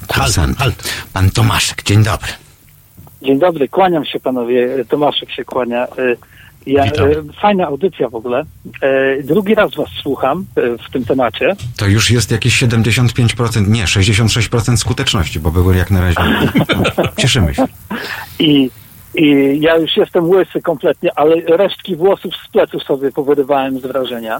kursantem. 0.07 0.73
Pan 1.13 1.31
Tomaszek, 1.31 1.83
dzień 1.83 2.03
dobry. 2.03 2.33
Dzień 3.23 3.39
dobry, 3.39 3.69
kłaniam 3.69 4.05
się 4.05 4.21
panowie. 4.21 4.85
Tomaszek 4.89 5.31
się 5.31 5.45
kłania. 5.45 5.85
E, 5.87 6.17
ja, 6.67 6.85
Witam. 6.85 7.11
e, 7.11 7.15
fajna 7.41 7.67
audycja 7.67 8.09
w 8.09 8.15
ogóle. 8.15 8.45
E, 8.83 9.23
Drugi 9.23 9.55
raz 9.55 9.75
was 9.75 9.89
słucham 10.03 10.47
e, 10.57 10.61
w 10.79 10.91
tym 10.93 11.05
temacie. 11.05 11.57
To 11.77 11.87
już 11.87 12.11
jest 12.11 12.31
jakieś 12.31 12.63
75%, 12.63 13.69
nie, 13.69 13.85
66% 13.85 14.77
skuteczności, 14.77 15.41
bo 15.41 15.51
były 15.51 15.77
jak 15.77 15.91
na 15.91 16.01
razie. 16.01 16.21
Cieszymy 17.21 17.55
się. 17.55 17.65
I, 18.39 18.71
I 19.15 19.57
ja 19.61 19.77
już 19.77 19.97
jestem 19.97 20.31
łysy 20.31 20.63
kompletnie, 20.63 21.11
ale 21.17 21.37
resztki 21.41 21.97
włosów 21.97 22.35
z 22.47 22.49
pleców 22.49 22.83
sobie 22.83 23.13
powyrywałem 23.13 23.81
z 23.81 23.83
wrażenia. 23.83 24.39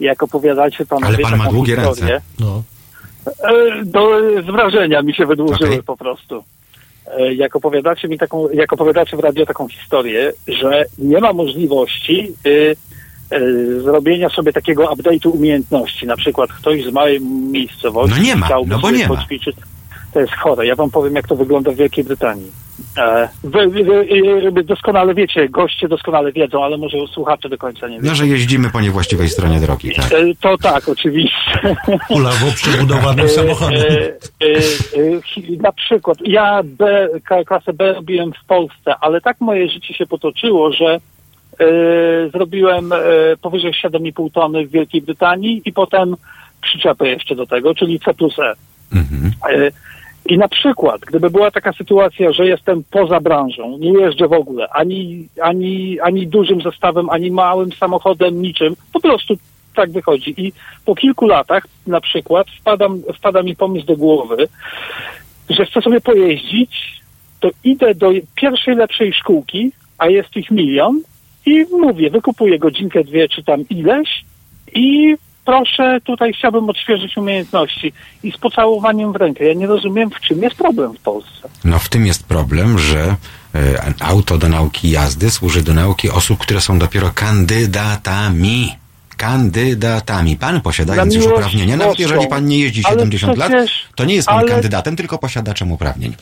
Jak 0.00 0.22
opowiadacie 0.22 0.86
panowie 0.86 1.06
Ale 1.06 1.18
pan 1.18 1.38
ma 1.38 1.46
długie 1.50 1.76
historię, 1.76 2.12
ręce. 2.12 2.26
No. 2.40 2.62
Do, 3.84 4.20
z 4.42 4.46
wrażenia 4.46 5.02
mi 5.02 5.14
się 5.14 5.26
wydłużyły 5.26 5.70
Okej. 5.70 5.82
po 5.82 5.96
prostu. 5.96 6.44
E, 7.06 7.34
Jak 7.34 7.56
opowiadacie 7.56 8.08
mi 8.08 8.18
taką, 8.18 8.48
jak 8.50 8.72
opowiadacie 8.72 9.16
w 9.16 9.20
radio 9.20 9.46
taką 9.46 9.68
historię, 9.68 10.32
że 10.48 10.84
nie 10.98 11.20
ma 11.20 11.32
możliwości 11.32 12.32
y, 12.46 12.76
y, 13.36 13.80
zrobienia 13.80 14.28
sobie 14.28 14.52
takiego 14.52 14.84
update'u 14.84 15.30
umiejętności. 15.34 16.06
Na 16.06 16.16
przykład 16.16 16.52
ktoś 16.52 16.84
z 16.84 16.92
małej 16.92 17.20
miejscowości 17.50 18.16
No 18.20 18.24
nie 18.26 18.36
ma, 18.36 18.46
chciałby 18.46 18.70
no 18.70 18.78
bo 18.78 18.86
sobie 18.86 18.98
nie 18.98 19.08
ma. 19.08 19.16
poćwiczyć. 19.16 19.56
To 20.14 20.20
jest 20.20 20.32
chore. 20.32 20.66
Ja 20.66 20.74
wam 20.74 20.90
powiem, 20.90 21.14
jak 21.14 21.28
to 21.28 21.36
wygląda 21.36 21.70
w 21.70 21.74
Wielkiej 21.74 22.04
Brytanii. 22.04 22.50
E, 22.98 23.28
wy, 23.44 23.68
wy, 23.68 23.84
wy, 23.84 24.04
wy 24.52 24.64
doskonale 24.64 25.14
wiecie, 25.14 25.48
goście 25.48 25.88
doskonale 25.88 26.32
wiedzą, 26.32 26.64
ale 26.64 26.76
może 26.78 26.96
słuchacze 27.12 27.48
do 27.48 27.58
końca 27.58 27.88
nie 27.88 27.96
wiedzą. 27.96 28.08
No, 28.08 28.14
że 28.14 28.26
jeździmy 28.26 28.70
po 28.70 28.80
niewłaściwej 28.80 29.28
stronie 29.28 29.60
drogi, 29.60 29.94
tak. 29.96 30.12
E, 30.12 30.16
To 30.40 30.58
tak, 30.58 30.88
oczywiście. 30.88 31.76
Kulawo 32.08 32.46
przebudowanym 32.54 33.24
E, 33.26 33.28
samochodem. 33.28 33.82
hi- 35.24 35.58
Na 35.62 35.72
przykład, 35.72 36.18
ja 36.24 36.60
B, 36.64 37.08
klasę 37.46 37.72
B 37.72 37.92
robiłem 37.92 38.32
w 38.32 38.44
Polsce, 38.46 38.94
ale 39.00 39.20
tak 39.20 39.40
moje 39.40 39.68
życie 39.68 39.94
się 39.94 40.06
potoczyło, 40.06 40.72
że 40.72 41.00
zrobiłem 42.32 42.90
powyżej 43.42 43.72
7,5 43.84 44.30
tony 44.32 44.66
w 44.66 44.70
Wielkiej 44.70 45.02
Brytanii 45.02 45.62
i 45.64 45.72
potem 45.72 46.16
przyczepę 46.60 47.08
jeszcze 47.08 47.34
do 47.34 47.46
tego, 47.46 47.74
czyli 47.74 48.00
C 48.00 48.14
plus 48.14 48.38
E. 48.38 48.52
Mhm. 48.92 49.32
I 50.28 50.38
na 50.38 50.48
przykład, 50.48 51.00
gdyby 51.00 51.30
była 51.30 51.50
taka 51.50 51.72
sytuacja, 51.72 52.32
że 52.32 52.46
jestem 52.46 52.84
poza 52.90 53.20
branżą, 53.20 53.78
nie 53.78 53.92
jeżdżę 53.92 54.28
w 54.28 54.32
ogóle, 54.32 54.68
ani, 54.68 55.28
ani, 55.42 56.00
ani 56.00 56.26
dużym 56.26 56.62
zestawem, 56.62 57.10
ani 57.10 57.30
małym 57.30 57.72
samochodem, 57.72 58.42
niczym, 58.42 58.76
po 58.92 59.00
prostu 59.00 59.34
tak 59.74 59.90
wychodzi. 59.90 60.34
I 60.36 60.52
po 60.84 60.94
kilku 60.94 61.26
latach 61.26 61.66
na 61.86 62.00
przykład 62.00 62.46
wpadam, 62.60 63.02
wpada 63.14 63.42
mi 63.42 63.56
pomysł 63.56 63.86
do 63.86 63.96
głowy, 63.96 64.48
że 65.50 65.66
chcę 65.66 65.82
sobie 65.82 66.00
pojeździć, 66.00 67.00
to 67.40 67.50
idę 67.64 67.94
do 67.94 68.10
pierwszej 68.34 68.76
lepszej 68.76 69.12
szkółki, 69.12 69.72
a 69.98 70.08
jest 70.08 70.36
ich 70.36 70.50
milion 70.50 71.00
i 71.46 71.66
mówię, 71.72 72.10
wykupuję 72.10 72.58
godzinkę, 72.58 73.04
dwie 73.04 73.28
czy 73.28 73.44
tam 73.44 73.64
ileś 73.70 74.24
i 74.74 75.16
proszę, 75.44 75.98
tutaj 76.04 76.32
chciałbym 76.32 76.70
odświeżyć 76.70 77.16
umiejętności 77.16 77.92
i 78.22 78.32
z 78.32 78.36
pocałowaniem 78.36 79.12
w 79.12 79.16
rękę. 79.16 79.44
Ja 79.44 79.54
nie 79.54 79.66
rozumiem, 79.66 80.10
w 80.10 80.20
czym 80.20 80.42
jest 80.42 80.56
problem 80.56 80.94
w 80.94 81.00
Polsce. 81.00 81.48
No 81.64 81.78
w 81.78 81.88
tym 81.88 82.06
jest 82.06 82.26
problem, 82.26 82.78
że 82.78 83.16
e, 83.54 83.92
auto 84.00 84.38
do 84.38 84.48
nauki 84.48 84.90
jazdy 84.90 85.30
służy 85.30 85.62
do 85.62 85.74
nauki 85.74 86.10
osób, 86.10 86.38
które 86.38 86.60
są 86.60 86.78
dopiero 86.78 87.10
kandydatami. 87.14 88.74
Kandydatami. 89.16 90.36
Pan 90.36 90.60
posiadając 90.60 91.14
już 91.14 91.26
uprawnienia, 91.26 91.76
nawet 91.76 91.98
jeżeli 91.98 92.26
pan 92.26 92.46
nie 92.46 92.58
jeździ 92.58 92.82
Ale 92.84 92.94
70 92.94 93.38
lat, 93.38 93.48
przecież- 93.52 93.86
to 93.94 94.04
nie 94.04 94.14
jest 94.14 94.28
pan 94.28 94.38
ale- 94.38 94.48
kandydatem, 94.48 94.96
tylko 94.96 95.18
posiadaczem 95.18 95.72
uprawnień. 95.72 96.14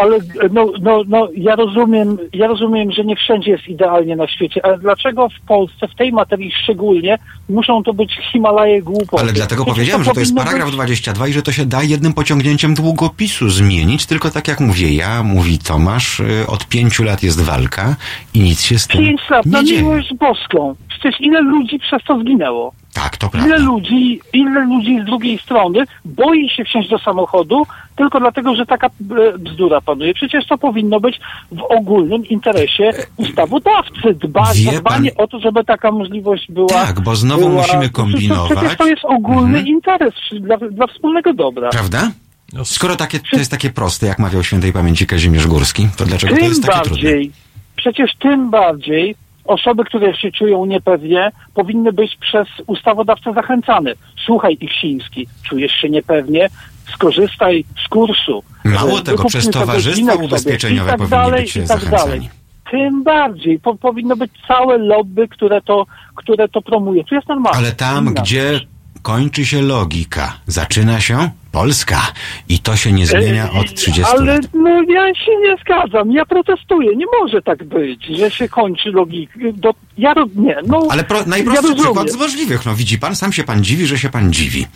Ale 0.00 0.18
no, 0.52 0.72
no, 0.80 1.02
no, 1.08 1.28
ja 1.34 1.56
rozumiem, 1.56 2.18
ja 2.32 2.46
rozumiem, 2.46 2.92
że 2.92 3.04
nie 3.04 3.16
wszędzie 3.16 3.50
jest 3.50 3.68
idealnie 3.68 4.16
na 4.16 4.28
świecie, 4.28 4.60
ale 4.64 4.78
dlaczego 4.78 5.28
w 5.28 5.46
Polsce, 5.46 5.88
w 5.88 5.94
tej 5.94 6.12
materii 6.12 6.52
szczególnie, 6.62 7.18
muszą 7.48 7.82
to 7.82 7.94
być 7.94 8.18
Himalaje 8.32 8.82
głupoty? 8.82 9.22
Ale 9.22 9.32
dlatego 9.32 9.64
powiedziałem, 9.64 10.04
że 10.04 10.10
to 10.12 10.20
jest 10.20 10.36
paragraf 10.36 10.64
być- 10.66 10.74
22 10.74 11.28
i 11.28 11.32
że 11.32 11.42
to 11.42 11.52
się 11.52 11.66
da 11.66 11.82
jednym 11.82 12.12
pociągnięciem 12.12 12.74
długopisu 12.74 13.48
zmienić, 13.48 14.06
tylko 14.06 14.30
tak 14.30 14.48
jak 14.48 14.60
mówię 14.60 14.94
ja, 14.94 15.22
mówi 15.22 15.58
Tomasz, 15.58 16.20
y, 16.20 16.46
od 16.46 16.66
pięciu 16.68 17.04
lat 17.04 17.22
jest 17.22 17.40
walka 17.42 17.96
i 18.34 18.40
nic 18.40 18.62
się 18.62 18.78
z 18.78 18.86
tym 18.86 19.00
Pięć 19.00 19.20
lat, 19.30 19.46
na 19.46 19.60
nie 19.60 19.66
dzieje. 19.66 19.82
miłość 19.82 20.14
boską. 20.14 20.74
Przecież 21.00 21.20
ile 21.20 21.40
ludzi 21.40 21.78
przez 21.78 22.02
to 22.04 22.20
zginęło? 22.20 22.72
Tak, 22.94 23.16
to 23.16 23.26
Ile 23.34 23.42
prawda. 23.46 23.64
ludzi, 23.64 24.20
ile 24.32 24.64
ludzi 24.64 25.00
z 25.02 25.04
drugiej 25.04 25.38
strony 25.38 25.84
boi 26.04 26.50
się 26.50 26.64
wsiąść 26.64 26.88
do 26.88 26.98
samochodu 26.98 27.62
tylko 27.96 28.20
dlatego, 28.20 28.54
że 28.56 28.66
taka 28.66 28.86
e, 28.86 29.38
bzdura 29.38 29.80
panuje. 29.80 30.14
Przecież 30.14 30.46
to 30.46 30.58
powinno 30.58 31.00
być 31.00 31.20
w 31.52 31.62
ogólnym 31.62 32.26
interesie 32.26 32.90
ustawodawcy. 33.16 34.14
Dba, 34.14 34.52
dbanie 34.80 35.10
pan- 35.10 35.24
o 35.24 35.26
to, 35.28 35.40
żeby 35.40 35.64
taka 35.64 35.90
możliwość 35.92 36.52
była. 36.52 36.68
Tak, 36.68 37.00
bo 37.00 37.16
znowu 37.16 37.48
była, 37.48 37.62
musimy 37.62 37.66
Przecież 37.78 37.92
to, 37.92 38.02
kombinować. 38.02 38.58
przecież 38.58 38.76
to 38.76 38.86
jest 38.86 39.04
ogólny 39.04 39.58
Mhm. 39.58 39.66
interes 39.66 40.14
dla, 40.40 40.56
dla 40.56 40.86
wspólnego 40.86 41.34
dobra. 41.34 41.68
Prawda? 41.70 42.10
No, 42.52 42.64
Skoro 42.64 42.96
takie, 42.96 43.18
to 43.30 43.36
jest 43.36 43.50
takie 43.50 43.70
proste, 43.70 44.06
jak 44.06 44.18
mawiał 44.18 44.42
świętej 44.44 44.72
pamięci 44.72 45.06
Kazimierz 45.06 45.46
Górski, 45.46 45.88
to 45.96 46.04
dlaczego 46.04 46.32
to 46.34 46.40
Tym 46.40 46.48
jest 46.48 46.62
takie 46.66 46.80
trudne? 46.80 47.02
bardziej, 47.02 47.32
przecież 47.76 48.10
tym 48.18 48.50
bardziej 48.50 49.14
osoby, 49.50 49.84
które 49.84 50.16
się 50.16 50.32
czują 50.32 50.64
niepewnie, 50.66 51.32
powinny 51.54 51.92
być 51.92 52.16
przez 52.16 52.48
ustawodawcę 52.66 53.32
zachęcane. 53.32 53.92
Słuchaj, 54.26 54.56
Iksiński, 54.60 55.26
czujesz 55.42 55.72
się 55.72 55.90
niepewnie, 55.90 56.48
skorzystaj 56.94 57.64
z 57.84 57.88
kursu. 57.88 58.42
Mało 58.64 59.00
tego, 59.00 59.24
przez 59.24 59.50
towarzystwa 59.50 60.14
ubezpieczeniowe 60.14 60.90
tak 60.90 60.98
powinni 60.98 61.10
dalej, 61.10 61.42
być 61.42 61.56
i 61.56 61.60
tak 61.60 61.66
zachęcani. 61.66 62.10
dalej. 62.10 62.30
Tym 62.70 63.02
bardziej 63.02 63.58
po, 63.58 63.74
powinno 63.74 64.16
być 64.16 64.30
całe 64.48 64.78
lobby, 64.78 65.28
które 65.28 65.60
to, 65.60 65.86
które 66.14 66.48
to 66.48 66.62
promuje. 66.62 67.04
To 67.04 67.14
jest 67.14 67.28
normalne. 67.28 67.58
Ale 67.58 67.72
tam, 67.72 68.06
Inna 68.06 68.20
gdzie. 68.20 68.60
Kończy 69.02 69.46
się 69.46 69.62
logika, 69.62 70.36
zaczyna 70.46 71.00
się 71.00 71.30
Polska. 71.52 72.00
I 72.48 72.58
to 72.58 72.76
się 72.76 72.92
nie 72.92 73.06
zmienia 73.06 73.50
od 73.52 73.74
30 73.74 74.12
Ale 74.12 74.24
lat. 74.34 74.42
no 74.54 74.70
ja 74.82 75.14
się 75.14 75.32
nie 75.42 75.56
zgadzam, 75.62 76.12
ja 76.12 76.24
protestuję. 76.26 76.96
Nie 76.96 77.04
może 77.20 77.42
tak 77.42 77.64
być, 77.64 78.04
że 78.04 78.30
się 78.30 78.48
kończy 78.48 78.90
logika. 78.90 79.32
Do, 79.54 79.74
ja 79.98 80.14
nie, 80.36 80.56
no. 80.66 80.86
Ale 80.90 81.04
pro, 81.04 81.18
ja 81.18 81.24
najprostszy 81.26 81.62
rozumiem. 81.68 81.84
przykład 81.84 82.10
z 82.10 82.16
możliwych. 82.16 82.66
No 82.66 82.74
widzi 82.74 82.98
pan, 82.98 83.16
sam 83.16 83.32
się 83.32 83.44
pan 83.44 83.64
dziwi, 83.64 83.86
że 83.86 83.98
się 83.98 84.08
pan 84.10 84.32
dziwi. 84.32 84.66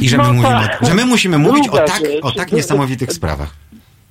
I 0.00 0.08
że 0.08 0.16
my, 0.18 0.22
No 0.22 0.32
mówimy, 0.32 0.50
tak. 0.68 0.82
o, 0.82 0.86
że 0.86 0.94
my 0.94 1.06
musimy 1.06 1.38
mówić 1.38 1.68
o 1.68 1.70
Druga 1.72 1.84
tak, 1.86 2.00
rzecz. 2.00 2.24
o 2.24 2.32
tak 2.32 2.52
niesamowitych 2.52 3.12
sprawach. 3.12 3.54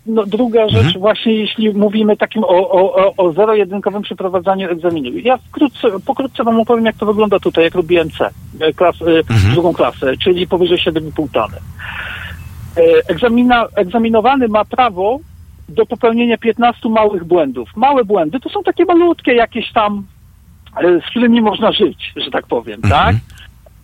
No, 0.05 0.25
druga 0.25 0.69
rzecz, 0.69 0.85
Mhm. 0.85 0.99
właśnie 0.99 1.33
jeśli 1.33 1.69
mówimy 1.73 2.17
takim 2.17 2.43
o, 2.43 2.47
o, 2.71 3.13
o, 3.17 3.33
zero-jedynkowym 3.33 4.01
przeprowadzaniu 4.01 4.69
egzaminu. 4.69 5.17
Ja 5.17 5.37
wkrótce, 5.37 5.87
pokrótce 6.05 6.43
wam 6.43 6.59
opowiem, 6.59 6.85
jak 6.85 6.95
to 6.95 7.05
wygląda 7.05 7.39
tutaj, 7.39 7.63
jak 7.63 7.75
robiłem 7.75 8.09
C, 8.11 8.29
e, 8.59 8.73
klas, 8.73 9.01
e, 9.01 9.05
Mhm. 9.19 9.53
drugą 9.53 9.73
klasę, 9.73 10.17
czyli 10.17 10.47
powyżej 10.47 10.77
7,5 10.77 11.27
tony. 11.33 11.57
E, 12.77 13.09
Egzamina, 13.09 13.65
egzaminowany 13.75 14.47
ma 14.47 14.65
prawo 14.65 15.19
do 15.69 15.85
popełnienia 15.85 16.37
15 16.37 16.89
małych 16.89 17.23
błędów. 17.23 17.69
Małe 17.75 18.03
błędy 18.05 18.39
to 18.39 18.49
są 18.49 18.63
takie 18.63 18.85
malutkie 18.85 19.33
jakieś 19.33 19.71
tam, 19.71 20.05
z 21.07 21.09
którymi 21.09 21.41
można 21.41 21.71
żyć, 21.71 22.13
że 22.15 22.31
tak 22.31 22.47
powiem, 22.47 22.81
tak? 22.81 23.15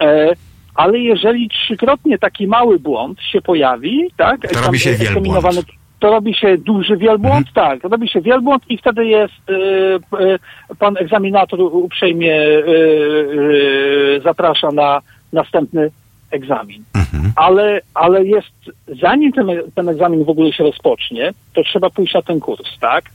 E, 0.04 0.34
ale 0.76 1.00
jeżeli 1.00 1.50
trzykrotnie 1.50 2.18
taki 2.18 2.48
mały 2.48 2.80
błąd 2.80 3.22
się 3.22 3.42
pojawi, 3.42 4.12
tak? 4.18 4.42
To 4.54 4.62
robi 4.62 4.80
się 4.80 4.90
wielbłąd. 5.14 5.79
To 6.00 6.12
robi 6.12 6.34
się 6.34 6.58
duży 6.58 6.98
wielbłąd, 6.98 7.48
tak, 7.54 7.84
robi 7.84 8.10
się 8.10 8.22
wielbłąd 8.22 8.64
i 8.70 8.78
wtedy 8.78 9.06
jest, 9.06 9.50
e, 9.50 10.20
e, 10.20 10.40
pan 10.80 10.98
egzaminator 10.98 11.62
uprzejmie 11.62 12.36
e, 12.36 12.62
zaprasza 14.24 14.72
na 14.72 15.02
następny 15.34 15.92
egzamin. 16.32 16.84
Ale, 17.36 17.82
ale 17.94 18.26
jest, 18.26 18.72
zanim 19.02 19.32
ten, 19.32 19.48
ten 19.76 19.90
egzamin 19.90 20.24
w 20.24 20.30
ogóle 20.30 20.54
się 20.54 20.64
rozpocznie, 20.64 21.34
to 21.54 21.64
trzeba 21.64 21.90
pójść 21.90 22.14
na 22.14 22.22
ten 22.22 22.40
kurs, 22.40 22.80
tak? 22.80 23.06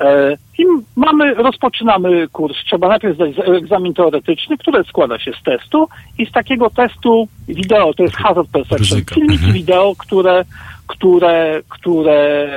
E, 0.00 0.36
I 0.58 0.64
mamy, 0.96 1.34
rozpoczynamy 1.34 2.28
kurs. 2.28 2.56
Trzeba 2.66 2.88
najpierw 2.88 3.14
zdać 3.14 3.30
egzamin 3.46 3.94
teoretyczny, 3.94 4.58
który 4.58 4.84
składa 4.84 5.18
się 5.18 5.32
z 5.40 5.42
testu 5.42 5.88
i 6.18 6.26
z 6.26 6.32
takiego 6.32 6.70
testu 6.70 7.28
wideo, 7.48 7.94
to 7.94 8.02
jest 8.02 8.16
hazard 8.16 8.48
perception, 8.50 8.78
Ryzyka. 8.78 9.14
filmiki 9.14 9.52
wideo, 9.52 9.94
które, 9.98 10.44
które, 10.88 11.60
które, 11.68 12.48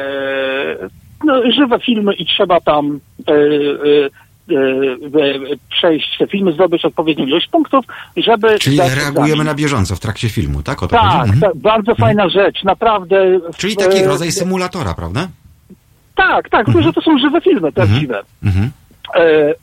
no, 1.23 1.51
żywe 1.51 1.79
filmy 1.79 2.13
i 2.13 2.25
trzeba 2.25 2.61
tam 2.61 2.99
e, 3.27 3.33
e, 3.33 3.35
e, 4.53 5.55
przejść 5.69 6.17
te 6.17 6.27
filmy, 6.27 6.53
zdobyć 6.53 6.85
odpowiednią 6.85 7.25
ilość 7.25 7.47
punktów, 7.47 7.85
żeby... 8.17 8.59
Czyli 8.59 8.77
reagujemy 8.77 9.23
egzamin. 9.23 9.45
na 9.45 9.53
bieżąco 9.53 9.95
w 9.95 9.99
trakcie 9.99 10.29
filmu, 10.29 10.63
tak? 10.63 10.83
O 10.83 10.87
to 10.87 10.95
Tak? 10.95 11.21
Mhm. 11.21 11.39
tak, 11.39 11.55
bardzo 11.55 11.95
fajna 11.95 12.29
rzecz, 12.29 12.63
naprawdę. 12.63 13.39
Czyli 13.57 13.75
taki 13.75 14.03
rodzaj 14.03 14.31
symulatora, 14.31 14.93
prawda? 14.93 15.27
Tak, 16.15 16.49
tak, 16.49 16.65
tylko 16.65 16.81
że 16.81 16.93
to 16.93 17.01
są 17.01 17.19
żywe 17.19 17.41
filmy, 17.41 17.71
prawdziwe. 17.71 18.21
Mhm. 18.43 18.71
E, 19.15 19.19
e, 19.19 19.53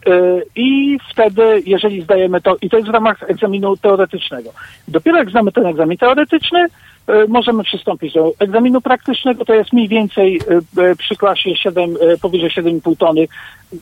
I 0.56 0.98
wtedy, 1.10 1.62
jeżeli 1.66 2.02
zdajemy 2.02 2.40
to, 2.40 2.56
i 2.62 2.70
to 2.70 2.76
jest 2.76 2.88
w 2.88 2.92
ramach 2.92 3.22
egzaminu 3.30 3.76
teoretycznego. 3.76 4.50
Dopiero 4.88 5.18
jak 5.18 5.30
znamy 5.30 5.52
ten 5.52 5.66
egzamin 5.66 5.98
teoretyczny, 5.98 6.66
możemy 7.28 7.64
przystąpić 7.64 8.14
do 8.14 8.32
egzaminu 8.38 8.80
praktycznego, 8.80 9.44
to 9.44 9.54
jest 9.54 9.72
mniej 9.72 9.88
więcej 9.88 10.40
e, 10.78 10.82
e, 10.82 10.96
przy 10.96 11.16
klasie 11.16 11.56
7, 11.56 11.96
e, 12.00 12.16
powyżej 12.16 12.50
7,5 12.50 12.96
tony, 12.96 13.28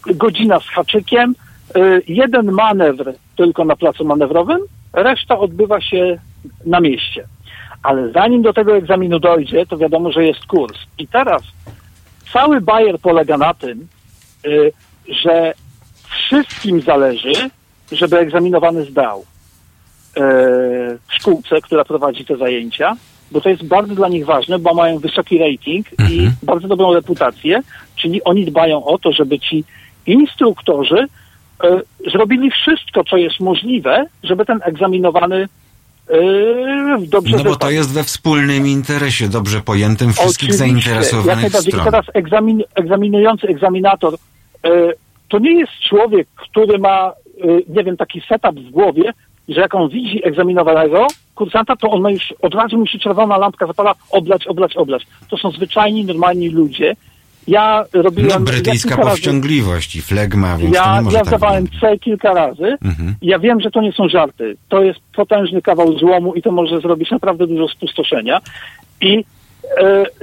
godzina 0.06 0.60
z 0.60 0.66
haczykiem, 0.66 1.34
e, 1.74 1.80
jeden 2.08 2.52
manewr 2.52 3.12
tylko 3.36 3.64
na 3.64 3.76
placu 3.76 4.04
manewrowym, 4.04 4.58
reszta 4.92 5.38
odbywa 5.38 5.80
się 5.80 6.18
na 6.66 6.80
mieście. 6.80 7.26
Ale 7.82 8.12
zanim 8.12 8.42
do 8.42 8.52
tego 8.52 8.76
egzaminu 8.76 9.18
dojdzie, 9.18 9.66
to 9.66 9.78
wiadomo, 9.78 10.12
że 10.12 10.24
jest 10.24 10.46
kurs. 10.46 10.78
I 10.98 11.08
teraz 11.08 11.42
cały 12.32 12.60
bajer 12.60 12.98
polega 12.98 13.38
na 13.38 13.54
tym, 13.54 13.88
że 15.08 15.54
wszystkim 16.08 16.80
zależy, 16.80 17.32
żeby 17.92 18.18
egzaminowany 18.18 18.84
zdał 18.84 19.24
w 21.08 21.14
szkółce, 21.14 21.60
która 21.60 21.84
prowadzi 21.84 22.24
te 22.24 22.36
zajęcia, 22.36 22.96
bo 23.30 23.40
to 23.40 23.48
jest 23.48 23.64
bardzo 23.64 23.94
dla 23.94 24.08
nich 24.08 24.26
ważne, 24.26 24.58
bo 24.58 24.74
mają 24.74 24.98
wysoki 24.98 25.38
rating 25.38 25.86
i 26.10 26.30
bardzo 26.42 26.68
dobrą 26.68 26.94
reputację, 26.94 27.62
czyli 27.96 28.24
oni 28.24 28.44
dbają 28.44 28.84
o 28.84 28.98
to, 28.98 29.12
żeby 29.12 29.38
ci 29.38 29.64
instruktorzy 30.06 31.06
y, 31.64 32.10
zrobili 32.10 32.50
wszystko, 32.50 33.04
co 33.04 33.16
jest 33.16 33.40
możliwe, 33.40 34.06
żeby 34.22 34.44
ten 34.44 34.60
egzaminowany 34.62 35.48
y, 36.10 37.08
dobrze 37.08 37.36
No 37.36 37.44
bo 37.44 37.56
to 37.56 37.70
jest 37.70 37.92
we 37.92 38.04
wspólnym 38.04 38.66
interesie, 38.66 39.28
dobrze 39.28 39.60
pojętym 39.60 40.12
wszystkich 40.12 40.48
Oczywiście, 40.48 40.64
jak 40.64 40.84
zainteresowanych. 40.84 41.54
I 41.54 41.70
stron. 41.70 41.84
teraz 41.84 42.06
egzamin, 42.14 42.62
egzaminujący 42.74 43.46
egzaminator 43.46 44.14
e, 44.64 44.68
to 45.28 45.38
nie 45.38 45.60
jest 45.60 45.72
człowiek, 45.88 46.28
który 46.36 46.78
ma, 46.78 47.12
e, 47.40 47.46
nie 47.68 47.84
wiem, 47.84 47.96
taki 47.96 48.22
setup 48.28 48.60
w 48.60 48.70
głowie, 48.70 49.12
że 49.48 49.60
jak 49.60 49.74
on 49.74 49.88
widzi 49.88 50.26
egzaminowanego 50.26 51.06
kursanta, 51.34 51.76
to 51.76 51.90
on 51.90 52.00
ma 52.00 52.10
już 52.10 52.34
od 52.42 52.54
razu 52.54 52.78
mu 52.78 52.86
się 52.86 52.98
czerwona 52.98 53.38
lampka 53.38 53.66
zapala, 53.66 53.94
oblać, 54.10 54.46
oblać, 54.46 54.76
oblać. 54.76 55.06
To 55.28 55.36
są 55.36 55.50
zwyczajni, 55.50 56.04
normalni 56.04 56.48
ludzie. 56.48 56.96
Ja 57.48 57.84
robiłem... 57.92 58.28
No 58.28 58.34
ja 58.34 58.40
brytyjska 58.40 58.96
razy- 58.96 59.10
powściągliwość 59.10 59.96
i 59.96 60.02
flegma, 60.02 60.56
więc 60.56 60.76
to 60.76 60.82
ja, 60.82 60.96
nie 60.96 61.02
może 61.02 61.16
ja 61.16 61.24
tak 61.24 61.28
zdawałem 61.28 61.68
C 61.80 61.98
kilka 61.98 62.34
razy. 62.34 62.76
Mhm. 62.84 63.14
Ja 63.22 63.38
wiem, 63.38 63.60
że 63.60 63.70
to 63.70 63.80
nie 63.82 63.92
są 63.92 64.08
żarty. 64.08 64.56
To 64.68 64.82
jest 64.82 65.00
potężny 65.16 65.62
kawał 65.62 65.98
złomu 65.98 66.34
i 66.34 66.42
to 66.42 66.52
może 66.52 66.80
zrobić 66.80 67.10
naprawdę 67.10 67.46
dużo 67.46 67.68
spustoszenia. 67.68 68.40
I 69.00 69.24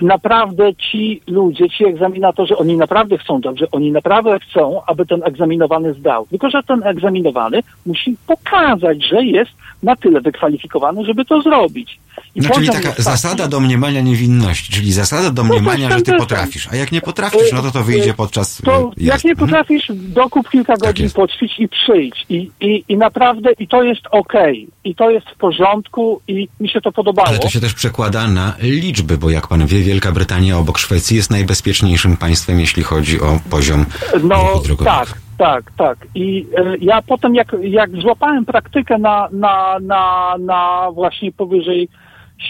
naprawdę 0.01 0.75
ci 0.75 1.21
ludzie, 1.27 1.69
ci 1.69 1.85
egzaminatorzy, 1.85 2.57
oni 2.57 2.77
naprawdę 2.77 3.17
chcą 3.17 3.41
dobrze, 3.41 3.65
oni 3.71 3.91
naprawdę 3.91 4.39
chcą, 4.39 4.81
aby 4.85 5.05
ten 5.05 5.23
egzaminowany 5.23 5.93
zdał. 5.93 6.27
Tylko, 6.29 6.49
że 6.49 6.63
ten 6.63 6.83
egzaminowany 6.83 7.59
musi 7.85 8.17
pokazać, 8.27 9.05
że 9.09 9.25
jest 9.25 9.51
na 9.83 9.95
tyle 9.95 10.21
wykwalifikowany, 10.21 11.05
żeby 11.05 11.25
to 11.25 11.41
zrobić. 11.41 11.99
I 12.35 12.41
No, 12.41 12.49
czyli 12.49 12.67
taka 12.67 12.79
jest 12.79 12.89
taki- 12.89 13.03
zasada 13.03 13.47
domniemania 13.47 14.01
niewinności, 14.01 14.73
czyli 14.73 14.93
zasada 14.93 15.29
domniemania, 15.29 15.89
że 15.89 16.01
ty 16.01 16.13
potrafisz, 16.13 16.67
a 16.71 16.75
jak 16.75 16.91
nie 16.91 17.01
potrafisz, 17.01 17.51
no 17.53 17.61
to 17.61 17.71
to 17.71 17.83
wyjdzie 17.83 18.13
podczas 18.13 18.61
To 18.65 18.77
e, 18.77 18.91
jak 18.97 19.23
nie 19.23 19.35
potrafisz, 19.35 19.91
dokup 19.93 20.49
kilka 20.49 20.77
godzin, 20.77 21.09
poćwicz 21.09 21.59
i 21.59 21.67
przyjdź. 21.67 22.25
I, 22.29 22.51
i, 22.59 22.83
I 22.89 22.97
naprawdę, 22.97 23.51
i 23.59 23.67
to 23.67 23.83
jest 23.83 24.01
okej. 24.11 24.67
I 24.83 24.95
to 24.95 25.09
jest 25.09 25.27
w 25.29 25.37
porządku 25.37 26.21
i 26.27 26.47
mi 26.59 26.69
się 26.69 26.81
to 26.81 26.91
podobało. 26.91 27.27
Ale 27.27 27.39
to 27.39 27.49
się 27.49 27.59
też 27.59 27.73
przekłada 27.73 28.27
na 28.27 28.55
liczby, 28.61 29.17
bo 29.17 29.29
jak 29.34 29.47
pan 29.47 29.65
wie, 29.65 29.80
Wielka 29.80 30.11
Brytania 30.11 30.57
obok 30.57 30.77
Szwecji 30.77 31.18
jest 31.18 31.31
najbezpieczniejszym 31.31 32.18
państwem, 32.18 32.60
jeśli 32.60 32.84
chodzi 32.84 33.22
o 33.22 33.39
poziom 33.51 33.85
No 34.23 34.38
drogowego. 34.65 34.85
tak, 34.85 35.07
tak, 35.38 35.72
tak. 35.77 35.97
I 36.15 36.45
e, 36.57 36.77
ja 36.81 37.01
potem 37.01 37.35
jak, 37.35 37.55
jak 37.61 37.89
złapałem 37.91 38.45
praktykę 38.45 38.97
na, 38.97 39.30
na, 39.31 39.77
na, 39.81 40.35
na 40.39 40.88
właśnie 40.93 41.31
powyżej 41.31 41.89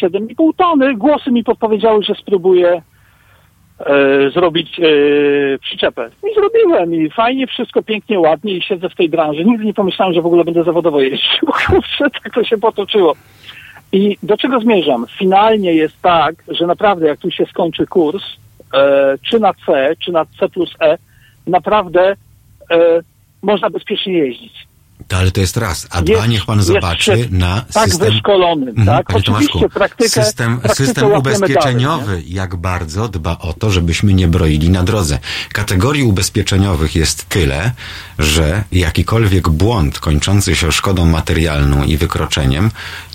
7,5 0.03 0.49
tony, 0.57 0.95
głosy 0.95 1.31
mi 1.31 1.43
podpowiedziały, 1.43 2.03
że 2.03 2.15
spróbuję 2.15 2.81
e, 3.79 4.29
zrobić 4.33 4.79
e, 4.79 4.83
przyczepę. 5.59 6.09
I 6.31 6.35
zrobiłem 6.35 6.93
i 6.95 7.09
fajnie, 7.09 7.47
wszystko 7.47 7.83
pięknie, 7.83 8.19
ładnie 8.19 8.53
i 8.53 8.61
siedzę 8.61 8.89
w 8.89 8.95
tej 8.95 9.09
branży. 9.09 9.45
Nigdy 9.45 9.65
nie 9.65 9.73
pomyślałem, 9.73 10.13
że 10.13 10.21
w 10.21 10.25
ogóle 10.25 10.43
będę 10.43 10.63
zawodowo 10.63 11.01
jeździł. 11.01 11.49
Tak 12.23 12.33
to 12.33 12.43
się 12.43 12.57
potoczyło. 12.57 13.15
I 13.93 14.17
do 14.23 14.37
czego 14.37 14.59
zmierzam? 14.59 15.05
Finalnie 15.19 15.73
jest 15.73 16.01
tak, 16.01 16.35
że 16.47 16.67
naprawdę 16.67 17.07
jak 17.07 17.19
tu 17.19 17.31
się 17.31 17.45
skończy 17.45 17.87
kurs, 17.87 18.23
e, 18.73 19.15
czy 19.29 19.39
na 19.39 19.53
C, 19.65 19.95
czy 19.99 20.11
na 20.11 20.25
C 20.39 20.49
plus 20.49 20.69
E, 20.81 20.97
naprawdę 21.47 22.15
e, 22.71 22.77
można 23.41 23.69
bezpiecznie 23.69 24.13
jeździć. 24.13 24.67
To, 25.07 25.17
ale 25.17 25.31
to 25.31 25.41
jest 25.41 25.57
raz. 25.57 25.87
A 25.91 26.01
dwa, 26.01 26.13
Jest- 26.13 26.27
niech 26.27 26.45
pan 26.45 26.61
zobaczy 26.63 27.27
na 27.31 27.61
tak 27.73 27.89
system... 27.89 28.11
wyszkolonym, 28.11 28.69
Mhm, 28.69 28.87
tak? 28.87 29.07
Panie 29.07 29.19
Oczywiście 29.19 29.53
Tomaszku, 29.53 29.79
praktykę, 29.79 30.09
system, 30.09 30.59
praktykę 30.59 30.85
system 30.85 31.11
ubezpieczeniowy, 31.11 32.21
jak 32.27 32.55
bardzo 32.55 33.07
dba 33.07 33.37
o 33.39 33.53
to, 33.53 33.71
żebyśmy 33.71 34.13
nie 34.13 34.27
broili 34.27 34.69
na 34.69 34.83
drodze. 34.83 35.19
Kategorii 35.53 36.03
ubezpieczeniowych 36.03 36.95
jest 36.95 37.29
tyle, 37.29 37.71
że 38.19 38.63
jakikolwiek 38.71 39.49
błąd 39.49 39.99
kończący 39.99 40.55
się 40.55 40.71
szkodą 40.71 41.05
materialną 41.05 41.83
i 41.83 41.97
wykroczeniem, 41.97 42.71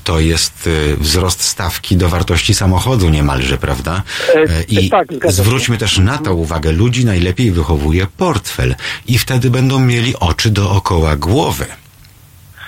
to 0.08 0.20
jest 0.20 0.66
y, 0.66 0.96
wzrost 0.96 1.42
stawki 1.42 1.96
do 1.96 2.08
wartości 2.08 2.54
samochodu 2.54 3.08
niemalże, 3.08 3.58
prawda? 3.58 4.02
E, 4.34 4.40
E, 4.40 4.62
I 4.68 4.90
tak, 4.90 5.08
się. 5.12 5.30
zwróćmy 5.30 5.78
też 5.78 5.98
na 5.98 6.18
to 6.18 6.34
uwagę, 6.34 6.72
ludzi 6.72 7.04
najlepiej 7.04 7.50
wychowuje 7.52 8.06
portfel 8.16 8.74
i 9.06 9.18
wtedy 9.18 9.50
będą 9.50 9.78
mieli 9.80 10.14
oczy 10.20 10.50
dookoła 10.50 11.16
głowy. 11.16 11.66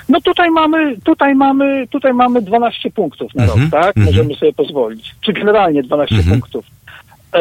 No 0.09 0.21
tutaj 0.21 0.51
mamy, 0.51 0.97
tutaj 1.03 1.35
mamy, 1.35 1.87
tutaj 1.87 2.13
mamy 2.13 2.41
12 2.41 2.91
punktów 2.91 3.35
na 3.35 3.43
Mhm, 3.43 3.61
rok, 3.61 3.71
tak? 3.71 3.97
mhm. 3.97 4.05
Możemy 4.05 4.35
sobie 4.35 4.53
pozwolić. 4.53 5.15
Czy 5.21 5.33
generalnie 5.33 5.83
12 5.83 6.15
Mhm. 6.15 6.39
punktów. 6.41 6.65
E, 7.33 7.39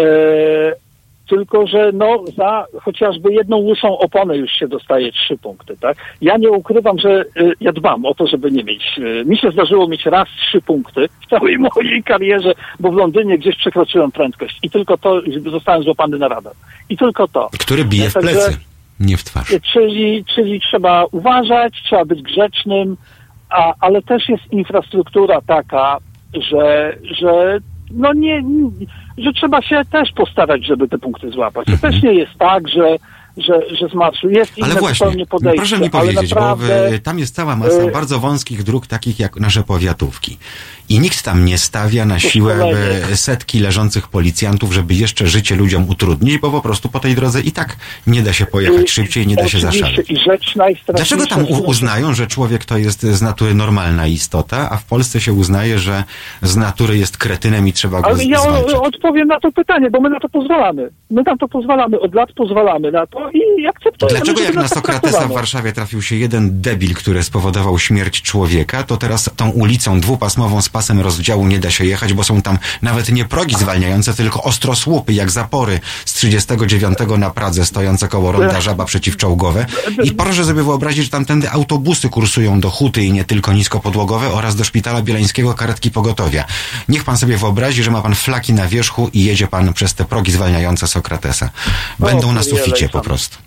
tylko 1.30 1.66
że 1.66 1.90
no 1.94 2.24
za 2.36 2.66
chociażby 2.82 3.32
jedną 3.32 3.56
łysą 3.56 3.98
oponę 3.98 4.36
już 4.36 4.50
się 4.50 4.68
dostaje 4.68 5.12
trzy 5.12 5.38
punkty, 5.38 5.76
tak? 5.80 5.96
Ja 6.20 6.36
nie 6.36 6.50
ukrywam, 6.50 6.98
że 6.98 7.24
y, 7.36 7.52
ja 7.60 7.72
dbam 7.72 8.04
o 8.04 8.14
to, 8.14 8.26
żeby 8.26 8.50
nie 8.50 8.64
mieć. 8.64 8.98
Y, 8.98 9.24
mi 9.24 9.38
się 9.38 9.50
zdarzyło 9.50 9.88
mieć 9.88 10.06
raz 10.06 10.28
trzy 10.28 10.60
punkty 10.60 11.08
w 11.26 11.30
całej 11.30 11.58
mojej 11.74 12.02
karierze, 12.02 12.52
bo 12.80 12.92
w 12.92 12.96
Londynie 12.96 13.38
gdzieś 13.38 13.56
przekroczyłem 13.56 14.12
prędkość 14.12 14.58
i 14.62 14.70
tylko 14.70 14.98
to 14.98 15.22
zostałem 15.50 15.82
złapany 15.82 16.18
na 16.18 16.28
radar. 16.28 16.52
I 16.88 16.96
tylko 16.96 17.28
to. 17.28 17.50
Który 17.60 17.84
bije 17.84 18.10
w 18.10 18.14
Także- 18.14 18.30
plecy, 18.30 18.58
nie 19.00 19.16
w 19.16 19.24
twarz. 19.24 19.54
Czyli, 19.72 20.24
czyli 20.34 20.60
trzeba 20.60 21.04
uważać, 21.12 21.82
trzeba 21.84 22.04
być 22.04 22.22
grzecznym, 22.22 22.96
a, 23.50 23.74
ale 23.80 24.02
też 24.02 24.28
jest 24.28 24.52
infrastruktura 24.52 25.40
taka, 25.40 25.98
że, 26.34 26.96
że 27.02 27.60
no 27.90 28.12
nie, 28.12 28.42
że 29.18 29.32
trzeba 29.32 29.62
się 29.62 29.82
też 29.92 30.12
postarać, 30.12 30.66
żeby 30.66 30.88
te 30.88 30.98
punkty 30.98 31.30
złapać. 31.30 31.66
To 31.66 31.78
też 31.78 32.02
nie 32.02 32.14
jest 32.14 32.32
tak, 32.38 32.68
że, 32.68 32.96
że, 33.36 33.76
że 33.76 33.88
z 33.88 33.94
marszu 33.94 34.30
jest 34.30 34.58
inne 34.58 34.66
Mhm. 34.66 34.70
Ale 34.72 34.80
właśnie, 34.80 35.06
zupełnie 35.06 35.26
podejście. 35.26 35.58
proszę 35.58 35.78
mi 35.78 35.90
powiedzieć, 35.90 36.30
naprawdę, 36.30 36.90
bo 36.92 36.98
tam 36.98 37.18
jest 37.18 37.34
cała 37.34 37.56
masa 37.56 37.82
y- 37.82 37.92
bardzo 37.92 38.20
wąskich 38.20 38.62
dróg, 38.62 38.86
takich 38.86 39.18
jak 39.20 39.36
nasze 39.40 39.62
powiatówki. 39.62 40.38
I 40.90 41.00
nikt 41.00 41.22
tam 41.22 41.44
nie 41.44 41.58
stawia 41.58 42.04
na 42.04 42.18
siłę 42.18 42.72
setki 43.14 43.60
leżących 43.60 44.08
policjantów, 44.08 44.72
żeby 44.72 44.94
jeszcze 44.94 45.26
życie 45.26 45.56
ludziom 45.56 45.88
utrudnić, 45.88 46.38
bo 46.38 46.50
po 46.50 46.60
prostu 46.60 46.88
po 46.88 47.00
tej 47.00 47.14
drodze 47.14 47.40
i 47.40 47.52
tak 47.52 47.76
nie 48.06 48.22
da 48.22 48.32
się 48.32 48.46
pojechać 48.46 48.90
szybciej, 48.90 49.26
nie 49.26 49.36
da 49.36 49.48
się 49.48 49.60
zaszaleć. 49.60 50.12
Dlaczego 50.94 51.26
tam 51.26 51.46
uznają, 51.66 52.14
że 52.14 52.26
człowiek 52.26 52.64
to 52.64 52.78
jest 52.78 53.02
z 53.02 53.22
natury 53.22 53.54
normalna 53.54 54.06
istota, 54.06 54.70
a 54.70 54.76
w 54.76 54.84
Polsce 54.84 55.20
się 55.20 55.32
uznaje, 55.32 55.78
że 55.78 56.04
z 56.42 56.56
natury 56.56 56.96
jest 56.98 57.16
kretynem 57.18 57.68
i 57.68 57.72
trzeba 57.72 58.00
go 58.00 58.06
Ale 58.06 58.24
ja 58.24 58.40
zwalczać? 58.40 58.74
o- 58.74 58.82
odpowiem 58.82 59.28
na 59.28 59.40
to 59.40 59.52
pytanie, 59.52 59.90
bo 59.90 60.00
my 60.00 60.10
na 60.10 60.20
to 60.20 60.28
pozwalamy. 60.28 60.90
My 61.10 61.22
na 61.22 61.36
to 61.36 61.48
pozwalamy, 61.48 62.00
od 62.00 62.14
lat 62.14 62.32
pozwalamy 62.32 62.92
na 62.92 63.06
to 63.06 63.30
i 63.30 63.66
akceptujemy, 63.66 64.18
Dlaczego 64.18 64.40
jak 64.40 64.54
na 64.54 64.68
Sokratesa 64.68 65.28
w. 65.28 65.32
Warszawie 65.32 65.72
trafił 65.72 66.02
się 66.02 66.16
jeden 66.16 66.60
debil, 66.60 66.94
który 66.94 67.22
spowodował 67.22 67.78
śmierć 67.78 68.22
człowieka, 68.22 68.82
to 68.82 68.96
teraz 68.96 69.30
tą 69.36 69.50
ulicą 69.50 70.00
dwupasmową 70.00 70.62
z 70.62 70.68
pasem 70.80 71.00
rozdziału 71.00 71.46
nie 71.46 71.58
da 71.58 71.70
się 71.70 71.84
jechać, 71.84 72.12
bo 72.12 72.24
są 72.24 72.42
tam 72.42 72.58
nawet 72.82 73.12
nie 73.12 73.24
progi 73.24 73.54
zwalniające, 73.54 74.14
tylko 74.14 74.42
ostrosłupy, 74.42 75.12
jak 75.12 75.30
zapory 75.30 75.80
z 76.04 76.12
39 76.12 76.98
na 77.18 77.30
Pradze 77.30 77.66
stojące 77.66 78.08
koło 78.08 78.32
ronda 78.32 78.60
żaba 78.60 78.84
przeciwczołgowe. 78.84 79.66
I 80.02 80.12
proszę 80.12 80.44
sobie 80.44 80.62
wyobrazić, 80.62 81.04
że 81.04 81.10
tamtędy 81.10 81.50
autobusy 81.50 82.08
kursują 82.08 82.60
do 82.60 82.70
Huty 82.70 83.04
i 83.04 83.12
nie 83.12 83.24
tylko 83.24 83.52
niskopodłogowe 83.52 84.32
oraz 84.32 84.56
do 84.56 84.64
Szpitala 84.64 85.02
Bielańskiego 85.02 85.54
karetki 85.54 85.90
pogotowia. 85.90 86.44
Niech 86.88 87.04
pan 87.04 87.16
sobie 87.16 87.36
wyobrazi, 87.36 87.82
że 87.82 87.90
ma 87.90 88.02
pan 88.02 88.14
flaki 88.14 88.52
na 88.52 88.68
wierzchu 88.68 89.10
i 89.12 89.24
jedzie 89.24 89.48
pan 89.48 89.72
przez 89.72 89.94
te 89.94 90.04
progi 90.04 90.32
zwalniające 90.32 90.86
Sokratesa. 90.86 91.50
Będą 91.98 92.32
na 92.32 92.42
suficie 92.42 92.88
po 92.88 93.00
prostu. 93.00 93.38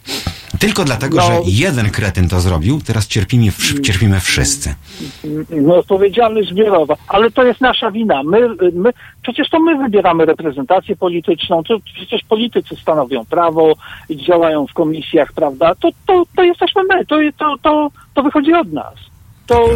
Tylko 0.59 0.83
dlatego, 0.83 1.17
No. 1.17 1.23
że 1.23 1.33
jeden 1.45 1.89
kretyn 1.89 2.29
to 2.29 2.39
zrobił, 2.39 2.81
teraz 2.81 3.07
cierpimy, 3.07 3.51
cierpimy 3.83 4.19
wszyscy. 4.19 4.75
No, 5.49 5.75
odpowiedzialność 5.75 6.49
zbiorowa, 6.49 6.95
ale 7.07 7.31
to 7.31 7.43
jest 7.43 7.61
nasza 7.61 7.91
wina. 7.91 8.23
My, 8.23 8.39
my, 8.73 8.89
przecież 9.21 9.49
to 9.49 9.59
my 9.59 9.77
wybieramy 9.77 10.25
reprezentację 10.25 10.95
polityczną, 10.95 11.63
to 11.63 11.77
przecież 11.95 12.21
politycy 12.29 12.75
stanowią 12.75 13.25
prawo, 13.25 13.73
działają 14.09 14.67
w 14.67 14.73
komisjach, 14.73 15.33
prawda? 15.33 15.75
To, 15.75 15.89
to, 16.07 16.23
to 16.35 16.43
jesteśmy 16.43 16.81
my, 16.89 17.05
to, 17.05 17.15
to, 17.37 17.55
to, 17.61 17.91
to 18.13 18.23
wychodzi 18.23 18.53
od 18.53 18.73
nas. 18.73 18.93
To, 19.47 19.69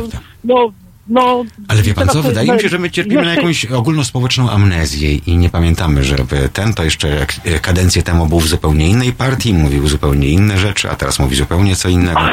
no, 0.43 0.71
no... 1.09 1.45
Ale 1.67 1.81
wie 1.81 1.93
pan 1.93 2.07
co, 2.07 2.21
wydaje 2.21 2.51
mi 2.51 2.61
się, 2.61 2.69
że 2.69 2.79
my 2.79 2.91
cierpimy 2.91 3.21
na 3.21 3.27
jeszcze- 3.27 3.41
jakąś 3.41 3.65
ogólnospołeczną 3.65 4.49
amnezję 4.49 5.15
i 5.15 5.37
nie 5.37 5.49
pamiętamy, 5.49 6.03
że 6.03 6.15
ten 6.53 6.73
to 6.73 6.83
jeszcze 6.83 7.25
e, 7.45 7.59
kadencję 7.59 8.03
temu 8.03 8.25
był 8.25 8.39
w 8.39 8.47
zupełnie 8.47 8.89
innej 8.89 9.13
partii, 9.13 9.53
mówił 9.53 9.87
zupełnie 9.87 10.27
inne 10.27 10.57
rzeczy, 10.57 10.89
a 10.89 10.95
teraz 10.95 11.19
mówi 11.19 11.35
zupełnie 11.35 11.75
co 11.75 11.89
innego. 11.89 12.19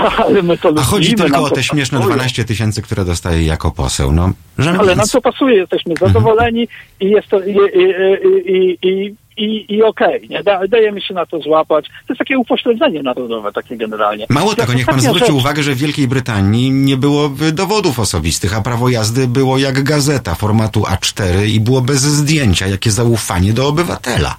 A 0.77 0.83
chodzi 0.83 1.15
tylko 1.15 1.43
o 1.43 1.51
te 1.51 1.63
śmieszne 1.63 1.99
pasuje. 1.99 2.15
12 2.15 2.45
tysięcy, 2.45 2.83
które 2.83 3.05
dostaje 3.05 3.43
jako 3.43 3.71
poseł. 3.71 4.13
No, 4.13 4.33
Ale 4.79 4.97
nam 4.97 5.09
to 5.09 5.21
pasuje, 5.21 5.57
jesteśmy 5.57 5.95
zadowoleni 6.01 6.69
i 7.01 7.11
jest 7.11 7.29
to 7.29 7.41
i, 7.41 7.57
i, 8.47 8.79
i, 8.83 9.15
i, 9.37 9.75
i, 9.75 9.83
okej, 9.83 10.27
nie? 10.31 10.43
Da, 10.43 10.61
dajemy 10.69 11.01
się 11.01 11.15
na 11.15 11.27
to 11.27 11.41
złapać. 11.41 11.87
To 11.89 11.95
jest 12.09 12.19
takie 12.19 12.39
upośledzenie 12.39 13.03
narodowe, 13.03 13.53
takie 13.53 13.77
generalnie. 13.77 14.27
Mało 14.29 14.55
tego, 14.55 14.75
niech 14.75 14.87
pan 14.87 15.01
zwróci 15.01 15.19
rzecz- 15.21 15.31
uwagę, 15.35 15.63
że 15.63 15.75
w 15.75 15.79
Wielkiej 15.79 16.09
Brytanii 16.09 16.71
nie 16.71 16.97
było 16.97 17.31
y, 17.49 17.53
dowodów 17.53 17.99
osobistych, 17.99 18.57
a 18.57 18.61
prawo 18.63 18.89
jazdy 18.89 19.29
było 19.29 19.59
jak 19.59 19.83
gazeta 19.83 20.35
formatu 20.35 20.81
A4 20.81 21.47
i 21.47 21.61
było 21.61 21.81
bez 21.81 22.01
zdjęcia. 22.01 22.67
Jakie 22.67 22.91
zaufanie 22.91 23.53
do 23.53 23.69
obywatela. 23.69 24.37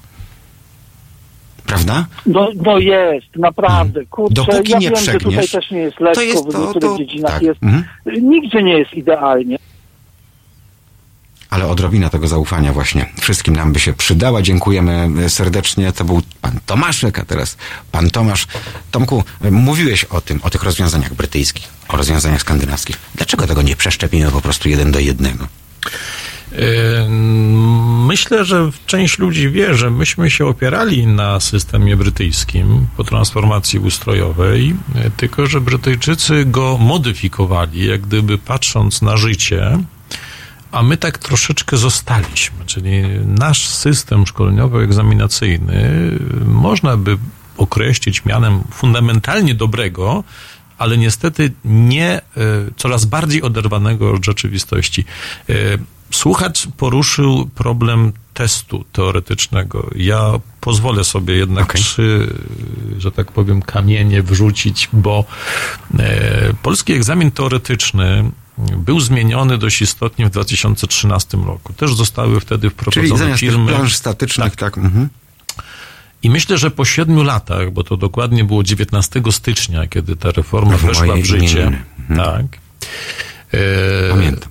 Prawda? 1.68 2.06
No, 2.26 2.50
no 2.56 2.80
jest, 2.80 3.36
naprawdę. 3.36 4.06
Kurczę, 4.06 4.36
Hmm. 4.42 4.56
Dopóki 4.56 4.72
ja 4.72 4.78
nie 4.80 4.90
wiem, 4.90 5.00
że 5.00 5.14
tutaj 5.14 5.48
też 5.48 5.72
nie 5.72 5.80
jest 5.80 6.00
lekko, 6.00 6.16
to 6.16 6.22
jest 6.22 6.48
w 6.50 6.52
to- 6.52 6.60
niektórych 6.60 6.82
to- 6.92 6.98
dziedzinach 6.98 7.32
tak. 7.32 7.42
jest. 7.42 7.64
Mhm. 7.64 7.84
Nigdzie 8.30 8.64
nie 8.64 8.80
jest 8.80 8.94
idealnie. 8.94 9.58
Ale 11.56 11.68
odrobina 11.68 12.10
tego 12.10 12.28
zaufania 12.28 12.74
właśnie 12.74 13.10
wszystkim 13.22 13.56
nam 13.56 13.74
by 13.74 13.80
się 13.80 13.94
przydała. 13.94 14.42
Dziękujemy 14.42 15.10
e, 15.26 15.30
serdecznie. 15.30 15.92
To 15.92 16.06
był 16.06 16.22
pan 16.42 16.60
Tomaszek, 16.66 17.20
a 17.20 17.26
teraz 17.26 17.58
pan 17.92 18.10
Tomasz. 18.10 18.48
Tomku, 18.92 19.24
e, 19.42 19.52
mówiłeś 19.52 20.04
o 20.04 20.22
tym, 20.22 20.40
o 20.44 20.50
tych 20.50 20.64
rozwiązaniach 20.64 21.14
brytyjskich, 21.14 21.68
o 21.88 21.98
rozwiązaniach 21.98 22.42
skandynawskich. 22.42 22.98
Dlaczego 23.16 23.48
tego 23.48 23.62
nie 23.62 23.76
przeszczepimy 23.76 24.32
po 24.32 24.42
prostu 24.42 24.70
jeden 24.70 24.92
do 24.92 25.00
jednego? 25.00 25.48
Myślę, 28.08 28.46
że 28.46 28.72
część 28.86 29.20
ludzi 29.20 29.50
wie, 29.50 29.76
że 29.76 29.92
myśmy 29.92 30.30
się 30.30 30.46
opierali 30.46 31.08
na 31.08 31.40
systemie 31.40 31.98
brytyjskim 31.98 32.88
po 32.98 33.04
transformacji 33.04 33.80
ustrojowej, 33.80 34.68
yy, 34.68 35.12
tylko 35.18 35.48
że 35.48 35.62
Brytyjczycy 35.62 36.46
go 36.46 36.78
modyfikowali, 36.78 37.86
jak 37.86 38.02
gdyby 38.02 38.38
patrząc 38.38 39.02
na 39.02 39.18
życie, 39.18 39.78
a 40.76 40.84
my 40.84 40.98
tak 40.98 41.18
troszeczkę 41.18 41.78
zostaliśmy. 41.78 42.66
Czyli 42.66 43.04
nasz 43.26 43.68
system 43.68 44.24
szkoleniowo-egzaminacyjny 44.26 45.70
można 46.46 46.98
by 46.98 47.18
określić 47.58 48.26
mianem 48.26 48.64
fundamentalnie 48.72 49.56
dobrego, 49.56 50.24
ale 50.78 50.98
niestety 50.98 51.52
nie 51.66 52.12
e, 52.12 52.22
coraz 52.78 53.06
bardziej 53.06 53.42
oderwanego 53.42 54.12
od 54.12 54.26
rzeczywistości. 54.26 55.06
E, 55.50 55.54
Słuchacz 56.12 56.68
poruszył 56.78 57.50
problem 57.56 58.14
testu 58.34 58.86
teoretycznego. 58.92 59.90
Ja 59.96 60.32
pozwolę 60.62 61.04
sobie 61.04 61.36
jednak 61.36 61.74
trzy, 61.74 62.34
że 62.98 63.12
tak 63.12 63.32
powiem, 63.32 63.62
kamienie 63.62 64.24
wrzucić, 64.24 64.90
bo 64.94 65.26
e, 66.00 66.54
polski 66.62 66.94
egzamin 66.94 67.32
teoretyczny 67.32 68.32
był 68.58 69.00
zmieniony 69.00 69.58
dość 69.58 69.82
istotnie 69.82 70.26
w 70.26 70.30
2013 70.30 71.38
roku. 71.38 71.74
Też 71.74 71.94
zostały 71.94 72.40
wtedy 72.40 72.62
Czyli 72.62 72.72
wprowadzone 72.72 73.18
zamiast 73.20 73.40
tych 73.40 73.50
firmy. 73.50 73.72
planż 73.72 73.96
statycznych, 73.96 74.56
tak. 74.56 74.78
mhm. 74.78 75.10
I 76.24 76.30
myślę, 76.30 76.58
że 76.58 76.72
po 76.72 76.86
siedmiu 76.86 77.24
latach, 77.24 77.72
bo 77.72 77.84
to 77.84 77.98
dokładnie 77.98 78.44
było 78.44 78.64
19 78.64 79.22
stycznia, 79.32 79.88
kiedy 79.88 80.16
ta 80.16 80.32
reforma 80.32 80.78
W 80.78 80.82
weszła 80.82 81.16
w 81.16 81.26
życie. 81.26 81.68
Mhm. 82.08 82.20
Tak. 82.20 82.60
E, 83.54 84.10
Pamiętam. 84.10 84.50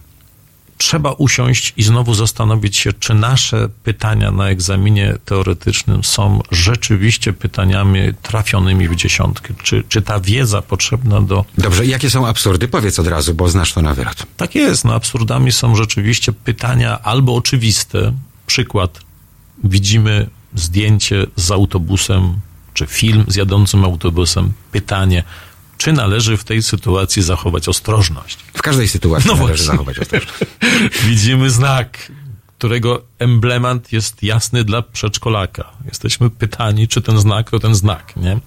Trzeba 0.79 1.13
usiąść 1.13 1.73
i 1.77 1.83
znowu 1.83 2.15
zastanowić 2.15 2.77
się, 2.77 2.93
czy 2.93 3.15
nasze 3.15 3.69
pytania 3.85 4.31
na 4.31 4.49
egzaminie 4.49 5.15
teoretycznym 5.25 6.05
są 6.05 6.41
rzeczywiście 6.51 7.33
pytaniami 7.33 8.01
trafionymi 8.23 8.89
w 8.89 8.97
dziesiątkę. 8.97 9.55
Czy, 9.63 9.85
czy 9.89 10.03
ta 10.03 10.21
wiedza 10.21 10.63
potrzebna 10.63 11.21
do 11.21 11.45
Dobrze, 11.59 11.87
jakie 11.87 12.11
są 12.11 12.27
absurdy? 12.27 12.69
Powiedz 12.69 12.99
od 12.99 13.07
razu, 13.07 13.35
bo 13.35 13.49
znasz 13.49 13.73
to 13.73 13.83
na 13.83 13.95
wylot. 13.95 14.27
tak 14.37 14.55
jest. 14.55 14.85
No, 14.85 14.95
absurdami 14.95 15.53
są 15.53 15.77
rzeczywiście 15.77 16.33
pytania 16.33 17.03
albo 17.03 17.35
oczywiste. 17.35 18.13
Przykład. 18.47 19.01
Widzimy 19.65 20.29
zdjęcie 20.55 21.27
z 21.37 21.51
autobusem, 21.51 22.41
czy 22.75 22.87
film 22.87 23.25
z 23.29 23.37
jadącym 23.37 23.85
autobusem. 23.85 24.53
Pytanie, 24.73 25.25
czy 25.79 25.93
należy 25.93 26.37
w 26.37 26.45
tej 26.45 26.63
sytuacji 26.63 27.23
zachować 27.23 27.69
ostrożność? 27.69 28.39
W 28.57 28.63
każdej 28.63 28.89
sytuacji 28.89 29.29
No 29.31 29.35
należy 29.37 29.49
właśnie. 29.49 29.67
zachować 29.67 29.99
ostrożność. 29.99 30.43
Widzimy 31.09 31.51
znak, 31.51 32.13
którego 32.59 33.03
emblemat 33.25 33.93
jest 33.93 34.23
jasny 34.23 34.65
dla 34.65 34.83
przedszkolaka. 34.83 35.71
Jesteśmy 35.87 36.31
pytani, 36.31 36.89
czy 36.89 37.03
ten 37.03 37.19
znak 37.19 37.51
to 37.51 37.61
ten 37.61 37.75
znak, 37.75 38.17
nie? 38.17 38.39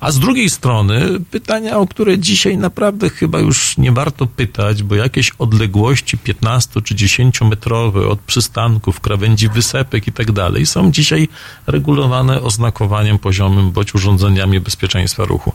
A 0.00 0.10
z 0.10 0.18
drugiej 0.18 0.50
strony 0.50 1.20
pytania, 1.30 1.78
o 1.78 1.86
które 1.86 2.18
dzisiaj 2.18 2.58
naprawdę 2.58 3.10
chyba 3.10 3.38
już 3.38 3.78
nie 3.78 3.92
warto 3.92 4.26
pytać, 4.26 4.82
bo 4.82 4.94
jakieś 4.94 5.30
odległości 5.38 6.18
15 6.18 6.82
czy 6.82 6.94
10 6.94 7.40
metrowe 7.40 8.08
od 8.08 8.20
przystanków, 8.20 9.00
krawędzi 9.00 9.48
wysepek 9.48 10.08
i 10.08 10.12
tak 10.12 10.32
dalej 10.32 10.66
są 10.66 10.92
dzisiaj 10.92 11.28
regulowane 11.66 12.42
oznakowaniem 12.42 13.18
poziomym 13.18 13.70
bądź 13.70 13.94
urządzeniami 13.94 14.60
bezpieczeństwa 14.60 15.24
ruchu. 15.24 15.52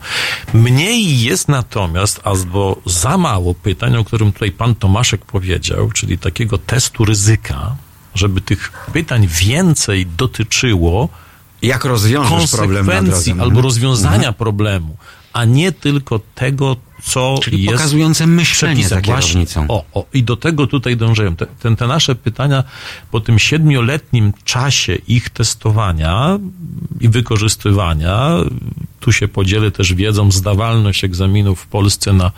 Mniej 0.54 1.20
jest 1.20 1.48
natomiast, 1.48 2.20
albo 2.24 2.80
za 2.86 3.18
mało 3.18 3.54
pytań, 3.54 3.96
o 3.96 4.04
którym 4.04 4.32
tutaj 4.32 4.52
pan 4.52 4.74
Tomaszek 4.74 5.24
powiedział, 5.24 5.90
czyli 5.92 6.18
takiego 6.18 6.58
testu 6.58 7.04
ryzyka, 7.04 7.76
żeby 8.14 8.40
tych 8.40 8.72
pytań 8.92 9.26
więcej 9.30 10.06
dotyczyło 10.06 11.08
Jak 11.62 11.84
rozwiążesz 11.84 12.50
problem 12.50 12.90
albo 13.30 13.44
Mhm. 13.44 13.64
rozwiązania 13.64 14.32
problemu, 14.32 14.96
a 15.32 15.44
nie 15.44 15.72
tylko 15.72 16.20
tego, 16.34 16.76
co 17.04 17.38
Czyli 17.42 17.62
jest 17.62 17.72
pokazujące 17.72 18.26
myślenie 18.26 18.88
za 18.88 19.00
kierownicą. 19.00 19.66
O, 19.68 19.84
o, 19.94 20.06
i 20.14 20.22
do 20.22 20.36
tego 20.36 20.66
tutaj 20.66 20.96
dążyłem. 20.96 21.36
Te, 21.36 21.46
te, 21.46 21.76
te 21.76 21.86
nasze 21.86 22.14
pytania 22.14 22.64
po 23.10 23.20
tym 23.20 23.38
siedmioletnim 23.38 24.32
czasie 24.44 24.94
ich 24.94 25.30
testowania 25.30 26.38
i 27.00 27.08
wykorzystywania, 27.08 28.36
tu 29.04 29.12
się 29.12 29.28
podzielę 29.28 29.70
też 29.70 29.94
wiedzą, 29.94 30.30
zdawalność 30.30 31.04
egzaminów 31.04 31.60
w 31.60 31.66
Polsce 31.66 32.12
na 32.12 32.30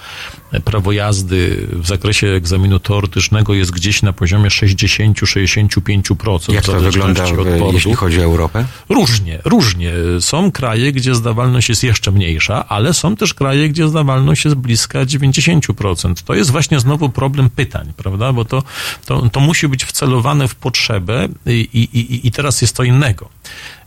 prawo 0.64 0.92
jazdy 0.92 1.66
w 1.72 1.86
zakresie 1.86 2.26
egzaminu 2.26 2.78
teoretycznego 2.78 3.54
jest 3.54 3.70
gdzieś 3.70 4.02
na 4.02 4.12
poziomie 4.12 4.48
60-65%. 4.48 6.52
Jak 6.52 6.64
to 6.64 6.80
wygląda, 6.80 7.26
w, 7.26 7.36
portu. 7.36 7.70
jeśli 7.72 7.94
chodzi 7.94 8.20
o 8.20 8.22
Europę? 8.22 8.64
Różnie, 8.88 9.38
różnie. 9.44 9.92
Są 10.20 10.52
kraje, 10.52 10.92
gdzie 10.92 11.14
zdawalność 11.14 11.68
jest 11.68 11.84
jeszcze 11.84 12.12
mniejsza, 12.12 12.68
ale 12.68 12.94
są 12.94 13.16
też 13.16 13.34
kraje, 13.34 13.68
gdzie 13.68 13.88
zdawalność 13.88 14.44
jest 14.44 14.55
bliska 14.56 14.98
90%. 14.98 16.14
To 16.24 16.34
jest 16.34 16.50
właśnie 16.50 16.80
znowu 16.80 17.08
problem 17.08 17.50
pytań, 17.50 17.92
prawda? 17.96 18.32
Bo 18.32 18.44
to, 18.44 18.62
to, 19.06 19.28
to 19.28 19.40
musi 19.40 19.68
być 19.68 19.84
wcelowane 19.84 20.48
w 20.48 20.54
potrzebę 20.54 21.28
i, 21.46 21.68
i, 21.72 22.26
i, 22.26 22.32
teraz 22.32 22.62
jest 22.62 22.76
to 22.76 22.82
innego. 22.82 23.28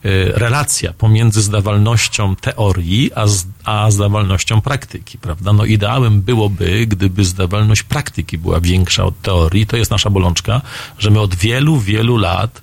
Y, 0.05 0.31
Relacja 0.35 0.93
pomiędzy 0.93 1.41
zdawalnością 1.41 2.35
teorii 2.35 3.11
a, 3.15 3.27
z, 3.27 3.45
a 3.63 3.91
zdawalnością 3.91 4.61
praktyki, 4.61 5.17
prawda? 5.17 5.53
No 5.53 5.65
ideałem 5.65 6.21
byłoby, 6.21 6.87
gdyby 6.87 7.25
zdawalność 7.25 7.83
praktyki 7.83 8.37
była 8.37 8.59
większa 8.59 9.05
od 9.05 9.21
teorii. 9.21 9.67
To 9.67 9.77
jest 9.77 9.91
nasza 9.91 10.09
bolączka, 10.09 10.61
że 10.99 11.11
my 11.11 11.19
od 11.19 11.35
wielu, 11.35 11.79
wielu 11.79 12.17
lat 12.17 12.61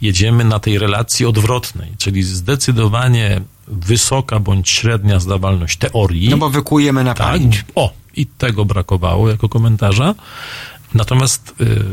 jedziemy 0.00 0.44
na 0.44 0.58
tej 0.58 0.78
relacji 0.78 1.26
odwrotnej, 1.26 1.92
czyli 1.98 2.22
zdecydowanie 2.22 3.40
wysoka 3.68 4.40
bądź 4.40 4.70
średnia 4.70 5.20
zdawalność 5.20 5.78
teorii. 5.78 6.28
No 6.28 6.36
bo 6.36 6.50
wykujemy 6.50 7.04
na 7.04 7.14
tak, 7.14 7.26
pamięć. 7.26 7.64
o, 7.74 7.92
i 8.16 8.26
tego 8.26 8.64
brakowało 8.64 9.28
jako 9.28 9.48
komentarza. 9.48 10.14
Natomiast 10.94 11.54
yy, 11.60 11.84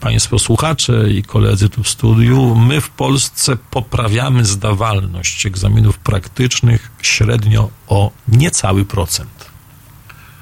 Państwo 0.00 0.38
słuchacze 0.38 1.10
i 1.10 1.22
koledzy 1.22 1.68
tu 1.68 1.82
w 1.82 1.88
studiu, 1.88 2.54
my 2.54 2.80
w 2.80 2.90
Polsce 2.90 3.56
poprawiamy 3.70 4.44
zdawalność 4.44 5.46
egzaminów 5.46 5.98
praktycznych 5.98 6.90
średnio 7.02 7.70
o 7.88 8.10
niecały 8.28 8.84
procent. 8.84 9.47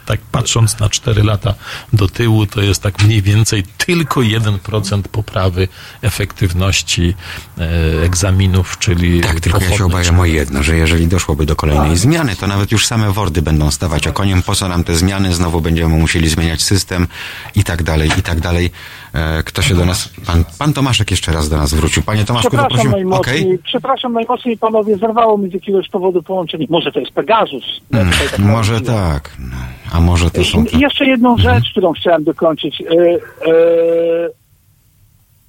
Tak 0.06 0.20
patrząc 0.20 0.78
na 0.78 0.88
4 0.88 1.22
lata 1.22 1.54
do 1.92 2.08
tyłu, 2.08 2.46
to 2.46 2.60
jest 2.60 2.82
tak 2.82 3.02
mniej 3.02 3.22
więcej 3.22 3.64
tylko 3.78 4.20
1% 4.20 5.02
poprawy 5.02 5.68
efektywności 6.02 7.14
e, 7.58 8.04
egzaminów, 8.04 8.78
czyli 8.78 9.20
Tak, 9.20 9.40
tylko 9.40 9.60
ja 9.60 9.76
się 9.76 9.84
obawiam 9.84 10.20
o 10.20 10.24
jedno, 10.24 10.62
że 10.62 10.76
jeżeli 10.76 11.06
doszłoby 11.06 11.46
do 11.46 11.56
kolejnej 11.56 11.96
zmiany, 11.96 12.36
to 12.36 12.46
nawet 12.46 12.72
już 12.72 12.86
same 12.86 13.12
wordy 13.12 13.42
będą 13.42 13.70
stawać 13.70 14.06
okoniem, 14.06 14.42
po 14.42 14.54
co 14.54 14.68
nam 14.68 14.84
te 14.84 14.96
zmiany, 14.96 15.34
znowu 15.34 15.60
będziemy 15.60 15.96
musieli 15.96 16.28
zmieniać 16.28 16.62
system 16.62 17.06
i 17.54 17.64
tak 17.64 17.82
dalej, 17.82 18.10
i 18.18 18.22
tak 18.22 18.40
dalej. 18.40 18.70
E, 19.16 19.42
Kto 19.42 19.62
się 19.62 19.74
do 19.74 19.86
nas... 19.86 20.08
Pan, 20.26 20.44
pan 20.58 20.72
Tomaszek 20.72 21.10
jeszcze 21.10 21.32
raz 21.32 21.48
do 21.48 21.56
nas 21.56 21.74
wrócił. 21.74 22.02
Panie 22.02 22.24
Tomaszku, 22.24 22.50
to 22.50 22.56
Przepraszam 22.56 22.90
najmocniej, 22.90 23.40
Okej? 23.40 23.58
przepraszam 23.64 24.12
najmocniej 24.12 24.58
panowie, 24.58 24.96
zerwało 24.96 25.38
mi 25.38 25.50
z 25.50 25.54
jakiegoś 25.54 25.88
powodu 25.88 26.22
połączenie. 26.22 26.66
Może 26.70 26.92
to 26.92 27.00
jest 27.00 27.12
Pegasus. 27.12 27.80
Mm, 27.92 28.10
tak 28.30 28.38
Może 28.38 28.80
tak, 28.80 29.36
no, 29.38 29.56
a 29.92 30.00
może 30.00 30.30
to 30.30 30.44
są... 30.44 30.64
I 30.64 30.78
jeszcze 30.78 31.06
jedną 31.06 31.38
rzecz, 31.38 31.70
którą 31.70 31.92
chciałem 31.92 32.24
dokończyć. 32.24 32.80
E, 32.80 32.84
e, 32.84 33.56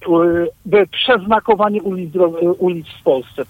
e, 0.08 0.48
by 0.66 0.88
przeznakowanie 0.88 1.82
ulic, 1.82 2.16
e, 2.16 2.20
ulic 2.52 2.88
w 3.00 3.04
Polsce. 3.04 3.44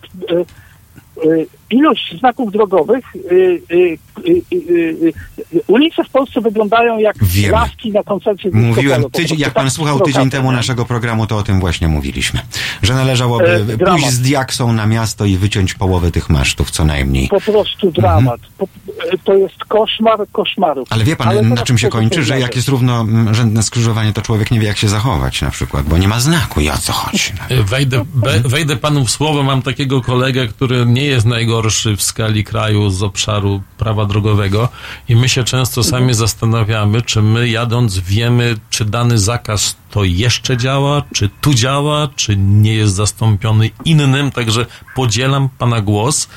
E, 1.72 1.76
e, 1.76 1.77
Ilość 1.77 2.15
znaków 2.19 2.52
drogowych, 2.52 3.06
e, 3.15 3.19
e, 3.19 3.77
e, 3.77 4.31
e, 4.31 5.10
e, 5.57 5.61
ulice 5.68 6.03
w 6.03 6.10
Polsce 6.10 6.41
wyglądają 6.41 6.98
jak 6.99 7.15
laski 7.52 7.91
na 7.91 8.03
koncercie 8.03 8.49
Mówiłem, 8.53 9.03
tydzień, 9.11 9.39
jak 9.39 9.53
pan 9.53 9.64
tak 9.65 9.73
słuchał 9.73 9.99
tydzień 9.99 10.30
temu 10.30 10.52
naszego 10.52 10.85
programu, 10.85 11.27
to 11.27 11.38
o 11.38 11.44
tym 11.44 11.60
właśnie 11.60 11.88
mówiliśmy. 11.88 12.39
Że 12.81 12.94
należałoby 12.94 13.48
E, 13.48 13.60
dramat. 13.60 13.99
pójść 13.99 14.10
z 14.11 14.22
diaksą 14.22 14.73
na 14.73 14.85
miasto 14.85 15.26
i 15.26 15.38
wyciąć 15.38 15.73
połowę 15.73 16.11
tych 16.11 16.30
masztów, 16.30 16.72
co 16.72 16.85
najmniej. 16.85 17.27
Po 17.27 17.41
prostu 17.41 17.91
dramat. 17.91 18.41
Po, 18.57 18.65
e, 18.65 19.18
to 19.23 19.34
jest 19.34 19.65
koszmar 19.68 20.19
koszmarów. 20.31 20.88
Ale 20.91 21.03
wie 21.03 21.15
pan, 21.15 21.27
Ale 21.27 21.41
na 21.41 21.64
czym 21.64 21.77
się 21.77 21.89
kończy? 21.89 22.23
Że 22.23 22.39
jak 22.39 22.56
jest 22.56 22.68
równorzędne 22.68 23.64
skrzyżowanie, 23.64 24.14
to 24.14 24.22
człowiek 24.22 24.52
nie 24.52 24.60
wie, 24.60 24.68
jak 24.68 24.77
się 24.77 24.88
zachować 24.88 25.41
na 25.41 25.52
przykład, 25.52 25.85
bo 25.85 25.98
nie 25.98 26.07
ma 26.07 26.19
znaku 26.19 26.61
i 26.61 26.69
o 26.69 26.77
co 26.77 26.94
chodzi. 26.94 27.23
No. 27.49 27.64
Wejdę, 27.64 28.06
be, 28.14 28.39
wejdę 28.39 28.76
panu 28.76 29.06
w 29.06 29.11
słowo. 29.11 29.44
Mam 29.44 29.61
takiego 29.61 30.02
kolegę, 30.02 30.48
który 30.48 30.85
nie 30.85 31.06
jest 31.06 31.26
najgorszy 31.58 31.96
w 31.96 32.02
skali 32.02 32.44
kraju 32.44 32.90
z 32.90 33.04
obszaru 33.04 33.62
prawa 33.78 34.06
drogowego 34.06 34.70
i 35.10 35.16
my 35.16 35.30
się 35.30 35.44
często 35.44 35.84
sami 35.84 36.14
zastanawiamy, 36.14 37.02
czy 37.02 37.22
my 37.22 37.50
jadąc 37.50 38.00
wiemy, 38.00 38.56
czy 38.70 38.86
dany 38.86 39.18
zakaz 39.18 39.76
to 39.92 40.04
jeszcze 40.04 40.58
działa, 40.58 41.04
czy 41.14 41.30
tu 41.42 41.54
działa, 41.54 42.08
czy 42.16 42.38
nie 42.38 42.74
jest 42.74 42.96
zastąpiony 42.96 43.70
innym. 43.86 44.32
Także 44.32 44.66
podzielam 44.96 45.50
pana 45.58 45.82
głos. 45.82 46.28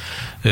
E, 0.47 0.49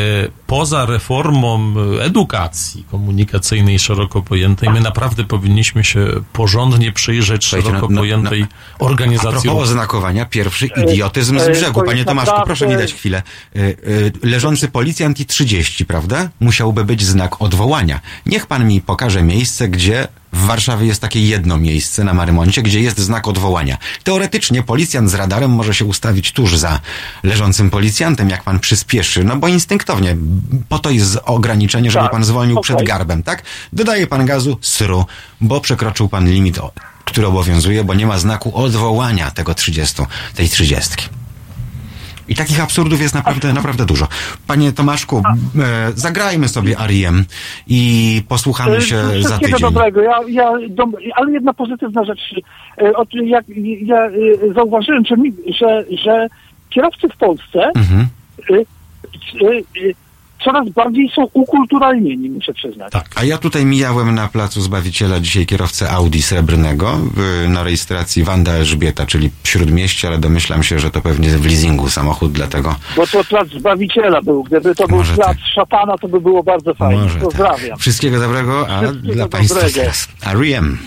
Poza 0.46 0.86
reformą 0.86 1.74
e, 1.98 2.04
edukacji 2.04 2.84
komunikacyjnej 2.90 3.78
szeroko 3.78 4.22
pojętej, 4.22 4.70
my 4.70 4.80
naprawdę 4.80 5.24
powinniśmy 5.24 5.84
się 5.84 6.06
porządnie 6.32 6.92
przyjrzeć 6.92 7.44
Słuchajcie, 7.46 7.66
szeroko 7.68 7.86
no- 7.86 7.94
no- 7.94 8.00
pojętej 8.00 8.46
A 8.78 8.84
organizacji 8.84 9.50
ruchu. 9.50 9.60
oznakowania, 9.62 10.24
pierwszy 10.24 10.66
idiotyzm 10.66 11.38
z 11.40 11.48
brzegu. 11.48 11.82
Panie 11.82 12.04
Tomaszku, 12.04 12.36
proszę 12.44 12.66
mi 12.66 12.76
dać 12.76 12.94
chwilę. 12.94 13.22
Y, 13.56 13.60
y, 13.60 14.12
Leżący 14.22 14.68
policjant 14.68 15.20
i 15.20 15.26
30, 15.26 15.84
prawda? 15.86 16.28
Musiałby 16.40 16.84
być 16.84 17.04
znak 17.04 17.42
odwołania. 17.42 18.00
Niech 18.26 18.46
pan 18.46 18.68
mi 18.68 18.80
pokaże 18.80 19.22
miejsce, 19.22 19.68
gdzie 19.68 20.08
w 20.32 20.46
Warszawie 20.46 20.86
jest 20.86 21.00
takie 21.00 21.26
jedno 21.26 21.58
miejsce 21.58 22.04
na 22.04 22.14
Marymoncie, 22.14 22.62
gdzie 22.62 22.80
jest 22.80 22.98
znak 22.98 23.28
odwołania. 23.28 23.78
Teoretycznie 24.04 24.62
policjant 24.62 25.10
z 25.10 25.14
radarem 25.14 25.50
może 25.50 25.74
się 25.74 25.84
ustawić 25.84 26.32
tuż 26.32 26.56
za 26.56 26.80
leżącym 27.22 27.70
policjantem, 27.70 28.30
jak 28.30 28.42
pan 28.44 28.60
przyspieszy, 28.60 29.24
no 29.24 29.36
bo 29.36 29.48
instynktownie, 29.48 30.16
po 30.68 30.78
to 30.78 30.90
jest 30.90 31.18
ograniczenie, 31.24 31.90
żeby 31.90 32.02
Tak, 32.04 32.12
pan 32.12 32.24
zwolnił 32.24 32.60
przed 32.60 32.76
okej. 32.76 32.86
garbem, 32.86 33.22
tak? 33.22 33.42
Dodaje 33.72 34.06
pan 34.06 34.26
gazu, 34.26 34.58
sru, 34.60 35.06
bo 35.40 35.60
przekroczył 35.60 36.08
pan 36.08 36.30
limit, 36.30 36.58
który 37.04 37.26
obowiązuje, 37.26 37.84
bo 37.84 37.94
nie 37.94 38.06
ma 38.06 38.18
znaku 38.18 38.56
odwołania 38.58 39.30
tego 39.30 39.54
30, 39.54 40.02
tej 40.34 40.48
30. 40.48 40.90
I 42.28 42.34
takich 42.34 42.60
absurdów 42.62 43.00
jest 43.00 43.14
naprawdę, 43.14 43.52
naprawdę 43.52 43.86
dużo. 43.86 44.06
Panie 44.46 44.72
Tomaszku, 44.72 45.22
e, 45.58 45.92
zagrajmy 45.94 46.48
sobie 46.48 46.78
Ariem 46.78 47.24
i 47.66 48.22
posłuchamy 48.28 48.80
się 48.80 48.96
E, 48.96 49.02
za 49.22 49.28
Wszystkiego 49.28 49.56
tydzień. 49.56 49.60
dobrego. 49.72 50.02
Ja, 50.02 50.18
ja, 50.28 50.52
dom, 50.70 50.92
ale 51.14 51.32
jedna 51.32 51.54
pozytywna 51.54 52.04
rzecz. 52.04 52.20
E, 52.82 52.92
Od, 52.92 53.08
ja 53.26 53.38
e, 53.38 54.10
zauważyłem, 54.54 55.04
że, 55.04 55.16
mi, 55.16 55.32
że, 55.60 55.84
że 56.04 56.26
kierowcy 56.70 57.08
w 57.08 57.16
Polsce 57.16 57.70
Mhm. 57.76 58.08
Coraz 60.44 60.68
bardziej 60.68 61.10
są 61.16 61.26
ukulturalnieni, 61.32 62.30
muszę 62.30 62.52
przyznać. 62.54 62.92
Tak. 62.92 63.06
A 63.14 63.24
ja 63.24 63.38
tutaj 63.38 63.66
mijałem 63.66 64.14
na 64.14 64.28
placu 64.28 64.60
Zbawiciela 64.60 65.20
dzisiaj 65.20 65.46
kierowcę 65.46 65.90
Audi 65.90 66.20
srebrnego 66.22 66.98
w, 67.16 67.46
na 67.48 67.62
rejestracji 67.62 68.24
Wanda 68.24 68.52
Elżbieta, 68.52 69.06
czyli 69.06 69.30
śródmieście, 69.44 70.08
ale 70.08 70.18
domyślam 70.18 70.62
się, 70.62 70.78
że 70.78 70.90
to 70.90 71.00
pewnie 71.00 71.28
w 71.28 71.46
leasingu 71.46 71.88
samochód, 71.88 72.32
dlatego 72.32 72.74
Bo 72.96 73.06
to 73.06 73.24
plac 73.24 73.48
Zbawiciela 73.48 74.22
był. 74.22 74.42
Gdyby 74.44 74.74
to 74.74 74.88
był 74.88 74.96
Może 74.98 75.14
plac 75.14 75.28
tak. 75.28 75.36
szatana, 75.54 75.98
to 75.98 76.08
by 76.08 76.20
było 76.20 76.42
bardzo 76.42 76.74
fajnie. 76.74 77.02
może 77.02 77.18
Pozdrawiam. 77.18 77.70
tak. 77.70 77.78
Wszystkiego 77.78 78.20
dobrego, 78.20 78.68
a 78.68 78.80
Wszystkiego 78.82 79.14
dla 79.14 79.28
Państwa 79.28 79.54
dobrego. 79.54 79.80
teraz 79.80 80.08
Ariem. 80.24 80.78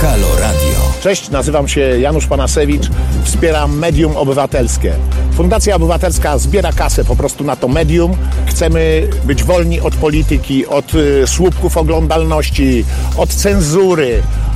Halo 0.00 0.28
Radio. 0.40 0.67
Cześć, 1.00 1.30
nazywam 1.30 1.68
się 1.68 1.80
Janusz 1.80 2.26
Panasewicz, 2.26 2.90
wspieram 3.24 3.78
Medium 3.78 4.16
Obywatelskie. 4.16 4.92
Fundacja 5.32 5.76
Obywatelska 5.76 6.38
zbiera 6.38 6.72
kasę 6.72 7.04
po 7.04 7.16
prostu 7.16 7.44
na 7.44 7.56
to 7.56 7.68
medium. 7.68 8.16
Chcemy 8.46 9.08
być 9.24 9.44
wolni 9.44 9.80
od 9.80 9.94
polityki, 9.94 10.66
od 10.66 10.94
y, 10.94 11.26
słupków 11.26 11.76
oglądalności, 11.76 12.84
od 13.16 13.28
cenzury, 13.28 14.22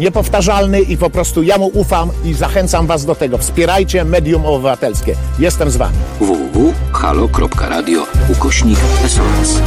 niepowtarzalny 0.00 0.80
i 0.80 0.96
po 0.96 1.10
prostu 1.10 1.42
ja 1.42 1.58
mu 1.58 1.66
ufam 1.66 2.10
i 2.24 2.34
zachęcam 2.34 2.86
Was 2.86 3.04
do 3.04 3.14
tego. 3.14 3.38
Wspierajcie 3.38 4.04
medium 4.04 4.46
obywatelskie. 4.46 5.14
Jestem 5.38 5.70
z 5.70 5.76
Wami. 5.76 5.96
www.halo.radio 6.20 8.06
ukośnik 8.28 8.78
SOS. 9.06 9.60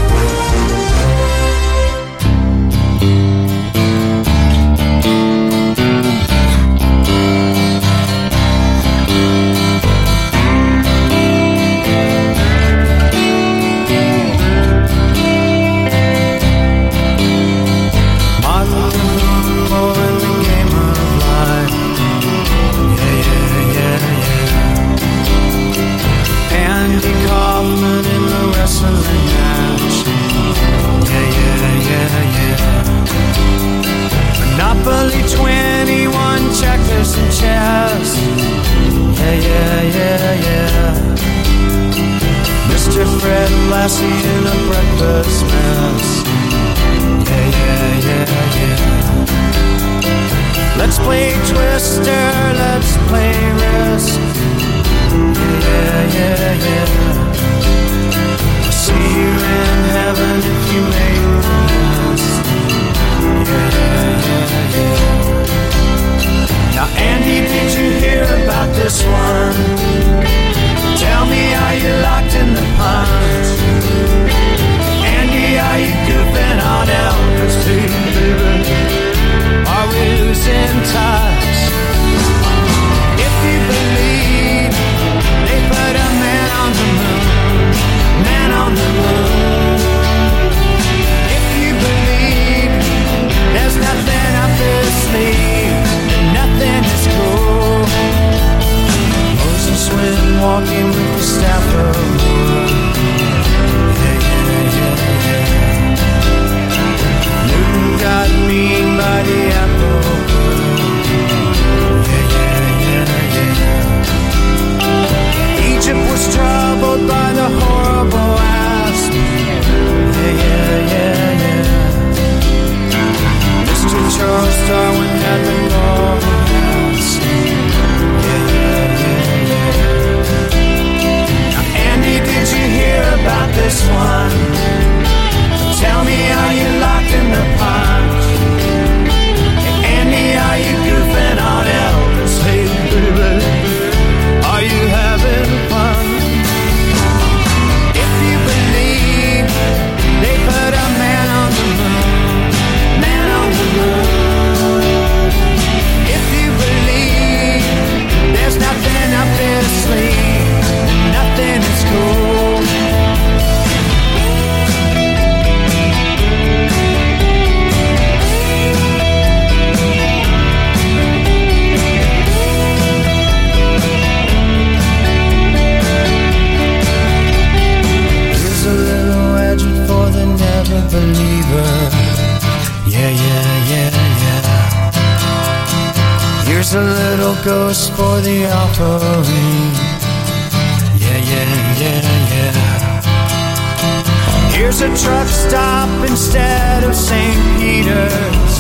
Here's 194.64 194.80
a 194.80 194.88
truck 194.96 195.28
stop 195.28 195.90
instead 196.10 196.86
of 196.86 196.96
St. 196.96 197.36
Peter's. 197.60 198.54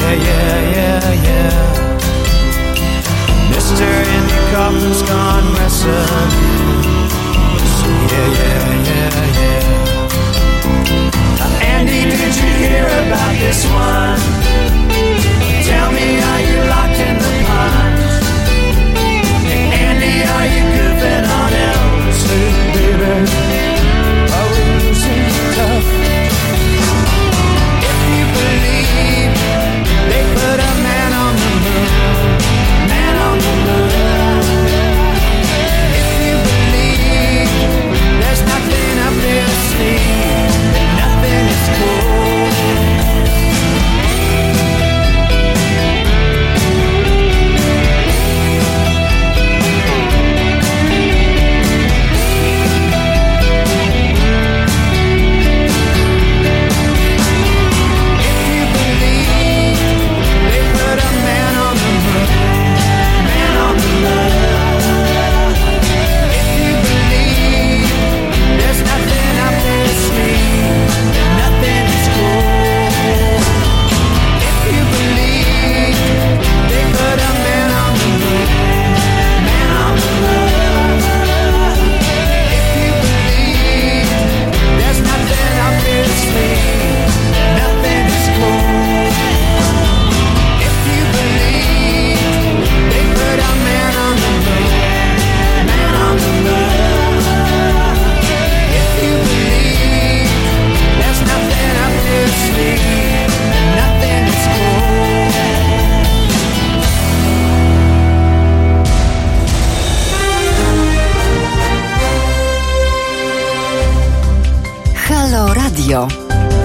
Yeah, 0.00 0.16
yeah, 0.26 0.72
yeah, 0.76 1.12
yeah. 1.28 1.52
Mr. 3.52 3.84
Andy 3.84 4.40
Kaufman's 4.50 5.02
gone 5.02 5.52
wrestling. 5.52 6.32
Yeah, 8.08 8.28
yeah, 8.40 8.64
yeah, 8.88 9.12
yeah. 9.36 9.68
Uh, 11.44 11.68
Andy, 11.76 12.00
did 12.08 12.32
you 12.34 12.48
hear 12.64 12.88
about 13.04 13.34
this 13.36 13.60
one? 13.68 14.20
Tell 15.68 15.92
me, 15.92 16.16
are 16.32 16.42
you 16.48 16.58
locked 16.72 16.96
in 16.96 17.16
the 17.20 17.32
pond? 17.44 18.00
Hey, 19.44 19.68
Andy, 19.84 20.14
are 20.32 20.48
you 20.48 20.64
goofing 20.80 21.28
on 21.28 21.52
Elvis, 21.68 22.24
baby? 22.72 23.61
tough 25.54 26.11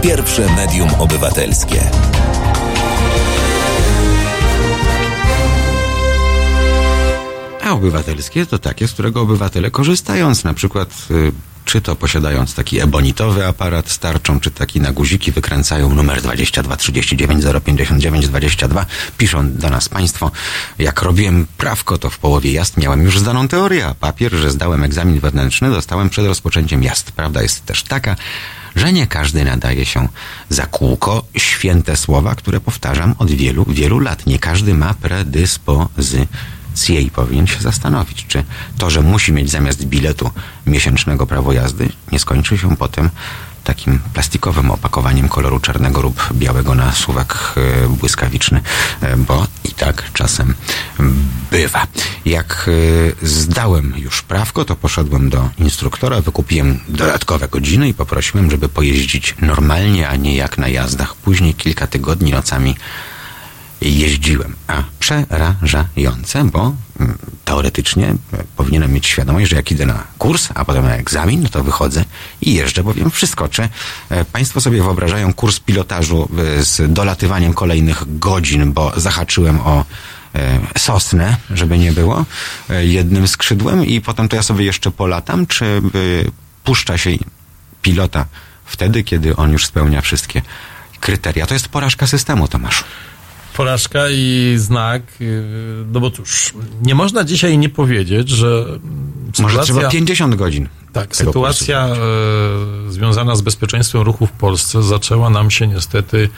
Pierwsze 0.08 0.56
medium 0.56 0.90
obywatelskie. 1.00 1.82
A 7.64 7.72
obywatelskie 7.72 8.46
to 8.46 8.60
takie, 8.60 8.88
z 8.88 8.94
którego 8.94 9.22
obywatele 9.22 9.72
korzystając, 9.72 10.44
na 10.44 10.54
przykład 10.54 10.90
y, 11.12 11.32
czy 11.66 11.82
to 11.82 11.96
posiadając 11.96 12.56
taki 12.56 12.80
ebonitowy 12.80 13.46
aparat 13.46 13.90
z 13.90 14.00
tarczą, 14.00 14.40
czy 14.40 14.52
taki 14.52 14.82
na 14.82 14.92
guziki 14.92 15.32
wykręcają 15.32 15.96
numer 15.96 16.22
22 16.22 16.78
39 16.78 17.46
059 17.66 18.28
22, 18.28 18.86
piszą 19.18 19.54
do 19.54 19.70
nas 19.70 19.90
Państwo, 19.90 20.32
jak 20.80 21.02
robiłem 21.02 21.48
prawko, 21.58 21.98
to 21.98 22.10
w 22.10 22.20
połowie 22.20 22.52
jazd 22.52 22.78
miałem 22.78 23.02
już 23.02 23.20
zdaną 23.20 23.48
teorię, 23.48 23.86
a 23.86 23.94
papier, 23.94 24.34
że 24.34 24.52
zdałem 24.52 24.84
egzamin 24.84 25.20
wewnętrzny, 25.20 25.70
dostałem 25.70 26.10
przed 26.10 26.26
rozpoczęciem 26.26 26.84
jazd. 26.84 27.12
Prawda 27.12 27.42
jest 27.42 27.66
też 27.66 27.84
taka, 27.84 28.16
że 28.76 28.94
nie 28.94 29.08
każdy 29.08 29.44
nadaje 29.44 29.86
się 29.86 30.08
za 30.50 30.66
kółko 30.66 31.24
święte 31.38 31.98
słowa, 31.98 32.36
które 32.36 32.60
powtarzam 32.60 33.16
od 33.18 33.32
wielu, 33.32 33.66
wielu 33.68 34.00
lat. 34.00 34.26
Nie 34.26 34.40
każdy 34.40 34.74
ma 34.74 34.94
predyspozycję 34.94 36.28
i 36.90 37.12
powinien 37.12 37.48
się 37.48 37.62
zastanowić, 37.62 38.26
czy 38.28 38.44
to, 38.78 38.90
że 38.90 39.02
musi 39.02 39.34
mieć 39.34 39.50
zamiast 39.52 39.86
biletu 39.86 40.32
miesięcznego 40.66 41.28
prawo 41.28 41.54
jazdy, 41.54 41.90
nie 42.12 42.20
skończy 42.20 42.58
się 42.58 42.78
potem 42.78 43.10
takim 43.68 44.00
plastikowym 44.14 44.72
opakowaniem 44.72 45.30
koloru 45.30 45.60
czarnego 45.60 46.02
lub 46.02 46.34
białego 46.34 46.76
na 46.76 46.92
suwak 46.92 47.54
e, 47.58 47.88
błyskawiczny, 47.88 48.62
e, 49.02 49.18
bo 49.18 49.48
i 49.64 49.72
tak 49.72 50.12
czasem 50.14 50.54
bywa. 51.52 51.88
Jak 52.26 52.70
e, 53.22 53.28
zdałem 53.28 53.94
już 53.98 54.22
prawko, 54.22 54.66
to 54.66 54.76
poszedłem 54.76 55.30
do 55.30 55.50
instruktora, 55.58 56.22
wykupiłem 56.22 56.80
dodatkowe 56.88 57.48
godziny 57.48 57.90
i 57.90 57.94
poprosiłem, 57.94 58.52
żeby 58.52 58.70
pojeździć 58.70 59.36
normalnie, 59.42 60.10
a 60.10 60.16
nie 60.16 60.36
jak 60.36 60.58
na 60.58 60.68
jazdach. 60.68 61.16
Później 61.16 61.54
kilka 61.54 61.88
tygodni 61.88 62.32
nocami 62.32 62.76
jeździłem, 63.82 64.56
a 64.68 64.84
przerażające, 65.00 66.44
bo 66.44 66.74
mm, 67.00 67.18
teoretycznie 67.46 68.08
e, 68.08 68.16
powinienem 68.56 68.94
mieć 68.94 69.08
świadomość, 69.08 69.50
że 69.50 69.56
jak 69.56 69.72
idę 69.72 69.86
na 69.86 70.04
kurs, 70.18 70.50
a 70.56 70.66
potem 70.66 70.84
na 70.84 70.96
egzamin, 70.96 71.44
no 71.44 71.50
to 71.50 71.64
wychodzę 71.64 72.06
i 72.42 72.54
jeżdżę, 72.54 72.84
bo 72.84 72.94
wiem 72.94 73.12
wszystko. 73.12 73.48
Czy 73.48 73.70
e, 74.10 74.26
Państwo 74.26 74.62
sobie 74.62 74.84
wyobrażają 74.84 75.34
kurs 75.34 75.60
pilotażu 75.60 76.30
e, 76.60 76.64
z 76.64 76.94
dolatywaniem 76.94 77.54
kolejnych 77.54 78.20
godzin, 78.20 78.74
bo 78.74 78.94
zahaczyłem 78.96 79.60
o 79.60 79.86
sosnę, 80.78 81.38
żeby 81.50 81.78
nie 81.78 81.92
było, 81.92 82.26
jednym 82.70 83.28
skrzydłem 83.28 83.86
i 83.86 84.02
potem 84.02 84.30
to 84.30 84.36
ja 84.36 84.44
sobie 84.44 84.66
jeszcze 84.66 84.92
polatam, 84.92 85.48
czy 85.48 85.82
puszcza 86.64 86.98
się 86.98 87.12
pilota 87.82 88.26
wtedy, 88.66 89.04
kiedy 89.04 89.36
on 89.36 89.52
już 89.52 89.66
spełnia 89.66 90.02
wszystkie 90.02 90.42
kryteria. 91.00 91.48
To 91.48 91.54
jest 91.54 91.68
porażka 91.68 92.08
systemu, 92.08 92.48
Tomaszu. 92.48 92.84
Porażka 93.58 94.10
i 94.10 94.54
znak, 94.58 95.02
yy, 95.20 95.44
no 95.92 96.00
bo 96.00 96.12
cóż, 96.12 96.54
nie 96.82 96.96
można 96.96 97.24
dzisiaj 97.24 97.58
nie 97.58 97.70
powiedzieć, 97.70 98.30
że 98.30 98.66
Może 99.40 99.54
sytuacja, 99.54 99.64
trzeba 99.64 99.90
50 99.90 100.36
godzin. 100.36 100.70
tak, 100.94 101.16
sytuacja 101.16 101.88
e, 101.88 102.92
związana 102.92 103.36
z 103.36 103.42
bezpieczeństwem 103.42 104.02
ruchu 104.02 104.28
w 104.28 104.32
Polsce 104.32 104.84
zaczęła 104.84 105.30
nam 105.30 105.52
się 105.52 105.68
niestety 105.68 106.30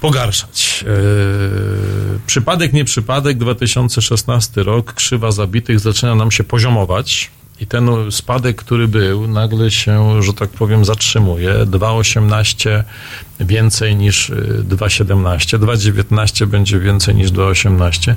pogarszać. 0.00 0.84
E, 0.88 2.18
przypadek, 2.26 2.72
nie 2.72 2.84
przypadek, 2.84 3.38
2016 3.38 4.62
rok, 4.62 4.92
krzywa 4.92 5.32
zabitych 5.32 5.80
zaczyna 5.80 6.14
nam 6.14 6.30
się 6.30 6.44
poziomować. 6.44 7.30
I 7.60 7.66
ten 7.66 7.88
spadek, 8.10 8.56
który 8.56 8.88
był, 8.88 9.28
nagle 9.28 9.70
się, 9.70 10.22
że 10.22 10.32
tak 10.32 10.50
powiem, 10.50 10.84
zatrzymuje. 10.84 11.50
2,18 11.50 12.82
więcej 13.40 13.96
niż 13.96 14.30
y, 14.30 14.64
2,17. 14.68 15.58
2,19 15.58 16.46
będzie 16.46 16.78
więcej 16.80 17.14
niż 17.14 17.30
2,18. 17.30 18.14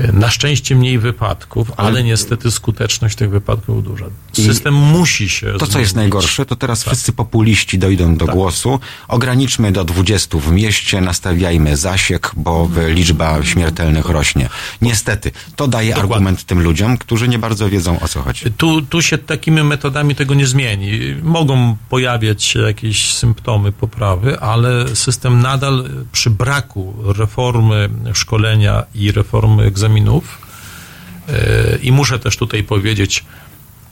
Y, 0.00 0.12
Na 0.12 0.30
szczęście 0.30 0.76
mniej 0.76 0.98
wypadków, 0.98 1.72
ale 1.76 2.02
niestety 2.04 2.50
skuteczność 2.50 3.16
tych 3.16 3.30
wypadków 3.30 3.84
duża. 3.84 4.06
I 4.38 4.42
System 4.42 4.74
musi 4.74 5.28
się 5.28 5.46
To, 5.58 5.66
co 5.66 5.78
jest 5.78 5.92
zmienić. 5.92 5.94
najgorsze, 5.94 6.46
to 6.46 6.56
teraz 6.56 6.84
wszyscy 6.84 7.12
populiści 7.12 7.78
dojdą 7.78 8.16
do 8.16 8.26
głosu. 8.26 8.80
Ograniczmy 9.08 9.72
do 9.72 9.84
20 9.84 10.38
w 10.38 10.52
mieście, 10.52 11.00
nastawiajmy 11.00 11.76
zasiek, 11.76 12.30
bo 12.36 12.70
liczba 12.88 13.42
śmiertelnych 13.44 14.06
rośnie. 14.06 14.48
Niestety, 14.82 15.30
to 15.56 15.68
daje 15.68 15.96
argument 15.96 16.44
tym 16.44 16.62
ludziom, 16.62 16.98
którzy 16.98 17.28
nie 17.28 17.38
bardzo 17.38 17.68
wiedzą 17.68 18.00
o 18.00 18.08
co 18.08 18.22
chodzi. 18.22 18.44
Tu, 18.56 18.82
tu 18.82 19.02
się 19.02 19.18
takimi 19.18 19.62
metodami 19.62 20.14
tego 20.14 20.34
nie 20.34 20.46
zmieni. 20.46 20.90
Mogą 21.22 21.76
pojawiać 21.88 22.42
się 22.44 22.60
jakieś 22.60 23.14
symptomy 23.14 23.72
poprawy, 23.72 24.40
ale 24.50 24.96
system 24.96 25.42
nadal 25.42 25.88
przy 26.12 26.30
braku 26.30 26.94
reformy 27.16 27.88
szkolenia 28.14 28.82
i 28.94 29.12
reformy 29.12 29.62
egzaminów 29.62 30.38
yy, 31.28 31.78
i 31.82 31.92
muszę 31.92 32.18
też 32.18 32.36
tutaj 32.36 32.64
powiedzieć, 32.64 33.24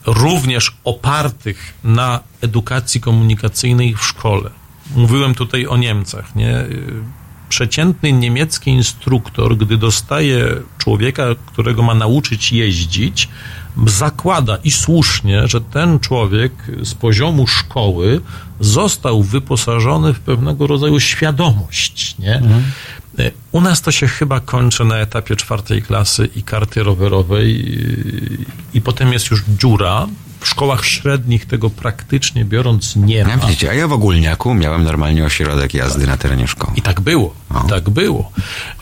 również 0.06 0.72
opartych 0.84 1.74
na 1.84 2.20
edukacji 2.40 3.00
komunikacyjnej 3.00 3.94
w 3.94 4.04
szkole. 4.04 4.50
Mówiłem 4.96 5.34
tutaj 5.34 5.66
o 5.66 5.76
Niemcach, 5.76 6.36
nie? 6.36 6.46
Yy, 6.46 7.02
Przeciętny 7.48 8.12
niemiecki 8.12 8.70
instruktor, 8.70 9.56
gdy 9.56 9.76
dostaje 9.76 10.46
człowieka, 10.78 11.24
którego 11.46 11.82
ma 11.82 11.94
nauczyć 11.94 12.52
jeździć, 12.52 13.28
zakłada 13.86 14.58
i 14.64 14.70
słusznie, 14.70 15.48
że 15.48 15.60
ten 15.60 15.98
człowiek 15.98 16.52
z 16.82 16.94
poziomu 16.94 17.46
szkoły 17.46 18.20
został 18.60 19.22
wyposażony 19.22 20.14
w 20.14 20.20
pewnego 20.20 20.66
rodzaju 20.66 21.00
świadomość, 21.00 22.16
nie? 22.18 22.34
E, 23.18 23.30
U 23.52 23.60
nas 23.60 23.82
to 23.82 23.90
się 23.92 24.06
chyba 24.08 24.40
kończy 24.40 24.84
na 24.84 24.96
etapie 24.96 25.36
czwartej 25.36 25.82
klasy 25.82 26.28
i 26.36 26.42
karty 26.42 26.82
rowerowej 26.82 27.68
i, 27.68 28.78
i 28.78 28.80
potem 28.80 29.12
jest 29.12 29.30
już 29.30 29.44
dziura. 29.48 30.06
W 30.40 30.48
szkołach 30.48 30.84
średnich 30.84 31.46
tego 31.46 31.70
praktycznie 31.70 32.44
biorąc 32.44 32.96
nie 32.96 33.24
ma. 33.24 33.30
Ja, 33.30 33.36
widzicie, 33.36 33.70
a 33.70 33.74
ja 33.74 33.88
w 33.88 33.92
ogólniaku 33.92 34.54
miałem 34.54 34.84
normalnie 34.84 35.24
ośrodek 35.24 35.74
jazdy 35.74 36.06
na 36.06 36.16
terenie 36.16 36.48
szkoły. 36.48 36.72
I 36.76 36.82
tak 36.82 37.00
było. 37.00 37.34
O. 37.54 37.60
Tak 37.60 37.90
było. 37.90 38.32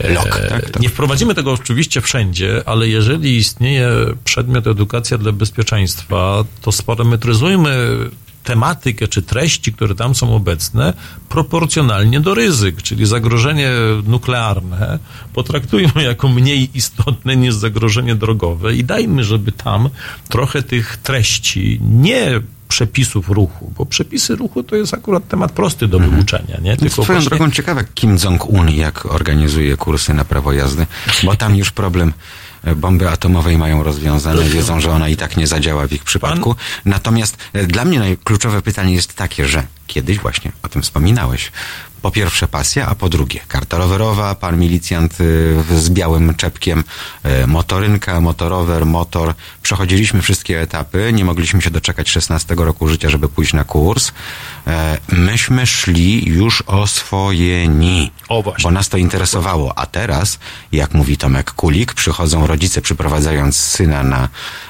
E, 0.01 0.12
Lok, 0.12 0.41
tak, 0.49 0.70
tak. 0.70 0.83
Nie 0.83 0.89
wprowadzimy 0.89 1.35
tego 1.35 1.53
oczywiście 1.53 2.01
wszędzie, 2.01 2.62
ale 2.66 2.89
jeżeli 2.89 3.37
istnieje 3.37 3.89
przedmiot 4.24 4.66
edukacja 4.66 5.19
dla 5.19 5.33
bezpieczeństwa, 5.33 6.45
to 6.61 6.73
sparametryzujmy 6.73 7.99
tematykę 8.47 9.09
czy 9.09 9.23
treści, 9.23 9.73
które 9.73 9.94
tam 9.94 10.14
są 10.14 10.35
obecne, 10.35 10.93
proporcjonalnie 11.28 12.20
do 12.20 12.35
ryzyk, 12.35 12.82
czyli 12.82 13.06
zagrożenie 13.06 13.70
nuklearne 14.06 14.98
potraktujmy 15.35 16.02
jako 16.02 16.28
mniej 16.28 16.70
istotne 16.74 17.36
niż 17.36 17.55
zagrożenie 17.55 18.14
drogowe 18.14 18.74
i 18.74 18.85
dajmy, 18.85 19.24
żeby 19.24 19.52
tam 19.52 19.89
trochę 20.28 20.62
tych 20.62 20.97
treści, 20.97 21.81
nie 21.90 22.40
przepisów 22.68 23.28
ruchu, 23.28 23.73
bo 23.78 23.86
przepisy 23.86 24.36
ruchu 24.36 24.62
to 24.62 24.77
jest 24.77 24.94
akurat 24.94 25.28
temat 25.28 25.52
prosty 25.52 25.89
do 25.89 25.98
wyuczenia, 25.98 26.59
nie? 26.62 26.77
Więc 26.77 26.93
swoją 26.93 27.06
właśnie- 27.06 27.28
drogą 27.28 27.51
ciekawe 27.51 27.85
Kim 27.94 28.16
Jong-un 28.24 28.70
jak 28.70 29.06
organizuje 29.06 29.77
kursy 29.77 30.14
na 30.14 30.24
prawo 30.24 30.52
jazdy, 30.52 30.86
bo 31.24 31.36
tam 31.36 31.56
już 31.56 31.70
problem 31.70 32.12
bomby 32.74 33.10
atomowej 33.10 33.59
mają 33.59 33.82
rozwiązane, 33.82 34.44
wiedzą, 34.44 34.80
że 34.80 34.90
ona 34.90 35.09
i 35.09 35.16
tak 35.16 35.36
nie 35.36 35.47
zadziała 35.47 35.86
w 35.86 35.93
ich 35.93 36.05
przypadku. 36.05 36.56
Natomiast 36.84 37.36
e, 37.52 37.66
dla 37.66 37.84
mnie 37.84 37.98
najkluczowe 37.98 38.62
pytanie 38.62 38.94
jest 38.94 39.14
takie, 39.14 39.47
że 39.47 39.62
kiedyś 39.86 40.18
właśnie 40.18 40.52
o 40.62 40.68
tym 40.68 40.82
wspominałeś. 40.82 41.52
Po 42.07 42.11
pierwsze 42.11 42.49
pasja, 42.49 42.87
a 42.87 42.95
po 42.95 43.09
drugie 43.09 43.41
karta 43.49 43.78
rowerowa, 43.78 44.35
pan 44.35 44.59
milicjant 44.59 45.20
y, 45.20 45.81
z 45.81 45.91
białym 45.91 46.35
czepkiem, 46.35 46.85
y, 47.43 47.47
motorynka, 47.47 48.20
motorower, 48.20 48.87
motor. 48.87 49.35
Przechodziliśmy 49.62 50.23
wszystkie 50.23 50.61
etapy, 50.61 51.11
nie 51.12 51.24
mogliśmy 51.24 51.62
się 51.62 51.70
doczekać 51.70 52.11
16 52.11 52.55
roku 52.59 52.89
życia, 52.89 53.11
żeby 53.11 53.28
pójść 53.28 53.53
na 53.53 53.65
kurs. 53.65 54.12
E, 54.66 54.99
Myśmy 55.09 55.66
szli 55.66 56.28
już 56.28 56.62
oswojeni, 56.66 58.11
O, 58.28 58.43
właśnie. 58.43 58.62
bo 58.62 58.70
nas 58.70 58.89
to 58.89 58.97
interesowało. 58.97 59.78
A 59.78 59.87
teraz, 59.87 60.39
jak 60.73 60.95
mówi 60.95 61.16
Tomek 61.16 61.53
Kulik, 61.53 61.95
przychodzą 61.95 62.47
rodzice 62.47 62.83
przyprowadzając 62.83 63.57
syna 63.57 64.03
na 64.03 64.28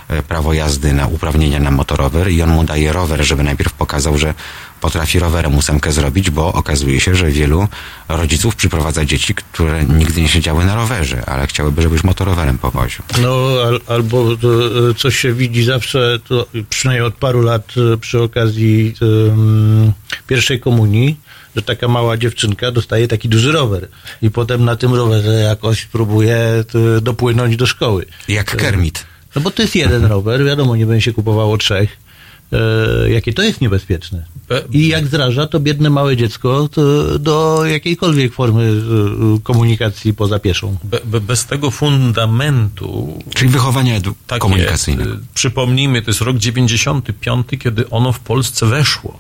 e, 0.09 0.23
prawo 0.23 0.53
jazdy, 0.53 0.93
na 0.93 1.07
uprawnienia 1.07 1.61
na 1.61 1.71
motorower 1.71 2.31
i 2.31 2.43
on 2.43 2.51
mu 2.51 2.65
daje 2.65 2.93
rower, 2.93 3.25
żeby 3.25 3.43
najpierw 3.43 3.73
pokazał, 3.73 4.19
że 4.19 4.35
potrafi 4.87 5.19
rowerem 5.19 5.55
ósemkę 5.55 5.93
zrobić, 5.93 6.31
bo 6.31 6.53
okazuje 6.53 7.01
się, 7.01 7.15
że 7.15 7.31
wielu 7.31 7.69
rodziców 8.09 8.57
przyprowadza 8.57 9.05
dzieci, 9.05 9.35
które 9.35 9.85
nigdy 9.85 10.23
nie 10.23 10.29
siedziały 10.29 10.65
na 10.65 10.75
rowerze, 10.75 11.25
ale 11.27 11.47
chciałyby, 11.47 11.83
żebyś 11.83 12.05
motorowerem 12.05 12.59
powoził. 12.59 13.03
No, 13.23 13.49
al, 13.67 13.81
albo 13.87 14.37
to, 14.37 14.49
e, 14.91 14.95
coś 14.95 15.19
się 15.19 15.33
widzi 15.33 15.65
zawsze, 15.65 16.19
to 16.29 16.47
przynajmniej 16.71 17.07
od 17.07 17.15
paru 17.15 17.43
lat 17.43 17.75
e, 17.95 17.97
przy 17.97 18.23
okazji 18.23 18.95
em, 19.03 19.93
pierwszej 20.27 20.61
komunii, 20.61 21.17
że 21.57 21.63
taka 21.63 21.89
mała 21.89 22.17
dziewczynka 22.17 22.71
dostaje 22.73 23.09
taki 23.09 23.29
duży 23.29 23.53
rower 23.53 23.89
i 24.23 24.31
potem 24.31 24.65
na 24.65 24.77
tym 24.77 24.95
rowerze 24.95 25.33
jakoś 25.33 25.85
próbuje 25.85 26.37
e, 26.37 26.65
dopłynąć 27.01 27.57
do 27.57 27.67
szkoły. 27.67 28.07
Jak 28.29 28.57
Kermit. 28.57 29.07
No 29.37 29.43
bo 29.43 29.51
to 29.51 29.63
jest 29.63 29.75
jeden 29.75 30.05
rower, 30.05 30.45
wiadomo, 30.45 30.77
nie 30.77 30.87
będzie 30.87 31.05
się 31.05 31.13
kupowało 31.13 31.59
trzech. 31.59 32.06
E, 32.53 33.11
jakie 33.11 33.33
to 33.33 33.43
jest 33.43 33.61
niebezpieczne. 33.61 34.25
Be- 34.49 34.63
I 34.73 34.89
jak 34.89 35.07
zraża 35.07 35.47
to 35.47 35.61
biedne 35.61 35.91
małe 35.91 36.17
dziecko 36.17 36.69
to 36.73 36.83
do 37.19 37.65
jakiejkolwiek 37.65 38.33
formy 38.33 38.63
e, 39.37 39.41
komunikacji 39.43 40.15
poza 40.15 40.39
pieszą. 40.39 40.77
Be, 40.85 41.01
be, 41.05 41.21
bez 41.21 41.47
tego 41.47 41.71
fundamentu. 41.71 43.19
Czyli 43.35 43.51
wychowania 43.51 44.01
edu- 44.01 44.15
Tak 44.27 44.41
komunikacyjnego. 44.41 45.11
Jest. 45.11 45.23
Przypomnijmy, 45.35 46.03
to 46.03 46.11
jest 46.11 46.21
rok 46.21 46.37
95, 46.37 47.47
kiedy 47.59 47.91
ono 47.91 48.13
w 48.13 48.21
Polsce 48.21 48.67
weszło. 48.67 49.19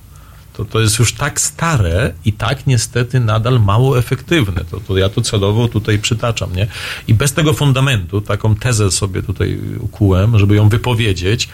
To, 0.52 0.64
to 0.64 0.80
jest 0.80 0.98
już 0.98 1.12
tak 1.12 1.40
stare 1.40 2.12
i 2.24 2.32
tak 2.32 2.66
niestety 2.66 3.20
nadal 3.20 3.60
mało 3.60 3.98
efektywne. 3.98 4.64
To, 4.70 4.80
to 4.80 4.96
ja 4.98 5.08
to 5.08 5.20
celowo 5.20 5.68
tutaj 5.68 5.98
przytaczam, 5.98 6.56
nie? 6.56 6.66
I 7.08 7.14
bez 7.14 7.32
tego 7.32 7.52
fundamentu, 7.52 8.20
taką 8.20 8.54
tezę 8.54 8.90
sobie 8.90 9.22
tutaj 9.22 9.58
ukułem, 9.80 10.38
żeby 10.38 10.56
ją 10.56 10.68
wypowiedzieć, 10.68 11.48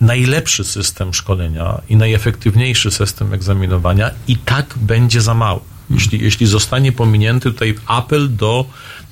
najlepszy 0.00 0.64
system 0.64 1.14
szkolenia 1.14 1.80
i 1.88 1.96
najefektywniejszy 1.96 2.90
system 2.90 3.34
egzaminowania 3.34 4.10
i 4.28 4.36
tak 4.36 4.74
będzie 4.76 5.20
za 5.20 5.34
mało. 5.34 5.64
Jeśli, 5.90 6.24
jeśli 6.24 6.46
zostanie 6.46 6.92
pominięty 6.92 7.52
tutaj 7.52 7.74
apel 7.86 8.36
do 8.36 8.64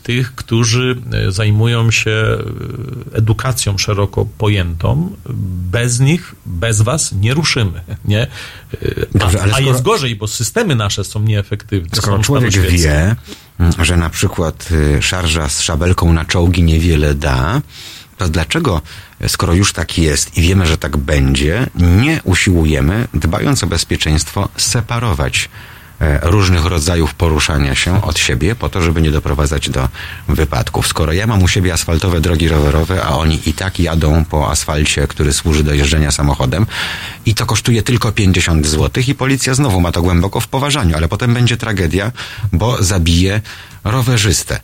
tych, 0.03 0.35
którzy 0.35 0.97
e, 1.13 1.33
zajmują 1.33 1.91
się 1.91 2.11
e, 2.11 3.17
edukacją 3.17 3.79
szeroko 3.79 4.27
pojętą, 4.39 5.17
bez 5.73 6.01
nich, 6.01 6.35
bez 6.47 6.83
was 6.83 7.13
nie 7.13 7.35
ruszymy, 7.35 7.81
nie? 8.05 8.23
E, 8.23 8.29
Dobrze, 9.15 9.39
a, 9.39 9.43
ale 9.43 9.53
a 9.53 9.57
skoro- 9.57 9.67
jest 9.67 9.83
gorzej, 9.83 10.17
bo 10.17 10.29
systemy 10.29 10.75
nasze 10.77 11.05
są 11.05 11.23
nieefektywne. 11.23 11.89
Skoro 11.93 12.17
są 12.17 12.23
człowiek 12.23 12.53
wie, 12.53 13.17
że 13.79 13.97
na 13.97 14.11
przykład 14.11 14.69
y, 14.73 15.03
szarża 15.03 15.49
z 15.49 15.61
szabelką 15.61 16.13
na 16.13 16.25
czołgi 16.25 16.63
niewiele 16.63 17.15
da, 17.15 17.63
to 18.19 18.29
dlaczego, 18.29 18.83
y, 19.25 19.29
skoro 19.29 19.55
już 19.55 19.73
tak 19.73 19.99
jest 19.99 20.39
i 20.39 20.43
wiemy, 20.43 20.67
że 20.67 20.79
tak 20.79 20.97
będzie, 20.97 21.67
nie 21.75 22.21
usiłujemy, 22.25 23.09
dbając 23.15 23.65
o 23.65 23.67
bezpieczeństwo, 23.67 24.49
separować 24.57 25.49
e, 26.01 26.19
różnych 26.23 26.65
rodzajów 26.65 27.15
poruszania 27.15 27.75
się 27.75 28.03
od 28.03 28.19
siebie, 28.19 28.55
po 28.55 28.69
to, 28.69 28.83
żeby 28.83 29.03
nie 29.03 29.11
doprowadzać 29.11 29.71
do 29.71 29.89
wypadków. 30.29 30.87
Skoro 30.87 31.13
ja 31.13 31.27
mam 31.27 31.43
u 31.43 31.49
siebie 31.49 31.73
asfaltowe 31.73 32.21
drogi 32.21 32.49
rowerowe, 32.49 33.05
a 33.05 33.09
oni 33.09 33.41
i 33.47 33.53
tak 33.53 33.81
jadą 33.81 34.25
po 34.25 34.51
asfalcie, 34.51 35.07
który 35.07 35.33
służy 35.33 35.65
do 35.65 35.75
jeżdżenia 35.75 36.11
samochodem 36.11 36.67
i 37.27 37.35
to 37.35 37.47
kosztuje 37.47 37.83
tylko 37.83 38.13
50 38.13 38.67
zł 38.67 39.05
i 39.09 39.15
policja 39.15 39.55
znowu 39.55 39.81
ma 39.81 39.93
to 39.93 40.03
głęboko 40.03 40.41
w 40.41 40.49
poważaniu, 40.49 40.97
ale 40.97 41.09
potem 41.09 41.35
będzie 41.35 41.57
tragedia, 41.57 42.13
bo 42.53 42.83
zabije 42.83 43.41
rowerzystę. 43.85 44.61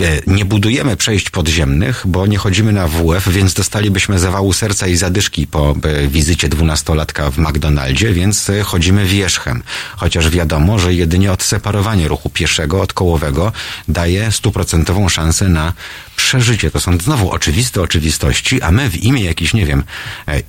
E, 0.00 0.20
Nie 0.26 0.44
budujemy 0.44 0.96
przejść 0.96 1.30
podziemnych, 1.30 2.02
bo 2.06 2.26
nie 2.26 2.38
chodzimy 2.38 2.72
na 2.72 2.88
WF, 2.88 3.28
więc 3.28 3.54
dostalibyśmy 3.54 4.18
zawału 4.18 4.52
serca 4.52 4.86
i 4.86 4.96
zadyszki 4.96 5.46
po 5.46 5.76
e, 5.82 6.08
wizycie 6.08 6.48
dwunastolatka 6.48 7.30
w 7.30 7.38
McDonaldzie, 7.38 8.12
więc 8.12 8.50
e, 8.50 8.62
chodzimy 8.62 9.06
wierzchem. 9.06 9.62
Chociaż 9.96 10.30
wiadomo, 10.30 10.78
że 10.78 10.94
jedynie 10.94 11.32
odseparowanie 11.32 12.08
ruchu 12.08 12.30
pieszego 12.30 12.82
od 12.82 12.92
kołowego 12.92 13.52
daje 13.88 14.32
stuprocentową 14.32 15.08
szansę 15.08 15.48
na 15.48 15.72
przeżycie. 16.16 16.70
To 16.70 16.80
są 16.80 16.98
znowu 16.98 17.30
oczywiste 17.30 17.82
oczywistości, 17.82 18.62
a 18.62 18.70
my 18.70 18.90
w 18.90 18.96
imię 18.96 19.24
jakichś, 19.24 19.54
nie 19.54 19.66
wiem, 19.66 19.84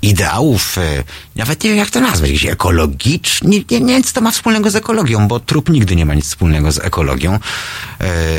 ideałów, 0.01 0.75
nawet 1.35 1.63
nie 1.63 1.69
wiem 1.69 1.79
jak 1.79 1.89
to 1.89 1.99
nazwać, 1.99 2.31
gdzie 2.31 2.51
ekologicznie, 2.51 3.49
nie, 3.49 3.79
nie, 3.79 3.97
nic 3.97 4.13
to 4.13 4.21
ma 4.21 4.31
wspólnego 4.31 4.69
z 4.71 4.75
ekologią, 4.75 5.27
bo 5.27 5.39
trup 5.39 5.69
nigdy 5.69 5.95
nie 5.95 6.05
ma 6.05 6.13
nic 6.13 6.25
wspólnego 6.25 6.71
z 6.71 6.79
ekologią, 6.79 7.39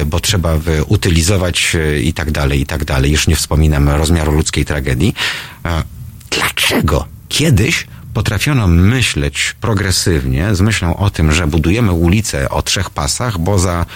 bo 0.07 0.21
trzeba 0.21 0.59
utylizować 0.97 1.75
e, 1.75 2.01
i 2.01 2.13
tak 2.13 2.31
dalej, 2.31 2.61
i 2.61 2.67
tak 2.67 2.85
dalej. 2.85 3.13
Już 3.13 3.27
nie 3.27 3.37
wspominam 3.37 3.89
rozmiaru 3.89 4.33
ludzkiej 4.33 4.65
tragedii. 4.65 5.15
E, 5.65 5.83
Dlaczego 6.31 7.07
kiedyś 7.29 7.87
potrafiono 8.15 8.67
myśleć 8.67 9.57
progresywnie, 9.61 10.55
z 10.55 10.61
myślą 10.61 10.97
o 10.97 11.11
tym, 11.11 11.33
że 11.33 11.47
budujemy 11.47 11.93
ulicę 11.93 12.49
o 12.49 12.63
trzech 12.63 12.91
pasach, 12.91 13.39
bo 13.39 13.59
za 13.59 13.87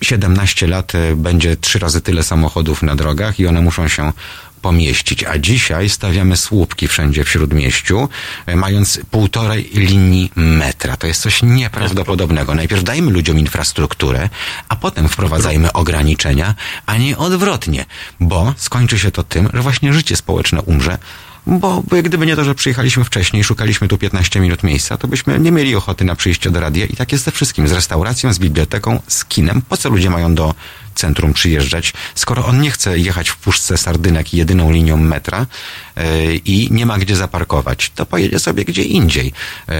17 0.00 0.66
lat 0.66 0.94
e, 0.94 1.16
będzie 1.16 1.56
trzy 1.56 1.78
razy 1.78 2.00
tyle 2.00 2.22
samochodów 2.22 2.82
na 2.82 2.96
drogach 2.96 3.40
i 3.40 3.46
one 3.46 3.60
muszą 3.60 3.88
się 3.88 4.12
pomieścić. 4.62 5.24
A 5.24 5.38
dzisiaj 5.38 5.88
stawiamy 5.88 6.36
słupki 6.36 6.88
wszędzie 6.88 7.24
w 7.24 7.28
śródmieściu, 7.28 8.08
e, 8.46 8.56
mając 8.56 9.00
półtorej 9.10 9.70
linii 9.74 10.30
metra. 10.36 10.96
To 10.96 11.06
jest 11.06 11.22
coś 11.22 11.42
nieprawdopodobnego. 11.42 12.54
Najpierw 12.54 12.84
dajmy 12.84 13.10
ludziom 13.10 13.38
infrastrukturę, 13.38 14.28
a 14.68 14.76
potem 14.76 15.08
wprowadzajmy 15.08 15.72
ograniczenia, 15.72 16.54
a 16.86 16.96
nie 16.96 17.16
odwrotnie, 17.16 17.84
bo 18.20 18.54
skończy 18.56 18.98
się 18.98 19.10
to 19.10 19.22
tym, 19.22 19.48
że 19.54 19.62
właśnie 19.62 19.92
życie 19.92 20.16
społeczne 20.16 20.62
umrze, 20.62 20.98
bo 21.46 21.82
gdyby 22.02 22.26
nie 22.26 22.36
to, 22.36 22.44
że 22.44 22.54
przyjechaliśmy 22.54 23.04
wcześniej, 23.04 23.44
szukaliśmy 23.44 23.88
tu 23.88 23.98
15 23.98 24.40
minut 24.40 24.62
miejsca, 24.62 24.96
to 24.96 25.08
byśmy 25.08 25.40
nie 25.40 25.52
mieli 25.52 25.74
ochoty 25.74 26.04
na 26.04 26.14
przyjście 26.14 26.50
do 26.50 26.60
radia 26.60 26.86
i 26.86 26.96
tak 26.96 27.12
jest 27.12 27.24
ze 27.24 27.30
wszystkim, 27.30 27.68
z 27.68 27.72
restauracją, 27.72 28.32
z 28.32 28.38
biblioteką, 28.38 29.00
z 29.08 29.24
kinem. 29.24 29.62
Po 29.68 29.76
co 29.76 29.88
ludzie 29.90 30.10
mają 30.10 30.34
do 30.34 30.54
centrum 30.94 31.32
przyjeżdżać, 31.32 31.92
skoro 32.14 32.46
on 32.46 32.60
nie 32.60 32.70
chce 32.70 32.98
jechać 32.98 33.28
w 33.28 33.36
puszce 33.36 33.78
sardynek 33.78 34.34
jedyną 34.34 34.70
linią 34.70 34.96
metra 34.96 35.46
yy, 35.96 36.36
i 36.36 36.68
nie 36.70 36.86
ma 36.86 36.98
gdzie 36.98 37.16
zaparkować, 37.16 37.90
to 37.94 38.06
pojedzie 38.06 38.38
sobie 38.38 38.64
gdzie 38.64 38.82
indziej. 38.82 39.32
Yy, 39.68 39.74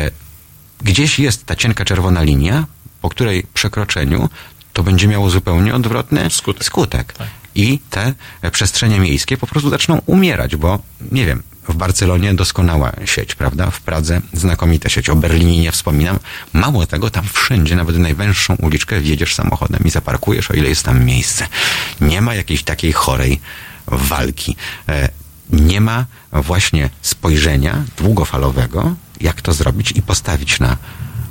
gdzieś 0.80 1.18
jest 1.18 1.47
ta 1.47 1.56
cienka 1.56 1.84
czerwona 1.84 2.22
linia, 2.22 2.66
po 3.01 3.09
której 3.09 3.47
przekroczeniu 3.55 4.28
to 4.72 4.82
będzie 4.82 5.09
miało 5.09 5.30
zupełnie 5.30 5.74
odwrotny 5.74 6.30
skutek. 6.30 6.64
skutek. 6.64 7.14
I 7.54 7.78
te 7.90 8.14
przestrzenie 8.52 9.00
miejskie 9.00 9.36
po 9.36 9.46
prostu 9.46 9.70
zaczną 9.70 10.00
umierać, 10.06 10.56
bo 10.56 10.78
nie 11.12 11.26
wiem, 11.26 11.42
w 11.68 11.74
Barcelonie 11.74 12.34
doskonała 12.34 12.92
sieć, 13.04 13.34
prawda? 13.34 13.70
W 13.70 13.80
Pradze 13.80 14.20
znakomita 14.32 14.88
sieć. 14.88 15.10
O 15.10 15.16
Berlinie 15.16 15.60
nie 15.60 15.72
wspominam. 15.72 16.18
Mało 16.52 16.86
tego, 16.86 17.10
tam 17.10 17.24
wszędzie, 17.32 17.76
nawet 17.76 17.96
najwęższą 17.96 18.54
uliczkę 18.54 19.00
wjedziesz 19.00 19.34
samochodem 19.34 19.80
i 19.84 19.90
zaparkujesz, 19.90 20.50
o 20.50 20.54
ile 20.54 20.68
jest 20.68 20.84
tam 20.84 21.04
miejsce. 21.04 21.46
Nie 22.00 22.20
ma 22.20 22.34
jakiejś 22.34 22.62
takiej 22.62 22.92
chorej 22.92 23.40
walki. 23.86 24.56
E, 24.88 25.08
nie 25.50 25.80
ma 25.80 26.06
właśnie 26.32 26.90
spojrzenia 27.02 27.84
długofalowego, 27.96 28.94
jak 29.20 29.42
to 29.42 29.52
zrobić 29.52 29.92
i 29.92 30.02
postawić 30.02 30.60
na, 30.60 30.76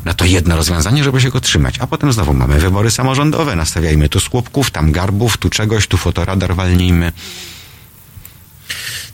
na 0.06 0.14
to 0.14 0.26
jedno 0.26 0.56
rozwiązanie, 0.56 1.04
żeby 1.04 1.22
się 1.22 1.30
go 1.30 1.42
trzymać. 1.42 1.76
A 1.80 1.88
potem 1.88 2.14
znowu 2.14 2.34
mamy 2.34 2.60
wybory 2.60 2.92
samorządowe, 2.92 3.56
nastawiajmy 3.56 4.10
tu 4.10 4.20
słupków, 4.20 4.72
tam 4.72 4.92
garbów, 4.92 5.38
tu 5.38 5.50
czegoś, 5.50 5.88
tu 5.88 5.98
fotoradar 5.98 6.56
walnijmy. 6.56 7.12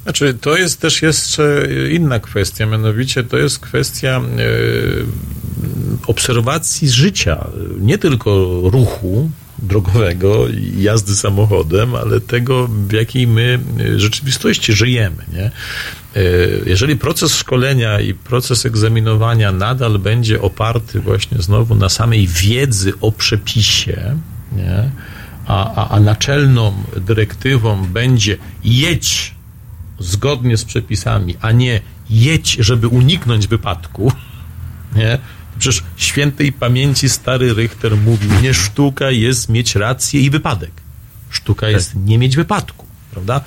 Znaczy, 0.04 0.34
to 0.42 0.58
jest 0.58 0.82
też 0.82 1.02
jeszcze 1.02 1.68
inna 1.92 2.20
kwestia, 2.20 2.66
mianowicie 2.66 3.24
to 3.24 3.38
jest 3.38 3.60
kwestia 3.60 4.22
e, 4.22 4.22
obserwacji 6.08 6.90
życia, 6.90 7.48
nie 7.80 7.98
tylko 7.98 8.62
ruchu 8.64 9.30
drogowego 9.60 10.46
jazdy 10.78 11.16
samochodem, 11.16 11.96
ale 11.96 12.22
tego, 12.22 12.68
w 12.68 12.92
jakiej 12.92 13.28
my 13.28 13.60
e, 13.80 14.00
rzeczywistości 14.00 14.74
żyjemy. 14.74 15.26
Nie? 15.34 15.52
E, 16.16 16.20
Jeżeli 16.66 16.96
proces 16.96 17.36
szkolenia 17.36 18.00
i 18.00 18.14
proces 18.14 18.66
egzaminowania 18.66 19.52
nadal 19.52 20.00
będzie 20.00 20.42
oparty 20.42 21.00
właśnie 21.00 21.42
znowu 21.42 21.76
na 21.76 21.90
samej 21.90 22.28
wiedzy 22.28 22.94
o 23.02 23.12
przepisie, 23.12 24.18
nie? 24.52 24.92
A, 25.48 25.76
a, 25.76 25.90
a 25.90 26.00
naczelną 26.00 26.74
dyrektywą 26.98 27.86
będzie 27.86 28.38
jedź 28.64 29.36
zgodnie 30.00 30.58
z 30.58 30.66
przepisami, 30.66 31.36
a 31.42 31.52
nie 31.52 31.82
jedź, 32.10 32.58
żeby 32.60 32.88
uniknąć 32.88 33.48
wypadku, 33.48 34.12
nie? 34.96 35.18
Przecież 35.60 35.84
świętej 35.98 36.52
pamięci 36.52 37.10
stary 37.10 37.54
Richter 37.54 37.98
mówił, 37.98 38.32
nie 38.42 38.54
sztuka 38.54 39.12
jest 39.12 39.50
mieć 39.50 39.76
rację 39.76 40.22
i 40.22 40.30
wypadek. 40.30 40.72
Sztuka 41.30 41.70
jest 41.70 41.96
nie 41.96 42.18
mieć 42.18 42.36
wypadku, 42.36 42.86
prawda? 43.12 43.42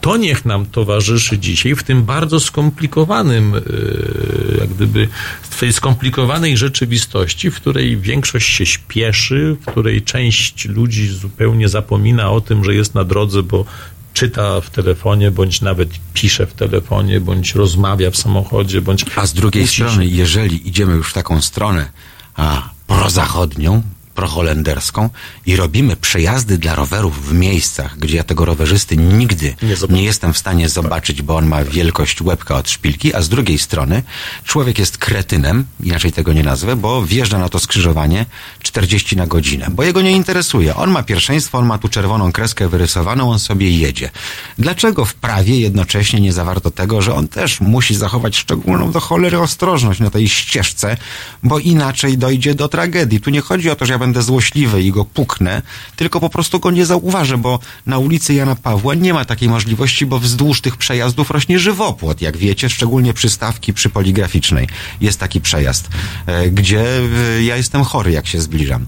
To 0.00 0.16
niech 0.16 0.44
nam 0.44 0.66
towarzyszy 0.66 1.38
dzisiaj 1.38 1.74
w 1.74 1.82
tym 1.82 2.04
bardzo 2.04 2.40
skomplikowanym, 2.40 3.52
yy, 3.52 4.56
jak 4.60 4.68
gdyby, 4.68 5.08
w 5.42 5.60
tej 5.60 5.72
skomplikowanej 5.72 6.56
rzeczywistości, 6.56 7.50
w 7.50 7.56
której 7.56 7.96
większość 7.96 8.48
się 8.48 8.66
śpieszy, 8.66 9.56
w 9.60 9.66
której 9.66 10.02
część 10.02 10.64
ludzi 10.64 11.08
zupełnie 11.08 11.68
zapomina 11.68 12.30
o 12.30 12.40
tym, 12.40 12.64
że 12.64 12.74
jest 12.74 12.94
na 12.94 13.04
drodze, 13.04 13.42
bo 13.42 13.64
czyta 14.12 14.60
w 14.60 14.70
telefonie, 14.70 15.30
bądź 15.30 15.60
nawet 15.60 15.88
pisze 16.14 16.46
w 16.46 16.54
telefonie, 16.54 17.20
bądź 17.20 17.54
rozmawia 17.54 18.10
w 18.10 18.16
samochodzie, 18.16 18.80
bądź... 18.80 19.04
A 19.16 19.26
z 19.26 19.32
drugiej 19.34 19.66
strony, 19.66 20.06
jeżeli 20.06 20.68
idziemy 20.68 20.94
już 20.94 21.10
w 21.10 21.12
taką 21.12 21.42
stronę 21.42 21.90
a, 22.34 22.70
prozachodnią, 22.86 23.82
proholenderską 24.16 25.10
i 25.46 25.56
robimy 25.56 25.96
przejazdy 25.96 26.58
dla 26.58 26.74
rowerów 26.74 27.28
w 27.28 27.32
miejscach, 27.32 27.98
gdzie 27.98 28.16
ja 28.16 28.24
tego 28.24 28.44
rowerzysty 28.44 28.96
nigdy 28.96 29.54
nie, 29.90 30.02
jestem 30.02 30.32
w 30.32 30.38
stanie 30.38 30.68
zobaczyć, 30.68 31.22
bo 31.22 31.36
on 31.36 31.46
ma 31.46 31.64
wielkość 31.64 32.22
łebka 32.22 32.56
od 32.56 32.70
szpilki, 32.70 33.14
a 33.14 33.22
z 33.22 33.28
drugiej 33.28 33.58
strony 33.58 34.02
człowiek 34.44 34.78
jest 34.78 34.98
kretynem, 34.98 35.64
inaczej 35.82 36.12
tego 36.12 36.32
nie 36.32 36.42
nazwę, 36.42 36.76
bo 36.76 37.02
wjeżdża 37.02 37.38
na 37.38 37.48
to 37.48 37.58
skrzyżowanie 37.58 38.26
40 38.62 39.16
na 39.16 39.26
godzinę, 39.26 39.66
bo 39.70 39.82
jego 39.82 40.02
nie 40.02 40.12
interesuje. 40.12 40.76
On 40.76 40.90
ma 40.90 41.02
pierwszeństwo, 41.02 41.58
on 41.58 41.66
ma 41.66 41.78
tu 41.78 41.88
czerwoną 41.88 42.32
kreskę 42.32 42.68
wyrysowaną, 42.68 43.30
on 43.30 43.38
sobie 43.38 43.70
jedzie. 43.70 44.10
Dlaczego 44.58 45.04
w 45.04 45.14
prawie 45.14 45.60
jednocześnie 45.60 46.20
nie 46.20 46.32
zawarto 46.32 46.70
tego, 46.70 47.02
że 47.02 47.14
on 47.14 47.28
też 47.28 47.60
musi 47.60 47.94
zachować 47.94 48.36
szczególną 48.36 48.92
do 48.92 49.00
cholery 49.00 49.38
ostrożność 49.38 50.00
na 50.00 50.10
tej 50.10 50.28
ścieżce, 50.28 50.96
bo 51.42 51.58
inaczej 51.58 52.18
dojdzie 52.18 52.54
do 52.54 52.68
tragedii. 52.68 53.20
Tu 53.20 53.30
nie 53.30 53.40
chodzi 53.40 53.70
o 53.70 53.76
to, 53.76 53.86
że 53.86 53.92
ja 53.92 53.98
będę 54.06 54.22
złośliwy 54.22 54.82
i 54.82 54.90
go 54.92 55.04
puknę, 55.04 55.62
tylko 55.96 56.20
po 56.20 56.30
prostu 56.30 56.60
go 56.60 56.70
nie 56.70 56.86
zauważę, 56.86 57.38
bo 57.38 57.58
na 57.86 57.98
ulicy 57.98 58.34
Jana 58.34 58.56
Pawła 58.56 58.94
nie 58.94 59.14
ma 59.14 59.24
takiej 59.24 59.48
możliwości, 59.48 60.06
bo 60.06 60.18
wzdłuż 60.18 60.60
tych 60.60 60.76
przejazdów 60.76 61.30
rośnie 61.30 61.58
żywopłot, 61.58 62.20
jak 62.20 62.36
wiecie, 62.36 62.68
szczególnie 62.70 63.12
przystawki 63.12 63.72
przy 63.72 63.90
poligraficznej. 63.90 64.68
Jest 65.00 65.20
taki 65.20 65.40
przejazd, 65.40 65.88
e, 66.26 66.50
gdzie 66.50 66.84
e, 66.98 67.42
ja 67.42 67.56
jestem 67.56 67.84
chory, 67.84 68.12
jak 68.12 68.26
się 68.26 68.40
zbliżam. 68.40 68.86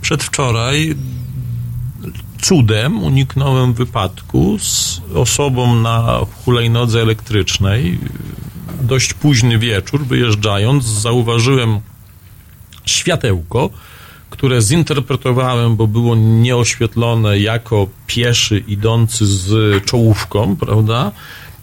Przedwczoraj 0.00 0.94
cudem 2.42 3.02
uniknąłem 3.02 3.72
wypadku 3.72 4.58
z 4.58 5.00
osobą 5.14 5.74
na 5.74 6.20
hulajnodze 6.44 7.02
elektrycznej. 7.02 7.98
Dość 8.82 9.14
późny 9.14 9.58
wieczór, 9.58 10.06
wyjeżdżając, 10.06 10.84
zauważyłem 10.84 11.80
światełko, 12.86 13.70
które 14.32 14.62
zinterpretowałem, 14.62 15.76
bo 15.76 15.86
było 15.86 16.16
nieoświetlone 16.16 17.38
jako 17.38 17.86
pieszy 18.06 18.64
idący 18.68 19.26
z 19.26 19.84
czołówką, 19.84 20.56
prawda? 20.56 21.12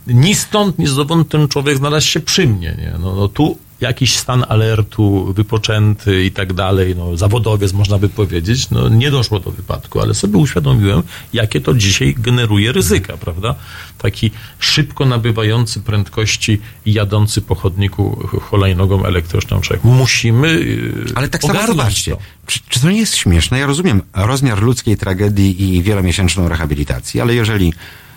Ni 0.07 0.35
stąd, 0.35 0.79
ni 0.79 0.87
zowąd 0.87 1.29
ten 1.29 1.47
człowiek 1.47 1.77
znalazł 1.77 2.07
się 2.07 2.19
przy 2.19 2.47
mnie. 2.47 2.75
Nie? 2.77 2.93
No, 2.99 3.15
no 3.15 3.27
tu 3.27 3.57
jakiś 3.81 4.17
stan 4.17 4.45
alertu 4.49 5.33
wypoczęty 5.33 6.25
i 6.25 6.31
tak 6.31 6.53
dalej, 6.53 6.95
no, 6.95 7.17
zawodowiec 7.17 7.73
można 7.73 7.97
by 7.97 8.09
powiedzieć, 8.09 8.69
no, 8.69 8.89
nie 8.89 9.11
doszło 9.11 9.39
do 9.39 9.51
wypadku, 9.51 10.01
ale 10.01 10.13
sobie 10.13 10.37
uświadomiłem, 10.37 11.03
jakie 11.33 11.61
to 11.61 11.73
dzisiaj 11.73 12.15
generuje 12.17 12.71
ryzyka, 12.71 13.17
prawda? 13.17 13.55
Taki 13.97 14.31
szybko 14.59 15.05
nabywający 15.05 15.79
prędkości 15.79 16.61
i 16.85 16.93
jadący 16.93 17.41
po 17.41 17.55
chodniku 17.55 18.27
hulajnogą 18.41 19.05
elektryczną 19.05 19.61
człowiek. 19.61 19.83
Musimy 19.83 20.47
yy, 20.47 21.05
Ale 21.15 21.29
tak 21.29 21.41
samo 21.41 21.67
zobaczcie, 21.67 22.11
to. 22.11 22.17
czy, 22.45 22.59
czy 22.69 22.79
to 22.79 22.91
nie 22.91 22.99
jest 22.99 23.15
śmieszne? 23.15 23.59
Ja 23.59 23.65
rozumiem 23.65 24.01
rozmiar 24.13 24.61
ludzkiej 24.61 24.97
tragedii 24.97 25.77
i 25.77 25.83
wielomiesięczną 25.83 26.49
rehabilitację, 26.49 27.21
ale 27.21 27.35
jeżeli 27.35 27.73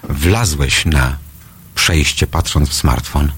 wlazłeś 0.08 0.84
na 0.84 1.16
przejście 1.74 2.26
patrząc 2.26 2.68
w 2.68 2.74
smartfon, 2.74 3.32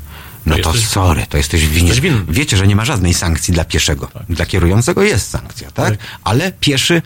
no 0.47 0.59
to, 0.59 0.73
jesteś- 0.73 0.89
sorry, 0.89 1.27
to 1.29 1.37
jesteś 1.37 1.67
winien. 1.67 1.87
jesteś 1.87 2.01
winny. 2.01 2.25
Wiecie, 2.29 2.57
że 2.57 2.67
nie 2.67 2.77
ma 2.77 2.85
żadnej 2.85 3.15
sankcji 3.15 3.55
dla 3.55 3.65
pieszego. 3.65 4.11
Dla 4.29 4.47
kierującego 4.47 5.03
jest 5.03 5.31
sankcja, 5.31 5.71
tak? 5.71 5.95
Ale 6.25 6.53
pieszy 6.53 7.03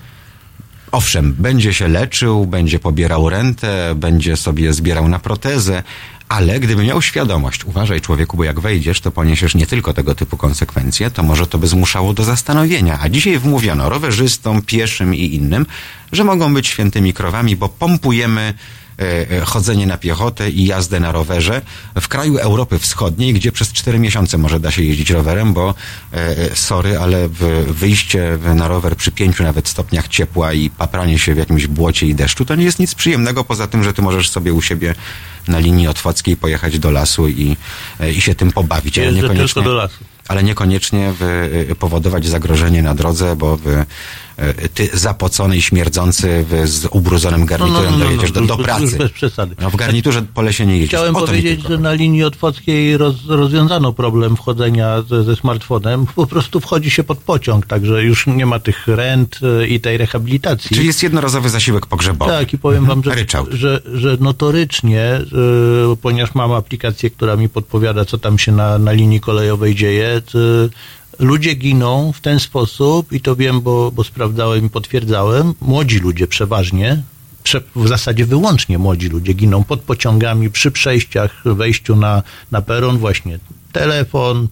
Owszem, 0.92 1.34
będzie 1.38 1.74
się 1.74 1.88
leczył, 1.88 2.46
będzie 2.46 2.78
pobierał 2.78 3.28
rentę, 3.28 3.94
będzie 3.94 4.36
sobie 4.36 4.72
zbierał 4.72 5.08
na 5.08 5.18
protezę, 5.18 5.82
ale 6.28 6.60
gdyby 6.60 6.84
miał 6.84 7.02
świadomość, 7.02 7.64
uważaj 7.64 8.00
człowieku, 8.00 8.36
bo 8.36 8.44
jak 8.44 8.60
wejdziesz, 8.60 9.00
to 9.00 9.10
poniesiesz 9.10 9.54
nie 9.54 9.66
tylko 9.66 9.94
tego 9.94 10.14
typu 10.14 10.36
konsekwencje, 10.36 11.10
to 11.10 11.22
może 11.22 11.46
to 11.46 11.58
by 11.58 11.66
zmuszało 11.66 12.14
do 12.14 12.24
zastanowienia. 12.24 12.98
A 13.02 13.08
dzisiaj 13.08 13.38
wmówiono 13.38 13.88
rowerzystom, 13.88 14.62
pieszym 14.62 15.14
i 15.14 15.34
innym, 15.34 15.66
że 16.12 16.24
mogą 16.24 16.54
być 16.54 16.66
świętymi 16.66 17.12
krowami, 17.12 17.56
bo 17.56 17.68
pompujemy 17.68 18.54
chodzenie 19.44 19.86
na 19.86 19.96
piechotę 19.98 20.50
i 20.50 20.66
jazdę 20.66 21.00
na 21.00 21.12
rowerze 21.12 21.62
w 22.00 22.08
kraju 22.08 22.38
Europy 22.38 22.78
Wschodniej, 22.78 23.32
gdzie 23.32 23.52
przez 23.52 23.72
cztery 23.72 23.98
miesiące 23.98 24.38
może 24.38 24.60
da 24.60 24.70
się 24.70 24.82
jeździć 24.82 25.10
rowerem, 25.10 25.52
bo 25.52 25.74
e, 26.12 26.16
e, 26.38 26.56
sorry, 26.56 26.98
ale 26.98 27.28
wyjście 27.66 28.38
na 28.54 28.68
rower 28.68 28.96
przy 28.96 29.10
pięciu 29.12 29.42
nawet 29.42 29.68
stopniach 29.68 30.08
ciepła 30.08 30.52
i 30.52 30.70
papranie 30.70 31.18
się 31.18 31.34
w 31.34 31.38
jakimś 31.38 31.66
błocie 31.66 32.06
i 32.06 32.14
deszczu, 32.14 32.44
to 32.44 32.54
nie 32.54 32.64
jest 32.64 32.78
nic 32.78 32.94
przyjemnego 32.94 33.44
poza 33.44 33.66
tym, 33.66 33.84
że 33.84 33.92
ty 33.94 34.02
możesz 34.02 34.30
sobie 34.30 34.52
u 34.52 34.62
siebie 34.62 34.94
na 35.48 35.58
linii 35.58 35.88
otwockiej 35.88 36.36
pojechać 36.36 36.78
do 36.78 36.90
lasu 36.90 37.28
i, 37.28 37.56
e, 38.00 38.12
i 38.12 38.20
się 38.20 38.34
tym 38.34 38.52
pobawić. 38.52 38.98
ale 38.98 39.12
niekoniecznie- 39.12 39.54
tylko 39.54 39.62
do 39.62 39.74
lasu. 39.74 40.04
ale 40.28 40.42
niekoniecznie 40.42 41.12
powodować 41.78 42.26
zagrożenie 42.26 42.82
na 42.82 42.94
drodze, 42.94 43.36
bo 43.36 43.56
w, 43.56 43.84
ty 44.74 44.88
zapocony 44.94 45.56
i 45.56 45.62
śmierdzący 45.62 46.44
w, 46.50 46.68
z 46.68 46.86
ubrudzonym 46.90 47.46
garniturem 47.46 47.98
dojedziesz 47.98 48.32
do, 48.32 48.40
No, 48.40 48.46
już- 48.46 48.48
do 48.48 48.54
już 48.56 48.64
pracy. 48.64 48.98
bez 48.98 49.12
przesady. 49.12 49.54
No 49.60 49.70
w 49.70 49.76
garniturze 49.76 50.22
po 50.34 50.42
lesie 50.42 50.66
nie 50.66 50.74
jedziesz. 50.74 50.88
Chciałem 50.88 51.14
powiedzieć, 51.14 51.62
że 51.68 51.78
na 51.78 51.92
linii 51.92 52.24
otwockiej 52.24 52.96
roz, 52.96 53.14
rozwiązano 53.28 53.92
problem 53.92 54.36
wchodzenia 54.36 55.02
ze, 55.02 55.24
ze 55.24 55.36
smartfonem. 55.36 56.06
Po 56.16 56.26
prostu 56.26 56.60
wchodzi 56.60 56.90
się 56.90 57.04
pod 57.04 57.18
pociąg, 57.18 57.66
także 57.66 58.02
już 58.04 58.26
nie 58.26 58.46
ma 58.46 58.58
tych 58.58 58.86
rent 58.88 59.40
e, 59.62 59.66
i 59.68 59.80
tej 59.80 59.96
rehabilitacji. 59.96 60.74
Czyli 60.76 60.86
jest 60.86 61.02
jednorazowy 61.02 61.48
zasiłek 61.50 61.86
pogrzebowy. 61.86 62.30
Tak, 62.30 62.52
i 62.52 62.58
powiem 62.58 62.84
wam, 62.84 63.04
że, 63.04 63.14
Ryczałt. 63.14 63.50
że, 63.52 63.80
że 63.94 64.16
notorycznie, 64.20 65.02
e, 65.02 65.26
ponieważ 66.02 66.34
mam 66.34 66.52
aplikację, 66.52 67.10
która 67.10 67.36
mi 67.36 67.48
podpowiada, 67.48 68.04
co 68.04 68.18
tam 68.18 68.38
się 68.38 68.52
na, 68.52 68.78
na 68.78 68.92
linii 68.92 69.20
kolejowej 69.20 69.74
dzieje, 69.74 70.22
to 70.32 70.38
ludzie 71.18 71.54
giną 71.54 72.12
w 72.12 72.20
ten 72.20 72.40
sposób, 72.40 73.12
i 73.12 73.20
to 73.20 73.36
wiem, 73.36 73.60
bo, 73.60 73.90
bo 73.90 74.04
sprawdzałem 74.04 74.66
i 74.66 74.70
potwierdzałem, 74.70 75.54
młodzi 75.60 75.98
ludzie 75.98 76.26
przeważnie, 76.26 77.02
prze, 77.42 77.60
w 77.76 77.88
zasadzie 77.88 78.26
wyłącznie 78.26 78.78
młodzi 78.78 79.08
ludzie 79.08 79.32
giną 79.32 79.64
pod 79.64 79.80
pociągami, 79.80 80.50
przy 80.50 80.70
przejściach, 80.70 81.42
wejściu 81.44 81.96
na, 81.96 82.22
na 82.50 82.62
peron, 82.62 82.98
właśnie 82.98 83.38
telefon, 83.72 84.48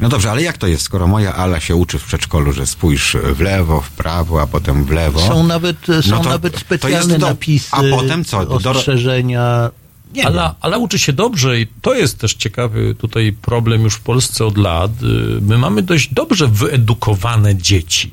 No 0.00 0.08
dobrze, 0.08 0.30
ale 0.30 0.42
jak 0.42 0.58
to 0.58 0.66
jest, 0.66 0.82
skoro 0.82 1.06
moja 1.06 1.34
Ala 1.34 1.60
się 1.60 1.76
uczy 1.76 1.98
w 1.98 2.04
przedszkolu, 2.04 2.52
że 2.52 2.66
spójrz 2.66 3.16
w 3.34 3.40
lewo, 3.40 3.80
w 3.80 3.90
prawo, 3.90 4.42
a 4.42 4.46
potem 4.46 4.84
w 4.84 4.90
lewo. 4.90 5.20
są 5.20 5.46
nawet, 5.46 5.76
są 6.02 6.10
no 6.10 6.20
to- 6.20 6.28
nawet 6.30 6.52
to 6.52 6.60
specjalne 6.60 6.96
jest 6.98 7.16
do- 7.16 7.26
napisy, 7.28 7.68
A 7.72 7.82
potem 7.90 8.24
co? 8.24 8.46
Do, 8.46 8.70
ostrzeżenia. 8.70 9.70
Nie 10.14 10.26
ale, 10.26 10.54
ale 10.60 10.78
uczy 10.78 10.98
się 10.98 11.12
dobrze 11.12 11.60
i 11.60 11.66
to 11.82 11.94
jest 11.94 12.18
też 12.18 12.34
ciekawy 12.34 12.94
tutaj 12.94 13.32
problem 13.42 13.82
już 13.82 13.94
w 13.94 14.00
Polsce 14.00 14.46
od 14.46 14.56
lat. 14.58 14.90
My 15.40 15.58
mamy 15.58 15.82
dość 15.82 16.14
dobrze 16.14 16.48
wyedukowane 16.48 17.54
dzieci. 17.56 18.10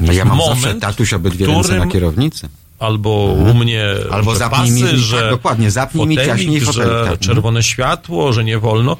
no 0.00 0.12
ja 0.12 0.24
mam 0.24 0.36
moment, 0.36 0.60
zawsze 0.60 0.80
tatuś 0.80 1.12
obydwie 1.12 1.46
w 1.46 1.48
ręce 1.48 1.68
na 1.68 1.74
którym- 1.74 1.90
kierownicy. 1.90 2.48
Albo 2.78 3.10
u 3.50 3.54
mnie 3.54 3.84
Albo 4.10 4.32
że 4.32 4.38
zapnij 4.38 4.70
mi- 4.70 4.80
pasy, 4.80 4.92
tak, 4.92 5.00
że 5.00 5.30
dokładnie, 5.30 5.70
zapnij 5.70 6.06
mi 6.06 6.16
fotelik, 6.16 6.36
ciaśniej 6.36 6.60
fotelik, 6.60 6.88
że 6.88 7.04
tak. 7.10 7.18
czerwone 7.18 7.62
światło, 7.62 8.32
że 8.32 8.44
nie 8.44 8.58
wolno. 8.58 8.96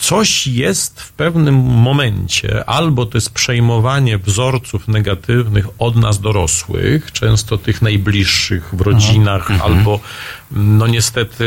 Coś 0.00 0.46
jest 0.46 1.00
w 1.00 1.12
pewnym 1.12 1.54
momencie, 1.54 2.64
albo 2.68 3.06
to 3.06 3.16
jest 3.18 3.30
przejmowanie 3.30 4.18
wzorców 4.18 4.88
negatywnych 4.88 5.66
od 5.78 5.96
nas 5.96 6.20
dorosłych, 6.20 7.12
często 7.12 7.58
tych 7.58 7.82
najbliższych 7.82 8.74
w 8.74 8.80
rodzinach, 8.80 9.50
Mhm. 9.50 9.60
albo 9.72 10.00
no 10.50 10.86
niestety 10.86 11.44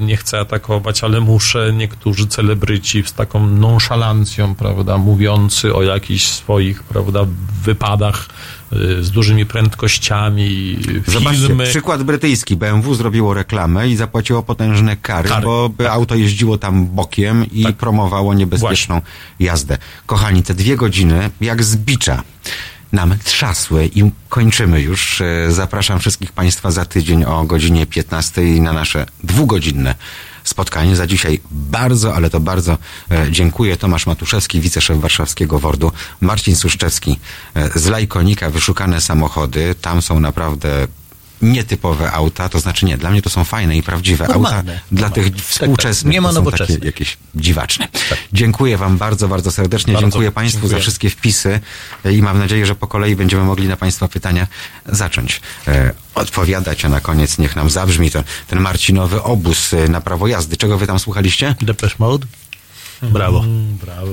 nie 0.00 0.16
chcę 0.16 0.40
atakować, 0.40 1.04
ale 1.04 1.20
muszę, 1.20 1.72
niektórzy 1.72 2.26
celebryci 2.26 3.02
z 3.06 3.12
taką 3.12 3.46
nonszalancją, 3.46 4.54
prawda, 4.54 4.98
mówiący 4.98 5.74
o 5.74 5.82
jakichś 5.82 6.26
swoich, 6.26 6.82
prawda, 6.82 7.20
wypadach 7.64 8.28
z 9.00 9.10
dużymi 9.10 9.46
prędkościami, 9.46 10.78
Zobaczcie, 11.06 11.56
przykład 11.64 12.02
brytyjski. 12.02 12.56
BMW 12.56 12.94
zrobiło 12.94 13.34
reklamę 13.34 13.88
i 13.88 13.96
zapłaciło 13.96 14.42
potężne 14.42 14.96
kary, 14.96 15.28
Kary, 15.28 15.44
bo 15.44 15.68
by 15.68 15.90
auto 15.90 16.14
jeździło 16.14 16.58
tam 16.58 16.86
bokiem 16.86 17.46
i 17.52 17.72
promowało 17.72 18.34
niebezpieczną 18.34 19.00
jazdę. 19.40 19.78
Kochani, 20.06 20.42
te 20.42 20.54
dwie 20.54 20.76
godziny, 20.76 21.30
jak 21.40 21.64
z 21.64 21.76
bicza, 21.76 22.22
nam 22.92 23.14
trzasły 23.24 23.90
i 23.94 24.10
kończymy 24.28 24.80
już. 24.80 25.20
E, 25.20 25.52
Zapraszam 25.52 25.98
wszystkich 25.98 26.32
Państwa 26.32 26.70
za 26.70 26.84
tydzień 26.84 27.24
o 27.24 27.44
godzinie 27.44 27.86
15 27.86 28.42
na 28.42 28.72
nasze 28.72 29.06
dwugodzinne 29.24 29.94
spotkanie. 30.48 30.96
Za 30.96 31.06
dzisiaj 31.06 31.40
bardzo, 31.50 32.14
ale 32.14 32.30
to 32.30 32.40
bardzo 32.40 32.78
e, 33.10 33.26
dziękuję. 33.30 33.76
Tomasz 33.76 34.06
Matuszewski, 34.06 34.60
wiceszef 34.60 35.00
warszawskiego 35.00 35.58
WORD-u, 35.58 35.92
Marcin 36.20 36.56
Suszczewski 36.56 37.18
e, 37.54 37.78
z 37.78 37.86
Lajkonika, 37.86 38.50
wyszukane 38.50 39.00
samochody. 39.00 39.74
Tam 39.80 40.02
są 40.02 40.20
naprawdę 40.20 40.86
nietypowe 41.42 42.12
auta, 42.12 42.48
to 42.48 42.60
znaczy 42.60 42.86
nie, 42.86 42.96
dla 42.96 43.10
mnie 43.10 43.22
to 43.22 43.30
są 43.30 43.44
fajne 43.44 43.76
i 43.76 43.82
prawdziwe 43.82 44.26
Normalne, 44.28 44.72
auta. 44.72 44.84
Dla 44.92 45.10
tych 45.10 45.36
współczesnych 45.36 46.12
Nie 46.12 46.20
ma 46.20 46.28
to 46.28 46.34
są 46.34 46.50
takie 46.50 46.78
jakieś 46.82 47.16
dziwaczne. 47.34 47.88
Dziękuję 48.32 48.76
Wam 48.76 48.98
bardzo, 48.98 49.28
bardzo 49.28 49.50
serdecznie. 49.50 49.92
Bardzo 49.92 50.06
dziękuję 50.06 50.32
Państwu 50.32 50.60
dziękuję. 50.60 50.78
za 50.78 50.82
wszystkie 50.82 51.10
wpisy 51.10 51.60
i 52.12 52.22
mam 52.22 52.38
nadzieję, 52.38 52.66
że 52.66 52.74
po 52.74 52.86
kolei 52.86 53.16
będziemy 53.16 53.44
mogli 53.44 53.68
na 53.68 53.76
Państwa 53.76 54.08
pytania 54.08 54.46
zacząć 54.86 55.40
e, 55.68 55.92
odpowiadać, 56.14 56.84
a 56.84 56.88
na 56.88 57.00
koniec 57.00 57.38
niech 57.38 57.56
nam 57.56 57.70
zabrzmi 57.70 58.10
to, 58.10 58.24
ten 58.48 58.60
Marcinowy 58.60 59.22
obóz 59.22 59.74
e, 59.74 59.88
na 59.88 60.00
prawo 60.00 60.26
jazdy. 60.26 60.56
Czego 60.56 60.78
Wy 60.78 60.86
tam 60.86 60.98
słuchaliście? 60.98 61.54
Depeche 61.62 61.96
Mode. 61.98 62.26
Brawo. 63.02 63.40
Mm, 63.40 63.76
brawo. 63.76 64.12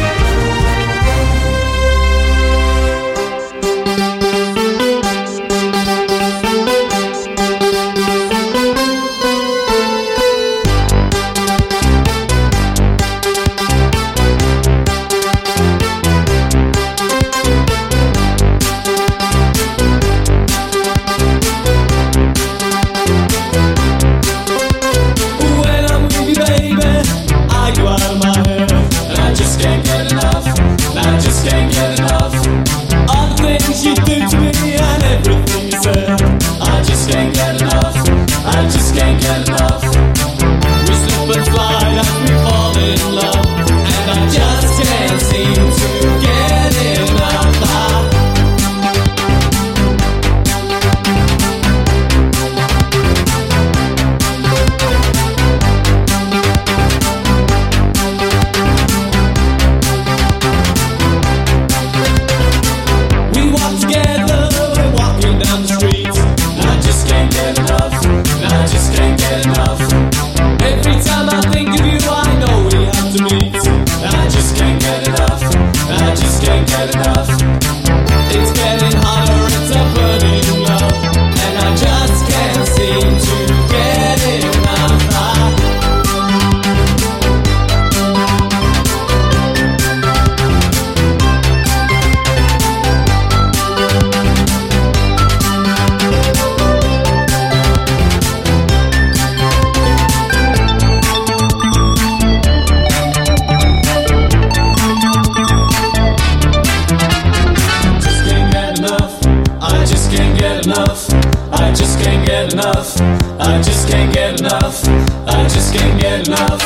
Enough. 112.81 113.39
I 113.39 113.61
just 113.61 113.87
can't 113.87 114.11
get 114.13 114.39
enough. 114.39 114.83
I 115.27 115.43
just 115.43 115.73
can't 115.73 116.01
get 116.01 116.27
enough. 116.27 116.61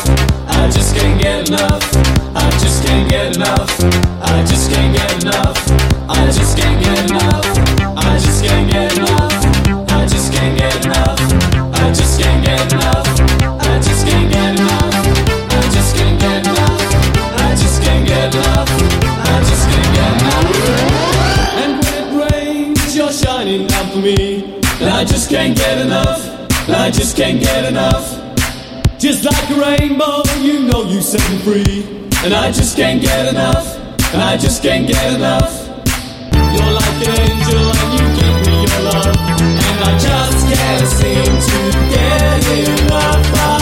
I 0.47 0.69
just 0.71 0.95
can't 0.95 1.21
get 1.21 1.49
enough. 1.49 1.83
I 2.35 2.51
just 2.51 2.85
can't 2.85 3.09
get 3.09 3.35
enough. 3.35 3.69
I 4.21 4.43
just 4.47 4.71
can't 4.71 4.95
get 4.95 5.23
enough. 5.23 5.57
I 6.07 6.27
just 6.31 6.57
can't 6.57 6.81
get 6.81 7.11
enough. 7.11 7.45
I 7.97 8.17
just 8.17 8.43
can't 8.43 8.71
get 8.71 8.97
enough. 8.97 9.33
I 9.91 10.05
just 10.07 10.31
can't 10.31 10.57
get 10.57 10.85
enough. 10.85 11.19
I 11.75 11.91
just 11.91 12.19
can't 12.21 12.45
get 12.45 12.73
enough. 12.73 13.07
I 13.61 13.79
just 13.81 14.05
can't 14.07 14.31
get 14.31 14.55
enough. 14.55 14.95
I 15.51 15.69
just 15.69 15.95
can't 15.95 16.19
get 16.19 16.47
enough. 16.47 16.79
I 17.43 17.55
just 17.55 17.83
can't 17.83 18.07
get 18.07 18.35
enough. 18.35 18.69
I 19.27 19.39
just 19.49 19.67
can't 19.69 19.91
get 19.97 20.11
enough. 20.21 20.47
And 21.59 21.71
when 21.83 21.93
it 21.99 22.31
rains, 22.31 22.95
you're 22.95 23.11
shining 23.11 23.67
down 23.67 23.89
for 23.89 23.97
me. 23.99 24.55
And 24.81 24.89
I 24.89 25.05
just 25.05 25.29
can't 25.29 25.55
get 25.55 25.79
enough. 25.79 26.04
I 26.85 26.91
just 26.91 27.17
can't 27.17 27.41
get 27.41 27.65
enough. 27.65 28.21
Just 28.99 29.25
like 29.25 29.49
a 29.49 29.55
rainbow, 29.55 30.21
you 30.39 30.67
know 30.67 30.83
you 30.83 31.01
set 31.01 31.19
me 31.31 31.39
free. 31.39 31.83
And 32.23 32.31
I 32.31 32.51
just 32.51 32.77
can't 32.77 33.01
get 33.01 33.27
enough. 33.27 33.75
And 34.13 34.21
I 34.21 34.37
just 34.37 34.61
can't 34.61 34.87
get 34.87 35.15
enough. 35.15 35.65
You're 36.53 36.73
like 36.73 37.07
an 37.07 37.21
angel 37.21 37.71
and 37.73 37.91
you 37.99 38.05
give 38.21 38.37
me 38.45 38.57
your 38.69 38.83
love. 38.83 39.17
And 39.17 39.83
I 39.83 39.97
just 39.97 40.45
can't 40.53 40.87
seem 40.87 41.25
to 41.25 41.89
get 41.89 42.69
enough. 42.69 43.54